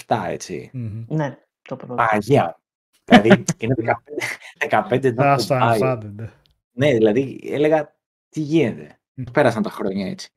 2007, 0.06 0.26
έτσι. 0.28 0.70
Μμμ. 0.74 1.06
ναι, 1.08 1.38
το 1.62 1.76
πρώτο. 1.76 1.94
Παναγία. 1.94 2.60
δηλαδή, 3.06 3.44
είναι 3.58 3.76
15, 3.78 4.88
15 4.90 5.04
ετών 5.04 5.16
Τα 5.16 5.36
το 5.36 5.42
στα 5.42 5.76
Bio. 5.80 5.82
Uncharted, 5.82 6.12
ναι. 6.16 6.30
Ναι, 6.72 6.94
δηλαδή, 6.94 7.40
έλεγα, 7.52 7.96
τι 8.30 8.40
γίνεται. 8.40 9.00
Μμ. 9.14 9.24
Πέρασαν 9.32 9.64
τα 9.64 9.70
χρόνια 9.70 10.08
έτσι. 10.08 10.30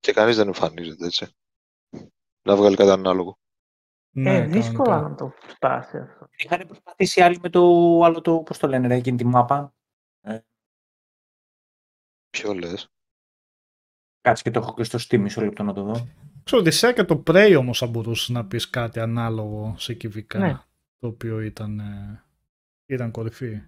Και 0.00 0.12
κανείς 0.12 0.36
δεν 0.36 0.46
εμφανίζεται 0.46 1.06
έτσι. 1.06 1.26
Να 2.42 2.56
βγάλει 2.56 2.76
κάτι 2.76 2.90
ανάλογο. 2.90 3.38
Ναι, 4.10 4.34
ε, 4.36 4.46
δύσκολα 4.46 4.90
κανονικά. 4.90 5.08
να 5.08 5.14
το 5.14 5.32
φτάσει 5.46 5.98
αυτό. 5.98 6.28
Είχαν 6.36 6.66
προσπαθήσει 6.66 7.20
άλλοι 7.20 7.38
με 7.42 7.48
το 7.48 7.60
άλλο 8.04 8.20
το, 8.20 8.38
πώς 8.38 8.58
το 8.58 8.68
λένε, 8.68 8.86
ρε, 8.86 8.94
εκείνη 8.94 9.16
τη 9.16 9.24
μάπα. 9.24 9.74
Ποιο 12.30 12.54
λες; 12.54 12.92
Κάτσε 14.20 14.42
και 14.42 14.50
το 14.50 14.60
έχω 14.60 14.74
και 14.74 14.84
στο 14.84 14.98
Steam, 15.00 15.18
μισό 15.18 15.40
λεπτό 15.40 15.62
να 15.62 15.72
το 15.72 15.82
δω. 15.82 16.08
Ξέρω 16.44 16.60
ότι 16.60 16.70
σε 16.70 16.92
και 16.92 17.04
το 17.04 17.22
Prey 17.26 17.56
όμως 17.58 17.78
θα 17.78 17.86
μπορούσες 17.86 18.28
να 18.28 18.46
πεις 18.46 18.70
κάτι 18.70 19.00
ανάλογο 19.00 19.74
σε 19.78 19.94
κυβικά. 19.94 20.38
Ναι. 20.38 20.52
Το 20.98 21.06
οποίο 21.06 21.40
ήταν, 21.40 21.78
ε, 21.78 22.24
ήταν 22.86 23.10
κορυφή. 23.10 23.62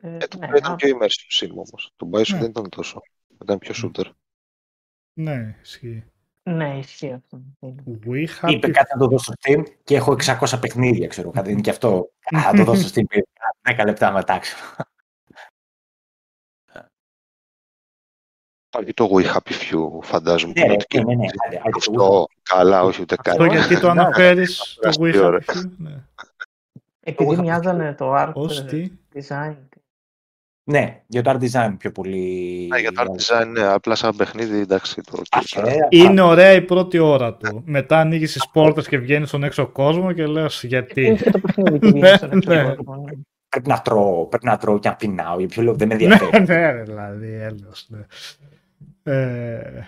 Ε, 0.00 0.16
Ε, 0.16 0.26
το 0.26 0.38
ναι, 0.38 0.48
Prey 0.50 0.56
ήταν 0.56 0.72
α, 0.72 0.76
πιο 0.76 0.98
immersive 0.98 1.44
sim 1.44 1.50
όμως. 1.50 1.92
Το 1.96 2.08
Bioshock 2.12 2.32
Ναι. 2.32 2.38
δεν 2.38 2.50
ήταν 2.50 2.68
τόσο. 2.68 3.00
Ήταν 3.42 3.58
πιο 3.58 3.74
shooter. 3.76 4.10
Ναι, 5.12 5.58
ισχύει. 5.62 6.04
Ναι, 6.42 6.78
ισχύει 6.78 7.12
αυτό. 7.12 7.42
We 7.60 8.26
Είπε 8.48 8.66
happy... 8.66 8.70
κάτι 8.70 8.92
να 8.92 8.98
το 8.98 9.06
δω 9.06 9.18
στο 9.18 9.32
Steam 9.40 9.62
και 9.84 9.94
έχω 9.96 10.16
600 10.24 10.58
παιχνίδια, 10.60 11.06
ξέρω. 11.08 11.30
Κάτι 11.30 11.50
είναι 11.52 11.60
και 11.60 11.70
αυτό. 11.70 12.10
Α, 12.36 12.40
θα 12.40 12.52
το 12.52 12.64
δω 12.64 12.74
στο 12.74 12.90
Steam 12.94 13.18
10 13.80 13.84
λεπτά 13.84 14.12
μετά, 14.12 14.38
ξέρω. 14.38 14.60
Υπάρχει 18.68 18.94
το 18.94 19.08
We 19.12 19.24
Happy 19.34 19.52
Few, 19.52 20.02
φαντάζομαι. 20.02 20.52
Ναι, 20.56 20.66
ρε, 20.66 20.72
ότι 20.72 20.96
ναι, 20.98 21.04
ναι, 21.04 21.14
ναι, 21.14 21.26
και- 21.26 21.32
άντε, 21.46 21.56
άντε, 21.56 21.70
Αυτό, 21.76 22.26
καλά, 22.42 22.82
όχι 22.82 23.02
ούτε 23.02 23.16
Αυτό 23.18 23.36
καν. 23.36 23.50
γιατί 23.50 23.68
το 23.80 23.88
Εντάξει, 23.88 23.88
αναφέρεις 24.00 24.74
το 24.80 24.88
εντάξει, 24.88 25.00
We 25.20 25.24
ωραία. 25.26 25.40
Happy 25.46 25.52
Few. 25.56 25.70
Ναι. 25.78 26.04
Επειδή 27.00 27.32
είχα 27.32 27.42
μοιάζανε 27.42 27.94
το 27.94 28.14
art 28.16 28.32
Ως 28.34 28.60
ε, 28.60 28.64
τι. 28.64 28.90
design. 29.14 29.56
Ναι, 30.64 31.02
για 31.06 31.22
το 31.22 31.30
art 31.30 31.50
design 31.50 31.74
πιο 31.78 31.92
πολύ. 31.92 32.66
Ναι, 32.70 32.78
για 32.80 32.92
το 32.92 33.02
art 33.06 33.20
design, 33.22 33.46
ναι, 33.46 33.62
απλά 33.66 33.94
σαν 33.94 34.16
παιχνίδι, 34.16 34.58
εντάξει. 34.58 35.00
Το, 35.00 35.22
Άσε, 35.30 35.60
ρε, 35.60 35.74
Είναι 35.90 36.20
ωραία 36.20 36.52
η 36.52 36.62
πρώτη 36.62 36.98
ώρα 36.98 37.34
του. 37.34 37.62
Μετά 37.66 37.98
ανοίγεις 38.00 38.32
τις 38.32 38.48
πόρτες 38.52 38.88
και 38.88 38.98
βγαίνεις 38.98 39.28
στον 39.28 39.42
έξω 39.44 39.66
κόσμο 39.66 40.12
και 40.12 40.26
λες 40.26 40.62
γιατί; 40.66 41.02
Είναι 41.04 41.16
και 41.16 41.30
το 41.30 41.38
παιχνίδι 41.38 41.78
που 41.78 41.86
βγαίνει 41.90 42.16
στον 42.16 42.28
Ναι, 42.28 42.36
έξω 42.36 42.50
ναι. 42.52 42.74
κόσμο, 42.74 42.96
ναι. 42.96 43.12
Πρέπει 43.48 43.68
να 43.68 43.80
τρώω, 43.82 44.26
πρέπει 44.26 44.44
να 44.46 44.56
τρώω 44.56 44.78
και 44.78 44.88
να 44.88 44.96
πεινάω. 44.96 45.38
Για 45.38 45.48
ποιο 45.48 45.62
λόγο 45.62 45.76
δεν 45.76 45.88
με 45.88 45.94
ναι, 45.94 46.02
ενδιαφέρει. 46.02 46.44
ναι, 46.46 46.70
ρε, 46.72 46.82
δηλαδή, 46.82 47.32
έλεος, 47.32 47.86
ναι. 47.88 48.00
Ε, 49.02 49.86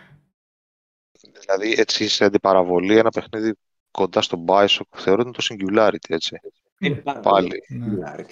Δηλαδή, 1.40 1.74
έτσι 1.76 2.08
σε 2.08 2.24
αντιπαραβολή, 2.24 2.98
ένα 2.98 3.10
παιχνίδι 3.10 3.54
κοντά 3.90 4.22
στο 4.22 4.44
Bioshock, 4.48 4.96
θεωρώ 4.96 5.22
ότι 5.26 5.30
είναι 5.50 5.58
το 5.66 5.74
Singularity, 5.80 6.08
έτσι. 6.14 6.36
Είναι 6.78 6.94
πάρα 6.94 7.20
Πάλι. 7.20 7.62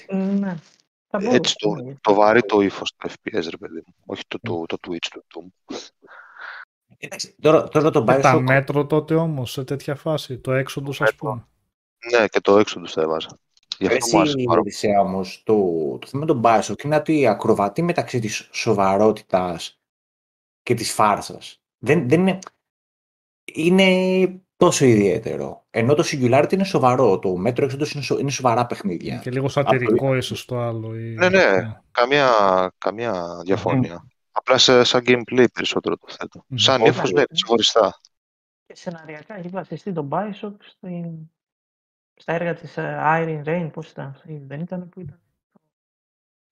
ναι. 0.06 0.56
Πολύ. 1.18 1.24
Ναι. 1.24 1.30
Θα 1.30 1.36
Έτσι 1.36 1.54
μπορούσε, 1.60 1.82
το, 1.84 1.90
ναι. 1.90 1.96
το 2.00 2.14
βαρύ 2.14 2.42
το 2.42 2.60
ύφος 2.60 2.94
του 2.96 3.08
FPS, 3.10 3.46
ρε 3.50 3.56
παιδί 3.56 3.82
μου. 3.86 3.94
Όχι 4.06 4.22
το, 4.28 4.38
το, 4.42 4.64
το 4.66 4.76
Twitch 4.86 5.06
του 5.10 5.24
Doom. 5.34 5.74
Εντάξει, 6.98 7.34
τώρα, 7.40 7.68
τώρα 7.68 7.90
το 7.90 8.04
Και 8.04 8.12
τα 8.12 8.36
Bioshock 8.36 8.40
μέτρο 8.40 8.86
τότε 8.86 9.14
όμως 9.14 9.50
σε 9.52 9.64
τέτοια 9.64 9.94
φάση, 9.94 10.38
το 10.38 10.52
έξοδος 10.52 11.00
ας 11.00 11.10
Μέτρο. 11.10 11.16
πούμε. 11.16 11.46
Ναι, 12.10 12.26
και 12.26 12.40
το 12.40 12.58
έξω 12.58 12.80
του 12.80 12.88
θα 12.88 13.02
έβαζα. 13.02 13.38
Γι' 13.78 13.86
αυτό 13.86 13.98
Εσύ, 13.98 14.14
μου 14.14 14.20
άρεσε 14.20 14.34
πάρα 14.36 14.46
πολύ. 14.48 14.58
Οδυσσέα, 14.60 15.00
όμως, 15.00 15.42
το, 15.44 15.54
το 16.00 16.06
θέμα 16.06 16.24
των 16.24 16.40
Bioshock 16.44 16.84
είναι 16.84 16.96
ότι 16.96 17.26
ακροβατεί 17.26 17.82
μεταξύ 17.82 18.18
της 18.18 18.48
σοβαρότητας 18.52 19.80
και 20.62 20.74
της 20.74 20.92
φάρσας. 20.92 21.60
Δεν, 21.78 22.08
δεν 22.08 22.20
είναι, 22.20 22.38
είναι 23.44 24.42
τόσο 24.64 24.84
ιδιαίτερο. 24.84 25.64
Ενώ 25.70 25.94
το 25.94 26.02
Singularity 26.06 26.52
είναι 26.52 26.64
σοβαρό. 26.64 27.18
Το 27.18 27.36
μέτρο 27.36 27.64
έξοδος 27.64 27.92
είναι, 27.92 28.02
σο- 28.02 28.18
είναι 28.18 28.30
σοβαρά 28.30 28.66
παιχνίδια. 28.66 29.18
Και 29.18 29.30
λίγο 29.30 29.48
σατυρικό 29.48 30.16
ίσως 30.16 30.44
το 30.44 30.60
άλλο. 30.60 30.94
Ή... 30.98 31.14
Ναι, 31.14 31.28
ναι. 31.28 31.72
Καμία, 31.90 32.28
καμία 32.78 33.40
διαφωνία. 33.44 34.06
Απλά 34.32 34.58
σε, 34.58 34.84
σαν 34.84 35.02
gameplay 35.06 35.46
περισσότερο 35.52 35.96
το 35.96 36.06
θέτω. 36.08 36.44
Μμμ. 36.46 36.56
Σαν 36.56 36.80
Όχι, 36.80 36.90
ύφος, 36.90 37.12
ναι, 37.12 37.20
ναι. 37.20 37.26
ξεχωριστά. 37.32 38.00
Και 38.66 38.76
σεναριακά 38.76 39.38
έχει 39.38 39.48
βασιστεί 39.48 39.92
το 39.92 40.08
Bioshock 40.10 40.54
στην... 40.60 41.30
στα 42.14 42.32
έργα 42.32 42.54
της 42.54 42.76
ε, 42.76 42.98
Iron 43.02 43.42
Rain, 43.44 43.70
πώς 43.72 43.90
ήταν 43.90 44.06
αυτή, 44.06 44.42
δεν 44.46 44.60
ήταν 44.60 44.88
που 44.88 45.00
ήταν 45.00 45.20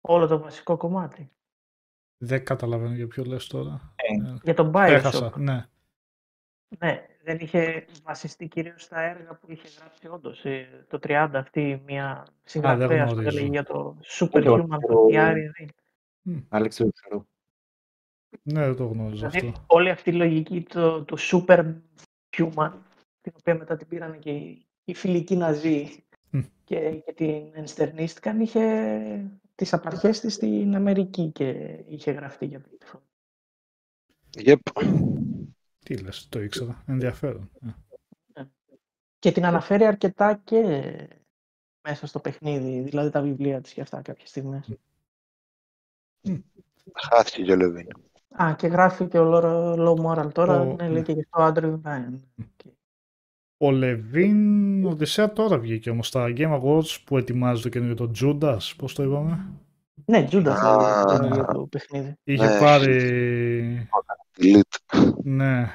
όλο 0.01 0.27
το 0.27 0.39
βασικό 0.39 0.77
κομμάτι. 0.77 1.31
Δεν 2.16 2.45
καταλαβαίνω 2.45 2.95
για 2.95 3.07
ποιο 3.07 3.24
λες 3.24 3.47
τώρα. 3.47 3.93
Ε, 3.97 4.28
Ε, 4.31 4.37
Για 4.43 4.55
τον 4.55 4.74
Έχασα, 4.74 5.31
Bioshock, 5.31 5.37
ναι. 5.37 5.66
ναι, 6.78 7.07
δεν 7.22 7.38
είχε 7.40 7.86
βασιστεί 8.02 8.48
κυρίως 8.48 8.82
στα 8.82 9.01
έργα 9.01 9.34
που 9.34 9.51
είχε 9.52 9.68
γράψει 9.78 10.09
όντως. 10.09 10.44
ε, 10.44 10.84
Το 10.88 10.98
30 11.02 11.30
αυτή 11.34 11.82
μια 11.86 12.26
συγγραφέα 12.44 13.05
που 13.06 13.10
γνωρίζω. 13.12 13.28
έλεγε 13.28 13.47
για 13.47 13.64
το 13.64 13.72
το- 13.72 13.97
Superhuman, 14.26 14.68
το 14.68 14.92
το- 14.92 15.06
The 15.10 15.14
Iron 15.14 15.34
Rain. 15.34 15.68
Άλεξ, 16.48 16.76
δεν 16.76 16.86
το 16.86 16.92
ξέρω. 16.92 17.26
Ναι, 18.42 18.64
δεν 18.64 18.76
το 18.76 18.84
γνώριζα 18.86 19.28
Δηλαδή 19.28 19.48
αυτό. 19.48 19.64
όλη 19.66 19.90
αυτή 19.90 20.10
η 20.10 20.12
λογική 20.12 20.60
του 20.62 21.05
το 21.05 21.16
Superhuman, 21.18 22.72
την 23.20 23.32
οποία 23.38 23.55
μετά 23.55 23.76
την 23.76 23.88
πήραν 23.88 24.18
και 24.18 24.30
οι, 24.30 24.66
οι 24.84 24.94
φιλικοί 24.94 25.36
Ναζί 25.36 26.05
Μμ. 26.30 26.40
και, 26.64 26.90
και 26.90 27.12
την 27.12 27.51
ενστερνίστηκαν, 27.52 28.40
είχε 28.40 29.30
τις 29.55 29.72
απαρχές 29.72 30.20
της 30.20 30.34
στην 30.34 30.74
Αμερική 30.74 31.30
και 31.30 31.78
είχε 31.88 32.10
γραφτεί 32.10 32.47
για 32.47 32.60
πρώτη 32.60 32.86
φορά. 32.86 33.02
Yep. 34.36 34.56
Τι 35.91 35.97
λες, 35.97 36.29
το 36.29 36.41
ήξερα. 36.43 36.83
Ενδιαφέρον. 36.87 37.51
Ε. 38.33 38.43
Και 39.19 39.33
την 39.33 39.45
αναφέρει 39.47 39.85
αρκετά 39.85 40.41
και 40.45 40.62
μέσα 41.89 42.07
στο 42.07 42.19
παιχνίδι, 42.19 42.81
δηλαδή 42.81 43.11
τα 43.11 43.23
βιβλία 43.23 43.61
της 43.61 43.73
και 43.73 43.81
αυτά 43.81 44.03
κάποιες 44.03 44.29
στιγμές. 44.29 44.79
Χάθηκε 47.11 47.43
και 47.43 47.53
ο 47.53 47.57
Λεβίν. 47.57 47.87
Α, 48.43 48.55
και 48.55 48.67
γράφει 48.67 49.07
και 49.09 49.19
ο 49.19 49.31
Low 49.79 50.05
Moral 50.07 50.33
τώρα, 50.33 50.61
Ο- 50.61 50.75
ναι, 50.75 50.89
λέει 50.89 51.03
και 51.03 51.12
στο 51.12 51.53
Andrew 51.55 51.81
Ryan. 51.85 52.21
Και- 52.57 52.71
Ο 53.57 53.71
Λεβίν 53.71 54.85
Οδυσσέα 54.85 55.33
τώρα 55.33 55.59
βγήκε 55.59 55.91
όμως 55.91 56.07
στα 56.07 56.33
Game 56.37 56.61
Awards 56.62 57.01
που 57.05 57.19
ετοιμάζει 57.19 57.62
το 57.62 57.69
καινούριο 57.69 57.95
το 57.95 58.11
Judas, 58.21 58.73
πώς 58.77 58.95
το 58.95 59.03
είπαμε; 59.03 59.51
Ναι, 60.05 60.29
Judas 60.31 60.47
Α. 60.47 60.77
λέγεται 60.77 61.03
το 61.17 61.23
καινούριο 61.23 61.45
του 61.53 61.69
παιχνίδι. 61.69 62.15
Είχε 62.25 62.47
Ναι. 62.47 62.59
πάρει... 62.59 63.89
Delete. 64.41 65.12
Ναι. 65.25 65.73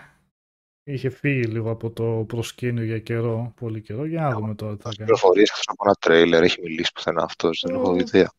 Είχε 0.83 1.09
φύγει 1.09 1.43
λίγο 1.43 1.71
από 1.71 1.91
το 1.91 2.25
προσκήνιο 2.27 2.83
για 2.83 2.99
καιρό, 2.99 3.53
πολύ 3.55 3.81
καιρό. 3.81 4.05
Για 4.05 4.21
να 4.21 4.31
δούμε 4.33 4.55
τώρα 4.55 4.75
τι 4.75 4.81
θα 4.81 4.89
Τις 4.89 4.97
κάνει. 4.97 5.09
πληροφορίες 5.09 5.49
αυτός 5.51 5.65
από 5.67 5.83
ένα 5.85 5.95
τρέιλερ 5.99 6.43
έχει 6.43 6.61
μιλήσει 6.61 6.91
πουθενά 6.91 7.23
αυτός. 7.23 7.63
Δεν 7.67 7.75
έχω 7.75 7.95
Ε. 7.95 7.99
ιδέα. 7.99 8.31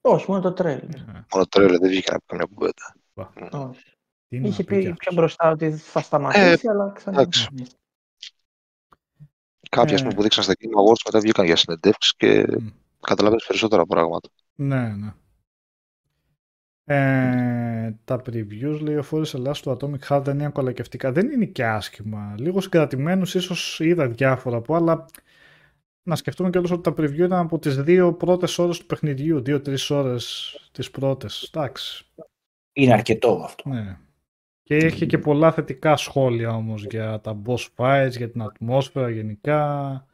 Όχι, 0.00 0.24
μόνο 0.30 0.42
το 0.42 0.52
τρέλ. 0.52 0.78
Ε, 0.78 1.24
Μόνο 1.32 1.46
τρέιλερ 1.48 1.78
δεν 1.78 1.88
βγήκε 1.90 2.10
να 2.12 2.18
πει 2.18 2.24
καμιά 2.26 2.46
κουβέντα. 2.54 2.94
Όχι. 3.68 3.84
Τι 4.28 4.38
να 4.38 4.48
Είχε 4.48 4.64
πει 4.64 4.74
κι 4.74 4.80
πει 4.82 4.86
αυτός. 4.86 4.96
πιο 4.98 5.12
μπροστά 5.14 5.50
ότι 5.50 5.70
θα 5.70 6.00
σταματήσει, 6.00 6.68
αλλά 6.68 6.92
ξανά. 6.94 7.20
εντάξει. 7.20 7.48
Κάποιοι 9.70 9.94
ας 9.94 10.00
Ε. 10.00 10.02
πούμε, 10.02 10.14
που 10.14 10.22
δείξαν 10.22 10.44
στα 10.44 10.52
Game 10.58 10.64
Awards 10.80 11.00
μετά 11.04 11.20
βγήκαν 11.20 11.44
για 11.46 11.56
συνεντεύξεις 11.56 12.14
και 12.16 12.44
Μμ. 12.60 12.66
καταλαβαίνεις 13.00 13.46
περισσότερα 13.46 13.86
πράγματα. 13.86 14.28
Ναι, 14.54 14.88
ναι. 14.88 15.14
Ε, 16.88 17.94
τα 18.04 18.22
previews 18.26 18.78
λέει 18.80 18.96
ο 18.96 19.02
Φόρης 19.02 19.34
Ελλάς 19.34 19.60
του 19.60 19.76
Atomic 19.80 20.08
Heart 20.08 20.22
δεν 20.24 20.38
είναι 20.38 20.48
κολακευτικά. 20.48 21.12
Δεν 21.12 21.30
είναι 21.30 21.44
και 21.44 21.66
άσχημα. 21.66 22.34
Λίγο 22.38 22.60
συγκρατημένους 22.60 23.34
ίσως 23.34 23.80
είδα 23.80 24.08
διάφορα 24.08 24.56
από, 24.56 24.74
αλλά 24.74 25.06
να 26.02 26.16
σκεφτούμε 26.16 26.50
και 26.50 26.58
ότι 26.58 26.80
τα 26.80 26.90
preview 26.90 27.18
ήταν 27.18 27.32
από 27.32 27.58
τις 27.58 27.82
δύο 27.82 28.14
πρώτες 28.14 28.58
ώρες 28.58 28.78
του 28.78 28.86
παιχνιδιού. 28.86 29.40
Δύο-τρεις 29.40 29.90
ώρες 29.90 30.54
τις 30.72 30.90
πρώτες. 30.90 31.50
Εντάξει. 31.54 32.06
Είναι 32.72 32.92
αρκετό 32.92 33.40
αυτό. 33.44 33.68
Ναι. 33.68 33.98
Και 34.62 34.76
έχει 34.76 35.06
και 35.06 35.18
πολλά 35.18 35.52
θετικά 35.52 35.96
σχόλια 35.96 36.50
όμως 36.50 36.84
για 36.84 37.20
τα 37.20 37.42
boss 37.46 37.66
fights, 37.76 38.16
για 38.16 38.30
την 38.30 38.42
ατμόσφαιρα 38.42 39.10
γενικά. 39.10 40.06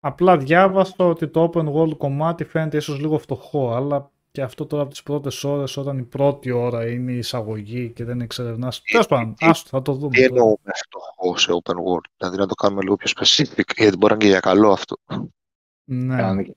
Απλά 0.00 0.36
διάβασα 0.36 0.94
ότι 1.04 1.28
το 1.28 1.50
open 1.52 1.72
world 1.72 1.96
κομμάτι 1.96 2.44
φαίνεται 2.44 2.76
ίσως 2.76 3.00
λίγο 3.00 3.18
φτωχό, 3.18 3.74
αλλά 3.74 4.12
και 4.34 4.42
αυτό 4.42 4.66
τώρα 4.66 4.82
από 4.82 4.90
τις 4.90 5.02
πρώτες 5.02 5.44
ώρες 5.44 5.76
όταν 5.76 5.98
η 5.98 6.02
πρώτη 6.02 6.50
ώρα 6.50 6.88
είναι 6.90 7.12
η 7.12 7.18
εισαγωγή 7.18 7.90
και 7.90 8.04
δεν 8.04 8.20
εξερευνάς. 8.20 8.82
Τέλος 8.82 9.06
πάντων, 9.06 9.34
τι- 9.34 9.46
άστο, 9.46 9.68
θα 9.68 9.82
το 9.82 9.92
δούμε. 9.92 10.10
Τι 10.16 10.20
τώρα. 10.28 10.34
εννοούμε 10.34 10.70
φτωχό 10.84 11.36
σε 11.36 11.50
open 11.52 11.74
world; 11.74 12.04
Δηλαδή 12.16 12.36
να 12.36 12.46
το 12.46 12.54
κάνουμε 12.54 12.82
λίγο 12.82 12.96
πιο 12.96 13.10
specific, 13.16 13.64
γιατί 13.76 13.96
μπορεί 13.96 14.12
να 14.12 14.14
είναι 14.14 14.18
και 14.24 14.26
για 14.26 14.40
καλό 14.40 14.70
αυτό. 14.70 14.96
Ναι. 15.84 16.16
Κανονικά. 16.16 16.54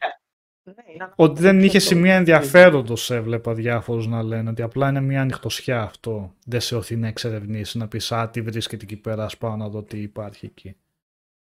Ναι, 0.64 0.74
είναι 0.86 0.94
ένα- 0.94 1.14
Ότι 1.16 1.41
δεν 1.41 1.60
είχε 1.64 1.78
το- 1.78 1.84
σημεία 1.84 2.16
ενδιαφέροντος 2.16 3.12
έβλεπα 3.12 3.54
διάφορους 3.54 4.08
να 4.08 4.24
λένε 4.24 4.49
ότι 4.49 4.62
απλά 4.62 4.90
είναι 4.90 5.02
μια 5.02 5.22
ανοιχτοσιά 5.22 5.82
αυτό. 5.82 6.34
Δεν 6.45 6.62
σε 6.62 6.76
οθεί 6.76 6.95
να 6.95 7.08
εξερευνήσεις, 7.08 7.76
να 7.76 7.88
πεις 7.88 8.12
α 8.12 8.30
τι 8.30 8.41
βρίσκεται 8.41 8.84
εκεί 8.84 8.98
πέρα, 8.98 9.24
ας 9.26 9.38
πάω 9.38 9.56
να 9.56 9.70
δω 9.70 9.84
τι 9.84 10.02
υπάρχει 10.02 10.45
εκεί. 10.45 10.76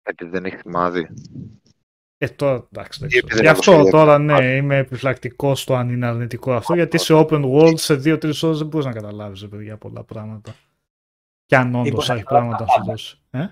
Γιατί 0.05 0.25
δεν 0.25 0.45
έχει 0.45 0.57
θυμάδι. 0.57 1.09
Ε, 2.21 2.29
τώρα, 2.29 2.67
εντάξει, 2.73 2.99
δεν 3.01 3.09
Ή 3.09 3.13
ξέρω. 3.13 3.27
επειδή 3.27 3.35
Γι' 3.41 3.41
είναι 3.41 3.51
αυτό 3.51 3.83
το 3.85 3.91
τώρα 3.91 4.15
σχέδιο. 4.17 4.39
ναι, 4.39 4.57
είμαι 4.57 4.77
επιφυλακτικός 4.77 5.61
στο 5.61 5.75
αν 5.75 5.89
είναι 5.91 6.07
αρνητικό 6.07 6.53
αυτό, 6.55 6.75
γιατί 6.75 6.99
σε 6.99 7.15
open 7.17 7.45
world 7.53 7.79
σε 7.79 7.95
2-3 7.95 8.43
ώρες 8.43 8.59
δεν 8.59 8.67
μπορείς 8.67 8.87
να 8.87 8.93
καταλάβεις, 8.93 9.41
ρε 9.41 9.47
παιδιά, 9.47 9.77
πολλά 9.77 10.05
πράγματα. 10.05 10.55
Κι 11.47 11.55
αν 11.55 11.75
όντως 11.75 11.85
Τίποτα 11.89 12.15
έχει 12.15 12.23
καλά 12.23 12.41
πράγματα 12.41 12.61
να 12.61 12.67
τα 12.67 12.73
σου 12.73 12.79
πάντα. 12.79 12.91
δώσει. 12.93 13.19
Ε; 13.31 13.47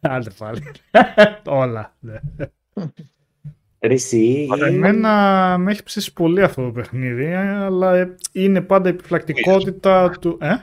Άντε 0.14 0.30
πάλι. 0.38 0.62
Όλα. 1.62 1.96
Ναι. 2.00 2.18
Ρε 3.80 3.92
εσύ, 3.94 4.48
Εμένα 4.66 5.56
με 5.58 5.70
έχει 5.70 5.82
ψήσει 5.82 6.12
πολύ 6.12 6.42
αυτό 6.42 6.62
το 6.64 6.72
παιχνίδι, 6.72 7.32
αλλά 7.34 7.96
ε, 7.96 8.14
είναι 8.32 8.60
πάντα 8.60 8.88
η 8.88 8.92
επιφυλακτικότητα 8.92 10.10
του... 10.10 10.38
Ε; 10.40 10.54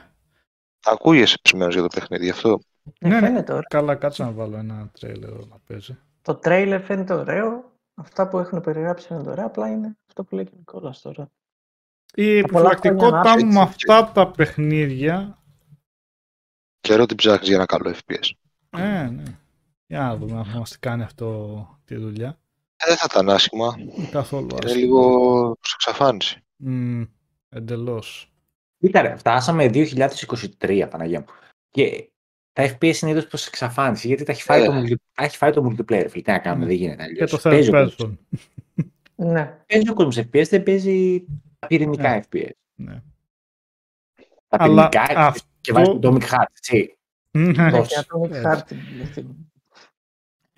Ακούγεσαι 0.84 1.38
ψημένος 1.42 1.74
για 1.74 1.82
το 1.82 1.88
παιχνίδι, 1.94 2.24
γι' 2.24 2.30
αυτό. 2.30 2.58
Ναι, 3.00 3.08
Ναι, 3.08 3.20
ναι. 3.20 3.26
φαίνεται 3.26 3.52
ωραίο. 3.52 3.62
Καλά, 3.68 3.94
κάτσε 3.94 4.22
να 4.22 4.30
βάλω 4.30 4.56
ένα 4.56 4.90
τρέιλερ 5.00 5.30
να 5.30 5.56
παίζει. 5.66 5.98
Το 6.26 6.34
τρέιλερ 6.34 6.82
φαίνεται 6.82 7.14
ωραίο. 7.14 7.72
Αυτά 7.94 8.28
που 8.28 8.38
έχουν 8.38 8.60
περιγράψει 8.60 9.06
φαίνεται 9.06 9.30
ωραία. 9.30 9.44
Απλά 9.44 9.68
είναι 9.70 9.96
αυτό 10.08 10.24
που 10.24 10.34
λέει 10.34 10.44
και 10.44 10.50
ο 10.54 10.56
Νικόλας 10.58 11.00
τώρα. 11.00 11.30
Η 12.14 12.40
Τα 12.40 12.48
πολλά 12.48 12.70
επιφυλακτικότητά 12.70 13.20
χρόνια 13.20 13.46
μου 13.46 13.52
με 13.52 13.58
να- 13.58 13.62
αυτά 13.62 14.12
τα 14.12 14.30
παιχνίδια 14.30 15.38
Ξέρω 16.80 17.06
τι 17.06 17.14
ψάχνεις 17.14 17.46
για 17.48 17.56
ένα 17.56 17.66
καλό 17.66 17.90
FPS. 18.06 18.30
Ε, 18.78 19.02
ναι. 19.06 19.22
Για 19.86 19.98
να 20.00 20.16
δούμε 20.16 20.38
αν 20.38 20.58
μας 20.58 20.78
κάνει 20.78 21.02
αυτό 21.02 21.78
τη 21.84 21.96
δουλειά. 21.96 22.28
Ε, 22.76 22.86
δεν 22.86 22.96
θα 22.96 23.06
ήταν 23.10 23.30
άσχημα. 23.30 23.74
Καθόλου 24.10 24.46
Είναι 24.50 24.58
άσχημα. 24.64 24.80
λίγο 24.84 25.44
σε 25.60 25.72
εξαφάνιση. 25.74 26.44
Μμ, 26.56 27.02
εντελώς. 27.48 28.32
Κοίτα 28.78 29.00
ρε, 29.02 29.16
φτάσαμε 29.16 29.66
2023, 29.68 30.88
Παναγία 30.90 31.18
μου. 31.20 31.26
Και 31.70 32.10
τα 32.56 32.64
FPS 32.64 32.98
είναι 33.02 33.10
είδος 33.10 33.26
προς 33.26 33.46
εξαφάνιση, 33.46 34.06
γιατί 34.06 34.24
τα 34.24 34.32
έχει 34.32 34.42
φάει, 34.42 34.62
Ε. 34.62 34.66
το, 34.66 34.72
multi- 34.80 34.94
τα 35.14 35.24
έχει 35.24 35.36
φάει 35.36 35.50
το 35.50 35.64
multiplayer. 35.70 36.06
Φίλε, 36.08 36.22
τι 36.22 36.30
να 36.30 36.38
κάνουμε, 36.38 36.64
Mm. 36.64 36.68
δεν 36.68 36.76
γίνεται 36.76 36.96
Και 36.96 37.02
αλλιώς. 37.02 37.30
το 37.30 37.38
Παίζει 37.48 37.70
third 37.72 37.74
ο 37.74 37.82
κόσμος- 37.84 37.96
person. 38.00 38.84
Ναι. 39.14 39.58
Παίζει 39.66 39.90
ο 39.90 39.94
κόσμος 39.94 40.18
FPS, 40.18 40.48
δεν 40.48 40.62
παίζει 40.62 41.24
τα 41.58 41.66
πυρηνικά 41.66 42.08
Ναι. 42.14 42.20
FPS. 42.30 42.50
Ναι. 42.74 43.02
Τα 44.48 44.56
Αλλά 44.60 44.88
πυρηνικά 44.88 45.20
αυτό- 45.26 45.46
και 45.60 45.72
βάζει 45.72 45.98
το 45.98 46.08
Atomic 46.12 46.22
Heart, 46.22 46.46
έτσι. 46.56 46.96
Ναι. 47.30 47.52
Ναι, 47.62 47.70
Δώσε. 47.70 47.94
και 47.94 48.06
Atomic 48.08 48.30
Έτσι. 48.30 48.42
Heart 48.46 48.60
την 48.66 48.78
τελευταία. 48.98 49.24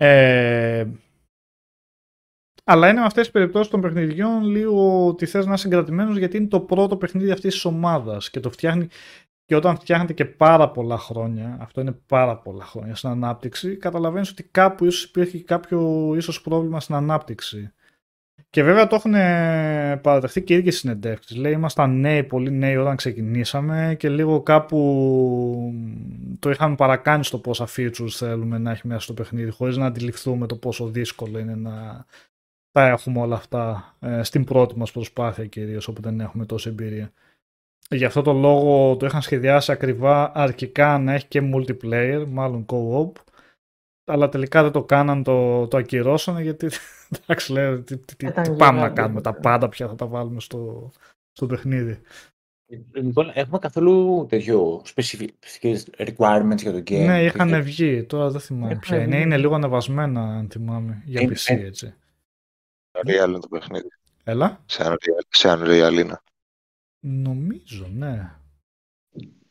Ε, 0.01 0.87
αλλά 2.63 2.89
είναι 2.89 2.99
με 2.99 3.05
αυτές 3.05 3.23
τις 3.23 3.31
περιπτώσεις 3.31 3.71
των 3.71 3.81
παιχνιδιών 3.81 4.43
λίγο 4.43 5.07
ότι 5.07 5.25
θες 5.25 5.45
να 5.45 5.53
είσαι 5.53 5.61
συγκρατημένος 5.63 6.17
γιατί 6.17 6.37
είναι 6.37 6.47
το 6.47 6.59
πρώτο 6.59 6.97
παιχνίδι 6.97 7.31
αυτής 7.31 7.53
της 7.53 7.65
ομάδας 7.65 8.29
και 8.29 8.39
το 8.39 8.49
φτιάχνει 8.51 8.87
και 9.49 9.55
όταν 9.55 9.75
φτιάχνεται 9.75 10.13
και 10.13 10.25
πάρα 10.25 10.69
πολλά 10.69 10.97
χρόνια, 10.97 11.57
αυτό 11.59 11.81
είναι 11.81 11.91
πάρα 11.91 12.37
πολλά 12.37 12.63
χρόνια 12.63 12.95
στην 12.95 13.09
ανάπτυξη, 13.09 13.77
καταλαβαίνεις 13.77 14.29
ότι 14.29 14.43
κάπου 14.43 14.85
ίσως 14.85 15.03
υπήρχε 15.03 15.37
και 15.37 15.43
κάποιο 15.43 16.11
ίσως 16.15 16.41
πρόβλημα 16.41 16.79
στην 16.79 16.95
ανάπτυξη. 16.95 17.71
Και 18.49 18.63
βέβαια 18.63 18.87
το 18.87 18.95
έχουν 18.95 19.11
παραδεχτεί 20.01 20.43
και 20.43 20.53
οι 20.53 20.57
ίδιοι 20.57 20.71
συνεντεύξεις. 20.71 21.35
Λέει, 21.35 21.51
ήμασταν 21.51 21.99
νέοι, 21.99 22.23
πολύ 22.23 22.51
νέοι 22.51 22.75
όταν 22.75 22.95
ξεκινήσαμε 22.95 23.95
και 23.99 24.09
λίγο 24.09 24.41
κάπου 24.41 24.77
το 26.39 26.49
είχαμε 26.49 26.75
παρακάνει 26.75 27.23
στο 27.23 27.37
πόσα 27.37 27.67
features 27.75 28.09
θέλουμε 28.09 28.57
να 28.57 28.71
έχει 28.71 28.87
μέσα 28.87 28.99
στο 28.99 29.13
παιχνίδι, 29.13 29.51
χωρίς 29.51 29.77
να 29.77 29.85
αντιληφθούμε 29.85 30.47
το 30.47 30.55
πόσο 30.55 30.87
δύσκολο 30.87 31.39
είναι 31.39 31.55
να 31.55 32.05
τα 32.71 32.87
έχουμε 32.87 33.19
όλα 33.19 33.35
αυτά 33.35 33.95
ε, 33.99 34.23
στην 34.23 34.43
πρώτη 34.43 34.77
μας 34.77 34.91
προσπάθεια 34.91 35.45
κυρίως, 35.45 35.87
όπου 35.87 36.01
δεν 36.01 36.19
έχουμε 36.19 36.45
τόση 36.45 36.69
εμπειρία. 36.69 37.11
Γι' 37.89 38.05
αυτό 38.05 38.21
το 38.21 38.33
λόγο 38.33 38.95
το 38.97 39.05
είχαν 39.05 39.21
σχεδιάσει 39.21 39.71
ακριβά 39.71 40.31
αρχικά 40.35 40.97
να 40.97 41.13
έχει 41.13 41.25
και 41.27 41.51
multiplayer, 41.53 42.25
μάλλον 42.27 42.65
co-op. 42.69 43.11
Αλλά 44.05 44.29
τελικά 44.29 44.63
δεν 44.63 44.71
το 44.71 44.83
κάναν, 44.83 45.23
το, 45.23 45.67
το 45.67 45.77
ακυρώσανε 45.77 46.41
γιατί 46.41 46.67
εντάξει 47.23 47.51
λέω 47.51 47.81
τι, 47.81 47.97
τι, 47.97 48.15
τι, 48.15 48.25
Ήταν 48.25 48.43
τι 48.43 48.49
πάμε 48.49 48.71
να 48.71 48.77
γιγάντιο, 48.81 49.03
κάνουμε, 49.03 49.21
τα 49.21 49.31
ναι. 49.31 49.39
πάντα 49.39 49.69
πια 49.69 49.87
θα 49.87 49.95
τα 49.95 50.05
βάλουμε 50.05 50.39
στο, 50.39 50.91
στο 51.31 51.45
παιχνίδι. 51.45 51.99
Λοιπόν, 52.93 53.31
έχουμε 53.33 53.59
καθόλου 53.59 54.25
τέτοιο 54.29 54.81
specific 54.95 55.27
requirements 55.97 56.57
για 56.57 56.71
το 56.71 56.77
game. 56.77 57.05
ναι, 57.05 57.23
είχαν 57.23 57.47
Τέτοιο- 57.49 57.63
βγει, 57.63 58.03
τώρα 58.03 58.29
δεν 58.29 58.41
θυμάμαι 58.41 58.67
Είχαν 58.67 58.79
ποια 58.79 58.97
είναι. 59.01 59.15
βγει. 59.15 59.21
Είναι 59.23 59.37
λίγο 59.37 59.55
ανεβασμένα 59.55 60.21
αν 60.37 60.47
θυμάμαι, 60.51 61.01
για 61.05 61.21
Είναι- 61.21 61.33
PC 61.35 61.55
ε. 61.55 61.65
έτσι. 61.65 61.93
Unreal 62.91 63.27
είναι 63.27 63.39
το 63.39 63.47
παιχνίδι. 63.47 63.87
Έλα. 64.23 64.63
Σε 64.65 64.83
Unreal, 64.85 65.23
σε 65.29 65.49
Unreal 65.51 65.93
είναι. 65.99 66.21
Νομίζω, 66.99 67.87
ναι. 67.87 68.35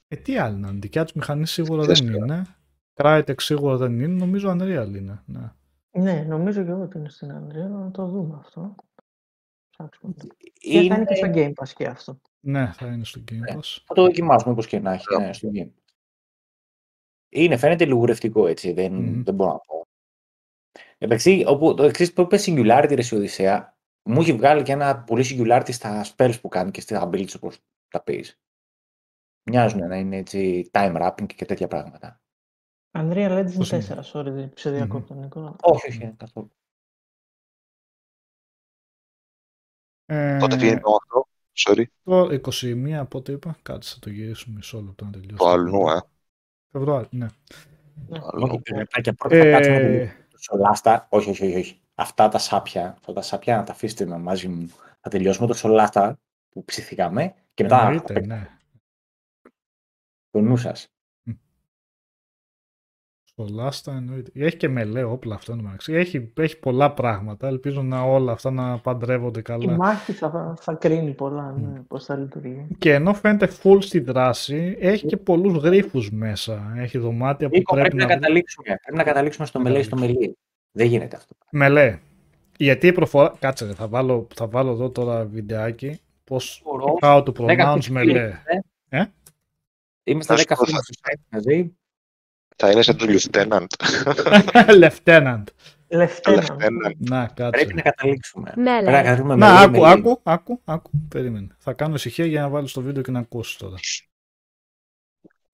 Ε, 0.08 0.16
τι 0.16 0.38
άλλη 0.38 0.56
να 0.56 0.68
είναι, 0.68 0.78
δικιά 0.78 1.04
του 1.04 1.12
μηχανής 1.14 1.50
σίγουρα 1.50 1.84
Θες 1.84 2.00
δεν 2.00 2.12
τώρα. 2.12 2.24
είναι. 2.24 2.46
Crytek 2.94 3.40
σίγουρα 3.40 3.76
δεν 3.76 3.92
είναι, 4.00 4.06
νομίζω 4.06 4.50
Unreal 4.50 4.92
είναι. 4.96 5.22
Ναι. 5.26 5.52
Ναι, 5.90 6.22
νομίζω 6.28 6.64
και 6.64 6.70
εγώ 6.70 6.82
ότι 6.82 6.98
είναι 6.98 7.08
στην 7.08 7.28
Unreal, 7.30 7.70
να 7.70 7.90
το 7.90 8.06
δούμε 8.06 8.36
αυτό. 8.38 8.74
Ψάξουμε. 9.70 10.14
Και 10.14 10.26
θα 10.72 10.78
Είναι... 10.78 10.94
είναι 10.94 11.04
και 11.04 11.14
στο 11.14 11.30
Game 11.34 11.52
Pass 11.62 11.68
και 11.74 11.86
αυτό. 11.86 12.20
ναι, 12.40 12.72
θα 12.72 12.86
είναι 12.86 13.04
στο 13.04 13.20
Game 13.30 13.34
Ναι. 13.38 13.54
Pass. 13.56 13.82
Θα 13.84 13.94
το 13.94 14.02
δοκιμάσουμε 14.02 14.52
όπως 14.52 14.66
και 14.66 14.78
να 14.78 14.92
έχει. 14.92 15.04
Ναι. 15.18 15.26
Ναι, 15.26 15.32
στο 15.32 15.48
game. 15.54 15.70
Είναι, 17.28 17.56
φαίνεται 17.56 17.84
λιγουρευτικό 17.84 18.46
έτσι, 18.46 18.72
δεν, 18.72 18.92
Μμμ. 18.92 19.22
δεν 19.22 19.34
μπορώ 19.34 19.52
να 19.52 19.58
πω. 19.58 19.86
Εντάξει, 20.98 21.44
όπου, 21.46 21.74
το 21.74 21.82
εξής 21.82 22.12
που 22.12 22.20
είπες 22.20 22.46
Singularity 22.48 22.92
ρε, 22.94 23.02
η 23.10 23.14
Οδυσσέα, 23.16 23.77
μου 24.08 24.20
έχει 24.20 24.32
βγάλει 24.32 24.62
και 24.62 24.72
ένα 24.72 24.98
πολύ 24.98 25.24
Singularity 25.30 25.72
στα 25.72 26.04
spells 26.04 26.34
που 26.40 26.48
κάνει 26.48 26.70
και 26.70 26.80
στα 26.80 27.08
abilities 27.08 27.34
όπως 27.36 27.58
τα 27.88 28.02
πεις. 28.02 28.40
Μοιάζουν 29.50 29.88
να 29.88 29.96
είναι 29.96 30.16
έτσι 30.16 30.70
time 30.72 30.96
wrapping 30.96 31.26
και 31.26 31.44
τέτοια 31.44 31.68
πράγματα. 31.68 32.20
Unreal 32.98 33.44
Engine 33.44 33.54
Πώς 33.56 33.72
4, 33.72 33.72
είναι; 33.72 34.02
sorry, 34.12 34.48
σε 34.54 34.70
διακόπτω, 34.70 35.14
Νίκο. 35.14 35.56
Όχι, 35.62 35.88
όχι, 35.88 36.14
καθόλου. 36.16 36.52
Ε, 40.06 40.36
Πότε 40.40 40.56
βγαίνει 40.56 40.80
το 40.80 40.90
αυτό, 41.02 41.28
sorry, 41.56 41.84
το 42.02 42.40
21, 42.60 43.04
πότε 43.08 43.32
είπα, 43.32 43.58
κάτσε 43.62 43.94
θα 43.94 43.98
το 44.00 44.10
γυρίσουμε 44.10 44.54
μισό 44.56 44.80
λεπτό 44.80 45.04
να 45.04 45.10
τελειώσει. 45.10 45.36
το 45.36 45.48
αλλού, 45.48 45.88
ε. 45.88 46.00
Φεβρουάριο, 46.70 47.08
ναι. 47.10 47.26
Αλλού. 48.10 48.44
Όχι, 48.44 48.60
παιδάκια, 48.60 49.14
πρώτα 49.14 49.36
θα 49.36 49.50
κάτσουμε 49.50 49.78
να 49.78 49.84
Ε, 49.84 49.88
τελειώσουμε 49.88 50.26
το 50.27 50.27
Σολάστα. 50.38 51.06
Όχι, 51.10 51.30
όχι, 51.30 51.46
όχι, 51.46 51.56
όχι. 51.56 51.80
Αυτά 51.94 52.28
τα 52.28 52.38
σάπια, 52.38 52.94
αυτά 52.98 53.12
τα 53.12 53.22
σάπια 53.22 53.56
να 53.56 53.62
τα 53.62 53.72
αφήσετε 53.72 54.06
με 54.06 54.18
μαζί 54.18 54.48
μου. 54.48 54.68
Θα 55.00 55.10
τελειώσουμε 55.10 55.46
το 55.46 55.54
Σολάστα 55.54 56.18
που 56.48 56.64
ψηθήκαμε 56.64 57.34
και 57.54 57.62
μετά 57.62 57.78
θα 57.78 57.82
εννοείται, 57.82 58.12
παίξουμε 58.12 58.34
ναι. 58.34 58.48
το 60.30 60.40
νου 60.40 60.56
σας. 60.56 60.92
Στο 63.42 63.46
Lasta 63.58 63.92
εννοείται. 63.92 64.30
Έχει 64.34 64.56
και 64.56 64.68
μελέ 64.68 65.02
όπλα 65.02 65.34
αυτό 65.34 65.52
είναι 65.52 65.62
μεταξύ. 65.62 65.92
Έχει, 65.92 66.32
έχει 66.38 66.58
πολλά 66.58 66.92
πράγματα. 66.92 67.46
Ελπίζω 67.48 67.82
να 67.82 68.02
όλα 68.02 68.32
αυτά 68.32 68.50
να 68.50 68.78
παντρεύονται 68.78 69.38
Η 69.38 69.42
καλά. 69.42 69.76
μάχη 69.76 70.12
θα, 70.12 70.54
θα 70.60 70.74
κρίνει 70.74 71.10
πολλά, 71.14 71.54
ναι, 71.58 71.80
πώς 71.80 72.04
θα 72.04 72.16
λειτουργεί. 72.16 72.66
Και 72.78 72.92
ενώ 72.94 73.14
φαίνεται 73.14 73.48
full 73.62 73.76
στη 73.80 74.00
δράση, 74.00 74.76
έχει 74.80 75.06
και 75.06 75.16
πολλούς 75.16 75.56
γρίφους 75.62 76.10
μέσα. 76.10 76.72
Έχει 76.76 76.98
δωμάτια 76.98 77.48
που 77.48 77.56
Νίκο, 77.56 77.74
πρέπει, 77.74 77.88
πρέπει, 77.88 78.02
να, 78.02 78.14
να... 78.14 78.20
καταλήξουμε. 78.20 78.66
Πρέπει 78.82 78.96
να 78.96 79.02
καταλήξουμε 79.02 79.46
στο 79.46 79.58
Να 79.58 79.64
μελέ 79.64 79.78
ή 79.78 79.82
στο 79.82 79.96
μελί. 79.96 80.36
Δεν 80.72 80.86
γίνεται 80.86 81.16
αυτό. 81.16 81.34
Μελέ. 81.50 81.98
Γιατί 82.56 82.86
η 82.86 82.92
προφορά... 82.92 83.34
Κάτσε, 83.38 83.66
ρε, 83.66 83.74
θα 83.74 83.88
βάλω, 83.88 84.26
θα 84.34 84.46
βάλω 84.48 84.70
εδώ 84.70 84.90
τώρα 84.90 85.24
βιντεάκι. 85.24 86.00
Πώς... 86.24 86.62
Μπορώ. 86.64 86.96
How 87.00 87.22
to 87.24 87.34
Δέκα 87.44 87.74
pronounce 87.74 87.80
φίλοι 87.80 87.94
μελέ. 87.94 88.10
είμαστε. 88.20 88.64
Ε; 88.88 89.04
Είμαστε 90.04 90.32
Να 90.32 90.38
σου 90.38 90.44
10 90.48 90.52
πω, 90.56 90.64
φίλοι 90.64 90.76
θα- 90.76 90.82
στο 90.82 90.92
site 91.02 91.20
μαζί. 91.30 91.72
Θα 92.62 92.70
είναι 92.70 92.82
σαν 92.82 92.96
το 92.96 93.04
Lieutenant. 93.08 93.66
Lieutenant. 94.82 95.44
Λευτένα. 95.88 96.42
Lieutenant. 96.48 96.96
Να, 96.98 97.26
κάτσε. 97.26 97.50
Πρέπει 97.50 97.74
να 97.74 97.82
καταλήξουμε. 97.82 98.52
Μέλε. 98.56 98.90
Πρέπει 98.90 98.90
να 98.90 99.02
καταλήξουμε 99.02 99.34
Να, 99.36 99.62
μελέ, 99.62 99.68
άκου, 99.68 99.80
μελί. 99.80 99.88
άκου, 99.88 100.20
άκου, 100.22 100.60
άκου. 100.64 100.90
Περίμενε. 101.08 101.56
Θα 101.58 101.72
κάνω 101.72 101.94
ησυχία 101.94 102.26
για 102.26 102.40
να 102.40 102.48
βάλεις 102.48 102.72
το 102.72 102.80
βίντεο 102.80 103.02
και 103.02 103.10
να 103.10 103.18
ακούσεις 103.18 103.56
τώρα. 103.56 103.76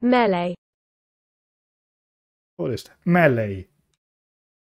Melee. 0.01 0.53
Ορίστε. 2.55 2.97
Melee. 3.05 3.65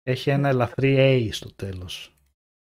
Έχει 0.03 0.31
ένα 0.31 0.49
ελαφρύ 0.49 0.97
A 0.99 1.29
στο 1.35 1.55
τέλος. 1.55 2.17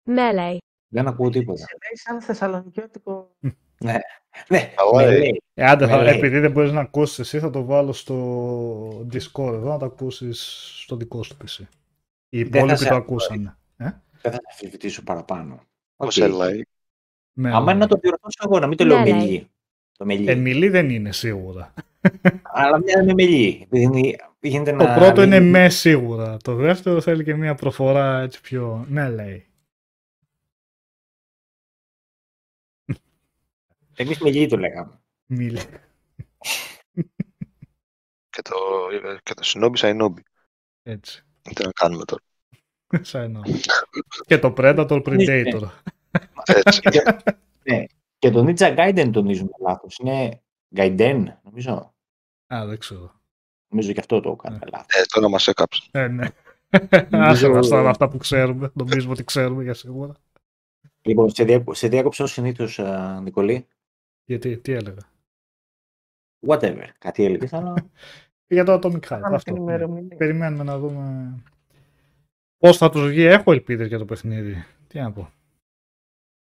Melee. 0.10 0.58
Δεν 0.88 1.08
ακούω 1.08 1.30
τίποτα. 1.30 1.60
Σε 1.60 1.78
λέει 1.84 1.98
σαν 1.98 2.22
θεσσαλονικιώτικο. 2.22 3.36
Ναι, 3.84 4.74
Αγόρι. 4.76 5.06
melee. 5.06 5.30
Ε, 5.54 5.66
άντε, 5.66 5.88
θα, 5.88 6.02
Melee. 6.02 6.06
επειδή 6.06 6.40
δεν 6.40 6.52
μπορείς 6.52 6.72
να 6.72 6.82
ακούσεις 6.82 7.20
εσύ, 7.20 7.40
θα 7.40 7.50
το 7.50 7.66
βάλω 7.66 7.94
στο 7.94 9.06
Discord 9.14 9.54
εδώ, 9.54 9.70
να 9.72 9.78
το 9.78 9.86
ακούσεις 9.86 10.62
στο 10.84 10.96
δικό 10.96 11.24
σου 11.24 11.38
PC. 11.44 11.64
Οι 12.30 12.42
θα 12.44 12.58
υπόλοιποι 12.58 12.78
σε 12.78 12.88
το 12.90 12.96
ακούω, 12.96 13.16
ακούσανε. 13.16 13.56
Δεν 13.78 14.32
θα 14.32 14.38
τα 14.38 14.50
αφισβητήσω 14.52 15.04
παραπάνω. 15.04 15.60
Πώς 15.96 16.18
Οκ. 16.18 16.24
έλεγε. 16.24 16.62
Melee. 17.42 17.50
Άμα 17.54 17.72
είναι 17.72 17.80
να 17.80 17.88
το 17.88 17.98
διορθώσω 18.02 18.40
εγώ, 18.46 18.60
να 18.60 18.68
μην 18.68 18.78
το 18.78 18.86
λέω 18.86 19.02
Melee. 19.02 19.12
μελί. 19.12 19.48
Το 19.98 20.06
μελί. 20.06 20.30
Εμιλή 20.30 20.70
δεν 20.70 20.90
είναι 20.90 21.12
σίγουρα. 21.12 21.74
Αλλά 22.44 22.78
μια 22.80 23.04
με 23.04 23.14
μελί. 23.14 23.60
Επειδή 23.64 23.84
είναι- 23.84 24.16
γίνεται 24.40 24.72
Το 24.72 24.84
να 24.84 24.94
πρώτο 24.94 25.22
μην- 25.22 25.32
είναι 25.32 25.40
μες 25.40 25.76
σίγουρα. 25.76 26.38
Το 26.44 26.56
δεύτερο 26.56 27.02
θέλει 27.02 27.24
και 27.24 27.36
μια 27.36 27.56
προφορά 27.56 28.22
έτσι 28.22 28.42
πιο. 28.42 28.86
Ναι, 28.90 29.10
λέει. 29.10 29.46
Εμείς 33.96 34.20
μελί 34.20 34.48
το 34.48 34.58
λέγαμε. 34.58 35.02
Μιλή. 35.26 35.60
Και 38.30 38.42
το, 38.42 38.56
και 39.24 39.34
το 39.34 39.42
Shinobi 39.46 39.76
Shinobi. 39.78 40.20
Έτσι. 40.84 41.24
Τι 41.42 41.64
να 41.66 41.72
κάνουμε 41.72 42.06
τώρα. 42.06 42.22
Σαν 43.02 43.32
να. 43.32 43.42
και 44.26 44.38
το 44.38 44.54
Predator 44.58 45.04
Predator. 45.06 45.70
Έτσι. 46.46 46.82
Και 48.18 48.30
το 48.30 48.46
Ninja 48.48 48.78
Gaiden 48.78 49.10
τονίζουμε 49.14 49.52
λάθος. 49.62 49.98
Είναι 49.98 50.42
Gaiden, 50.76 51.26
νομίζω. 51.44 51.96
Α, 52.54 52.66
δεν 52.66 52.78
ξέρω. 52.80 53.22
Νομίζω 53.68 53.94
και 53.94 54.00
αυτό 54.00 54.20
το 54.20 54.38
έκανα 54.40 54.60
λάθος. 54.72 54.88
Ε, 54.96 55.02
τώρα 55.14 55.30
μας 55.30 55.48
έκαψε. 55.48 55.82
Ε, 55.92 56.08
ναι. 56.08 56.28
Νομίζω- 57.10 57.30
Άσε 57.32 57.48
μας 57.48 57.68
τώρα 57.68 57.90
αυτά 57.90 58.10
που 58.10 58.18
ξέρουμε. 58.18 58.72
Νομίζουμε 58.74 59.12
ότι 59.14 59.24
ξέρουμε 59.24 59.64
για 59.64 59.74
σίγουρα. 59.74 60.14
Λοιπόν, 61.02 61.30
σε, 61.30 61.44
διακο... 61.44 61.74
σε 61.74 61.88
διάκοψα 61.88 62.24
ως 62.24 62.32
συνήθως, 62.32 62.80
α, 62.80 63.20
Νικολή. 63.22 63.68
Γιατί, 64.26 64.58
τι 64.58 64.72
έλεγα. 64.72 65.10
Whatever. 66.48 66.88
Κάτι 66.98 67.24
έλεγες, 67.24 67.54
αλλά... 67.54 67.74
Για 68.48 68.64
το 68.64 68.74
Atomic 68.74 68.96
Heart. 68.96 69.00
Κάναμε 69.00 69.28
την 69.28 69.36
Αυτό. 69.36 69.54
ναι. 69.54 69.60
ημερομηνία. 69.60 70.18
Περιμένουμε 70.18 70.64
να 70.64 70.80
δούμε 70.80 71.36
πώς 72.58 72.78
θα 72.78 72.90
τους 72.90 73.08
βγει. 73.08 73.24
Έχω 73.24 73.52
ελπίδες 73.52 73.88
για 73.88 73.98
το 73.98 74.06
παιχνίδι. 74.06 74.66
Τι 74.88 75.00
να 75.00 75.12
πω. 75.12 75.32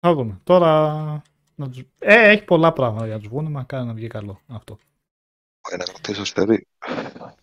Θα 0.00 0.14
δούμε. 0.14 0.40
Τώρα... 0.44 1.22
Να 1.54 1.70
τους... 1.70 1.84
Ε, 1.98 2.30
έχει 2.30 2.44
πολλά 2.44 2.72
πράγματα 2.72 3.04
για 3.04 3.14
να 3.14 3.20
τους 3.20 3.28
βγουν. 3.28 3.50
Μακάρι 3.50 3.86
να 3.86 3.92
βγει 3.92 4.06
καλό 4.06 4.40
αυτό. 4.46 4.78
Πάει 5.60 5.78
να 5.78 5.84
κρατήσει 5.84 6.18
το 6.18 6.24
σερί. 6.24 6.66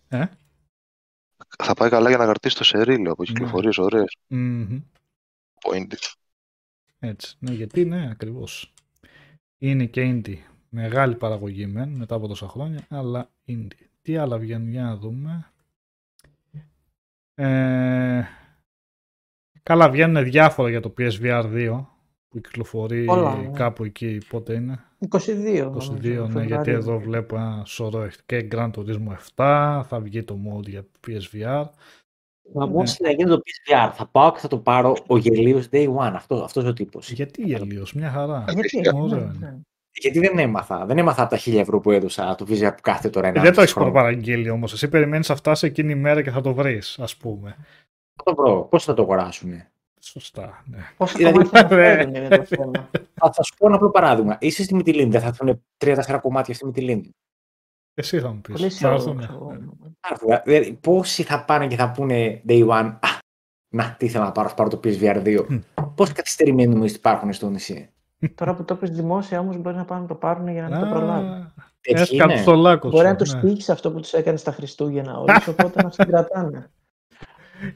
Ε; 0.08 0.26
Θα 1.58 1.74
πάει 1.74 1.90
καλά 1.90 2.08
για 2.08 2.18
να 2.18 2.24
κρατήσει 2.24 2.56
το 2.56 2.64
σερί, 2.64 3.02
λέω, 3.02 3.12
από 3.12 3.24
κυκλοφορίες 3.24 3.78
ωραίες. 3.78 4.16
Μμμ. 4.26 4.80
Point. 5.62 5.94
Έτσι. 6.98 7.36
Ναι, 7.38 7.52
γιατί 7.52 7.84
ναι, 7.84 8.10
ακριβώς. 8.10 8.72
Είναι 9.62 9.84
και 9.86 10.22
indie. 10.24 10.38
Μεγάλη 10.68 11.14
παραγωγή 11.14 11.66
μεν, 11.66 11.88
μετά 11.88 12.14
από 12.14 12.28
τόσα 12.28 12.48
χρόνια, 12.48 12.86
αλλά 12.88 13.30
indie. 13.46 13.86
Τι 14.02 14.16
άλλα 14.16 14.38
βγαίνουν, 14.38 14.70
για 14.70 14.82
να 14.82 14.96
δούμε. 14.96 15.50
Ε, 17.34 18.22
καλά, 19.62 19.90
βγαίνουν 19.90 20.24
διάφορα 20.24 20.68
για 20.70 20.80
το 20.80 20.94
PSVR 20.98 21.44
2, 21.44 21.84
που 22.28 22.40
κυκλοφορεί 22.40 23.04
Πολλά, 23.04 23.36
ναι. 23.36 23.50
κάπου 23.50 23.84
εκεί, 23.84 24.18
πότε 24.28 24.54
είναι; 24.54 24.84
22. 25.08 25.08
22, 25.08 25.64
νομίζω, 25.64 25.92
ναι, 25.92 26.44
γιατί 26.44 26.46
Φεβρουάριο. 26.46 26.76
εδώ 26.76 26.98
βλέπω 26.98 27.36
ένα 27.36 27.62
σωρό 27.64 28.02
έχει 28.02 28.18
και 28.26 28.48
Gran 28.52 28.70
Turismo 28.70 29.14
7, 29.36 29.82
θα 29.86 30.00
βγει 30.00 30.22
το 30.22 30.38
mode 30.46 30.68
για 30.68 30.84
PSVR. 31.06 31.64
Μα 32.52 32.68
πώς 32.68 32.98
να 32.98 33.10
γίνει 33.10 33.30
το 33.30 33.40
PSVR. 33.44 33.90
Θα 33.94 34.06
πάω 34.06 34.32
και 34.32 34.38
θα 34.38 34.48
το 34.48 34.58
πάρω 34.58 34.96
ο 35.06 35.16
γελίος 35.18 35.68
Day 35.72 35.88
One. 35.94 36.12
Αυτό, 36.14 36.34
αυτός 36.34 36.64
ο 36.64 36.72
τύπος. 36.72 37.10
Γιατί 37.12 37.42
γελίος, 37.42 37.92
μια 37.92 38.10
χαρά. 38.10 38.44
Γιατί, 38.48 38.80
Ωραίο 38.94 39.06
ναι, 39.06 39.16
είναι. 39.16 39.36
ναι. 39.40 39.54
Γιατί 39.92 40.18
δεν 40.18 40.38
έμαθα. 40.38 40.86
Δεν 40.86 40.98
έμαθα 40.98 41.22
από 41.22 41.30
τα 41.30 41.36
1000 41.44 41.58
ευρώ 41.58 41.80
που 41.80 41.90
έδωσα 41.90 42.34
το 42.34 42.46
PSVR 42.48 42.70
που 42.74 42.80
κάθεται 42.82 43.08
τώρα 43.10 43.28
ένα 43.28 43.40
Ε, 43.40 43.42
δεν 43.42 43.52
το 43.54 43.60
έχεις 43.60 43.72
χρόνο. 43.72 43.90
προπαραγγείλει 43.90 44.50
όμως. 44.50 44.72
Εσύ 44.72 44.88
περιμένεις 44.88 45.28
να 45.28 45.36
φτάσει 45.36 45.66
εκείνη 45.66 45.92
η 45.92 45.94
μέρα 45.94 46.22
και 46.22 46.30
θα 46.30 46.40
το 46.40 46.54
βρεις, 46.54 46.98
ας 46.98 47.16
πούμε. 47.16 47.56
Θα 48.14 48.22
το 48.24 48.34
βρω. 48.42 48.62
Πώς 48.70 48.84
θα 48.84 48.94
το 48.94 49.02
αγοράσουνε; 49.02 49.70
Σωστά. 50.00 50.62
Ναι. 50.66 50.78
Πόσα 50.96 51.16
Δηλαδή, 51.16 51.36
κομμάτια 51.36 51.68
θα 51.68 51.74
ναι. 51.74 51.82
φέρουν 51.84 52.14
είναι 52.14 52.28
το 52.36 52.44
θέμα. 52.44 52.88
Θα, 53.14 53.32
θα 53.32 53.42
σου 53.42 53.54
πω 53.58 53.66
ένα 53.66 53.76
απλό 53.76 53.90
παράδειγμα. 53.90 54.36
Είσαι 54.40 54.62
στη 54.62 54.74
Μυτιλίνη, 54.74 55.10
δεν 55.10 55.20
θα 55.20 55.26
έρθουν 55.26 55.62
3-4 55.78 56.18
κομμάτια 56.22 56.54
στη 56.54 56.66
Μυτιλίνη. 56.66 57.14
Εσύ 57.94 58.20
θα 58.20 58.28
μου 58.28 58.40
πεις. 58.40 58.52
Πολύ 58.54 58.64
αισιόδοξο. 58.66 59.56
Δηλαδή, 60.44 60.72
πόσοι 60.72 61.22
θα 61.22 61.44
πάνε 61.44 61.66
και 61.66 61.76
θα 61.76 61.90
πούνε 61.90 62.42
day 62.48 62.68
one, 62.68 62.92
Α, 63.00 63.08
να, 63.74 63.94
τι 63.98 64.06
ήθελα 64.06 64.24
να 64.24 64.32
πάρω, 64.32 64.48
θα 64.48 64.54
πάρω 64.54 64.68
το 64.68 64.80
PSVR 64.84 65.22
2. 65.24 65.44
Μμ. 65.48 65.58
Πόσοι 65.94 66.12
καθυστερημένοι 66.12 66.74
μου 66.74 66.84
υπάρχουν 66.84 67.32
στο 67.32 67.48
νησί; 67.50 67.90
Τώρα 68.34 68.54
που 68.54 68.64
το 68.64 68.74
πεις 68.76 68.90
δημόσια 68.90 69.40
όμως 69.40 69.56
μπορεί 69.56 69.76
να 69.76 69.84
πάνε 69.84 70.00
να 70.00 70.06
το 70.06 70.14
πάρουν 70.14 70.48
για 70.48 70.62
να 70.62 70.68
μην 70.68 70.80
το 70.80 70.86
Α, 70.86 70.88
προλάβουν. 70.98 71.52
Έτσι 71.80 72.02
Έσκαψε 72.02 72.34
είναι. 72.34 72.42
στο 72.42 72.54
λάκκο 72.54 72.88
Μπορεί 72.88 73.04
σου, 73.04 73.10
να 73.10 73.16
τους 73.16 73.34
ναι. 73.34 73.40
τύχει 73.40 73.70
αυτό 73.72 73.92
που 73.92 74.00
τους 74.00 74.12
έκανες 74.12 74.40
στα 74.40 74.52
Χριστούγεννα 74.52 75.18
όλους, 75.18 75.46
οπότε 75.46 75.82
να 75.82 75.90
συγκρατάνε. 75.90 76.70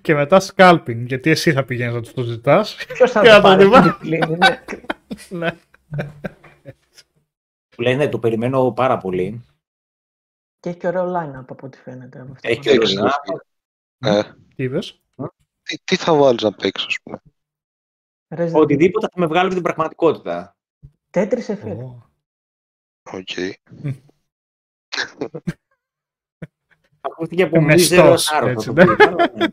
Και 0.00 0.14
μετά 0.14 0.40
scalping, 0.54 0.96
γιατί 1.06 1.30
εσύ 1.30 1.52
θα 1.52 1.64
πηγαίνεις 1.64 1.94
να 1.94 2.00
τους 2.00 2.12
το 2.12 2.22
ζητάς. 2.22 2.76
Ποιος 2.94 3.10
θα 3.10 3.20
Και 3.22 3.28
να 3.28 3.34
το 3.34 3.40
το 3.42 3.48
πάρει 3.48 3.64
δημά- 3.64 3.76
αυτή 3.86 3.92
τη 3.92 3.98
πλήνη, 4.08 4.36
ναι. 4.36 4.58
ναι. 5.38 5.50
Που 7.76 7.82
λένε, 7.82 8.08
το 8.08 8.18
περιμένω 8.18 8.72
πάρα 8.72 8.98
πολύ. 8.98 9.44
Και 10.64 10.70
έχει 10.70 10.78
και 10.78 10.86
ωραίο 10.86 11.12
line-up 11.16 11.44
από 11.48 11.66
ό,τι 11.66 11.78
φαίνεται. 11.78 12.20
από 12.20 12.32
αυτό 12.32 12.48
Έχει 12.48 12.56
που 12.56 12.62
και 12.62 12.70
Έξι, 12.70 12.98
ωραίο 12.98 13.12
Ε, 13.98 14.22
Τι 14.54 14.62
είπες; 14.62 15.02
τι, 15.62 15.78
τι 15.84 15.96
θα 15.96 16.14
βάλεις 16.14 16.42
να 16.42 16.54
παίξεις, 16.54 16.86
ας 16.86 16.98
πούμε; 17.02 17.20
Resident 18.34 18.56
Evil. 18.56 18.60
Οτιδήποτε 18.60 19.06
θα 19.12 19.20
με 19.20 19.26
βγάλει 19.26 19.44
από 19.44 19.54
την 19.54 19.62
πραγματικότητα. 19.62 20.56
Tetris 21.10 21.46
Effect. 21.46 21.76
Ω. 21.76 22.10
Οκ. 23.02 23.28
Ακούστηκε 27.00 27.42
από 27.42 27.60
Μεστός, 27.60 27.90
μίζερο 27.90 28.16
άρο. 28.28 28.48
έτσι, 28.48 28.72
θα 28.72 28.74
το 28.74 28.84
ναι. 28.84 28.96
πει, 28.96 29.02
αλλά 29.02 29.32
ναι. 29.36 29.46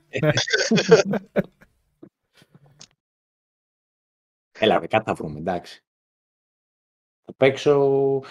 Έλα, 4.51 4.79
ρε, 4.79 4.87
κάτι 4.87 5.05
θα 5.05 5.13
βρούμε, 5.13 5.39
εντάξει. 5.39 5.83
Θα 7.21 7.33
παίξω... 7.33 8.23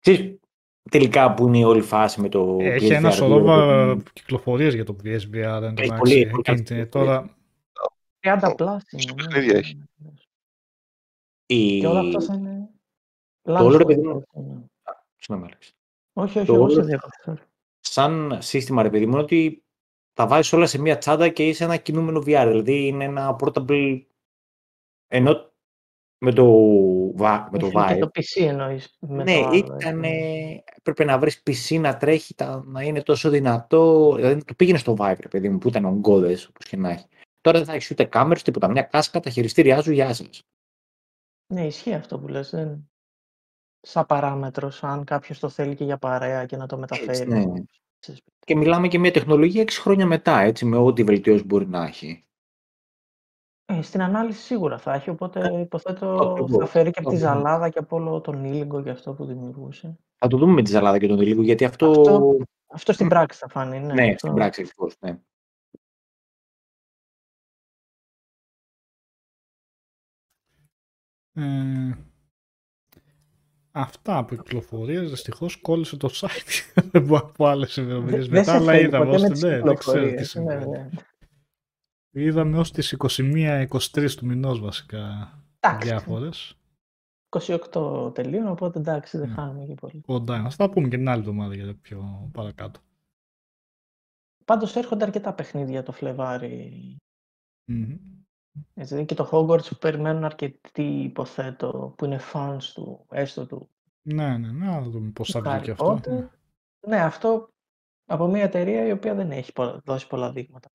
Ξέρεις, 0.00 0.38
τελικά 0.90 1.34
που 1.34 1.46
είναι 1.46 1.58
η 1.58 1.64
όλη 1.64 1.80
φάση 1.82 2.20
με 2.20 2.28
το 2.28 2.56
Έχει 2.60 2.86
PSVR 2.86 2.90
ένα 2.90 3.08
2, 3.10 3.12
σωρό 3.12 3.44
το- 3.44 4.02
κυκλοφορίες 4.12 4.74
για 4.74 4.84
το 4.84 4.96
PSVR. 5.04 5.62
εν 5.62 5.74
τω 5.74 5.82
Έχει 5.82 5.90
μεταξύ. 5.90 5.98
πολύ- 5.98 6.26
πολύ 6.26 6.26
Εκείνη 6.26 6.42
καλές 6.42 6.62
την- 6.62 6.76
κυκλοφορίες. 6.76 6.88
Τώρα 6.88 7.36
30 8.20 8.54
plus 8.56 8.80
είναι. 8.92 9.02
ναι. 9.06 9.14
παιχνίδια 9.14 9.58
έχει. 9.58 9.78
η... 11.46 11.80
Και 11.80 11.86
όλα 11.86 12.00
αυτά 12.00 12.20
θα 12.20 12.34
είναι. 12.34 12.68
Το 13.42 13.52
όλο, 13.64 13.76
ρε 13.76 13.84
launch 13.84 13.86
παιδί 13.86 14.00
point, 14.00 14.04
μου- 14.04 14.16
έτσι, 14.16 14.38
ναι. 14.40 14.62
Συγγνώμη, 15.16 15.50
Άλεξ. 15.50 15.72
Όχι, 16.12 16.38
όχι, 16.38 16.46
Το 16.46 16.54
εγώ 16.54 16.68
σε 16.68 16.76
όλο- 16.76 16.84
διακόψω. 16.86 17.38
σαν 17.80 18.38
σύστημα, 18.40 18.82
ρε 18.82 18.90
παιδί 18.90 19.06
μου, 19.06 19.12
είναι 19.12 19.22
ότι 19.22 19.64
τα 20.12 20.26
βάζεις 20.26 20.52
όλα 20.52 20.66
σε 20.66 20.78
μία 20.80 20.98
τσάντα 20.98 21.28
και 21.28 21.48
είσαι 21.48 21.64
ένα 21.64 21.76
κινούμενο 21.76 22.18
VR. 22.20 22.44
Δηλαδή 22.48 22.86
είναι 22.86 23.04
ένα 23.04 23.36
portable. 23.40 24.02
Ενώ 25.06 25.52
με 26.18 26.32
το, 26.32 26.44
va- 27.18 27.46
με 27.50 27.58
το 27.58 27.66
Έχει 27.66 27.74
και 27.74 27.94
Vive. 27.94 27.98
το 27.98 28.10
PC 28.14 28.46
εννοείς. 28.46 28.96
με 29.00 29.22
ναι, 29.22 29.34
το 29.40 29.46
άλλο, 29.46 29.54
ήταν. 29.56 30.04
έτσι. 30.04 30.62
Έπρεπε 30.76 31.04
να 31.04 31.18
βρεις 31.18 31.42
PC 31.46 31.80
να 31.80 31.96
τρέχει, 31.96 32.34
τα, 32.34 32.62
να 32.66 32.82
είναι 32.82 33.02
τόσο 33.02 33.30
δυνατό. 33.30 34.12
Δηλαδή 34.14 34.44
το 34.44 34.54
πήγαινε 34.54 34.78
στο 34.78 34.96
Vive, 34.98 35.16
ρε 35.20 35.28
παιδί 35.28 35.48
μου, 35.48 35.58
που 35.58 35.68
ήταν 35.68 35.84
ογκώδες, 35.84 36.46
όπως 36.46 36.66
και 36.68 36.76
να 36.76 36.90
έχει. 36.90 37.06
Τώρα 37.40 37.58
δεν 37.58 37.66
θα 37.66 37.72
έχεις 37.74 37.90
ούτε 37.90 38.04
κάμερες, 38.04 38.42
τίποτα. 38.42 38.68
Μια 38.68 38.82
κάσκα, 38.82 39.20
τα 39.20 39.30
χειριστήριά 39.30 39.82
σου, 39.82 39.92
γεια 39.92 40.14
σας. 40.14 40.42
Ναι, 41.54 41.66
ισχύει 41.66 41.94
αυτό 41.94 42.18
που 42.18 42.28
λες. 42.28 42.50
Δεν... 42.50 42.90
Σαν 43.80 44.06
παράμετρος, 44.06 44.84
αν 44.84 45.04
κάποιος 45.04 45.38
το 45.38 45.48
θέλει 45.48 45.74
και 45.74 45.84
για 45.84 45.98
παρέα 45.98 46.46
και 46.46 46.56
να 46.56 46.66
το 46.66 46.78
μεταφέρει. 46.78 47.26
ναι. 47.26 47.42
σε 47.98 48.14
σπίτι. 48.16 48.36
Και 48.46 48.56
μιλάμε 48.56 48.88
και 48.88 48.98
μια 48.98 49.10
τεχνολογία 49.10 49.62
6 49.62 49.70
χρόνια 49.70 50.06
μετά, 50.06 50.40
έτσι, 50.40 50.64
με 50.64 50.76
ό,τι 50.76 51.04
βελτιώσει 51.04 51.44
μπορεί 51.44 51.66
να 51.68 51.84
έχει. 51.84 52.24
Ε, 53.68 53.82
στην 53.82 54.02
ανάλυση 54.02 54.40
σίγουρα 54.40 54.78
θα 54.78 54.94
έχει, 54.94 55.10
οπότε 55.10 55.60
υποθέτω 55.60 56.08
ακριβώς, 56.10 56.56
θα 56.58 56.66
φέρει 56.66 56.90
και 56.90 56.98
από 56.98 57.08
τη 57.10 57.16
ακριβώς. 57.16 57.34
ζαλάδα 57.34 57.68
και 57.68 57.78
από 57.78 57.96
όλο 57.96 58.20
τον 58.20 58.44
ήλιγκο 58.44 58.82
και 58.82 58.90
αυτό 58.90 59.12
που 59.12 59.24
δημιουργούσε. 59.24 59.98
Θα 60.18 60.26
το 60.26 60.36
δούμε 60.36 60.52
με 60.52 60.62
τη 60.62 60.70
ζαλάδα 60.70 60.98
και 60.98 61.06
τον 61.06 61.20
λίγο, 61.20 61.42
γιατί 61.42 61.64
αυτό. 61.64 61.90
Αυτό- 61.90 62.36
Αυτό 62.66 62.92
στην 62.92 63.08
πράξη 63.08 63.38
θα 63.38 63.48
φανεί, 63.48 63.78
ναι. 63.80 63.92
ναι, 63.94 64.02
αυτό. 64.02 64.16
στην 64.16 64.34
πράξη, 64.34 64.60
ακριβώς, 64.62 64.96
ναι. 65.00 65.18
Ε, 71.34 71.96
αυτά 73.70 74.16
από 74.18 74.34
κυκλοφορίες 74.34 75.10
δυστυχώς 75.10 75.56
κόλλησε 75.56 75.96
το 75.96 76.10
site 76.12 76.82
από 77.10 77.46
άλλες 77.46 77.76
ημερομηνίες 77.76 78.28
Δεν 78.28 78.38
μετά, 78.38 78.50
σε 78.52 78.56
αλλά 78.56 78.72
θέλει 78.72 78.84
είδαμε 78.86 79.04
ποτέ 79.04 79.16
ως 79.16 79.22
με 79.22 79.28
την 79.28 79.32
τις 79.34 79.42
ναι, 79.42 79.60
δεν 79.60 79.74
ξέρω 79.74 80.00
τι 80.02 80.08
κυκλοφορίες, 80.08 80.18
ναι, 80.18 80.24
συμβαίνει. 80.24 80.88
Ναι. 82.16 82.22
Είδαμε 82.22 82.58
ως 82.58 82.70
τις 82.72 82.96
21-23 82.98 84.14
του 84.16 84.26
μηνός 84.26 84.60
βασικά 84.60 85.30
Εντάξει, 85.60 85.88
διάφορες. 85.88 86.56
28 87.72 88.12
τελείων, 88.14 88.46
οπότε 88.48 88.78
εντάξει, 88.78 89.18
δεν 89.18 89.28
Ναι. 89.28 89.34
χάνουμε 89.34 89.64
και 89.66 89.74
πολύ. 89.74 90.00
Κοντά 90.00 90.36
είναι. 90.38 90.50
Θα 90.50 90.56
τα 90.56 90.70
πούμε 90.70 90.88
και 90.88 90.96
την 90.96 91.08
άλλη 91.08 91.20
εβδομάδα 91.20 91.54
για 91.54 91.66
το 91.66 91.74
πιο 91.74 92.30
παρακάτω. 92.32 92.80
Πάντως 94.44 94.76
έρχονται 94.76 95.04
αρκετά 95.04 95.34
παιχνίδια 95.34 95.82
το 95.82 95.92
Φλεβάρι. 95.92 96.96
Μμμ. 97.70 97.96
Έτσι, 98.74 99.04
και 99.04 99.14
το 99.14 99.28
Hogwarts 99.32 99.68
που 99.68 99.76
περιμένουν 99.80 100.24
αρκετοί, 100.24 101.02
υποθέτω, 101.02 101.94
που 101.98 102.04
είναι 102.04 102.20
fans 102.32 102.62
του, 102.74 103.06
έστω 103.10 103.46
του 103.46 103.70
Ναι, 104.02 104.38
ναι, 104.38 104.52
ναι, 104.52 104.66
να 104.66 104.82
δούμε 104.82 105.10
πώς 105.10 105.30
θα 105.30 105.42
του 105.42 105.48
βγει 105.50 105.58
Harry 105.58 105.62
και 105.62 105.70
αυτό. 105.70 106.00
Potter. 106.04 106.28
Ναι, 106.86 107.00
αυτό 107.02 107.48
από 108.04 108.26
μια 108.26 108.42
εταιρεία 108.42 108.86
η 108.86 108.92
οποία 108.92 109.14
δεν 109.14 109.30
έχει 109.30 109.52
πο- 109.52 109.80
δώσει 109.84 110.06
πολλά 110.06 110.32
δείγματα. 110.32 110.68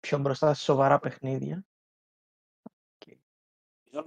Πιο 0.00 0.18
μπροστά 0.18 0.54
σε 0.54 0.62
σοβαρά 0.62 0.98
παιχνίδια. 0.98 1.64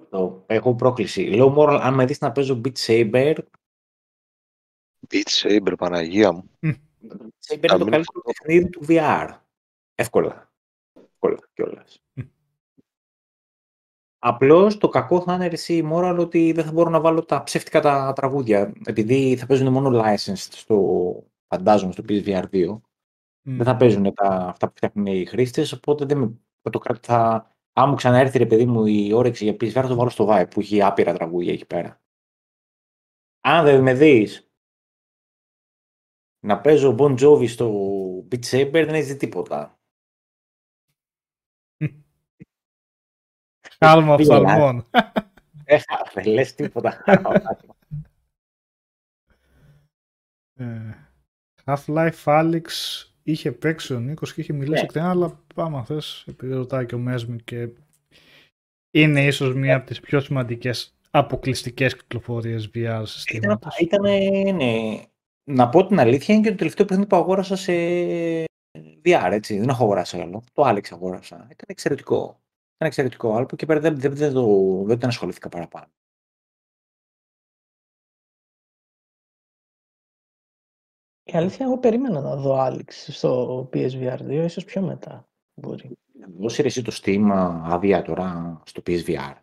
Το- 0.10 0.44
Έχω 0.48 0.76
πρόκληση. 0.76 1.22
Λέω 1.24 1.50
μόνο 1.50 1.72
αν 1.78 1.94
με 1.94 2.06
δεις 2.06 2.20
να 2.20 2.32
παίζω 2.32 2.62
Beat 2.66 2.74
Saber, 2.78 3.38
Beat 5.10 5.28
Saber, 5.42 5.74
Παναγία 5.78 6.32
μου. 6.32 6.50
Saber 6.62 6.70
είναι 7.54 7.68
Να 7.68 7.78
το 7.78 7.84
μην- 7.84 7.92
καλύτερο 7.92 8.22
παιχνίδι 8.26 8.70
του 8.70 8.86
VR. 8.88 9.30
Εύκολα. 9.96 10.52
Εύκολα 10.94 11.50
κιόλας. 11.54 12.04
Μμ. 12.14 12.22
Απλώς 14.20 14.78
το 14.78 14.90
κακό 14.90 15.22
θα 15.22 15.34
είναι 15.34 15.46
εσύ 15.46 15.90
moral 15.94 16.18
ότι 16.20 16.52
δεν 16.52 16.66
θα 16.66 16.72
μπορώ 16.72 16.90
να 16.90 17.00
βάλω 17.02 17.26
τα 17.26 17.44
ψεύτικα 17.44 17.82
τα 17.82 18.14
τραγούδια. 18.16 18.74
Επειδή 18.86 19.36
θα 19.38 19.46
παίζουν 19.46 19.72
μόνο 19.74 20.02
licensed 20.04 20.36
στο, 20.36 20.78
φαντάζομαι, 21.48 21.92
στο 21.92 22.04
PSVR 22.08 22.44
2. 22.52 22.82
Μμ. 23.44 23.56
Δεν 23.58 23.66
θα 23.66 23.76
παίζουν 23.76 24.14
τα, 24.14 24.26
αυτά 24.26 24.68
που 24.68 24.74
φτιάχνουν 24.76 25.06
οι 25.06 25.26
χρήστες, 25.26 25.72
οπότε 25.72 26.06
δεν 26.06 26.18
με, 26.18 26.26
με 26.62 26.72
το 26.72 26.80
κράτη 26.80 27.08
θα... 27.08 27.52
Αν 27.74 27.90
μου 27.90 27.96
ξαναέρθει 27.96 28.38
ρε 28.38 28.46
παιδί 28.46 28.66
μου 28.66 28.86
η 28.86 29.14
όρεξη 29.14 29.44
για 29.44 29.54
PSVR 29.54 29.72
θα 29.72 29.88
το 29.88 29.96
βάλω 29.96 30.10
στο 30.10 30.28
Vibe 30.30 30.50
που 30.50 30.60
έχει 30.60 30.82
άπειρα 30.82 31.14
τραγούδια 31.14 31.54
εκεί 31.54 31.66
πέρα. 31.66 32.02
Αν 33.42 33.66
δεν 33.66 33.82
με 33.82 33.94
δεις 33.94 34.52
να 36.40 36.62
παίζω 36.62 36.96
Bon 37.00 37.20
Jovi 37.20 37.48
στο 37.48 37.70
Beat 38.32 38.44
Saber 38.50 38.72
δεν 38.72 38.90
έχεις 38.90 39.08
δει 39.08 39.18
τίποτα. 39.18 39.80
Χάλμα 43.80 44.16
Πήγα, 44.16 44.38
οφθαλμών. 44.38 44.90
Ε, 45.64 45.80
δεν 46.14 46.26
λες 46.26 46.56
τίποτα. 46.56 47.04
Ε, 50.56 50.94
Half-Life 51.66 52.24
Alyx 52.24 52.62
είχε 53.24 53.52
παίξει 53.52 53.94
ο 53.94 54.00
Νίκος 54.00 54.34
και 54.34 54.42
είχε 54.42 54.54
μιλήσει 54.54 54.72
Ναι. 54.72 54.80
εκτενά, 54.80 55.10
αλλά 55.10 55.40
άμα 55.56 55.84
θες, 55.84 56.26
επειδή 56.28 56.54
ρωτάει 56.54 56.86
και 56.86 56.96
ο 56.96 57.00
Μέσμι 57.00 57.38
και 57.44 57.70
είναι 58.92 59.26
ίσως 59.26 59.54
μία 59.56 59.76
από 59.76 59.86
τις 59.86 60.00
πιο 60.00 60.20
σημαντικές 60.20 60.96
αποκλειστικές 61.12 61.96
κυκλοφορίες 61.96 62.66
VR 62.68 62.74
ήταν, 62.76 63.06
συστήματος. 63.06 63.78
ήταν, 63.78 64.02
ναι. 64.56 65.02
Να 65.44 65.70
πω 65.70 65.86
την 65.86 66.00
αλήθεια, 66.00 66.36
είναι 66.36 66.44
και 66.44 66.50
το 66.50 66.56
τελευταίο 66.58 66.86
παιχνίδι 66.86 67.10
που 67.10 67.16
αγόρασα 67.16 67.56
σε 67.56 67.74
VR, 69.06 69.30
έτσι. 69.32 69.60
Δεν 69.60 69.70
έχω 69.70 69.84
αγοράσει 69.84 70.18
άλλο. 70.20 70.44
Το 70.54 70.64
Alex 70.70 70.82
αγόρασα. 70.92 71.36
Ήταν 71.36 71.66
εξαιρετικό. 71.68 72.22
Ήταν 72.76 72.88
εξαιρετικό. 72.88 73.30
Αλλά 73.32 73.42
από 73.42 73.50
εκεί 73.54 73.66
πέρα 73.66 73.80
δεν, 73.80 74.00
δεν, 74.00 74.16
δεν, 74.16 74.34
το, 74.34 74.46
δεν 74.86 75.00
τον 75.00 75.10
ασχολήθηκα 75.10 75.50
παραπάνω. 75.50 75.88
Η 81.34 81.38
αλήθεια, 81.38 81.66
εγώ 81.66 81.78
περίμενα 81.78 82.22
να 82.22 82.36
δω 82.36 82.66
Alex 82.68 82.90
στο 82.90 83.70
PSVR 83.74 84.18
2, 84.20 84.30
ίσως 84.30 84.66
πιο 84.66 84.82
μετά. 84.82 85.28
Μπορεί. 85.54 85.98
Δώσει 86.38 86.62
ρε 86.62 86.68
εσύ 86.68 86.82
το 86.82 86.92
Steam 87.02 87.30
άδεια 87.64 88.02
τώρα 88.02 88.62
στο 88.66 88.82
PSVR. 88.86 89.34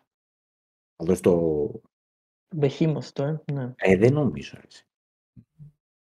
Θα 0.95 1.05
δώσει 1.05 1.21
το... 1.21 1.71
Behemoth 2.61 3.03
το, 3.13 3.23
ε, 3.23 3.43
ναι. 3.51 3.73
Ε, 3.75 3.95
δεν 3.95 4.13
νομίζω. 4.13 4.57
Ρε. 4.59 4.67
εσύ. 4.67 4.85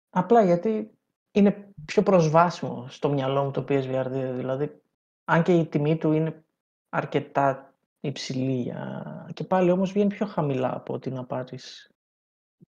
Απλά 0.09 0.43
γιατί 0.43 0.91
είναι 1.31 1.73
πιο 1.85 2.03
προσβάσιμο 2.03 2.87
στο 2.87 3.09
μυαλό 3.09 3.43
μου 3.43 3.51
το 3.51 3.65
PSVR 3.67 4.05
2. 4.05 4.09
Δηλαδή, 4.35 4.81
αν 5.23 5.43
και 5.43 5.57
η 5.57 5.65
τιμή 5.65 5.97
του 5.97 6.11
είναι 6.11 6.45
αρκετά 6.89 7.75
υψηλή 7.99 8.61
για... 8.61 9.29
και 9.33 9.43
πάλι 9.43 9.71
όμως 9.71 9.91
βγαίνει 9.91 10.09
πιο 10.09 10.25
χαμηλά 10.25 10.75
από 10.75 10.93
ότι 10.93 11.11
να 11.11 11.25
πάρεις 11.25 11.91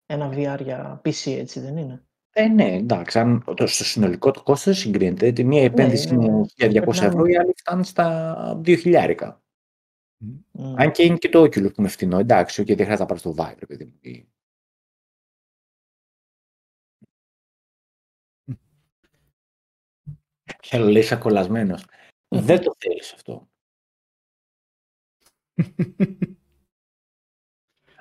ένα 0.06 0.30
VR 0.32 0.62
για 0.62 1.00
PC, 1.04 1.30
έτσι 1.30 1.60
δεν 1.60 1.76
είναι; 1.76 2.06
Ε, 2.38 2.48
ναι, 2.48 2.72
εντάξει. 2.72 3.18
Αν, 3.18 3.44
το, 3.56 3.66
στο 3.66 3.84
συνολικό 3.84 4.30
το 4.30 4.42
κόστος 4.42 4.64
δεν 4.64 4.74
συγκρίνεται. 4.74 5.32
Τη 5.32 5.44
μία 5.44 5.62
επένδυση 5.62 6.16
ναι, 6.16 6.16
ναι. 6.16 6.24
είναι 6.24 6.42
1200 6.44 6.46
Πρέπει 6.56 6.98
να 6.98 7.04
ευρώ, 7.04 7.24
είναι. 7.24 7.32
η 7.32 7.36
άλλη 7.36 7.52
φτάνει 7.56 7.84
στα 7.84 8.60
2.000. 8.64 9.36
Μμ. 10.18 10.28
Μμ. 10.52 10.74
Αν 10.78 10.92
και 10.92 11.02
είναι 11.02 11.16
και 11.16 11.28
το 11.28 11.42
Oculus 11.42 11.74
που 11.74 11.80
είναι 11.80 11.88
φθηνό, 11.88 12.18
εντάξει, 12.18 12.64
και 12.64 12.74
δεν 12.74 12.86
χρειάζεται 12.86 13.02
να 13.02 13.06
πάρεις 13.06 13.22
το 13.22 13.34
Vive, 13.38 13.58
ρε 13.58 13.66
παιδί 13.66 13.84
μου. 13.84 13.98
Ή- 14.00 14.28
Και 20.60 20.68
άλλο 20.76 20.86
λέει 20.90 21.02
είσαι 21.02 21.16
κολλασμένος. 21.16 21.84
Δεν 22.28 22.62
το 22.62 22.74
θέλεις 22.78 23.12
αυτό. 23.12 23.48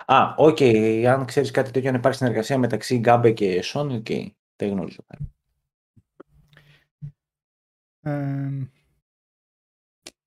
Α, 0.05 0.33
OK. 0.37 0.57
Okay. 0.59 1.03
Αν 1.03 1.25
ξέρεις 1.25 1.51
κάτι 1.51 1.71
τέτοιο, 1.71 1.89
αν 1.89 1.95
υπάρχει 1.95 2.17
συνεργασία 2.17 2.57
μεταξύ 2.57 2.97
Gabe 2.97 3.31
και 3.31 3.63
Sony, 3.63 3.89
OK. 3.91 4.05
Okay. 4.09 4.27
Δεν 4.55 4.69
γνωρίζω. 4.69 5.05
Ε, 8.01 8.67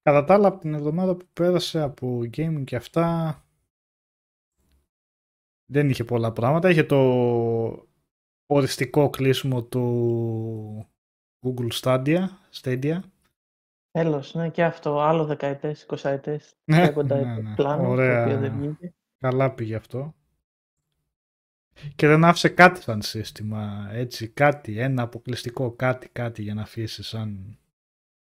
κατά 0.02 0.24
τα 0.24 0.34
άλλα, 0.34 0.48
από 0.48 0.58
την 0.58 0.74
εβδομάδα 0.74 1.16
που 1.16 1.26
πέρασε 1.32 1.80
από 1.80 2.18
gaming 2.18 2.62
και 2.64 2.76
αυτά, 2.76 3.42
δεν 5.70 5.90
είχε 5.90 6.04
πολλά 6.04 6.32
πράγματα. 6.32 6.70
Είχε 6.70 6.84
το 6.84 7.88
οριστικό 8.46 9.10
κλείσιμο 9.10 9.64
του 9.64 10.88
Google 11.46 11.70
Stadia, 11.72 12.24
Stadia. 12.62 13.00
Τέλος, 13.90 14.34
ναι, 14.34 14.50
και 14.50 14.64
αυτό. 14.64 15.00
Άλλο 15.00 15.24
δεκαετές, 15.24 15.82
εικοσαετές. 15.82 16.56
Ναι, 16.64 16.90
ναι, 17.02 17.14
ναι. 17.14 17.54
πλάνο, 17.54 17.88
Ωραία. 17.88 18.24
το 18.24 18.30
οποίο 18.30 18.40
δεν 18.40 18.58
βγήκε. 18.58 18.92
Καλά 19.18 19.50
πήγε 19.54 19.74
αυτό. 19.74 20.14
Και 21.96 22.06
δεν 22.06 22.24
άφησε 22.24 22.48
κάτι 22.48 22.80
σαν 22.80 23.02
σύστημα, 23.02 23.88
έτσι, 23.92 24.28
κάτι, 24.28 24.78
ένα 24.78 25.02
αποκλειστικό 25.02 25.70
κάτι, 25.72 26.08
κάτι 26.08 26.42
για 26.42 26.54
να 26.54 26.62
αφήσει 26.62 27.02
σαν 27.02 27.58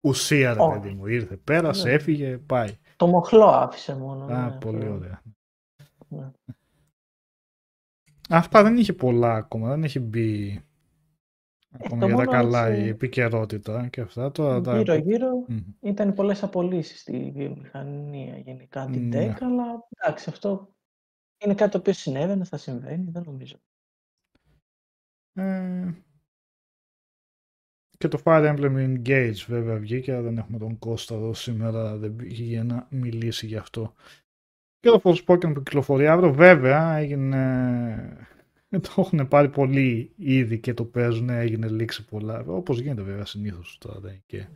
ουσία, 0.02 0.53
ρε 0.53 0.60
Όχι. 0.60 0.80
παιδί 0.80 0.94
μου. 0.94 1.06
Ήρθε, 1.06 1.38
πέρασε, 1.38 1.88
Ναι. 1.88 1.94
έφυγε, 1.94 2.38
πάει. 2.38 2.78
Το 2.95 3.07
μοχλό 3.07 3.45
άφησε 3.45 3.95
μόνο. 3.95 4.26
Α, 4.26 4.49
ναι, 4.49 4.57
πολύ 4.57 4.78
αυτό. 4.78 4.94
ωραία. 4.94 5.22
Ναι. 6.07 6.32
Αυτά 8.30 8.64
δεν 8.64 8.78
είχε 8.78 8.94
πολλά 8.94 9.34
ακόμα, 9.34 9.69
δεν 9.69 9.84
έχει 9.84 9.99
μπει 9.99 10.61
ακόμα 11.72 11.99
το 11.99 12.06
για 12.07 12.15
τα 12.15 12.24
μόνο 12.24 12.32
καλά 12.32 12.68
έτσι- 12.68 12.86
η 12.86 12.88
επικαιρότητα 12.90 13.88
και 13.88 14.02
αυτά. 14.02 14.32
Τώρα 14.32 14.61
τα... 14.61 14.78
Γύρω-γύρω 14.78 15.30
Μμμ. 15.48 15.60
ήταν 15.82 16.14
πολλές 16.14 16.44
απολύσεις 16.44 16.99
στη 16.99 17.32
βιομηχανία 17.36 18.38
γενικά 18.38 18.86
την 18.86 19.07
Ναι. 19.07 19.26
tech, 19.32 19.38
αλλά 19.41 19.64
εντάξει, 19.90 20.30
αυτό 20.30 20.69
είναι 21.38 21.55
κάτι 21.55 21.72
το 21.72 21.77
οποίο 21.77 21.93
συνέβαινε, 21.93 22.43
θα 22.43 22.57
συμβαίνει, 22.57 23.11
δεν 23.11 23.23
νομίζω. 23.26 23.57
Ε, 25.34 25.93
Και 27.97 28.07
το 28.07 28.22
Fire 28.23 28.55
Emblem 28.55 28.76
Engage 28.76 29.45
βέβαια 29.47 29.77
βγήκε, 29.77 30.11
αλλά 30.11 30.22
δεν 30.22 30.38
έχουμε 30.38 30.57
τον 30.57 30.80
Κώστα 30.80 31.15
εδώ 31.15 31.34
σήμερα, 31.34 31.97
δεν 31.97 32.15
πήγε 32.15 32.43
για 32.43 32.64
να 32.64 32.88
μιλήσει 32.89 33.45
γι' 33.45 33.55
αυτό. 33.55 33.93
Και 34.80 34.89
το 34.89 35.01
Forspoken 35.03 35.53
που 35.53 35.64
κυκλοφορεί 35.64 36.07
αύριο, 36.07 36.34
βέβαια 36.34 36.95
έγινε... 36.95 38.27
Το 38.81 38.93
έχουν 38.97 39.27
πάρει 39.27 39.49
πολύ 39.49 40.11
ήδη 40.15 40.59
και 40.59 40.73
το 40.73 40.85
παίζουν, 40.85 41.30
έγινε 41.30 41.68
λήξη 41.68 42.05
πολλά. 42.05 42.43
Όπως 42.47 42.80
γίνεται 42.80 43.01
βέβαια 43.01 43.26
συνήθως 43.26 43.77
τώρα 43.80 43.99
δεν 43.99 44.11
είναι 44.11 44.23
και 44.26 44.47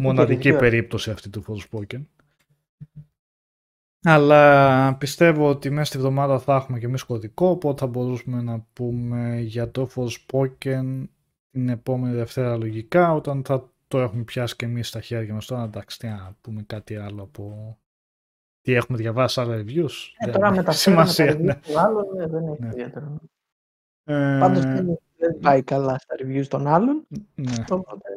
μοναδική 0.00 0.50
review. 0.52 0.58
περίπτωση 0.58 1.10
αυτή 1.10 1.30
του 1.30 1.44
Forspoken. 1.46 2.02
Αλλά 4.04 4.96
πιστεύω 4.96 5.48
ότι 5.48 5.70
μέσα 5.70 5.84
στη 5.84 5.98
βδομάδα 5.98 6.38
θα 6.38 6.54
έχουμε 6.54 6.78
και 6.78 6.86
εμείς 6.86 7.02
κωδικό, 7.02 7.48
οπότε 7.48 7.80
θα 7.80 7.86
μπορούσαμε 7.86 8.42
να 8.42 8.66
πούμε 8.72 9.40
για 9.40 9.70
το 9.70 9.88
Forspoken 9.94 11.08
την 11.50 11.68
επόμενη 11.68 12.14
Δευτέρα 12.14 12.56
λογικά, 12.56 13.12
όταν 13.12 13.44
θα 13.44 13.72
το 13.88 13.98
έχουμε 14.00 14.22
πιάσει 14.22 14.56
και 14.56 14.64
εμείς 14.64 14.88
στα 14.88 15.00
χέρια 15.00 15.34
μας. 15.34 15.46
Τώρα 15.46 15.62
εντάξει, 15.62 15.98
τι 15.98 16.06
να 16.08 16.36
πούμε 16.40 16.62
κάτι 16.62 16.96
άλλο 16.96 17.22
από 17.22 17.78
τι 18.60 18.72
έχουμε 18.72 18.98
διαβάσει 18.98 19.40
άλλα 19.40 19.56
reviews. 19.56 19.90
Ε, 20.16 20.24
δεν 20.24 20.32
τώρα 20.32 20.46
έχει 20.46 20.56
με 20.56 20.62
τα 20.62 20.72
σημασία. 20.72 21.30
σημασία, 21.30 21.44
ναι. 21.44 21.54
του 21.54 21.80
άλλων 21.80 22.04
ναι, 22.16 22.26
δεν 22.26 22.48
έχει 22.48 22.62
Ναι. 22.62 22.68
ιδιαίτερο. 22.68 23.20
Ε, 24.04 24.38
Πάντως 24.40 24.62
δεν, 24.64 24.98
δεν 25.16 25.38
πάει 25.40 25.62
καλά 25.62 25.98
στα 25.98 26.14
reviews 26.18 26.46
των 26.46 26.66
άλλων, 26.66 27.06
ναι. 27.34 27.64
οπότε 27.70 28.08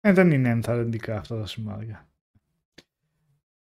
Ε, 0.00 0.12
δεν 0.12 0.30
είναι 0.30 0.48
ενθαρρυντικά 0.48 1.16
αυτά 1.16 1.38
τα 1.38 1.46
σημάδια. 1.46 2.09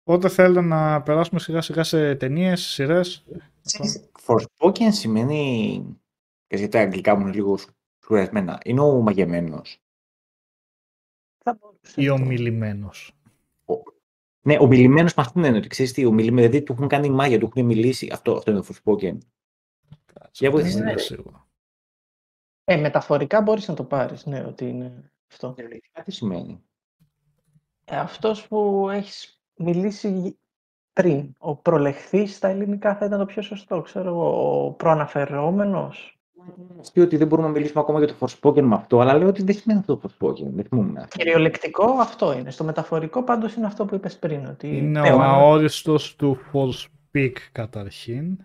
Οπότε 0.08 0.28
θέλω 0.28 0.62
να 0.62 1.02
περάσουμε 1.02 1.40
σιγά 1.40 1.60
σιγά 1.60 1.82
σε 1.84 2.14
ταινίες, 2.14 2.60
σειρές. 2.60 3.24
Ξέρεις, 3.62 4.10
Forspoken 4.26 4.88
σημαίνει, 4.90 5.78
και 6.46 6.56
γιατί 6.56 6.72
τα 6.72 6.80
αγγλικά 6.80 7.14
μου 7.14 7.20
είναι 7.26 7.34
λίγο 7.34 7.58
σκουρασμένα, 7.98 8.60
είναι 8.64 8.80
ο 8.80 9.00
μαγεμένος. 9.00 9.78
θα 11.42 11.58
μπορούσε 11.60 12.00
ή 12.00 12.06
να 12.06 12.12
ο 12.12 12.16
το- 12.16 12.24
μιλημένο. 12.24 12.90
Ναι, 14.46 14.56
ο 14.60 14.66
μιλημένος 14.66 15.14
με 15.14 15.22
αυτήν 15.22 15.42
την 15.42 15.52
έννοια. 15.54 15.68
Ξέρεις 15.68 15.92
τι, 15.92 16.04
ο 16.04 16.12
μιλημένος, 16.12 16.46
δηλαδή 16.50 16.64
του 16.64 16.72
έχουν 16.72 16.88
κάνει 16.88 17.10
μάγια, 17.10 17.38
του 17.38 17.46
έχουν 17.54 17.64
μιλήσει. 17.66 18.08
Αυτό, 18.12 18.36
αυτό 18.36 18.50
είναι 18.50 18.60
το 18.60 18.66
Forspoken. 18.74 19.18
Για 20.32 20.50
βοήθησε, 20.50 20.78
Ναι, 20.78 20.92
ναι. 20.92 20.98
σίγουρα. 20.98 21.48
Ε, 22.64 22.76
μεταφορικά 22.76 23.40
μπορείς 23.40 23.68
να 23.68 23.74
το 23.74 23.84
πάρεις, 23.84 24.26
ναι, 24.26 24.44
ότι 24.44 24.64
είναι 24.68 25.12
αυτό. 25.30 25.52
Κυριολεκτικά 25.52 26.02
τι 26.02 26.10
σημαίνει. 26.12 26.62
Ε, 27.84 27.96
αυτός 27.96 28.48
που 28.48 28.88
έχεις 28.90 29.35
μιλήσει 29.56 30.38
πριν, 30.92 31.32
ο 31.38 31.56
προλεχθής 31.56 32.36
στα 32.36 32.48
ελληνικά 32.48 32.96
θα 32.96 33.04
ήταν 33.06 33.18
το 33.18 33.24
πιο 33.26 33.42
σωστό, 33.42 33.80
ξέρω 33.80 34.08
εγώ, 34.08 34.64
ο 34.66 34.70
προαναφερόμενος. 34.70 36.10
Και 36.92 37.00
ότι 37.00 37.16
δεν 37.16 37.26
μπορούμε 37.26 37.46
να 37.48 37.52
μιλήσουμε 37.54 37.80
ακόμα 37.80 37.98
για 37.98 38.08
το 38.08 38.14
Forspoken 38.20 38.60
με 38.62 38.74
αυτό, 38.74 39.00
αλλά 39.00 39.14
λέω 39.18 39.28
ότι 39.28 39.42
δεν 39.42 39.54
σημαίνει 39.54 39.80
αυτό 39.80 39.96
το 39.96 40.10
Forspoken. 40.20 40.46
Δεν 40.54 40.64
θυμούμαι. 40.64 41.06
Κυριολεκτικό 41.10 41.84
αυτό 41.84 42.32
είναι. 42.32 42.50
Στο 42.50 42.64
μεταφορικό 42.64 43.22
πάντως 43.22 43.54
είναι 43.54 43.66
αυτό 43.66 43.84
που 43.84 43.94
είπες 43.94 44.18
πριν. 44.18 44.46
Ότι 44.46 44.76
Είναι 44.76 45.00
Ναι, 45.00 45.10
ο 45.12 45.16
ο- 45.16 45.20
αόριστος 45.22 46.16
του 46.16 46.38
Forspeak 46.52 47.32
καταρχήν. 47.52 48.38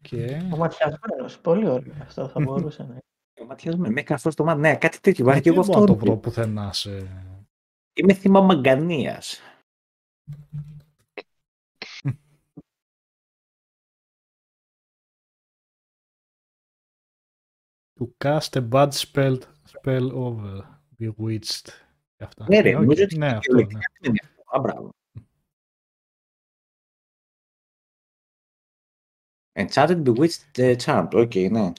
Και... 0.00 0.42
Ο 0.52 0.56
ματιασμένος. 0.56 1.38
Πολύ 1.38 1.68
ωραίο 1.68 1.92
αυτό 2.02 2.28
θα 2.28 2.40
μπορούσε 2.40 2.82
να 2.82 2.88
είναι. 2.92 3.00
Ο 3.42 3.44
Ματιάς 3.44 3.76
με 3.76 3.90
με 3.90 4.02
καυτό 4.02 4.30
στο 4.30 4.44
μάτι. 4.44 4.60
Ναι, 4.60 4.76
κάτι 4.76 5.00
τέτοιο. 5.00 5.24
Βάζει 5.24 5.40
και 5.40 5.50
δεν 5.50 5.58
εγώ 5.58 5.66
μπορώ 5.66 5.80
να 5.80 5.86
το 5.86 5.92
αυτό. 5.92 6.04
βρω 6.04 6.16
πουθενά 6.16 6.72
σε... 6.72 6.90
Είμαι 7.94 8.14
θύμα 8.14 8.40
μαγκανίας. 8.40 9.40
To 17.98 18.06
cast 18.24 18.56
a 18.56 18.60
bad 18.60 18.92
spell, 18.94 19.36
spell 19.66 20.10
over. 20.12 20.64
Bewitched. 20.98 21.66
Και 22.16 22.24
αυτά. 22.24 22.46
Ναι, 22.48 22.60
ρε, 22.60 22.70
Ε, 22.70 22.74
οκ. 22.74 22.80
νομίζω 22.80 23.02
ότι 23.04 23.18
ναι, 23.18 23.26
αυτό, 23.26 23.54
ναι. 23.54 23.62
κυριολεκτικά 23.62 23.98
τι 24.00 24.08
είναι 24.08 24.18
αυτό. 24.22 24.42
Α, 24.56 24.60
μπράβο. 24.60 24.90
Enchanted 29.52 30.02
Bewitched 30.06 30.58
ε, 30.58 30.74
Charmed. 30.84 31.08
OK, 31.12 31.34
ναι. 31.34 31.72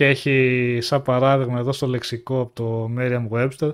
Και 0.00 0.06
έχει 0.08 0.78
σαν 0.80 1.02
παράδειγμα 1.02 1.58
εδώ 1.58 1.72
στο 1.72 1.86
λεξικό 1.86 2.40
από 2.40 2.52
το 2.54 2.90
Merriam-Webster 2.98 3.70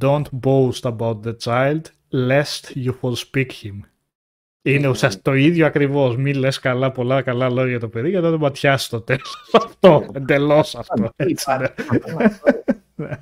Don't 0.00 0.22
boast 0.44 0.80
about 0.96 1.20
the 1.24 1.34
child 1.44 1.80
lest 2.12 2.84
you 2.84 2.92
forspeak 3.00 3.46
him. 3.62 3.78
Είναι 4.62 4.86
Mhm. 4.86 4.90
ουσιαστικά 4.90 5.30
το 5.30 5.36
ίδιο 5.36 5.66
ακριβώς. 5.66 6.16
Μη 6.16 6.34
λες 6.34 6.58
καλά, 6.58 6.90
πολλά 6.90 7.22
καλά 7.22 7.48
λόγια 7.48 7.70
για 7.70 7.80
το 7.80 7.88
παιδί 7.88 8.08
γιατί 8.08 8.24
δεν 8.24 8.32
το 8.32 8.38
ματιάσεις 8.38 8.88
το 8.88 9.00
τέλος. 9.00 9.36
αυτό, 9.52 10.06
εντελώς 10.12 10.74
αυτό. 10.74 11.10
Έτσι, 11.16 11.50
ναι. 11.58 11.66
Ναι. 12.94 13.16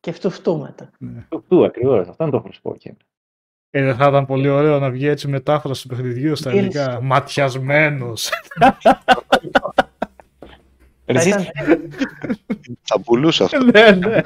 Και 0.00 0.12
φτουφτού 0.12 0.58
μετά. 0.58 0.90
Ναι. 0.98 1.26
Του 1.48 1.64
ακριβώς. 1.64 2.08
Αυτό 2.08 2.24
είναι 2.24 2.32
το 2.32 2.44
Forspoken. 2.48 2.92
Ε, 3.70 3.82
δεν 3.84 3.96
θα 3.96 4.08
ήταν 4.08 4.26
πολύ 4.26 4.48
ωραίο 4.48 4.78
να 4.78 4.90
βγει 4.90 5.06
έτσι 5.06 5.28
μετάφραση 5.28 5.82
του 5.82 5.88
παιχνιδιού 5.88 6.36
στα 6.36 6.50
Deals. 6.50 6.54
ελληνικά. 6.54 7.00
Ματιασμένος. 7.02 8.30
Θα 11.12 11.20
Εσείς; 11.20 11.34
ήταν 11.34 11.90
Θα 12.82 13.00
πουλούσε 13.00 13.44
αυτό. 13.44 13.64
ναι, 13.64 13.90
ναι. 13.90 14.20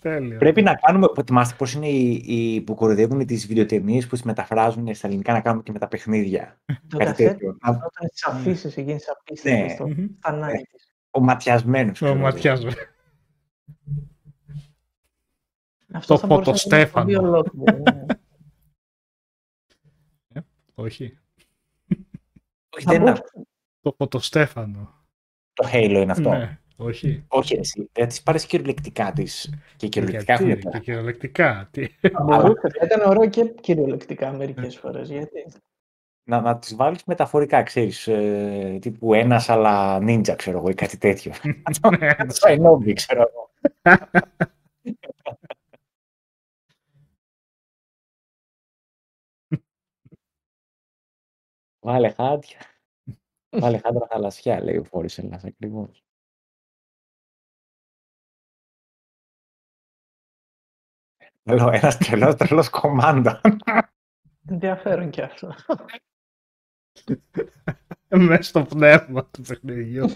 Τέλειο. 0.00 0.38
Πρέπει 0.38 0.62
να 0.62 0.74
κάνουμε. 0.74 1.06
Θυμάστε 1.26 1.54
πώς 1.58 1.72
είναι 1.72 1.88
οι, 1.88 2.22
οι 2.26 2.60
που 2.60 2.74
κοροϊδεύουν 2.74 3.26
τις 3.26 3.46
βιντεοτενίε 3.46 4.00
που 4.00 4.08
τις 4.08 4.22
μεταφράζουν 4.22 4.94
στα 4.94 5.06
ελληνικά 5.06 5.32
να 5.32 5.40
κάνουμε 5.40 5.62
και 5.62 5.72
με 5.72 5.78
τα 5.78 5.88
παιχνίδια. 5.88 6.60
το 6.88 6.96
Κάτι 6.96 7.04
κασέτ 7.10 7.30
τέτοιο. 7.30 7.56
Να- 7.60 7.70
όταν 7.70 8.08
στις 8.10 8.24
αφήσεις 8.26 8.76
εκείνες 8.76 9.04
Ναι. 9.06 9.12
απίστευτες 9.20 9.72
στο 9.72 9.88
Μμμ. 9.88 10.06
φανάρι 10.20 10.66
της. 10.72 10.94
Ο 11.10 11.20
ματιασμένο. 11.20 11.92
Ο 12.00 12.14
ματιασμένος. 12.14 12.74
Αυτό 15.92 16.14
Το 16.14 16.20
θα 16.20 16.26
μπορούσε 16.26 16.68
να 16.68 16.76
είναι 16.76 16.86
φωτοστέφανο. 16.86 17.04
πολύ 17.04 17.16
ολόκληρο, 17.16 17.78
ναι. 17.78 18.04
Όχι. 20.74 21.18
Όχι, 22.74 22.84
Θα 22.84 22.90
δεν 22.92 23.00
είναι 23.00 23.10
μπορούσε. 23.10 23.22
αυτό. 23.24 23.46
Το 23.80 23.94
φωτοστέφανο. 23.98 25.01
Το 25.54 25.68
Halo 25.72 26.00
είναι 26.02 26.12
αυτό. 26.12 26.30
Ναι, 26.30 26.58
όχι. 26.76 27.24
Όχι, 27.28 27.56
εσύ. 27.58 27.90
Δεν 27.92 28.08
τις 28.08 28.22
πάρεις 28.22 28.46
κυριολεκτικά 28.46 29.12
τη. 29.12 29.24
Και 29.76 29.88
κυριολεκτικά 29.88 30.34
Γιατί, 30.34 30.50
έχουν 30.58 30.70
και 30.70 30.78
κυριολεκτικά. 30.78 31.68
Τι. 31.70 31.86
Θα 31.86 32.22
μπορούσε. 32.22 32.68
Θα 32.78 32.84
ήταν 32.84 33.10
ωραίο 33.10 33.28
και 33.28 33.44
κυριολεκτικά 33.60 34.32
μερικές 34.32 34.76
φορές. 34.76 35.08
Γιατί 35.08 35.46
Να, 36.24 36.40
να 36.40 36.58
τις 36.58 36.76
βάλεις 36.76 37.04
μεταφορικά, 37.04 37.62
ξέρεις. 37.62 38.06
Ε, 38.06 38.78
τύπου 38.80 39.14
ένας 39.14 39.48
αλλά 39.48 39.98
ninja, 39.98 40.34
ξέρω 40.36 40.58
εγώ, 40.58 40.68
ή 40.68 40.74
κάτι 40.74 40.98
τέτοιο. 40.98 41.32
Ναι, 41.98 42.14
Το 42.14 42.34
Shinobi, 42.40 42.92
ξέρω 42.94 43.24
εγώ. 43.28 43.50
Βάλε 51.84 52.10
χάτια. 52.10 52.71
Βάλε 53.52 53.78
χάντρα 53.78 54.06
θαλασσιά, 54.06 54.62
λέει 54.62 54.76
ο 54.76 54.84
Φόρης 54.84 55.18
Ελλάς 55.18 55.44
ακριβώς. 55.44 56.04
Λέω, 61.42 61.68
ένας 61.70 61.98
τρελός, 61.98 62.34
τρελός 62.34 62.70
κομμάντα. 62.70 63.40
Ενδιαφέρον 64.48 65.10
και 65.10 65.22
αυτό. 65.22 65.54
Μέσα 68.08 68.42
στο 68.42 68.64
πνεύμα 68.64 69.26
του 69.26 69.42
παιχνιδιού. 69.42 70.06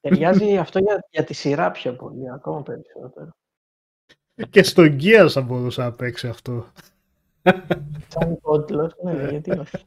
Ταιριάζει 0.00 0.56
αυτό 0.56 0.78
για, 0.78 1.06
για 1.10 1.24
τη 1.24 1.34
σειρά 1.34 1.70
πιο 1.70 1.96
πολύ, 1.96 2.30
ακόμα 2.30 2.62
περισσότερο. 2.62 3.30
Και 4.50 4.62
στο 4.62 4.82
Gears 4.82 5.28
θα 5.30 5.40
μπορούσε 5.40 5.82
να 5.82 5.92
παίξει 5.92 6.28
αυτό. 6.28 6.72
Σαν 8.08 8.40
κόντλος, 8.40 8.94
ναι, 9.02 9.28
γιατί 9.28 9.50
όχι. 9.50 9.86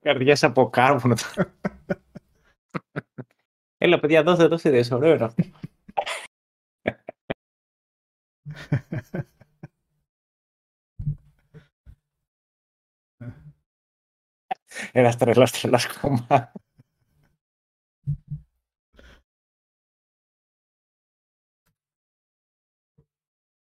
Καρδιές 0.00 0.42
από 0.42 0.70
κάρβουνο. 0.70 1.14
Έλα, 3.78 4.00
παιδιά, 4.00 4.22
δώστε, 4.22 4.46
δώστε 4.46 4.68
ιδέες. 4.68 4.90
Ωραίο 4.90 5.14
είναι 5.14 5.24
αυτό. 5.24 5.44
Ένας 14.92 15.16
τρελός, 15.16 15.50
τρελός 15.50 16.00
κόμμα. 16.00 16.52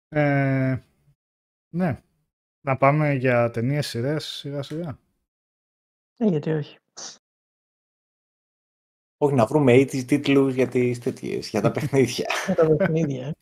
Ε, 0.09 0.83
ναι. 1.75 2.03
Να 2.61 2.77
πάμε 2.77 3.13
για 3.15 3.51
ταινίες 3.51 3.87
σειρές 3.87 4.25
σιγά 4.25 4.63
σιγά. 4.63 4.99
Ε, 6.17 6.27
γιατί 6.27 6.51
όχι. 6.51 6.79
Όχι, 9.17 9.35
να 9.35 9.47
βρούμε 9.47 9.73
80's 9.73 10.05
τίτλους 10.05 10.55
για 10.55 10.69
τις 10.69 10.99
τέτοιες, 10.99 11.49
για 11.49 11.61
τα 11.61 11.71
παιχνίδια. 11.81 12.27
Για 12.47 12.55
τα 12.55 12.77
παιχνίδια. 12.77 13.27
ε. 13.27 13.33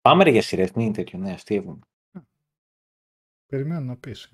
Πάμε 0.00 0.24
ρε 0.24 0.30
για 0.30 0.42
σειρές, 0.42 0.72
μην 0.72 0.84
είναι 0.84 0.94
τέτοιο, 0.94 1.18
ναι, 1.18 1.32
αστείευουμε. 1.32 1.78
Περιμένω 3.46 3.84
να 3.84 3.96
πεις. 3.96 4.32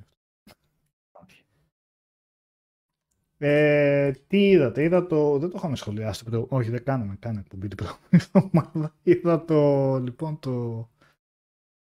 Ε, 3.39 4.11
τι 4.27 4.49
είδατε, 4.51 4.83
είδα 4.83 5.07
το. 5.07 5.39
Δεν 5.39 5.51
το 5.51 5.55
είχαμε 5.59 5.77
σχολιάσει. 5.77 6.25
προ- 6.25 6.53
Όχι, 6.53 6.71
δεν 6.71 6.85
κάναμε 6.85 7.17
καν 7.17 7.37
εκπομπή 7.37 7.69
την 7.69 7.77
προηγούμενη 7.77 8.09
εβδομάδα. 8.35 8.95
Είδα 9.03 9.45
το. 9.45 9.99
Λοιπόν, 9.99 10.39
το. 10.39 10.89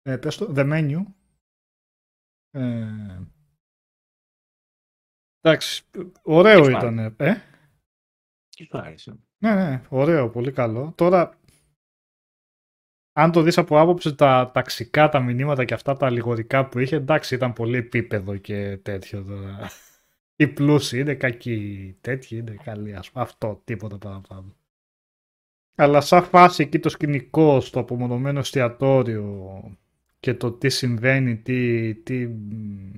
Ε, 0.01 0.17
πες 0.17 0.37
το, 0.37 0.53
The 0.55 0.71
Menu. 0.73 1.03
Ε, 2.51 3.21
εντάξει, 5.41 5.83
ωραίο 6.21 6.59
Τι 6.59 6.65
σου 6.65 6.71
ήταν. 6.71 6.97
Ε, 6.99 7.15
Τι 8.49 8.63
σου 8.63 8.77
άρεσε. 8.77 9.19
ναι, 9.37 9.55
ναι, 9.55 9.83
ωραίο, 9.89 10.29
πολύ 10.29 10.51
καλό. 10.51 10.93
Τώρα, 10.97 11.37
αν 13.13 13.31
το 13.31 13.41
δεις 13.41 13.57
από 13.57 13.79
άποψη 13.79 14.15
τα 14.15 14.51
ταξικά, 14.53 15.09
τα 15.09 15.19
μηνύματα 15.19 15.65
και 15.65 15.73
αυτά 15.73 15.97
τα 15.97 16.05
αλληγορικά 16.05 16.67
που 16.67 16.79
είχε, 16.79 16.95
εντάξει, 16.95 17.35
ήταν 17.35 17.53
πολύ 17.53 17.77
επίπεδο 17.77 18.37
και 18.37 18.77
τέτοιο 18.77 19.23
τώρα. 19.23 19.69
Οι 20.41 20.47
πλούσιοι 20.47 20.99
είναι 20.99 21.15
κακοί, 21.15 21.53
οι 21.53 21.97
τέτοιοι 22.01 22.37
είναι 22.37 22.55
καλοί, 22.63 22.95
ας 22.95 23.11
πούμε. 23.11 23.23
Αυτό, 23.23 23.61
τίποτα 23.63 23.97
παραπάνω. 23.97 24.55
Αλλά 25.75 26.01
σαν 26.01 26.23
φάση 26.23 26.63
εκεί 26.63 26.79
το 26.79 26.89
σκηνικό 26.89 27.59
στο 27.59 27.79
απομονωμένο 27.79 28.39
εστιατόριο 28.39 29.63
και 30.19 30.33
το 30.33 30.51
τι 30.51 30.69
συμβαίνει, 30.69 31.37
τι, 31.37 31.95
τι, 31.95 32.27
μ, 32.27 32.91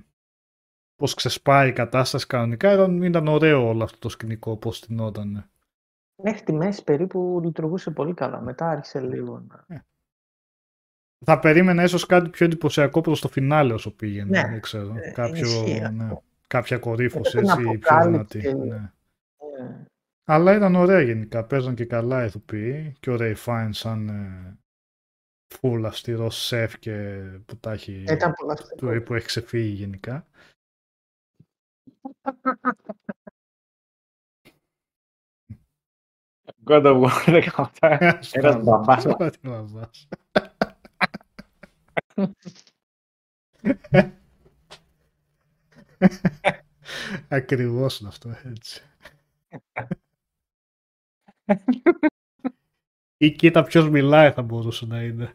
πώς 0.95 1.13
ξεσπάει 1.13 1.69
η 1.69 1.73
κατάσταση 1.73 2.27
κανονικά, 2.27 2.73
ήταν, 2.73 3.01
ήταν 3.01 3.27
ωραίο 3.27 3.67
όλο 3.67 3.83
αυτό 3.83 3.97
το 3.99 4.09
σκηνικό, 4.09 4.57
πώς 4.57 4.79
τεινότανε. 4.79 5.49
Μέχρι 6.23 6.43
τη 6.43 6.53
μέση 6.53 6.83
περίπου 6.83 7.41
λειτουργούσε 7.43 7.91
πολύ 7.91 8.13
καλά. 8.13 8.41
Μετά 8.41 8.69
άρχισε 8.69 8.99
λίγο 9.01 9.45
να... 9.47 9.85
Θα 11.25 11.39
περίμενα 11.39 11.83
ίσως 11.83 12.05
κάτι 12.05 12.29
πιο 12.29 12.45
εντυπωσιακό 12.45 13.01
προς 13.01 13.21
το 13.21 13.27
φινάλε 13.27 13.73
όσο 13.73 13.95
πήγαινε. 13.95 14.41
Ναι, 14.41 14.49
δεν 14.49 14.61
ξέρω. 14.61 14.95
ε, 14.95 15.11
Κάποιο, 15.11 15.41
ισχύει 15.41 15.79
ναι, 15.79 16.03
αυτό. 16.03 16.23
Κάποια 16.51 16.77
κορύφωση 16.77 17.37
Ήταν 17.39 17.43
έτσι 17.49 17.61
πιο 17.61 17.69
αποκάλυψη. 17.71 18.39
δυνατή. 18.39 18.67
Ναι. 18.67 18.75
Ε, 18.75 19.85
Αλλά 20.23 20.55
ήταν 20.55 20.75
ωραία 20.75 21.01
γενικά. 21.01 21.45
Παίζαν 21.45 21.75
και 21.75 21.85
καλά 21.85 22.23
οι 22.23 22.25
ηθοποιοί. 22.25 22.95
Και 22.99 23.09
ο 23.11 23.17
Ray 23.19 23.35
Fine 23.45 23.69
σαν 23.71 24.09
ε, 24.09 24.57
φουλ 25.53 25.85
αυστηρό 25.85 26.29
σεφ 26.29 26.79
και 26.79 27.21
που 27.45 27.57
τα 27.57 27.71
έχει, 27.71 28.03
Ήταν 28.07 28.33
πολλά 28.33 28.53
αυτά. 28.53 28.75
του, 28.75 29.03
που 29.03 29.13
έχει 29.13 29.25
ξεφύγει 29.25 29.73
γενικά. 29.73 30.25
God 36.65 36.85
of 36.85 37.01
War 37.03 37.25
18. 37.79 37.97
Ένας 38.31 38.63
μπαμπάς. 38.63 39.03
Τώρα 39.03 39.29
τι 39.29 39.37
μπαμπάς. 39.41 40.07
Ακριβώς 47.27 47.99
είναι 47.99 48.09
αυτό 48.09 48.29
έτσι. 48.43 48.81
Ή 53.17 53.31
κοίτα 53.31 53.63
ποιος 53.63 53.89
μιλάει 53.89 54.31
θα 54.31 54.41
μπορούσε 54.41 54.85
να 54.85 55.03
είναι. 55.03 55.33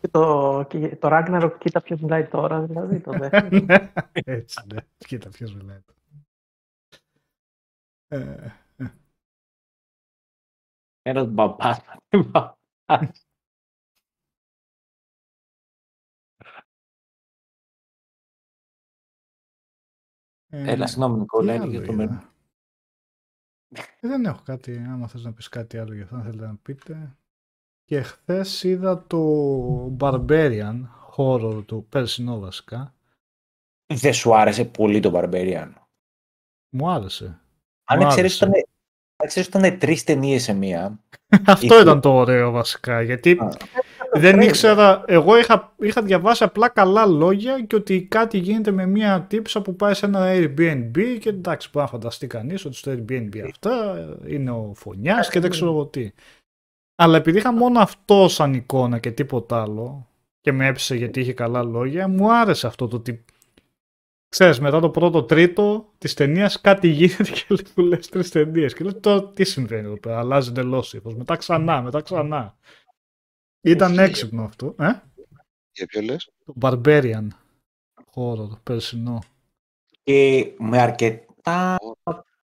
Και 0.00 0.08
το, 0.08 0.64
και 0.68 0.96
το 0.96 1.08
Ragnarok 1.12 1.56
κοίτα 1.58 1.82
ποιος 1.82 2.00
μιλάει 2.00 2.26
τώρα, 2.26 2.60
δηλαδή 2.62 3.00
το 3.00 3.12
δεύτερο. 3.18 3.64
Ναι, 3.64 3.92
έτσι 4.24 4.60
ναι. 4.72 4.80
Κοίτα 4.96 5.28
ποιος 5.28 5.54
μιλάει. 5.54 5.78
Ε, 8.08 8.48
Ένας 11.02 11.26
μπαμπάς. 11.28 11.80
ε, 20.54 20.70
Έλα, 20.72 20.86
συγγνώμη, 20.86 21.18
Νικόλα, 21.18 21.52
τι 21.52 21.58
έλεγε 21.62 21.76
άλλο 21.76 21.86
το 21.86 21.92
είδα; 21.92 22.04
μενού. 22.04 22.20
Ε, 24.00 24.08
δεν 24.08 24.24
έχω 24.24 24.40
κάτι, 24.44 24.76
άμα 24.88 25.06
θες 25.08 25.24
να 25.24 25.32
πεις 25.32 25.48
κάτι 25.48 25.78
άλλο 25.78 25.94
για 25.94 26.02
αυτό, 26.04 26.16
αν 26.16 26.22
θέλετε 26.22 26.46
να 26.46 26.54
πείτε. 26.62 27.16
Και 27.84 28.02
χθες 28.02 28.62
είδα 28.62 29.06
το 29.06 29.96
Barbarian, 30.00 30.80
horror 31.16 31.62
του 31.66 31.86
περσινό 31.88 32.38
βασικά. 32.38 32.94
Δεν 33.94 34.12
σου 34.12 34.34
άρεσε 34.36 34.64
πολύ 34.64 35.00
το 35.00 35.10
Barbarian; 35.14 35.72
Μου 36.70 36.90
άρεσε. 36.90 37.40
Αν 37.84 37.98
Μου 38.02 38.06
ξέρεις 38.08 38.42
άρεσε. 38.42 38.58
ήταν, 38.58 38.70
αν 39.16 39.26
ξέρεις 39.28 39.48
ήταν 39.48 39.78
τρεις 39.78 40.04
ταινίες 40.04 40.42
σε 40.42 40.52
μία. 40.52 41.00
Αυτό 41.46 41.66
Είχε- 41.66 41.80
ήταν 41.80 42.00
το 42.00 42.14
ωραίο 42.14 42.50
βασικά, 42.50 43.02
γιατί 43.02 43.30
Α. 43.40 43.48
δεν 44.14 44.36
Trailer. 44.36 44.42
ήξερα, 44.42 45.04
εγώ 45.06 45.38
είχα, 45.38 45.74
είχα 45.78 46.02
διαβάσει 46.02 46.44
απλά 46.44 46.68
καλά 46.68 47.06
λόγια 47.06 47.60
και 47.60 47.76
ότι 47.76 48.02
κάτι 48.02 48.38
γίνεται 48.38 48.70
με 48.70 48.86
μια 48.86 49.22
τύψα 49.28 49.62
που 49.62 49.76
πάει 49.76 49.94
σε 49.94 50.06
ένα 50.06 50.32
Airbnb 50.32 51.18
και 51.20 51.28
εντάξει 51.28 51.68
μπορεί 51.72 51.84
να 51.84 51.90
φανταστεί 51.90 52.26
κανείς 52.26 52.64
ότι 52.64 52.76
στο 52.76 52.92
Airbnb 52.92 53.38
αυτά 53.50 53.96
είναι 54.26 54.50
ο 54.50 54.72
φωνιάς 54.74 55.30
και 55.30 55.40
δεν 55.40 55.50
ξέρω 55.50 55.70
εγώ 55.70 55.86
τι. 55.86 56.10
Αλλά 56.96 57.16
επειδή 57.16 57.38
είχα 57.38 57.52
μόνο 57.52 57.80
αυτό 57.80 58.28
σαν 58.28 58.54
εικόνα 58.54 58.98
και 58.98 59.10
τίποτα 59.10 59.62
άλλο 59.62 60.08
και 60.40 60.52
με 60.52 60.66
έψησε 60.66 60.94
γιατί 60.94 61.20
είχε 61.20 61.32
καλά 61.32 61.62
λόγια, 61.62 62.08
μου 62.08 62.32
άρεσε 62.32 62.66
αυτό 62.66 62.88
το 62.88 62.96
ότι 62.96 63.24
Ξέρεις, 64.34 64.60
μετά 64.60 64.80
το 64.80 64.90
πρώτο 64.90 65.22
τρίτο 65.22 65.92
της 65.98 66.14
ταινίας 66.14 66.60
κάτι 66.60 66.88
γίνεται 66.88 67.30
και 67.30 67.44
λέει 67.48 67.66
που 67.74 67.80
λες 67.80 68.08
τρεις 68.08 68.30
ταινίες. 68.30 68.74
Και 68.74 68.84
λέω 68.84 69.00
τώρα 69.00 69.24
τι 69.28 69.44
συμβαίνει 69.44 69.86
εδώ 69.86 69.98
πέρα, 69.98 70.18
αλλάζει 70.18 70.48
εντελώς 70.48 70.94
ύφος. 70.94 71.14
Μετά 71.14 71.36
ξανά, 71.36 71.82
μετά 71.82 72.00
ξανά. 72.00 72.56
Ήταν 73.64 73.92
Ισχύει. 73.92 74.04
έξυπνο 74.04 74.44
αυτό. 74.44 74.74
Ε; 74.78 74.90
Για 75.72 75.86
ποιο 75.86 76.00
λες; 76.02 76.30
Το 76.44 76.54
Barbarian 76.60 77.26
χώρο, 78.10 78.46
το 78.46 78.58
περσινό. 78.62 79.22
Και 80.02 80.52
με 80.58 80.78
αρκετά 80.80 81.76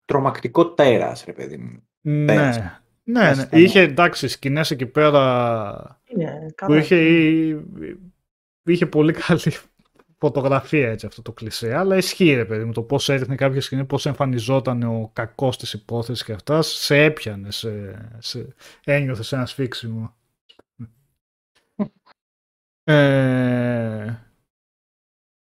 τρομακτικό 0.05 0.73
τέρας, 0.73 1.23
ρε 1.25 1.33
παιδί 1.33 1.57
μου. 1.57 1.87
Ναι, 2.01 2.25
Πέρασε. 2.25 2.81
ναι, 3.03 3.19
Πέρασε 3.19 3.41
ναι. 3.41 3.47
τα 3.47 3.59
Είχε 3.59 3.79
εντάξει 3.79 4.27
σκηνές 4.27 4.71
εκεί 4.71 4.85
πέρα 4.85 6.01
Είναι 6.05 6.45
που 6.47 6.53
καλά. 6.55 6.77
είχε, 6.77 6.95
είχε 8.63 8.85
πολύ 8.85 9.13
καλή 9.13 9.51
φωτογραφία 10.17 10.89
έτσι 10.89 11.05
αυτό 11.05 11.21
το 11.21 11.31
κλισέ, 11.31 11.75
αλλά 11.75 11.97
ισχύει 11.97 12.33
ρε 12.33 12.45
παιδί 12.45 12.63
μου 12.63 12.71
το 12.71 12.81
πώς 12.81 13.09
έδειχνε 13.09 13.35
κάποια 13.35 13.61
σκηνή, 13.61 13.85
πώς 13.85 14.05
εμφανιζόταν 14.05 14.83
ο 14.83 15.09
κακός 15.13 15.57
της 15.57 15.73
υπόθεσης 15.73 16.23
και 16.23 16.33
αυτά, 16.33 16.61
σε 16.61 17.03
έπιανε, 17.03 17.51
σε, 17.51 17.69
σε, 18.19 18.47
ένιωθες 18.83 19.31
ένα 19.31 19.45
σφίξιμο. 19.45 20.15
Ε, 22.87 24.19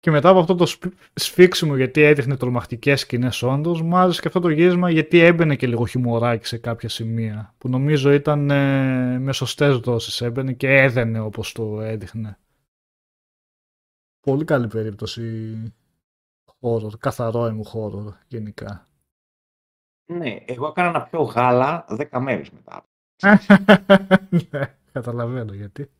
και 0.00 0.10
μετά 0.10 0.28
από 0.28 0.38
αυτό 0.38 0.54
το 0.54 0.66
σπ- 0.66 0.94
σφίξιμο 1.14 1.76
γιατί 1.76 2.02
έδειχνε 2.02 2.36
τρομακτικές 2.36 3.00
σκηνές 3.00 3.42
όντως, 3.42 3.82
μου 3.82 3.96
άρεσε 3.96 4.20
και 4.20 4.28
αυτό 4.28 4.40
το 4.40 4.48
γύρισμα 4.48 4.90
γιατί 4.90 5.18
έμπαινε 5.18 5.56
και 5.56 5.66
λίγο 5.66 5.86
χιμωράκι 5.86 6.46
σε 6.46 6.58
κάποια 6.58 6.88
σημεία, 6.88 7.54
που 7.58 7.68
νομίζω 7.68 8.12
ήταν 8.12 8.50
ε, 8.50 9.18
με 9.18 9.32
σωστές 9.32 9.76
δόσεις 9.78 10.20
έμπαινε 10.20 10.52
και 10.52 10.68
έδαινε 10.68 11.20
όπως 11.20 11.52
το 11.52 11.80
έδειχνε. 11.80 12.38
πολύ 14.20 14.44
καλή 14.44 14.66
περίπτωση 14.66 15.52
horror, 16.60 16.98
καθαρό 16.98 17.52
μου 17.52 17.64
horror 17.72 18.12
γενικά. 18.28 18.86
Ναι, 20.12 20.36
εγώ 20.44 20.66
έκανα 20.66 20.90
να 20.90 21.02
πιω 21.02 21.22
γάλα 21.22 21.84
10 21.88 22.18
μέρες 22.20 22.50
μετά. 22.50 22.84
ναι, 24.50 24.74
καταλαβαίνω 24.94 25.54
γιατί. 25.54 25.90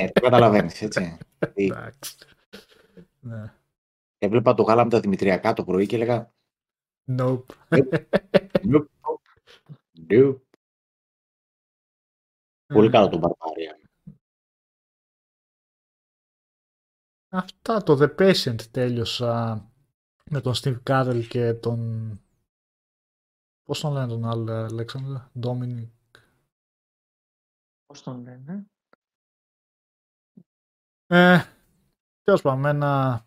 ναι, 0.00 0.10
το 0.10 0.20
καταλαβαίνεις, 0.20 0.82
έτσι. 0.82 1.18
Εντάξει. 1.54 2.16
Ναι. 3.20 3.52
Έβλεπα 4.18 4.54
το 4.54 4.62
γάλα 4.62 4.84
με 4.84 4.90
τα 4.90 5.00
Δημητριακά 5.00 5.52
το 5.52 5.64
πρωί 5.64 5.86
και 5.86 5.96
έλεγα 5.96 6.34
Nope. 7.10 7.44
nope. 7.70 7.98
nope. 10.10 10.40
Πολύ 12.66 12.90
καλό 12.90 13.08
το 13.08 13.20
Barbarian. 13.22 13.88
Αυτά 17.28 17.82
το 17.82 17.98
The 18.00 18.16
Patient 18.18 18.62
τέλειωσα 18.70 19.64
με 20.30 20.40
τον 20.40 20.52
Steve 20.56 20.78
Carell 20.90 21.24
και 21.28 21.54
τον... 21.54 22.10
Πώς 23.62 23.80
τον 23.80 23.92
λένε 23.92 24.06
τον 24.06 24.24
άλλο, 24.24 24.52
Αλέξανδρο, 24.52 25.30
Dominic. 25.42 25.95
Πώς 27.86 28.02
τον 28.02 28.22
λένε; 28.22 28.66
Ε, 31.06 31.38
τέλος 32.22 32.42
πάντων, 32.42 32.60
με 32.60 32.68
ένα 32.68 33.24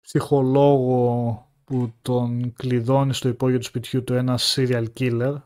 ψυχολόγο 0.00 1.38
που 1.64 1.92
τον 2.02 2.52
κλειδώνει 2.52 3.14
στο 3.14 3.28
υπόγειο 3.28 3.58
του 3.58 3.64
σπιτιού 3.64 4.04
του 4.04 4.14
ένα 4.14 4.38
serial 4.38 4.86
killer. 4.98 5.36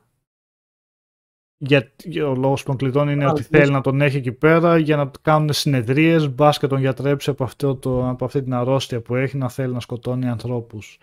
Γιατί 1.61 2.21
ο 2.21 2.35
λόγος 2.35 2.63
που 2.63 2.69
τον 2.69 2.77
κλειδώνει 2.77 3.13
είναι 3.13 3.31
ότι 3.31 3.43
θέλει 3.43 3.73
να 3.73 3.81
τον 3.81 4.01
έχει 4.01 4.17
εκεί 4.17 4.33
πέρα 4.33 4.79
για 4.79 4.97
να 4.97 5.11
κάνουν 5.23 5.53
συνεδρίες, 5.53 6.35
μπας 6.35 6.59
και 6.59 6.67
τον 6.67 6.81
γιατρέψει 6.81 7.31
από, 7.31 7.45
αυτό 7.45 7.77
το, 7.77 8.09
από 8.09 8.25
αυτή 8.25 8.43
την 8.43 8.55
αρρώστια 8.55 9.03
που 9.03 9.15
έχει 9.15 9.37
να 9.37 9.49
θέλει 9.49 9.73
να 9.73 9.81
σκοτώνει 9.81 10.29
ανθρώπους. 10.29 10.99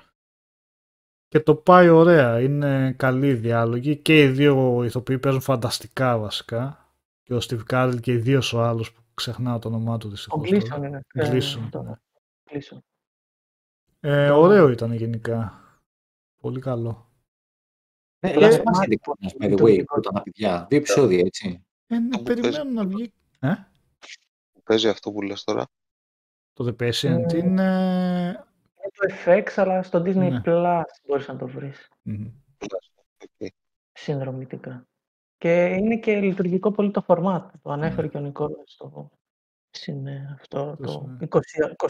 Και 1.35 1.41
το 1.41 1.55
πάει 1.55 1.89
ωραία, 1.89 2.41
είναι 2.41 2.93
καλή 2.97 3.33
διάλογη 3.33 3.97
και 3.97 4.21
οι 4.21 4.27
δύο 4.27 4.83
ηθοποιοί 4.83 5.19
παίζουν 5.19 5.41
φανταστικά 5.41 6.17
βασικά. 6.17 6.89
Και 7.23 7.33
ο 7.33 7.39
Steve 7.49 7.59
Carell 7.69 7.97
και 8.01 8.11
ιδίω 8.11 8.41
ο 8.53 8.59
άλλος 8.59 8.93
που 8.93 9.01
ξεχνάω 9.13 9.59
το 9.59 9.67
όνομά 9.67 9.97
του 9.97 10.09
δυστυχώς. 10.09 10.39
Ο 10.41 10.55
Gleason 10.55 10.77
είναι. 10.77 11.01
Gleason, 11.15 11.69
Ε, 11.73 11.77
ναι. 11.81 11.93
Gleason. 12.51 12.77
Ε, 13.99 14.29
ωραίο 14.29 14.69
ήταν 14.69 14.93
γενικά. 14.93 15.61
Πολύ 16.41 16.59
καλό. 16.59 17.09
Ναι, 18.19 18.31
Ε, 18.31 18.35
Last 18.37 18.63
μα- 18.63 18.71
Master 18.81 18.87
Economist, 18.89 19.43
by 19.45 19.53
the 19.53 19.57
το 19.57 19.63
way, 19.63 19.67
δικό 19.75 19.93
που 19.93 19.99
ήταν 19.99 20.13
τα 20.13 20.21
παιδιά. 20.21 20.65
Δύο 20.69 20.77
επεισόδια, 20.77 21.19
έτσι. 21.19 21.65
Ε, 21.87 21.99
ναι, 21.99 22.07
Αυτό 22.15 22.33
που 22.33 22.41
περιμένω 22.41 22.71
να 22.71 22.85
βγει. 22.85 23.13
Ε, 23.39 23.53
Παίζει 24.63 24.87
αυτό 24.87 25.11
που 25.11 25.21
λες 25.21 25.43
τώρα. 25.43 25.65
το 26.53 26.65
The 26.79 26.83
Patient 26.83 27.33
Ε, 27.33 27.37
είναι... 27.37 27.67
Είναι 28.85 29.13
το 29.15 29.31
FX, 29.31 29.43
αλλά 29.55 29.83
στο 29.83 29.99
Disney 29.99 30.15
Ναι. 30.15 30.41
Plus 30.45 30.81
μπορείς 31.07 31.27
να 31.27 31.35
το 31.35 31.47
βρεις 31.47 31.89
Μμμ. 32.01 32.27
Οκ. 32.59 33.47
συνδρομητικά. 33.91 34.87
Και 35.37 35.65
είναι 35.65 35.97
και 35.97 36.19
λειτουργικό 36.19 36.71
πολύ 36.71 36.91
το 36.91 37.03
format. 37.07 37.41
Το 37.61 37.71
ανέφερε 37.71 38.07
και 38.07 38.17
ο 38.17 38.19
Νικόλας 38.19 38.71
στο 38.71 39.09
είναι 39.87 40.37
αυτό 40.39 40.75
Ποιος 40.81 40.93
το 40.93 41.05
είναι; 41.07 41.27
20, 41.29 41.39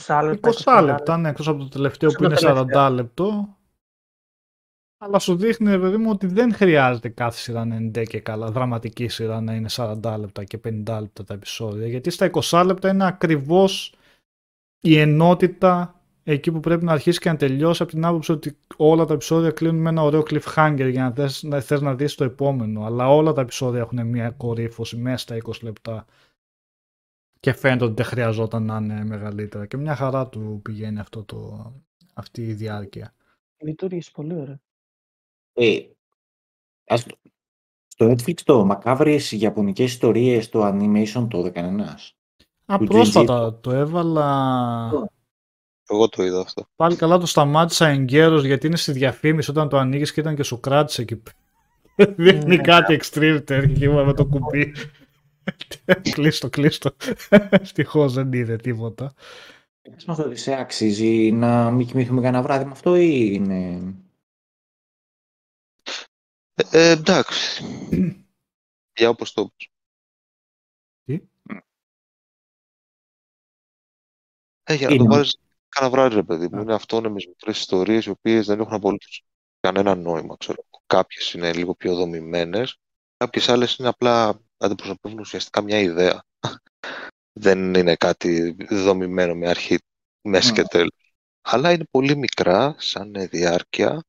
20 0.07 0.21
λεπτά. 0.23 0.49
20 0.79 0.83
λεπτά, 0.83 1.17
ναι, 1.17 1.29
εκτός 1.29 1.47
από 1.47 1.57
το 1.57 1.67
τελευταίο 1.69 2.09
Εκτός 2.09 2.27
που 2.27 2.33
είναι 2.47 2.49
από 2.49 2.59
το 2.59 2.61
40 2.61 2.67
τελευταίο. 2.67 2.89
λεπτό. 2.95 3.57
Αλλά 4.97 5.19
σου 5.19 5.35
δείχνει, 5.35 5.71
ρε 5.71 5.79
παιδί 5.79 5.97
μου, 5.97 6.09
ότι 6.09 6.27
δεν 6.27 6.53
χρειάζεται 6.53 7.09
κάθε 7.09 7.37
σειρά 7.37 7.65
να 7.65 7.75
είναι 7.75 7.89
ντε 7.89 8.03
και 8.05 8.19
καλά, 8.19 8.51
δραματική 8.51 9.07
σειρά 9.07 9.41
να 9.41 9.55
είναι 9.55 9.69
40 9.71 10.15
λεπτά 10.19 10.43
και 10.43 10.57
50 10.63 10.99
λεπτά 11.01 11.23
τα 11.23 11.33
επεισόδια. 11.33 11.87
Γιατί 11.87 12.09
στα 12.09 12.29
20 12.33 12.63
λεπτά 12.65 12.89
είναι 12.89 13.05
ακριβώς 13.07 13.95
η 14.79 14.99
ενότητα 14.99 15.94
εκεί 16.27 16.51
που 16.51 16.59
πρέπει 16.59 16.83
να 16.83 16.91
αρχίσει 16.91 17.19
και 17.19 17.29
να 17.29 17.35
τελειώσει 17.35 17.83
από 17.83 17.91
την 17.91 18.05
άποψη 18.05 18.31
ότι 18.31 18.57
όλα 18.77 19.05
τα 19.05 19.13
επεισόδια 19.13 19.51
κλείνουν 19.51 19.81
με 19.81 19.89
ένα 19.89 20.01
ωραίο 20.01 20.21
cliffhanger 20.21 20.87
για 20.91 21.03
να 21.03 21.11
θες 21.11 21.43
να, 21.43 21.61
θες 21.61 21.81
να 21.81 21.95
δεις 21.95 22.15
το 22.15 22.23
επόμενο. 22.23 22.85
Αλλά 22.85 23.09
όλα 23.09 23.33
τα 23.33 23.41
επεισόδια 23.41 23.79
έχουν 23.79 24.07
μια 24.07 24.29
κορύφωση 24.31 24.97
μέσα 24.97 25.17
στα 25.17 25.37
20 25.43 25.61
λεπτά. 25.61 26.05
Και 27.39 27.53
φαίνεται 27.53 27.83
ότι 27.83 27.93
δεν 27.93 28.05
χρειαζόταν 28.05 28.63
να 28.63 28.77
είναι 28.77 29.03
μεγαλύτερα. 29.03 29.65
Και 29.65 29.77
μια 29.77 29.95
χαρά 29.95 30.27
του 30.27 30.59
πηγαίνει 30.63 30.99
αυτό 30.99 31.23
το, 31.23 31.71
αυτή 32.13 32.41
η 32.41 32.53
διάρκεια. 32.53 33.13
Λειτουργήσε 33.57 34.11
πολύ 34.13 34.35
ωραία. 34.35 34.59
Ε, 35.53 35.79
ας, 36.85 37.05
στο 37.87 38.11
Netflix 38.11 38.41
το 38.43 38.65
Μακάβριες 38.65 39.31
Ιαπωνικές 39.31 39.91
ιστορίες, 39.91 40.49
το 40.49 40.67
animation 40.67 41.27
το 41.29 41.51
19. 41.53 41.59
Α, 42.65 42.77
Του 42.77 42.85
πρόσφατα 42.85 43.59
το 43.59 43.71
έβαλα... 43.71 45.09
Εγώ 45.89 46.09
το 46.09 46.23
είδα 46.23 46.39
αυτό. 46.39 46.67
Πάλι 46.75 46.95
καλά 46.95 47.17
το 47.17 47.25
σταμάτησα 47.25 47.87
εγκαίρως 47.87 48.43
γιατί 48.45 48.67
είναι 48.67 48.75
στη 48.75 48.91
διαφήμιση 48.91 49.49
όταν 49.49 49.69
το 49.69 49.77
ανοίγεις 49.77 50.13
και 50.13 50.19
ήταν 50.19 50.35
και 50.35 50.43
σου 50.43 50.59
κράτησε 50.59 51.01
εκεί 51.01 51.15
πέρα. 51.15 51.37
Δείχνει 52.17 52.55
Ναι. 52.55 52.61
κάτι 52.61 52.99
extreme 53.01 53.73
και 53.77 53.89
με 53.89 54.13
το 54.13 54.25
κουμπί. 54.25 54.73
κλείστο, 56.13 56.49
κλείστο. 56.49 56.95
Ευτυχώς 57.29 58.13
δεν 58.13 58.33
είδε 58.33 58.55
τίποτα. 58.55 59.13
Πες 59.81 60.05
μας 60.05 60.19
ότι 60.19 60.35
σε 60.35 60.53
αξίζει 60.53 61.31
να 61.31 61.71
μην 61.71 61.87
κοιμηθούμε 61.87 62.21
κανένα 62.21 62.43
βράδυ 62.43 62.65
με 62.65 62.71
αυτό 62.71 62.95
ή 62.95 63.29
είναι... 63.33 63.93
Ε, 66.53 66.63
ε, 66.71 66.89
εντάξει. 66.91 67.63
Για 68.97 69.09
όπως 69.09 69.33
το 69.33 69.47
πες. 69.57 69.69
Τι; 71.03 71.19
Ε, 74.63 74.73
για 74.73 74.87
να 74.87 74.93
Είναι. 74.93 75.03
το 75.03 75.09
βάλεις 75.09 75.37
κάνα 75.75 75.89
βράδυ, 75.89 76.15
ρε 76.15 76.23
παιδί 76.23 76.47
μου. 76.51 76.57
Α. 76.57 76.61
Είναι 76.61 76.73
αυτόνομες 76.73 77.25
μικρές 77.25 77.59
ιστορίες 77.59 78.05
οι 78.05 78.09
οποίες 78.09 78.45
δεν 78.45 78.59
έχουν 78.59 78.73
απολύτως 78.73 79.23
κανένα 79.59 79.95
νόημα, 79.95 80.35
ξέρω. 80.37 80.65
Κάποιες 80.87 81.33
είναι 81.33 81.53
λίγο 81.53 81.75
πιο 81.75 81.95
δομημένες, 81.95 82.77
κάποιες 83.17 83.49
άλλες 83.49 83.75
είναι 83.75 83.87
απλά 83.87 84.39
αντιπροσωπεύουν 84.57 85.19
ουσιαστικά 85.19 85.61
μια 85.61 85.79
ιδέα. 85.79 86.23
δεν 87.39 87.73
είναι 87.73 87.95
κάτι 87.95 88.55
δομημένο 88.69 89.35
με 89.35 89.49
αρχή, 89.49 89.77
μέση 90.21 90.51
και 90.51 90.61
Α. 90.61 90.65
τέλος. 90.65 91.13
Αλλά 91.41 91.71
είναι 91.71 91.85
πολύ 91.91 92.17
μικρά 92.17 92.75
σαν 92.77 93.15
ε, 93.15 93.27
διάρκεια 93.27 94.03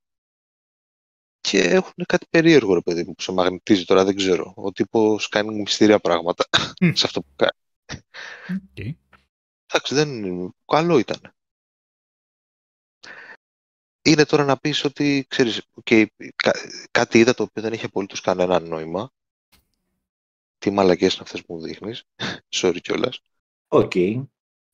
και 1.41 1.59
έχουν 1.59 2.05
κάτι 2.07 2.27
περίεργο, 2.31 2.75
ρε 2.75 2.81
παιδί 2.81 3.05
μου, 3.05 3.15
που 3.15 3.23
σε 3.23 3.33
μαγνητίζει 3.33 3.85
τώρα, 3.85 4.05
δεν 4.05 4.17
ξέρω. 4.17 4.53
Ο 4.57 4.73
τύπος 4.73 5.29
κάνει 5.29 5.61
μυστήρια 5.61 5.99
πράγματα 5.99 6.45
Μμ. 6.81 6.93
σε 6.99 7.07
αυτό 7.07 7.21
που 7.21 7.29
κάνει. 7.37 8.03
Οκ. 8.49 8.97
Εντάξει, 9.67 9.95
δεν... 9.95 10.11
καλό 10.65 10.99
ήταν. 10.99 11.36
Είναι 14.07 14.25
τώρα 14.25 14.45
να 14.45 14.57
πεις 14.57 14.85
ότι, 14.85 15.27
ξέρεις, 15.29 15.63
okay, 15.85 16.05
κάτι 16.91 17.19
είδα 17.19 17.35
το 17.35 17.43
οποίο 17.43 17.63
δεν 17.63 17.73
έχει 17.73 17.85
απολύτως 17.85 18.21
κανένα 18.21 18.61
νόημα. 18.61 19.11
Τι 20.59 20.71
μαλακίες 20.71 21.15
είναι 21.15 21.23
αυτές 21.23 21.45
που 21.45 21.55
μου 21.55 21.61
δείχνεις. 21.61 22.05
Sorry 22.61 22.79
κιόλας. 22.83 23.21
Οκ. 23.69 23.95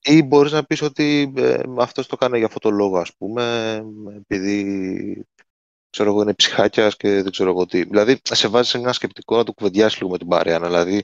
Ή 0.05 0.23
μπορείς 0.25 0.53
να 0.53 0.65
πεις 0.65 0.83
ότι 0.83 1.33
ε, 1.37 1.61
αυτός 1.79 2.07
το 2.07 2.17
κάνει 2.17 2.39
για 2.39 2.47
αυτό 2.47 2.59
το 2.59 2.71
λόγο, 2.71 2.99
ας 2.99 3.17
πούμε, 3.17 3.75
επειδή 4.17 5.27
ξέρω 5.91 6.11
εγώ 6.11 6.23
είναι 6.23 6.35
ψυχάκιας 6.35 6.97
και 6.97 7.23
δεν 7.23 7.31
ξέρω 7.31 7.51
εγώ 7.51 7.67
τι. 7.67 7.85
Δηλαδή, 7.85 8.21
σε 8.23 8.49
βάζει 8.49 8.69
σε 8.69 8.79
ένα 8.79 8.93
σκεπτικό 8.93 9.37
να 9.37 9.45
του 9.45 9.55
κουβεντιάσεις 9.55 10.01
λίγο 10.01 10.11
με 10.11 10.19
την 10.19 10.29
παρέα. 10.29 10.61
Δηλαδή, 10.61 11.03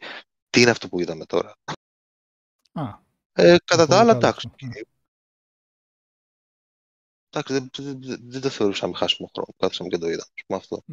τι 0.51 0.61
είναι 0.61 0.71
αυτό 0.71 0.89
που 0.89 1.01
είδαμε 1.01 1.25
τώρα. 1.25 1.55
Α, 2.73 2.99
Ε, 3.33 3.57
κατά 3.65 3.87
πολύ 3.87 3.89
τα 3.89 3.99
άλλα, 3.99 4.15
καλό 4.15 4.19
εντάξει. 4.19 4.51
Αυτό. 7.39 7.53
Ναι. 7.53 7.59
Εντάξει, 7.59 7.83
δεν, 7.83 7.99
δεν, 8.01 8.03
δεν, 8.03 8.31
δεν 8.31 8.41
το 8.41 8.49
θεωρούσαμε 8.49 8.95
χάσιμο 8.97 9.31
χρόνο. 9.35 9.49
Κάτσαμε 9.57 9.89
και 9.89 9.99
το 9.99 10.07
είδαμε. 10.07 10.23
ας 10.37 10.45
πούμε, 10.47 10.59
αυτό. 10.59 10.85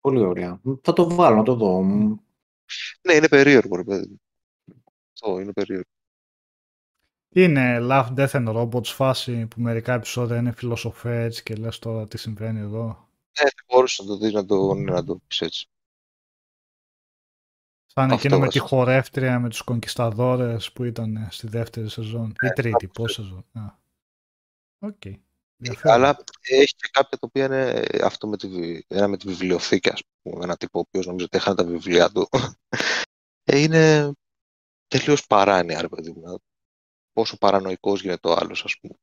Πολύ 0.00 0.20
ωραία. 0.20 0.60
Θα 0.82 0.92
το 0.92 1.14
βάλω 1.14 1.36
να 1.36 1.42
το 1.42 1.54
δω. 1.54 1.82
Ναι, 3.02 3.14
είναι 3.14 3.28
περίεργο, 3.28 3.76
ρε 3.76 3.84
παιδί. 3.84 4.08
μου. 4.08 4.20
Αυτό 5.12 5.40
είναι 5.40 5.52
περίεργο. 5.52 5.88
Είναι 7.36 7.78
Love, 7.80 8.14
Death 8.16 8.30
and 8.30 8.56
Robots 8.56 8.84
φάση 8.84 9.46
που 9.46 9.60
μερικά 9.60 9.94
επεισόδια 9.94 10.36
είναι 10.36 10.52
φιλοσοφέ 10.52 11.22
έτσι 11.22 11.42
και 11.42 11.54
λες 11.54 11.78
τώρα 11.78 12.08
τι 12.08 12.18
συμβαίνει 12.18 12.60
εδώ. 12.60 12.86
Ναι, 13.40 13.50
θα 13.50 13.64
μπορούσε 13.66 14.02
να 14.02 14.08
το 14.08 14.16
δεις, 14.16 14.32
να 14.32 14.44
το, 14.46 14.74
ναι, 14.74 14.92
να 14.92 15.04
το 15.04 15.20
πεις 15.26 15.40
έτσι. 15.40 15.68
Σαν 17.86 18.04
Αυτό 18.04 18.14
εκείνο 18.14 18.38
με 18.38 18.48
τη 18.48 18.58
βασικά. 18.58 18.76
χορεύτρια 18.76 19.40
με 19.40 19.48
τους 19.48 19.62
κονκισταδόρες 19.62 20.72
που 20.72 20.84
ήταν 20.84 21.26
στη 21.30 21.46
δεύτερη 21.46 21.88
σεζόν 21.88 22.34
ή 22.42 22.48
τρίτη, 22.48 22.88
πώς 22.88 23.12
σεζόν. 23.12 23.44
Α. 23.52 23.82
Οκ. 24.84 25.04
Ενδιαφέρον. 25.58 25.94
Αλλά 25.96 26.24
έχει 26.40 26.74
και 26.74 26.88
κάποια 26.92 27.18
τα 27.18 27.26
οποία 27.26 27.44
είναι 27.44 27.82
αυτό 28.02 28.26
με 28.28 28.36
τη, 28.36 28.48
βι- 28.48 28.84
ένα 28.88 29.08
με 29.08 29.16
τη 29.16 29.26
βιβλιοθήκη, 29.28 29.88
ας 29.88 30.02
πούμε, 30.22 30.44
ένα 30.44 30.56
τύπο 30.56 30.78
ο 30.78 30.82
οποίος 30.88 31.06
νομίζω 31.06 31.24
ότι 31.24 31.36
έχανε 31.36 31.56
τα 31.56 31.64
βιβλία 31.64 32.10
του. 32.10 32.28
Ε, 33.46 33.58
είναι 33.58 34.12
τελείως 34.88 35.26
παράνοια, 35.26 35.80
ρε 35.80 35.88
παιδί 35.88 36.10
μου. 36.10 36.38
Πόσο 37.12 37.36
παρανοϊκός 37.38 38.02
γίνεται 38.02 38.28
ο 38.28 38.32
άλλος, 38.32 38.64
ας 38.64 38.78
πούμε. 38.80 38.94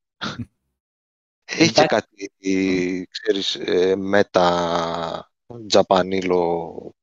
Έχει 1.43 1.73
και 1.73 1.81
Εντάξει. 1.81 1.87
κάτι, 1.87 3.07
ξέρεις, 3.11 3.55
ε, 3.55 3.95
μετα 3.95 5.31
τζαπανίλο 5.67 6.95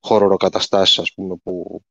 χοροροκαταστάσεις, 0.00 0.98
ας 0.98 1.12
πούμε, 1.14 1.36
που 1.36 1.82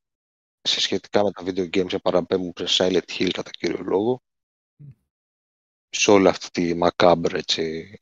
σε 0.61 0.79
σχετικά 0.79 1.23
με 1.23 1.31
τα 1.31 1.43
video 1.45 1.69
games 1.77 2.01
παραπέμπουν 2.01 2.53
σε 2.63 2.65
Silent 2.77 3.11
Hill 3.17 3.29
κατά 3.31 3.49
κύριο 3.49 3.83
λόγο. 3.83 4.21
Σε 5.93 6.11
όλη 6.11 6.27
αυτή 6.27 6.49
τη 6.49 6.79
macabre 6.81 7.33
έτσι, 7.33 7.93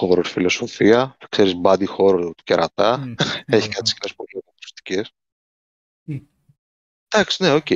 horror 0.00 0.24
φιλοσοφία. 0.24 1.16
Ξέρεις, 1.28 1.54
body 1.64 1.86
horror 1.98 2.30
του 2.36 2.44
κερατά. 2.44 2.98
Μμ, 2.98 3.14
Έχει 3.46 3.68
ναι, 3.68 3.74
κάτι 3.74 3.88
σκηνές 3.88 4.14
πολύ 4.16 4.44
ακουστικές. 4.48 5.12
Μμ. 6.04 6.18
Εντάξει, 7.08 7.42
ναι, 7.42 7.52
οκ. 7.52 7.66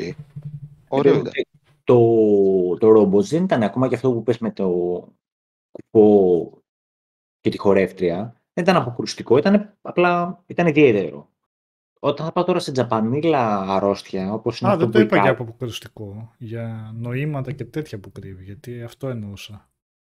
Ωραίο 0.88 1.14
ήταν. 1.14 1.32
Το, 1.84 1.96
το 2.78 3.00
Robots 3.00 3.24
δεν 3.24 3.44
ήταν 3.44 3.62
ακόμα 3.62 3.88
και 3.88 3.94
αυτό 3.94 4.12
που 4.12 4.22
πες 4.22 4.38
με 4.38 4.52
το 4.52 4.68
κουπό 5.70 6.62
και 7.40 7.50
τη 7.50 7.58
χορεύτρια. 7.58 8.42
Δεν 8.52 8.64
ήταν 8.64 8.76
αποκρουστικό, 8.76 9.36
ήταν 9.36 9.78
απλά 9.82 10.42
ήταν 10.46 10.66
ιδιαίτερο. 10.66 11.29
Όταν 12.02 12.26
θα 12.26 12.32
πάω 12.32 12.44
τώρα 12.44 12.58
σε 12.58 12.72
τζαπανίλα 12.72 13.60
αρρώστια, 13.60 14.32
όπως 14.32 14.60
είναι 14.60 14.70
Α, 14.70 14.72
αυτό 14.72 14.84
δεν 14.84 14.92
το 14.92 14.98
που 14.98 15.04
είπα 15.04 15.16
η 15.16 15.20
για 15.20 15.34
Ká- 15.34 15.42
αποκριστικό. 15.42 16.34
Για 16.38 16.94
νοήματα 16.96 17.52
και 17.52 17.64
τέτοια 17.64 17.98
που 17.98 18.12
κρύβει. 18.12 18.44
Γιατί 18.44 18.82
αυτό 18.82 19.08
εννοούσα. 19.08 19.68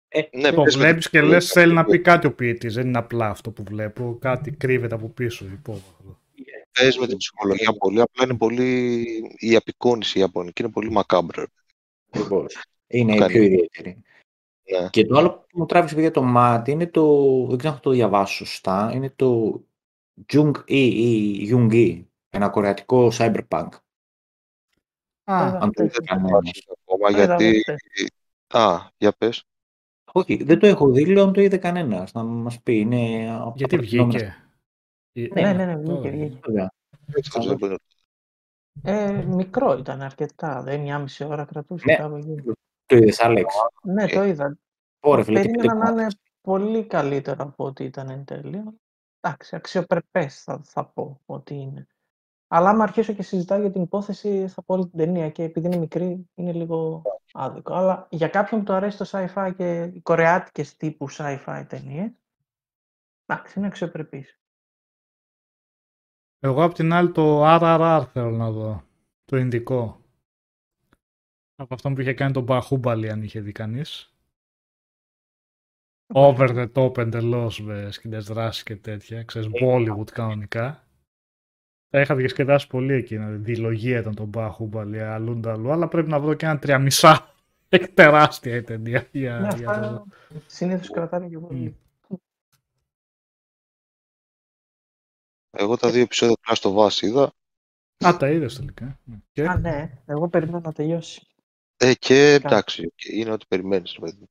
Ε, 0.09 0.20
Ναι, 0.32 0.51
Το 0.52 0.62
πες 0.62 0.77
με 0.77 0.82
βλέπεις 0.82 1.05
το- 1.05 1.11
και 1.11 1.20
λες 1.23 1.47
θέλει 1.52 1.73
να 1.73 1.85
πει 1.85 1.98
κάτι 2.01 2.27
ο 2.27 2.32
ποιητής. 2.35 2.74
Δεν 2.74 2.86
είναι 2.86 2.98
απλά 2.98 3.28
αυτό 3.28 3.51
που 3.51 3.62
βλέπω. 3.62 4.16
Κάτι 4.20 4.51
κρύβεται 4.51 4.94
από 4.94 5.09
πίσω. 5.09 5.44
Υπόβαθρο. 5.44 6.19
Πες 6.73 6.98
με 6.98 7.07
την 7.07 7.16
ψυχολογία 7.16 7.73
πολύ, 7.78 8.01
απλά 8.01 8.24
είναι 8.24 8.36
πολύ... 8.36 9.05
Η 9.39 9.57
απεικόνηση 9.57 10.19
η 10.19 10.20
ιαπωνική 10.20 10.62
είναι 10.62 10.70
πολύ 10.70 10.93
macabre. 11.01 11.44
Ακριβώς. 12.11 12.57
Είναι 12.86 13.16
Κάνει. 13.16 13.32
πιο 13.32 13.43
ιδιαίτερη. 13.43 14.02
Ναι. 14.81 14.89
Και 14.90 15.07
το 15.07 15.19
άλλο 15.19 15.31
που 15.31 15.47
μου 15.59 15.66
τράβηξε 15.66 15.94
παιδιά 15.94 16.11
το 16.11 16.23
μάτι 16.23 16.70
είναι 16.70 16.86
το. 16.86 17.07
Δεν 17.48 17.59
ξέρω 17.59 17.73
αν 17.73 17.78
θα 17.78 17.85
το 17.85 17.90
διαβάσω 17.90 18.35
σωστά. 18.44 18.93
Είναι 18.94 19.12
το 19.16 19.61
Jung 20.33 20.53
E 20.57 20.65
ή 20.75 21.49
Jung 21.53 21.73
E. 21.73 22.05
Ένα 22.31 22.49
κορεατικό 22.49 23.09
cyberpunk. 23.13 23.69
Α, 25.25 25.59
Αν 25.61 25.73
το 25.73 25.83
είδε 25.83 25.93
χτες. 25.93 26.07
κανένα. 26.07 26.29
Υπάρχει 26.39 26.65
ακόμα 26.83 27.11
Το 27.11 27.23
είδα 27.23 27.33
εγώ 27.35 27.43
γιατί... 27.43 27.61
χτες. 27.61 27.81
Α, 28.49 28.89
για 28.97 29.13
πες. 29.19 29.45
Όχι, 30.13 30.43
δεν 30.43 30.59
το 30.59 30.67
έχω 30.67 30.91
δει. 30.91 31.07
Λέω 31.07 31.25
αν 31.25 31.33
το 31.33 31.41
είδε 31.41 31.57
κανένας. 31.57 32.13
Να 32.13 32.23
μας 32.23 32.61
πει. 32.63 32.79
Είναι 32.79 33.31
από 33.35 33.45
τα 33.45 33.53
γιατί 33.57 33.77
προτινόμενα 33.77 34.19
βγήκε. 35.13 35.35
Ε, 35.35 35.41
Ναι, 35.43 35.53
ναι, 35.53 35.65
ναι, 35.65 35.83
τώρα 35.83 36.01
βγήκε, 36.01 36.11
βγήκε. 36.17 36.27
βγήκε. 36.27 36.41
Βέβαια. 36.47 36.73
Δεν 37.07 37.23
ξέρω, 37.23 37.45
δεν 37.45 37.57
μπορεί 37.57 37.73
να- 37.73 37.79
Ε, 38.93 39.25
μικρό 39.25 39.73
ήταν 39.79 40.01
αρκετά. 40.03 40.63
Δεν 40.63 40.81
μια 40.81 40.99
μισή 40.99 41.25
ώρα 41.25 41.45
κρατούσε 41.45 41.85
Ναι. 41.87 41.97
κάπου 41.97 42.17
εκεί. 42.17 42.35
Το 42.87 42.97
είδες, 42.97 43.21
Άλεξ; 43.21 43.55
Ναι, 43.83 44.07
το 44.07 44.25
είδα. 44.25 44.59
Ωραία, 45.01 45.25
φίλε. 45.25 45.41
τι 45.41 45.47
Περίμενα 45.51 45.73
πέντε 45.73 45.85
να 45.85 45.91
είναι 45.91 45.97
κομμάτια. 46.01 46.19
πολύ 46.41 46.85
καλύτερο 46.85 47.43
από 47.45 47.65
ό,τι 47.65 47.85
ήταν 47.85 48.09
εν 48.11 48.25
τέλει. 48.25 48.63
Εντάξει, 49.21 49.57
αξιοπρεπές 49.57 50.43
θα, 50.43 50.61
θα 50.65 50.87
πω 50.87 51.21
ότι 51.27 51.55
είναι. 51.55 51.87
Αλλά 52.49 52.71
άμα 52.71 52.83
αρχίσω 52.83 53.13
και 53.13 53.23
συζητάω 53.23 53.61
για 53.61 53.71
την 53.71 53.83
υπόθεση, 53.83 54.49
θα 54.49 54.63
πω 54.63 54.75
όλη 54.75 54.89
την 54.89 54.99
ταινία 54.99 55.31
και 55.31 55.43
επειδή 55.43 55.67
είναι 55.67 55.77
μικρή, 55.77 56.29
είναι 56.35 56.53
λίγο 56.53 57.03
άδικο. 57.33 57.75
Αλλά 57.75 58.07
για 58.11 58.29
κάποιον 58.29 58.61
που 58.61 58.67
του 58.67 58.73
αρέσει 58.73 58.99
το 58.99 59.09
sci-fi 59.13 59.53
και 59.57 59.83
οι 59.83 60.01
κορεάτικες 60.01 60.77
τύπου 60.77 61.11
sci-fi 61.11 61.65
ταινίες, 61.69 62.11
εντάξει, 63.27 63.59
είναι 63.59 63.67
αξιοπρεπής. 63.67 64.41
Εγώ 66.39 66.63
απ' 66.65 66.75
την 66.75 66.93
άλλη 66.93 67.13
το 67.13 67.43
RRR 67.45 68.05
θέλω 68.13 68.31
να 68.31 68.51
δω. 68.51 68.83
Το 69.25 69.37
Ινδικό. 69.37 70.01
Από 71.55 71.75
αυτό 71.75 71.93
που 71.93 72.01
είχε 72.01 72.15
κάνει 72.15 72.33
τον 72.33 72.43
Μπαχούμπαλι, 72.43 73.11
αν 73.11 73.23
είχε 73.23 73.41
δει 73.41 73.53
κανείς. 73.53 74.10
Over 76.27 76.49
the 76.49 76.73
top 76.73 76.99
εντελώ 76.99 77.53
με 77.62 77.91
σκηνές 77.93 78.24
δράσης 78.27 78.62
και 78.62 78.77
τέτοια. 78.77 79.23
Ξέρεις, 79.23 79.49
Bollywood 79.62 80.11
κανονικά. 80.12 80.85
Τα 81.89 82.01
είχα 82.01 82.15
διασκεδάσει 82.15 82.66
πολύ 82.66 82.93
εκείνα. 82.95 83.31
Διλογία 83.31 83.99
ήταν 84.01 84.15
τον 84.15 84.27
Μπαχούμπαλι, 84.28 85.01
αλλού 85.03 85.41
αλλού. 85.45 85.73
Αλλά 85.73 85.89
πρέπει 85.89 86.09
να 86.09 86.20
βρω 86.20 86.35
και 86.35 86.47
ένα 86.47 86.59
τριαμισά. 86.59 87.35
Έχει 87.69 87.89
τεράστια 87.89 88.57
η 88.57 88.62
ταινία. 88.62 89.09
Για, 89.12 89.39
Ναι, 89.39 89.49
για 89.57 89.70
το 89.70 89.81
δω. 89.85 89.87
αυτά 89.87 90.43
συνήθως 90.47 90.91
κρατάνε 90.91 91.28
και 91.28 91.39
πολύ. 91.39 91.77
Εγώ 95.51 95.77
τα 95.77 95.91
δύο 95.91 96.03
επεισόδια 96.03 96.35
του 96.35 96.43
Last 96.55 96.70
of 96.70 96.87
Us 96.89 97.03
είδα 97.03 97.32
Α, 98.07 98.16
τα 98.16 98.31
είδες 98.31 98.55
τελικά. 98.57 99.01
Ναι. 99.05 99.16
Και... 99.32 99.47
Α, 99.47 99.59
ναι, 99.59 100.03
εγώ 100.07 100.28
περιμένω 100.28 100.61
να 100.61 100.73
τελειώσει. 100.73 101.27
ε, 101.77 101.95
και 101.95 102.32
εντάξει, 102.32 102.87
οκ, 102.87 103.05
είναι 103.05 103.31
ό,τι 103.31 103.47
περιμένεις. 103.47 103.93
ρε 103.93 104.01
παιδί. 104.01 104.27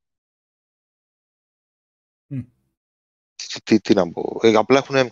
Τι, 3.47 3.61
τι, 3.61 3.79
τι 3.81 3.93
να 3.93 4.11
πω. 4.11 4.37
Ε, 4.41 4.55
απλά 4.55 4.77
έχουν, 4.77 5.11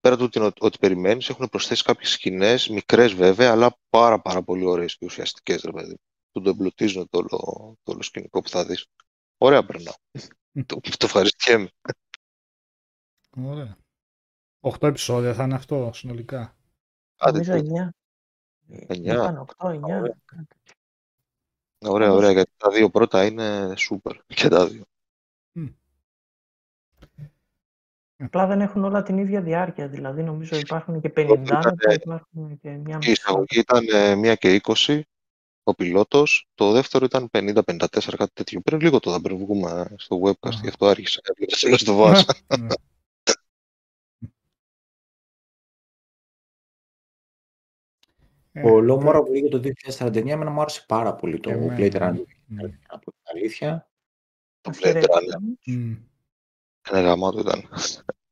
πέρα 0.00 0.16
του 0.16 0.24
ότι, 0.24 0.38
είναι 0.38 0.46
ό- 0.46 0.66
ό,τι 0.66 0.78
περιμένεις, 0.78 1.28
έχουν 1.28 1.48
προσθέσει 1.48 1.82
κάποιες 1.82 2.10
σκηνές, 2.10 2.68
μικρές 2.68 3.12
βέβαια, 3.14 3.50
αλλά 3.50 3.76
πάρα 3.90 4.20
πάρα 4.20 4.42
πολύ 4.42 4.64
ωραίες 4.64 4.96
και 4.96 5.04
ουσιαστικές, 5.06 5.62
ρε 5.62 5.72
παιδί. 5.72 5.98
Που 6.32 6.40
το 6.42 6.50
εμπλουτίζουν 6.50 7.08
το 7.10 7.18
όλο, 7.18 7.76
το 7.82 7.92
όλο 7.92 8.02
σκηνικό 8.02 8.40
που 8.40 8.48
θα 8.48 8.64
δεις. 8.64 8.86
Ωραία 9.38 9.64
περνάω. 9.64 9.94
Μμ. 10.52 10.62
το, 10.66 10.80
το 10.80 11.04
ευχαριστιέμαι. 11.06 11.68
Ωραία. 13.44 13.76
8 14.60 14.88
επεισόδια 14.88 15.34
θα 15.34 15.44
είναι 15.44 15.54
αυτό 15.54 15.90
συνολικά. 15.94 16.56
Άντε, 17.16 17.38
Νομίζω 17.38 17.62
τι- 17.62 17.68
9. 17.68 17.88
Εννιά. 18.86 19.14
Είπαν 19.14 19.46
8, 19.56 19.68
9. 19.70 19.80
Ωραία. 19.82 20.16
Ωραία, 21.80 22.12
ωραία, 22.12 22.30
γιατί 22.32 22.50
τα 22.56 22.70
δύο 22.70 22.90
πρώτα 22.90 23.26
είναι 23.26 23.74
super. 23.76 24.18
Και 24.26 24.48
τα 24.48 24.66
δύο. 24.68 24.84
Απλά 28.20 28.46
δεν 28.46 28.60
έχουν 28.60 28.84
όλα 28.84 29.02
την 29.02 29.18
ίδια 29.18 29.40
διάρκεια. 29.42 29.88
Δηλαδή, 29.88 30.22
νομίζω 30.22 30.56
υπάρχουν 30.58 31.00
και 31.00 31.12
50 31.16 31.36
ήταν, 31.40 31.76
και 31.76 31.92
υπάρχουν 31.94 32.58
και 32.58 32.68
μια 32.68 32.94
Η 32.94 32.96
μισή. 32.96 33.10
εισαγωγή 33.10 33.58
ήταν 33.58 33.84
ε, 33.92 34.32
1 34.32 34.36
και 34.38 34.60
20, 34.62 35.00
ο 35.62 35.74
πιλότος. 35.74 36.48
Το 36.54 36.72
δεύτερο 36.72 37.04
ήταν 37.04 37.28
50-54, 37.32 38.14
κάτι 38.16 38.32
τέτοιο. 38.32 38.60
Πριν 38.60 38.80
λίγο 38.80 38.98
το 39.00 39.10
θα 39.10 39.20
πριν 39.20 39.36
βγούμε 39.38 39.94
στο 39.96 40.20
webcast, 40.24 40.54
Α. 40.54 40.58
γι' 40.62 40.68
αυτό 40.68 40.86
άρχισα. 40.86 41.20
Έβλεπα 41.24 41.56
σε 41.56 41.76
στο 41.76 41.94
βάζα. 41.94 42.24
Ναι. 42.58 42.66
Ε, 48.52 48.70
Ο 48.70 48.78
Low 48.78 49.06
Mora 49.06 49.22
που 49.24 49.32
λέγεται 49.32 49.58
το 49.58 49.70
2049, 49.92 50.26
εμένα 50.28 50.50
μου 50.50 50.60
άρεσε 50.60 50.84
πάρα 50.88 51.14
πολύ 51.14 51.40
το 51.40 51.48
Και 51.50 51.54
εμένα. 51.56 51.76
Blade 51.78 51.92
Runner. 51.92 52.24
μμ, 52.46 52.58
Από 52.86 53.04
την 53.10 53.20
αλήθεια. 53.34 53.90
Το 54.60 54.70
Μας 54.70 54.78
Blade 54.78 54.82
χαιρέτησε. 54.82 55.12
Runner. 55.66 56.07
Μμ. 56.92 56.96
Είναι 56.98 57.06
γαμάτο 57.06 57.38
ήταν. 57.40 57.68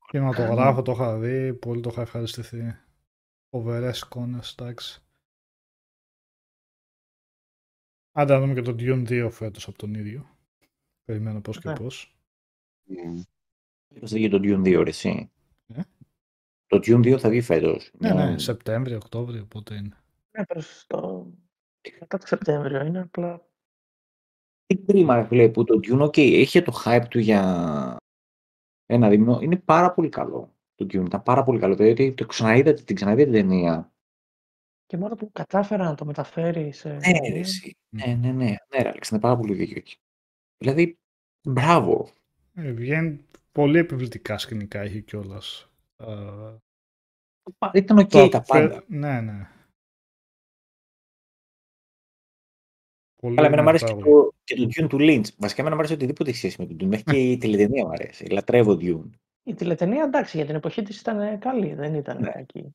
Κινηματογράφο 0.08 0.82
το 0.82 0.92
είχα 0.92 1.18
δει, 1.18 1.54
πολύ 1.54 1.80
το 1.80 1.88
είχα 1.92 2.00
ευχαριστηθεί. 2.00 2.78
Φοβερές 3.50 4.00
εικόνες, 4.00 4.54
εντάξει. 4.58 5.00
Άντε 8.12 8.32
να 8.32 8.40
δούμε 8.40 8.54
και 8.54 8.62
τον 8.62 8.76
Dune 8.78 9.08
2 9.08 9.28
φέτος 9.32 9.68
από 9.68 9.78
τον 9.78 9.94
ίδιο. 9.94 10.36
Περιμένω 11.04 11.40
πώς 11.40 11.60
και 11.60 11.68
Ναι. 11.68 11.74
πώς. 11.74 12.16
Μμ. 12.84 13.22
Είπατε 13.88 14.18
για 14.18 14.30
το 14.30 14.36
Dune 14.42 14.62
2, 14.64 14.82
ρε, 14.82 14.88
εσύ. 14.88 15.30
Ε; 15.66 15.80
Το 16.66 16.76
Dune 16.76 17.00
2 17.00 17.18
θα 17.18 17.28
βγει 17.28 17.40
φέτος. 17.40 17.90
Ναι, 17.98 18.12
Μια- 18.12 18.30
ναι, 18.30 18.38
Σεπτέμβριο, 18.38 18.96
Οκτώβριο, 18.96 19.44
πότε 19.46 19.74
είναι. 19.74 19.96
Ναι, 20.30 20.44
προς 20.46 20.84
το... 20.86 21.30
Μετά 22.00 22.18
το 22.18 22.26
Σεπτέμβριο 22.26 22.84
είναι 22.84 23.00
απλά. 23.00 23.48
Τι 24.66 24.76
κρίμα, 24.76 25.14
ρε 25.16 25.26
φίλε, 25.26 25.48
που 25.48 25.64
το 25.64 25.80
Dune, 25.82 26.02
ok, 26.06 26.16
είχε 26.16 26.62
το 26.62 26.82
hype 26.84 27.04
του 27.10 27.18
για 27.18 27.96
ένα 28.86 29.08
δίμηνο. 29.08 29.40
Είναι 29.40 29.56
πάρα 29.56 29.92
πολύ 29.92 30.08
καλό. 30.08 30.54
Το 30.74 30.84
Dune 30.84 31.06
ήταν 31.06 31.22
πάρα 31.22 31.42
πολύ 31.42 31.58
καλό. 31.58 31.74
Δηλαδή, 31.74 32.12
το 32.12 32.26
ξαναείδα, 32.26 32.74
την 32.74 32.96
ξαναείδα 32.96 33.22
την 33.24 33.32
ταινία. 33.32 33.92
Και 34.86 34.96
μόνο 34.96 35.14
που 35.14 35.30
κατάφερα 35.32 35.84
να 35.84 35.94
το 35.94 36.04
μεταφέρεις 36.04 36.78
σε. 36.78 36.88
Ναι, 36.88 36.98
ταινία, 37.00 37.32
ρε, 37.32 37.38
εσύ. 37.38 37.76
ναι, 37.88 38.06
ναι, 38.06 38.32
ναι, 38.32 38.44
ναι, 38.68 38.82
ρε, 38.82 38.88
Άλεξ, 38.88 39.08
είναι 39.08 39.20
πάρα 39.20 39.36
πολύ 39.36 39.54
δίκιο 39.54 39.76
εκεί. 39.76 39.96
Δηλαδή, 40.58 40.98
μπράβο. 41.42 42.08
Ε, 42.54 42.72
βγαίνει 42.72 43.24
πολύ 43.52 43.78
επιβλητικά 43.78 44.38
σκηνικά 44.38 44.80
έχει 44.80 45.02
κιόλας. 45.02 45.70
Ήταν 47.72 47.98
ok 47.98 48.28
τα 48.30 48.42
πάντα. 48.42 48.84
Ναι, 48.86 49.20
ναι. 49.20 49.50
Πολύ 53.26 53.38
Αλλά 53.38 53.46
εμένα 53.46 53.62
μου 53.62 53.68
αρέσει 53.68 53.84
και 53.84 53.94
μεγάλο. 53.94 54.22
το, 54.22 54.32
και 54.44 54.54
το 54.54 54.62
Dune 54.64 54.88
του 54.88 54.96
Lynch. 55.00 55.24
Βασικά, 55.38 55.60
εμένα 55.60 55.74
μου 55.74 55.80
αρέσει 55.80 55.94
οτιδήποτε 55.94 56.30
έχει 56.30 56.38
σχέση 56.38 56.56
με 56.58 56.66
τον 56.66 56.76
Dune. 56.80 56.86
Μέχρι 56.88 57.04
και 57.04 57.16
η 57.30 57.36
τηλετενία 57.38 57.84
μου 57.84 57.90
αρέσει. 57.92 58.24
Λατρεύω 58.26 58.72
Dune. 58.80 59.10
Η 59.42 59.54
τηλετενία 59.54 60.02
εντάξει 60.04 60.36
για 60.36 60.46
την 60.46 60.54
εποχή 60.54 60.82
της 60.82 61.00
ήταν 61.00 61.38
καλή, 61.38 61.74
δεν 61.74 61.94
ήταν 61.94 62.18
Ναι. 62.20 62.30
κακή. 62.30 62.74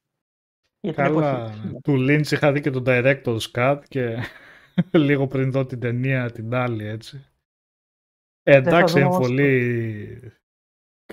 Για 0.80 0.94
την 0.94 1.04
Καλά, 1.04 1.30
εποχή 1.40 1.52
της. 1.62 1.72
ναι. 1.72 1.80
του 1.82 1.94
Lynch 2.10 2.32
είχα 2.32 2.52
δει 2.52 2.62
και 2.62 2.70
τον 2.70 2.84
Director's 2.88 3.52
Cut 3.56 3.80
και 3.88 4.18
λίγο 5.08 5.28
πριν 5.28 5.52
δω 5.52 5.66
την 5.66 5.80
ταινία 5.80 6.32
την 6.32 6.54
άλλη 6.54 6.86
έτσι. 6.88 7.26
Ε, 8.44 8.52
θα 8.52 8.58
εντάξει, 8.58 8.94
δούμε 8.94 9.06
είναι 9.06 9.16
όμως 9.16 9.28
πολύ 9.28 10.34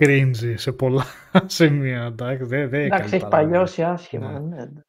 cringy 0.01 0.53
σε 0.55 0.71
πολλά 0.71 1.03
σημεία. 1.45 2.03
Εντάξει, 2.05 2.43
δεν, 2.43 2.69
δεν 2.69 2.81
Εντάξει, 2.81 3.15
έχει 3.15 3.27
καλή 3.27 3.29
παλιώσει 3.29 3.83
άσχημα. 3.83 4.39
Ναι. 4.39 4.55
Ναι. 4.55 4.81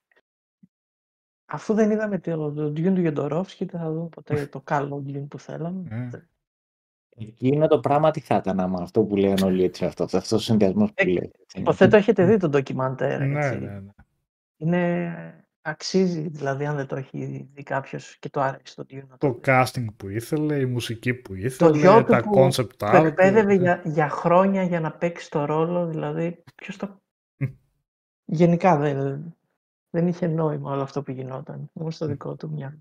Αφού 1.53 1.75
δεν 1.75 1.91
είδαμε 1.91 2.19
το, 2.19 2.53
το 2.53 2.67
Dune 2.67 2.93
του 2.95 3.01
Γεντορόφσκι, 3.01 3.65
δεν 3.65 3.81
θα 3.81 3.93
δούμε 3.93 4.09
ποτέ 4.09 4.47
το 4.47 4.61
καλό 4.75 5.05
Dune 5.07 5.27
που 5.29 5.39
θέλαμε. 5.39 5.83
Ναι. 5.89 6.09
Εκείνο 7.17 7.67
το 7.69 7.81
πράγμα 7.81 8.11
τι 8.11 8.21
θα 8.21 8.37
ήταν 8.37 8.61
άμα 8.61 8.83
αυτό 8.83 9.03
που 9.03 9.17
λένε 9.17 9.45
όλοι 9.45 9.65
έτσι. 9.65 9.85
Αυτός, 9.85 10.15
αυτός 10.15 10.41
ο 10.41 10.45
συνδυασμός 10.45 10.89
που 10.89 10.95
Ε, 10.97 11.05
λέει. 11.05 11.33
έτσι. 11.43 11.61
Υποθέτω 11.61 11.97
έχετε 11.97 12.25
δει 12.25 12.37
το 12.37 12.49
ντοκιμαντέρ. 12.49 13.21
Ναι, 13.21 13.47
έτσι. 13.47 13.59
ναι, 13.59 13.71
ναι. 13.71 13.91
Είναι 14.57 15.45
αξίζει, 15.63 16.29
δηλαδή, 16.29 16.67
αν 16.67 16.77
δεν 16.77 16.87
το 16.87 16.97
έχει 16.97 17.49
δει 17.55 17.63
κάποιος 17.63 18.17
και 18.19 18.29
το 18.29 18.41
άρεσε 18.41 18.75
το 18.77 18.85
Dune. 18.91 19.03
να 19.09 19.17
Το 19.17 19.33
δει. 19.33 19.41
casting 19.45 19.87
που 19.97 20.09
ήθελε, 20.09 20.59
η 20.59 20.67
μουσική 20.67 21.15
που 21.15 21.33
Το 21.33 21.39
ήθελε, 21.39 21.79
γιο 21.79 22.05
του 22.05 22.11
τα 22.11 22.21
που 22.23 22.31
concept 22.39 22.73
το 22.77 22.87
art. 22.87 23.05
εκπαίδευε 23.05 23.53
ε, 23.53 23.57
για, 23.57 23.83
για 23.85 24.09
χρόνια 24.09 24.63
για 24.63 24.81
να 24.81 24.93
παίξει 24.93 25.31
το 25.31 25.45
ρόλο, 25.45 25.87
δηλαδή, 25.87 26.43
ποιος 26.55 26.77
το... 26.77 27.01
Μμ. 27.37 27.47
Γενικά 28.25 28.77
δεν, 28.77 29.35
δεν 29.91 30.07
είχε 30.09 30.27
νόημα 30.27 30.71
όλο 30.71 30.83
αυτό 30.83 31.03
που 31.03 31.11
γινόταν. 31.11 31.71
Μόνο 31.73 31.91
στο 31.91 32.05
Μμ. 32.05 32.09
δικό 32.09 32.37
του 32.37 32.51
μυαλό. 32.51 32.79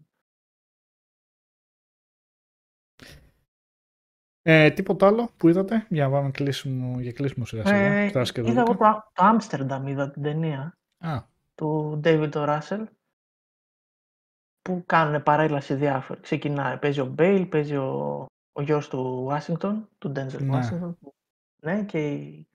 Ε, 4.41 4.72
τίποτα 4.72 5.07
άλλο 5.07 5.30
που 5.38 5.48
είδατε; 5.49 5.86
Για 5.90 6.07
να 6.07 6.11
πάμε 6.11 6.31
κλείσιμο, 6.31 6.99
για 6.99 7.11
κλείσιμο 7.11 7.45
σιγά 7.45 7.65
σιγά. 7.65 7.77
Ε, 7.77 8.07
Φτάσεις 8.10 8.34
και 8.34 8.41
είδα 8.41 8.61
εγώ 8.61 8.72
12. 8.73 8.77
το, 8.77 9.11
το 9.14 9.23
Άμστερνταμ, 9.26 9.88
είδα 9.88 10.11
την 10.11 10.22
ταινία 10.22 10.77
Α, 10.98 11.23
του 11.56 11.99
David 12.03 12.31
O. 12.31 12.60
Russell 12.60 12.84
που 14.61 14.84
κάνουν 14.86 15.23
παρέλαση 15.23 15.73
διάφοροι. 15.76 16.19
Ξεκινάει, 16.19 16.77
παίζει 16.77 16.99
ο 16.99 17.06
Μπέιλ, 17.06 17.45
παίζει 17.45 17.76
ο, 17.76 18.26
ο 18.52 18.61
γιος 18.61 18.88
του 18.90 19.27
Washington, 19.31 19.81
του 19.98 20.10
Denzel 20.15 20.41
Ναι. 20.41 20.60
Washington. 20.60 20.95
που- 20.99 21.14
Ναι, 21.61 21.84
και 21.84 22.11
η 22.11 22.48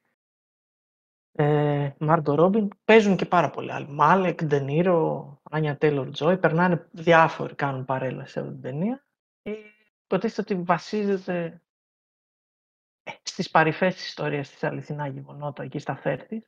ε, 1.36 1.90
Μάρντο 1.98 2.34
Ρόμπιν. 2.34 2.68
Παίζουν 2.84 3.16
και 3.16 3.26
πάρα 3.26 3.50
πολλοί 3.50 3.72
άλλοι. 3.72 3.86
Μάλεκ, 3.88 4.44
Ντενίρο, 4.44 5.40
Άνια 5.50 5.76
Τέιλορ 5.76 6.10
Τζόι. 6.10 6.38
Περνάνε 6.38 6.88
διάφοροι, 6.90 7.54
κάνουν 7.54 7.84
παρέλαση 7.84 8.32
σε 8.32 8.40
αυτή 8.40 8.52
την 8.52 8.62
ταινία. 8.62 9.04
Ε, 9.42 9.52
υποτίθεται 10.04 10.54
ότι 10.54 10.62
βασίζεται 10.62 11.62
ε, 13.02 13.12
στις 13.22 13.50
παρυφές 13.50 13.94
της 13.94 14.06
ιστορίας 14.06 14.50
της 14.50 14.64
αληθινά 14.64 15.06
γεγονότα 15.06 15.62
εκεί 15.62 15.78
στα 15.78 16.00
30's. 16.04 16.38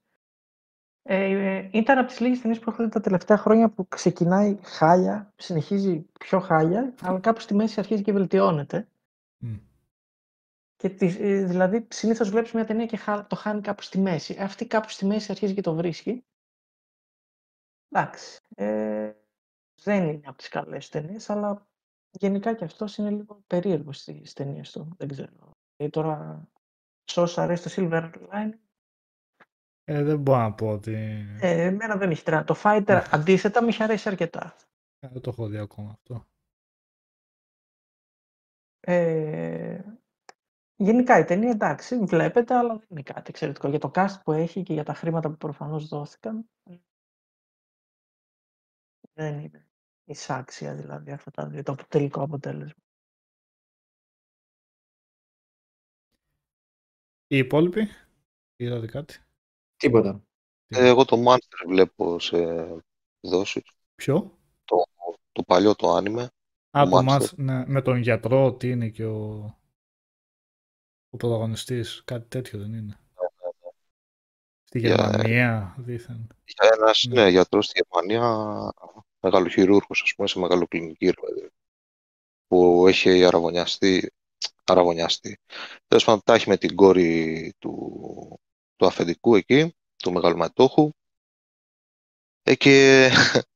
Ε, 1.08 1.68
ήταν 1.72 1.98
από 1.98 2.08
τις 2.08 2.20
λίγες 2.20 2.40
ταινίες 2.40 2.58
που 2.58 2.70
έχω 2.70 2.82
δει 2.82 2.88
τα 2.90 3.00
τελευταία 3.00 3.36
χρόνια 3.36 3.70
που 3.70 3.88
ξεκινάει 3.88 4.58
χάλια, 4.62 5.32
συνεχίζει 5.36 6.06
πιο 6.18 6.40
χάλια, 6.40 6.94
αλλά 7.02 7.20
κάπου 7.20 7.40
στη 7.40 7.54
μέση 7.54 7.80
αρχίζει 7.80 8.02
και 8.02 8.12
βελτιώνεται. 8.12 8.88
Μ. 10.76 10.82
Και 10.82 10.88
τη, 10.88 11.06
ε, 11.06 11.44
δηλαδή 11.44 11.86
συνήθως 11.90 12.30
βλέπεις 12.30 12.52
μια 12.52 12.64
ταινία 12.64 12.86
και 12.86 12.96
χα- 12.96 13.26
το 13.26 13.36
χάνει 13.36 13.60
κάπου 13.60 13.82
στη 13.82 13.98
μέση. 13.98 14.34
Ε, 14.38 14.42
Αυτή 14.42 14.66
κάπου 14.66 14.88
στη 14.88 15.04
μέση 15.06 15.30
αρχίζει 15.30 15.54
και 15.54 15.60
το 15.60 15.74
βρίσκει. 15.74 16.24
Εντάξει. 17.88 18.40
Ε, 18.56 19.12
δεν 19.82 20.02
είναι 20.08 20.26
από 20.26 20.36
τις 20.36 20.48
καλές 20.48 20.88
ταινίες, 20.88 21.30
αλλά 21.30 21.66
γενικά 22.10 22.54
και 22.54 22.64
αυτός 22.64 22.96
είναι 22.96 23.10
λίγο 23.10 23.42
περίεργος 23.46 23.96
στις 23.98 24.32
ταινίες 24.32 24.70
του. 24.72 24.94
Δεν 24.96 25.08
ξέρω. 25.08 25.50
Ε, 25.76 25.88
τώρα, 25.88 26.48
σε 27.04 27.20
όσα 27.20 27.42
αρέσει 27.42 27.62
το 27.62 27.70
Silver 27.76 28.12
Line, 28.30 28.52
Ε, 29.84 30.02
δεν 30.02 30.20
μπορώ 30.20 30.38
να 30.38 30.54
πω 30.54 30.68
ότι... 30.68 30.94
ε, 31.40 31.62
εμένα 31.64 31.96
δεν 31.96 32.10
έχει 32.10 32.22
τρένα. 32.22 32.44
Το 32.44 32.54
Fighter 32.64 33.06
αντίθετα 33.10 33.62
με 33.62 33.68
είχε 33.68 33.82
αρέσει 33.82 34.08
αρκετά. 34.08 34.56
Ε, 34.98 35.08
δεν 35.08 35.22
το 35.22 35.30
έχω 35.30 35.46
δει 35.46 35.58
ακόμα 35.58 35.90
αυτό. 35.90 36.26
Ε, 38.80 39.80
γενικά 40.76 41.18
η 41.18 41.24
ταινία 41.24 41.50
εντάξει, 41.50 41.98
βλέπετε, 41.98 42.54
αλλά 42.54 42.76
δεν 42.76 42.86
είναι 42.88 43.02
κάτι 43.02 43.26
εξαιρετικό. 43.28 43.68
Για 43.68 43.78
το 43.78 43.90
cast 43.94 44.14
που 44.24 44.32
έχει 44.32 44.62
και 44.62 44.72
για 44.72 44.84
τα 44.84 44.94
χρήματα 44.94 45.30
που 45.30 45.36
προφανώς 45.36 45.88
δόθηκαν, 45.88 46.48
δεν 49.12 49.38
είναι 49.38 49.66
εισάξια 50.04 50.74
δηλαδή 50.74 51.10
αυτά 51.10 51.30
τα 51.30 51.46
δύο, 51.46 51.62
το 51.62 51.76
τελικό 51.88 52.22
αποτέλεσμα. 52.22 52.80
Οι 57.28 57.36
υπόλοιποι, 57.36 57.88
είδατε 58.56 58.86
κάτι; 58.86 59.18
Τίποτα. 59.76 60.22
Ε, 60.68 60.86
εγώ 60.88 61.04
το 61.04 61.16
Monster 61.26 61.66
βλέπω 61.66 62.18
σε 62.18 62.38
δόσεις. 63.20 63.62
Ποιο; 63.94 64.38
Το 65.32 65.42
παλιό 65.46 65.74
το 65.74 65.90
άνιμε. 65.90 66.22
Α, 66.22 66.82
Το 66.84 66.90
το 66.90 66.98
Monster. 66.98 67.20
Monster, 67.20 67.34
ναι, 67.36 67.66
με 67.66 67.82
τον 67.82 67.96
γιατρό, 67.96 68.44
ότι 68.44 68.70
είναι 68.70 68.88
και 68.88 69.04
ο, 69.04 69.54
ο 71.10 71.16
πρωταγωνιστής, 71.16 72.02
κάτι 72.04 72.28
τέτοιο 72.28 72.58
δεν 72.58 72.74
είναι. 72.74 72.98
Στη 74.64 74.78
Για- 74.78 74.88
Γερμανία, 74.94 75.74
δήθεν. 75.78 76.26
Για 76.44 76.70
ένας 76.72 77.06
Ναι. 77.08 77.22
ναι. 77.22 77.28
γιατρός 77.28 77.66
στη 77.66 77.80
Γερμανία, 77.84 78.22
μεγαλοχειρούργος, 79.20 80.02
ας 80.02 80.14
πούμε, 80.14 80.28
σε 80.28 80.38
μεγαλοκλινική, 80.38 81.06
ρε 81.06 81.12
παιδί, 81.20 81.50
που 82.46 82.86
έχει 82.88 83.24
αραβωνιαστεί, 83.24 84.12
αραβωνιαστεί. 84.64 85.38
Τέλος 85.88 86.04
πάντων, 86.04 86.20
τα 86.24 86.34
έχει 86.34 86.48
με 86.48 86.56
την 86.56 86.74
κόρη 86.76 87.52
του, 87.58 88.40
του 88.76 88.86
αφεντικού 88.86 89.34
εκεί, 89.34 89.74
του 89.96 90.12
μεγαλομετόχου, 90.12 90.90
ε, 92.42 92.54
και, 92.54 93.08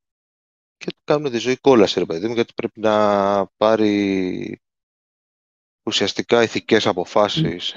και 0.78 0.86
του 0.86 1.00
κάνουν 1.04 1.30
τη 1.30 1.38
ζωή 1.38 1.56
κόλαση, 1.56 1.98
ρε 1.98 2.04
παιδί 2.04 2.26
μου, 2.28 2.34
γιατί 2.34 2.52
πρέπει 2.54 2.80
να 2.80 3.46
πάρει 3.46 4.60
ουσιαστικά 5.82 6.42
ηθικές 6.42 6.86
αποφάσεις 6.86 7.74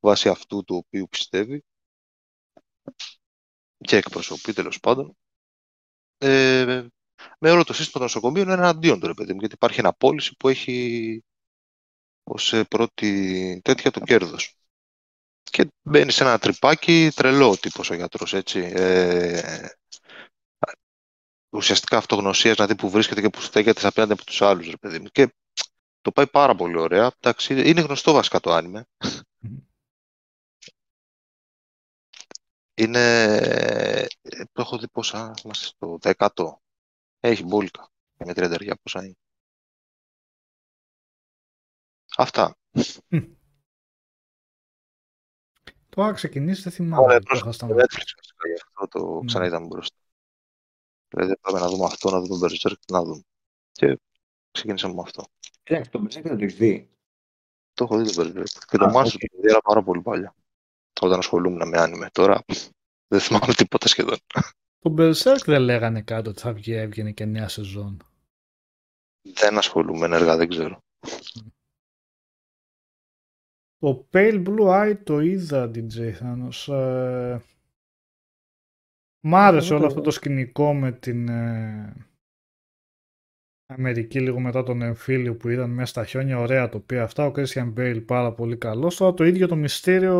βάσει 0.00 0.28
αυτού 0.28 0.64
του 0.64 0.76
οποίου 0.76 1.08
πιστεύει 1.08 1.64
και 3.78 3.96
εκπροσωπεί 3.96 4.52
τέλος 4.52 4.80
πάντων. 4.80 5.16
Ε, 6.18 6.86
με 7.38 7.50
όλο 7.50 7.64
το 7.64 7.72
σύστημα 7.72 7.92
των 7.92 8.02
νοσοκομείων 8.02 8.44
είναι 8.44 8.54
εναντίον 8.54 9.00
του, 9.00 9.06
ρε 9.06 9.14
παιδί 9.14 9.32
μου, 9.32 9.38
γιατί 9.38 9.54
υπάρχει 9.54 9.80
ένα 9.80 9.92
πώληση 9.92 10.36
που 10.36 10.48
έχει 10.48 11.24
ως 12.24 12.52
ε, 12.52 12.64
πρώτη 12.64 13.60
τέτοια 13.64 13.90
το 13.90 14.00
κέρδος. 14.00 14.56
Και 15.42 15.72
μπαίνει 15.82 16.10
σε 16.10 16.24
ένα 16.24 16.38
τρυπάκι 16.38 17.10
τρελό 17.14 17.50
ο 17.50 17.56
τύπος 17.56 17.90
ο 17.90 17.94
γιατρός, 17.94 18.34
έτσι. 18.34 18.72
Ε, 18.74 19.68
ουσιαστικά 21.50 21.96
αυτογνωσίας 21.96 22.56
να 22.56 22.66
δει 22.66 22.74
που 22.74 22.90
βρίσκεται 22.90 23.20
και 23.20 23.30
που 23.30 23.40
στέκεται 23.40 23.86
απέναντι 23.86 24.12
από 24.12 24.24
τους 24.24 24.42
άλλους, 24.42 24.70
ρε 24.70 24.76
παιδί 24.76 24.98
μου. 24.98 25.08
Και 25.08 25.34
το 26.06 26.12
πάει 26.12 26.26
πάρα 26.26 26.54
πολύ 26.54 26.78
ωραία. 26.78 27.12
Εντάξει, 27.20 27.68
είναι 27.68 27.80
γνωστό 27.80 28.12
βασικά 28.12 28.40
το 28.40 28.52
άνιμε. 28.52 28.86
Μμμ. 29.38 29.58
Είναι, 32.74 33.24
ε, 34.22 34.44
το 34.52 34.62
έχω 34.62 34.78
δει 34.78 34.88
πόσα, 34.88 35.34
είμαστε 35.44 35.66
στο 35.66 35.98
δέκατο. 36.00 36.62
Έχει 37.20 37.44
μπόλικα. 37.44 37.90
Με 38.16 38.34
τριανταριά 38.34 38.76
πόσα 38.82 39.04
είναι. 39.04 39.16
Αυτά. 42.16 42.56
Τώρα 45.88 46.12
ξεκινήσει, 46.12 46.62
δεν 46.62 46.72
θυμάμαι. 46.72 47.02
Ωραία, 47.02 47.18
το 47.18 47.24
είχα 47.34 47.42
πρόσφατα 47.44 47.52
στο 47.52 47.66
σταματήσει. 47.66 48.00
Netflix 48.00 48.12
βασικά, 48.16 48.48
γι' 48.48 48.60
αυτό 48.64 48.98
το 48.98 49.18
Ναι. 49.18 49.24
ξαναείδαμε 49.26 49.66
μπροστά. 49.66 49.96
Δηλαδή 51.08 51.36
πάμε 51.40 51.58
να 51.60 51.68
δούμε 51.68 51.84
αυτό, 51.84 52.10
να 52.10 52.20
δούμε 52.20 52.46
Berserk 52.46 52.74
και 52.80 52.92
να 52.92 53.02
δούμε. 53.02 53.22
Και 53.72 53.98
ξεκίνησαμε 54.56 54.94
με 54.94 55.00
αυτό. 55.04 55.24
Εντάξει, 55.62 55.90
το 55.90 56.02
Berserk 56.04 56.22
δεν 56.22 56.38
το 56.38 56.44
έχεις 56.44 56.54
δει. 56.56 56.90
Το 57.72 57.84
έχω 57.84 58.02
δει 58.02 58.14
το 58.14 58.22
Berserk. 58.22 58.64
Και 58.66 58.76
το 58.76 58.84
Α, 58.84 58.90
Monster 58.94 59.04
OK. 59.14 59.30
το 59.30 59.38
είδα 59.48 59.60
πάρα 59.60 59.82
πολύ 59.82 60.02
παλιά. 60.02 60.34
Όταν 61.00 61.18
ασχολούμουν 61.18 61.68
με 61.68 61.78
άνιμε. 61.78 62.08
Τώρα 62.12 62.44
δεν 63.08 63.20
θυμάμαι 63.20 63.52
τίποτα 63.54 63.88
σχεδόν. 63.88 64.16
Το 64.78 64.94
Berserk 64.98 65.42
δεν 65.44 65.60
λέγανε 65.60 66.02
κάτι 66.02 66.28
ότι 66.28 66.40
θα 66.40 66.52
βγει, 66.52 66.72
έβγαινε 66.72 67.12
και 67.12 67.24
νέα 67.24 67.48
σεζόν. 67.48 67.96
Δεν 69.34 69.58
ασχολούμαι 69.58 70.04
ενεργά, 70.06 70.36
δεν 70.36 70.48
ξέρω. 70.48 70.80
Το 73.78 74.08
Pale 74.12 74.44
Blue 74.46 74.68
Eye 74.68 74.96
το 75.04 75.20
είδα, 75.20 75.70
DJ 75.74 76.18
Thanos. 76.18 76.72
Ε, 76.74 77.38
μ' 79.20 79.34
άρεσε 79.34 79.68
Εγώ 79.68 79.74
το 79.74 79.74
όλο 79.76 79.86
αυτό 79.86 79.98
είδα. 79.98 80.02
το 80.02 80.10
σκηνικό 80.10 80.74
με 80.74 80.92
την 80.92 81.28
ε, 81.28 82.06
Αμερική 83.76 84.20
λίγο 84.20 84.40
μετά 84.40 84.62
τον 84.62 84.82
εμφύλιο 84.82 85.34
που 85.34 85.48
ήταν 85.48 85.70
μέσα 85.70 85.86
στα 85.86 86.04
χιόνια. 86.04 86.38
Ωραία 86.38 86.68
το 86.68 86.78
πει 86.80 86.96
αυτά. 86.98 87.26
Ο 87.26 87.32
Christian 87.36 87.72
Bale 87.76 88.02
πάρα 88.06 88.32
πολύ 88.32 88.56
καλός. 88.56 88.96
Τώρα 88.96 89.14
το 89.14 89.24
ίδιο 89.24 89.48
το 89.48 89.56
μυστήριο 89.56 90.16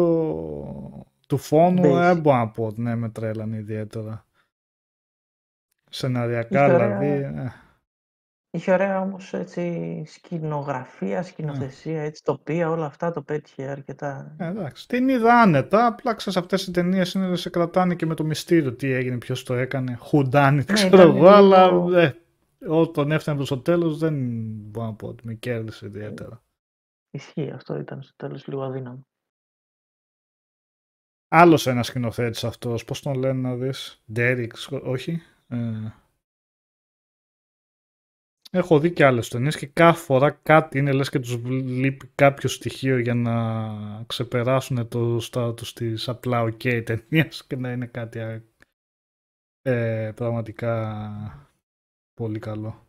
του 1.27 1.36
φόνου 1.39 1.82
Basic. 1.82 1.93
δεν 1.98 2.18
μπορώ 2.20 2.36
να 2.36 2.48
πω 2.48 2.64
ότι 2.66 2.81
ναι, 2.81 2.94
με 2.97 3.09
τρέλανε 3.09 3.56
ιδιαίτερα. 3.56 4.27
Σεναριακά 5.90 6.64
Είχε 6.64 6.74
ωραία- 6.74 6.98
δηλαδή. 6.98 7.23
ε, 7.40 7.52
Είχε 8.51 8.73
ωραία 8.73 9.01
όμως 9.01 9.35
έτσι 9.35 10.02
σκηνογραφία, 10.06 11.23
σκηνοθεσία, 11.23 12.02
έτσι 12.02 12.23
τοπία, 12.24 12.70
όλα 12.70 12.86
αυτά 12.86 13.12
το 13.12 13.23
πέτυχε 13.23 13.62
αρκετά. 13.68 14.35
Ε, 14.39 14.47
εντάξει, 14.47 14.89
την 14.89 15.09
είδα 15.09 15.35
άνετα. 15.40 15.86
Απλά 15.86 16.14
ξέρεις 16.14 16.39
αυτές 16.39 16.66
οι 16.66 16.70
ταινίες 16.70 17.12
είναι 17.12 17.36
σε 17.36 17.51
κρατάνε 17.51 17.94
και 17.94 18.06
με 18.06 18.14
το 18.14 18.24
μυστήριο 18.24 18.73
τι 18.73 18.93
έγινε, 18.93 19.16
ποιος 19.18 19.43
το 19.44 19.55
έκανε, 19.55 19.97
χουντάνι, 20.01 20.56
δεν 20.60 20.66
Ναι, 20.68 20.74
ξέρω 20.74 20.97
ήταν 21.02 21.16
εγώ, 21.16 21.16
λίγο- 21.16 21.28
αλλά 21.28 21.70
ε, 22.01 22.14
όταν 22.68 23.10
έφτανε 23.12 23.36
προς 23.36 23.48
το 23.48 23.59
τέλος 23.59 23.98
δεν 23.98 24.14
μπορώ 24.52 24.86
να 24.86 24.94
πω 24.94 25.09
ότι 25.09 25.26
με 25.26 25.34
κέρδισε 25.34 25.86
ιδιαίτερα. 25.86 26.43
Ισχύει, 27.10 27.51
αυτό 27.51 27.76
ήταν 27.78 28.02
στο 28.02 28.14
τέλος 28.16 28.47
λίγο 28.47 28.62
αδύναμο. 28.62 29.06
Άλλος 31.28 31.66
ένας 31.66 31.86
σκηνοθέτης 31.86 32.44
αυτός, 32.44 32.84
πώς 32.84 33.02
τον 33.02 33.14
λένε 33.14 33.40
να 33.48 33.56
δεις, 33.56 34.02
Ντέριξ, 34.12 34.68
όχι. 34.72 35.22
Ε, 35.48 35.90
έχω 38.51 38.78
δει 38.80 38.93
και 38.93 39.05
άλλες 39.05 39.28
ταινίες 39.28 39.56
και 39.56 39.66
κάθε 39.66 40.01
φορά 40.05 40.30
κάτι 40.30 40.78
είναι 40.78 40.93
λες 40.93 41.10
και 41.10 41.18
τους 41.20 41.36
λείπει 41.55 42.06
κάποιο 42.14 42.48
στοιχείο 42.48 42.98
για 42.98 43.14
να 43.14 44.05
ξεπεράσουν 44.05 44.88
το 44.88 45.20
στάτους 45.20 45.72
της 45.72 46.09
απλά 46.09 46.43
ok 46.43 46.82
ταινίας 46.84 47.47
και 47.47 47.56
να 47.56 47.72
είναι 47.72 47.86
κάτι 47.86 48.20
α- 48.20 48.43
Ε, 49.62 50.12
πραγματικά 50.14 51.45
πολύ 52.16 52.38
καλό. 52.38 52.86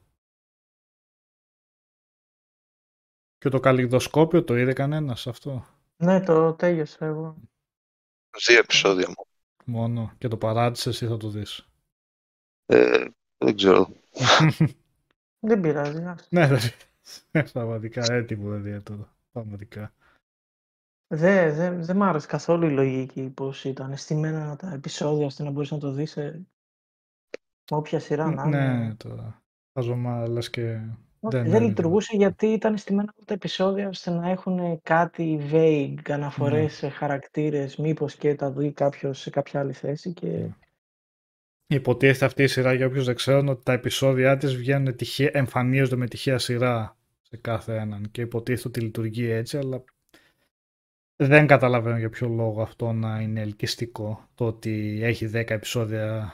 Και 3.38 3.50
το 3.50 3.60
καλλιδοσκόπιο 3.60 4.44
το 4.44 4.56
είδε 4.56 4.74
κανένας 4.74 5.28
αυτό; 5.28 5.66
Ναι, 5.98 6.22
το 6.22 6.54
τέλειωσα 6.54 7.06
εγώ. 7.06 7.36
Δύο 8.48 8.60
επεισόδια 8.60 9.08
μου. 9.08 9.28
Μόνο. 9.66 10.14
Και 10.18 10.28
το 10.28 10.38
παράτησες 10.38 11.02
ή 11.02 11.08
θα 11.08 11.18
το 11.18 11.30
δεις; 11.30 11.70
Ε, 12.66 13.06
δεν 13.38 13.56
ξέρω. 13.56 13.90
Δεν 15.40 15.62
πειράζει. 15.62 16.04
άσε. 16.04 16.28
ναι, 16.30 16.48
δεν 16.48 16.60
πειράζει. 16.60 17.52
Πραγματικά 17.54 18.14
έτοιμο 18.14 18.60
δεν 18.60 18.84
τώρα. 18.84 19.16
Πραγματικά. 19.32 19.94
Δεν 21.08 21.56
δε, 21.56 21.70
δε 21.70 21.94
μ' 21.94 22.04
άρεσε 22.04 22.28
καθόλου 22.28 22.66
η 22.66 22.72
λογική 22.72 23.30
πώς 23.30 23.64
ήταν 23.66 23.98
στημένα 23.98 24.56
τα 24.56 24.74
επεισόδια 24.74 25.26
ώστε 25.26 25.44
να 25.44 25.50
μπορείς 25.50 25.72
να 25.72 25.78
το 25.78 25.92
δεις 25.92 26.12
σε 26.12 26.48
όποια 27.70 28.00
σειρά 28.00 28.32
να 28.32 28.44
είναι. 28.44 28.78
ναι, 28.78 28.96
τώρα. 28.96 29.42
Χαζομά, 29.74 30.28
λες 30.28 30.50
και 30.50 30.62
Όχι, 31.20 31.38
δεν 31.38 31.44
δεν, 31.44 31.46
είναι 31.46 31.60
λειτουργούσε 31.60 32.16
γιατί 32.16 32.48
ήταν 32.48 32.78
στημένα 32.78 33.14
όλα 33.16 33.26
τα 33.26 33.34
επεισόδια 33.34 33.88
ώστε 33.88 34.12
να 34.12 34.30
έχουν 34.30 34.82
κάτι 34.84 35.40
vague, 35.52 35.94
Ναι. 36.08 36.14
αναφορές 36.14 36.74
σε 36.74 36.90
χαρακτήρες, 36.90 37.76
μήπως 37.78 38.16
και 38.16 38.36
τα 38.36 38.52
δει 38.52 38.72
κάποιος 38.72 39.20
σε 39.20 39.30
κάποια 39.30 39.60
άλλη 39.60 39.74
θέση 39.74 40.14
και 40.14 40.28
Ναι. 40.28 40.50
Υποτίθεται 41.68 42.26
αυτή 42.26 42.44
η 42.44 42.48
σειρά 42.48 42.74
για 42.74 42.86
όποιους 42.86 43.06
δεν 43.06 43.16
ξέρουν 43.16 43.48
ότι 43.48 43.64
τα 43.64 43.72
επεισόδια 43.74 44.38
της 44.38 44.56
βγαίνουν 44.56 44.96
τυχαία, 44.96 45.30
εμφανίζονται 45.34 45.96
με 45.96 46.08
τυχαία 46.08 46.38
σειρά 46.38 46.98
σε 47.22 47.38
κάθε 47.38 47.76
έναν 47.76 48.12
και 48.12 48.22
υποτίθεται 48.22 48.68
ότι 48.68 48.80
λειτουργεί 48.82 49.30
έτσι 49.30 49.58
αλλά 49.58 49.84
δεν 51.16 51.48
καταλαβαίνω 51.48 51.98
για 51.98 52.10
ποιο 52.10 52.28
λόγο 52.28 52.62
αυτό 52.62 52.92
να 52.92 53.22
είναι 53.22 53.42
ελκυστικό 53.42 54.28
το 54.36 54.46
ότι 54.46 55.00
έχει 55.04 55.26
10 55.34 55.50
επεισόδια 55.50 56.34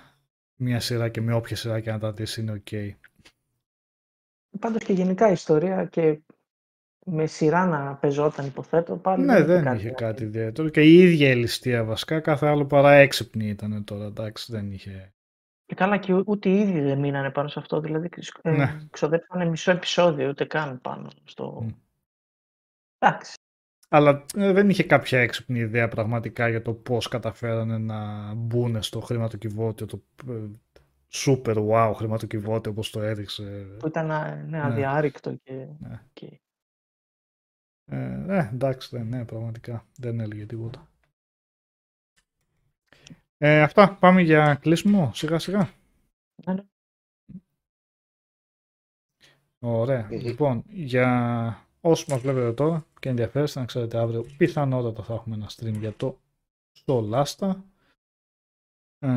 μια 0.63 0.79
σειρά 0.79 1.09
και 1.09 1.21
με 1.21 1.33
όποια 1.33 1.55
σειρά 1.55 1.79
και 1.79 1.91
να 1.91 1.99
τα 1.99 2.11
δεις 2.11 2.37
είναι 2.37 2.63
ok. 2.65 2.89
πάντως 4.59 4.83
και 4.83 4.93
γενικά 4.93 5.29
η 5.29 5.31
ιστορία 5.31 5.85
και 5.85 6.19
με 7.05 7.25
σειρά 7.25 7.65
να 7.65 7.95
πεζόταν 7.95 8.45
υποθέτω 8.45 8.95
πάλι 8.97 9.23
Ναι, 9.25 9.43
δεν 9.43 9.63
κάτι 9.63 9.77
είχε 9.77 9.87
να- 9.87 9.93
κάτι 9.93 10.23
ιδιαίτερο 10.23 10.69
και 10.69 10.81
η 10.81 10.93
ίδια 10.99 11.29
η 11.29 11.35
ληστεία 11.35 11.83
βασικά 11.83 12.19
κάθε 12.19 12.47
άλλο 12.47 12.65
παρά 12.65 12.91
έξυπνη 12.93 13.47
ήταν 13.47 13.83
τώρα 13.83 14.05
εντάξει 14.05 14.51
δεν 14.51 14.71
είχε 14.71 15.13
Και 15.65 15.75
καλά 15.75 15.97
και 15.97 16.13
ού- 16.13 16.23
ούτε 16.27 16.49
οι 16.49 16.59
ίδιοι 16.59 16.81
δεν 16.81 16.99
μείνανε 16.99 17.31
πάνω 17.31 17.47
σε 17.47 17.59
αυτό, 17.59 17.79
δηλαδή 17.79 18.09
ε, 18.41 18.51
Ναι. 18.51 18.79
ξοδέψανε 18.89 19.45
μισό 19.45 19.71
επεισόδιο, 19.71 20.29
ούτε 20.29 20.45
καν 20.45 20.81
πάνω 20.81 21.09
στο... 21.23 21.61
Μμ. 21.61 21.69
Εντάξει. 22.97 23.33
Αλλά 23.95 24.25
ε, 24.35 24.51
δεν 24.51 24.69
είχε 24.69 24.83
κάποια 24.83 25.19
έξυπνη 25.19 25.59
ιδέα 25.59 25.87
πραγματικά 25.87 26.49
για 26.49 26.61
το 26.61 26.73
πώς 26.73 27.07
καταφέρανε 27.07 27.77
να 27.77 28.33
μπουν 28.33 28.81
στο 28.81 28.99
χρηματοκιβώτιο, 28.99 29.85
το 29.85 30.03
ε, 30.29 30.47
super 31.11 31.67
wow 31.69 31.93
χρηματοκιβώτιο 31.95 32.71
όπως 32.71 32.89
το 32.89 33.01
έδειξε. 33.01 33.75
Που 33.79 33.87
ήταν 33.87 34.11
α, 34.11 34.35
ναι, 34.35 34.43
Ναι. 34.45 34.61
αδιάρρηκτο 34.61 35.35
και... 35.43 35.67
Ναι. 35.79 36.01
και- 36.13 36.39
Ε, 37.85 38.25
ε, 38.27 38.49
εντάξει, 38.53 38.95
ναι, 38.97 39.03
ναι, 39.03 39.25
πραγματικά 39.25 39.85
δεν 39.97 40.19
έλεγε 40.19 40.45
τίποτα. 40.45 40.87
Ε, 43.37 43.61
αυτά, 43.61 43.95
πάμε 43.95 44.21
για 44.21 44.55
κλείσιμο, 44.55 45.11
σιγά 45.13 45.39
σιγά. 45.39 45.69
Ναι, 46.45 46.53
ναι. 46.53 46.63
Ωραία. 49.59 50.07
Μμμ. 50.11 50.19
Λοιπόν, 50.19 50.63
για 50.67 51.67
όσους 51.85 52.07
μας 52.07 52.21
βλέπετε 52.21 52.53
τώρα 52.53 52.85
και 52.99 53.09
ενδιαφέρεστε 53.09 53.59
να 53.59 53.65
ξέρετε 53.65 53.97
αύριο 53.97 54.25
πιθανότατα 54.37 55.03
θα 55.03 55.13
έχουμε 55.13 55.35
ένα 55.35 55.49
stream 55.49 55.79
για 55.79 55.95
το 55.95 56.19
στο 56.71 57.01
Λάστα. 57.01 57.65
Ε, 58.99 59.07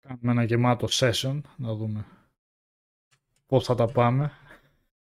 κάνουμε 0.00 0.30
ένα 0.30 0.42
γεμάτο 0.42 0.86
session 0.90 1.40
να 1.56 1.74
δούμε 1.74 2.06
πώς 3.46 3.64
θα 3.64 3.74
τα 3.74 3.86
πάμε 3.92 4.32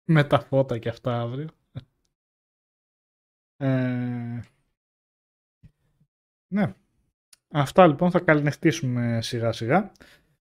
με 0.05 0.24
τα 0.24 0.40
φώτα 0.40 0.78
και 0.78 0.89
αυτά 0.89 1.20
αύριο. 1.20 1.49
Ε, 3.57 4.40
ναι. 6.49 6.74
Αυτά 7.51 7.86
λοιπόν 7.86 8.11
θα 8.11 8.20
καληνυχτήσουμε 8.20 9.23
σιγά 9.23 9.53
σιγά. 9.53 9.93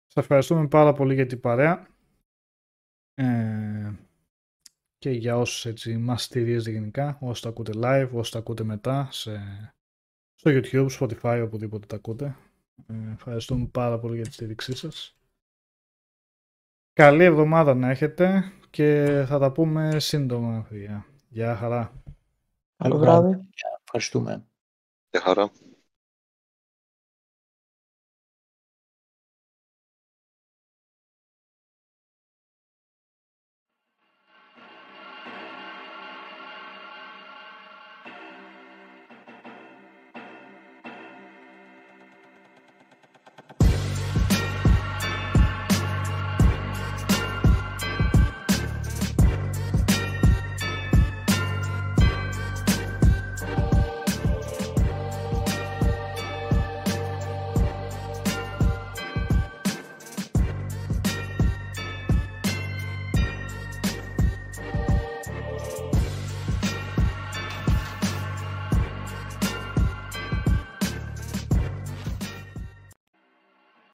Σας 0.06 0.23
ευχαριστούμε 0.23 0.68
πάρα 0.68 0.94
πολύ 0.94 1.14
για 1.14 1.26
την 1.26 1.39
παρέα. 1.39 1.88
Ε, 3.14 4.06
και 4.98 5.10
για 5.10 5.38
όσους 5.38 5.65
έτσι 5.65 5.98
μας 5.98 6.24
στηρίζετε 6.24 6.72
γενικά, 6.72 7.18
όσοι 7.22 7.41
τα 7.41 7.49
ακούτε 7.49 7.72
live, 7.76 8.10
όσοι 8.14 8.32
τα 8.32 8.40
ακούτε 8.40 8.64
μετά 8.64 9.07
σε, 9.11 9.40
στο 10.36 10.52
YouTube, 10.53 10.88
Spotify, 10.99 11.41
οπουδήποτε 11.45 11.86
τα 11.86 11.95
ακούτε. 11.95 12.38
Ε, 12.88 13.11
ευχαριστούμε 13.14 13.65
πάρα 13.65 13.99
πολύ 13.99 14.15
για 14.15 14.26
τη 14.26 14.32
στήριξή 14.32 14.76
σας. 14.76 15.18
Καλή 16.94 17.24
εβδομάδα 17.24 17.76
να 17.76 17.90
έχετε 17.90 18.52
και 18.69 19.06
θα 19.28 19.40
τα 19.40 19.52
πούμε 19.52 19.99
σύντομα, 19.99 20.65
παιδιά. 20.69 21.06
Γεια 21.30 21.56
χαρά. 21.56 22.03
Καλό 22.78 22.98
βράδυ. 22.98 23.49
Ευχαριστούμε. 23.84 24.48
Για 25.10 25.22
χαρά. 25.22 25.52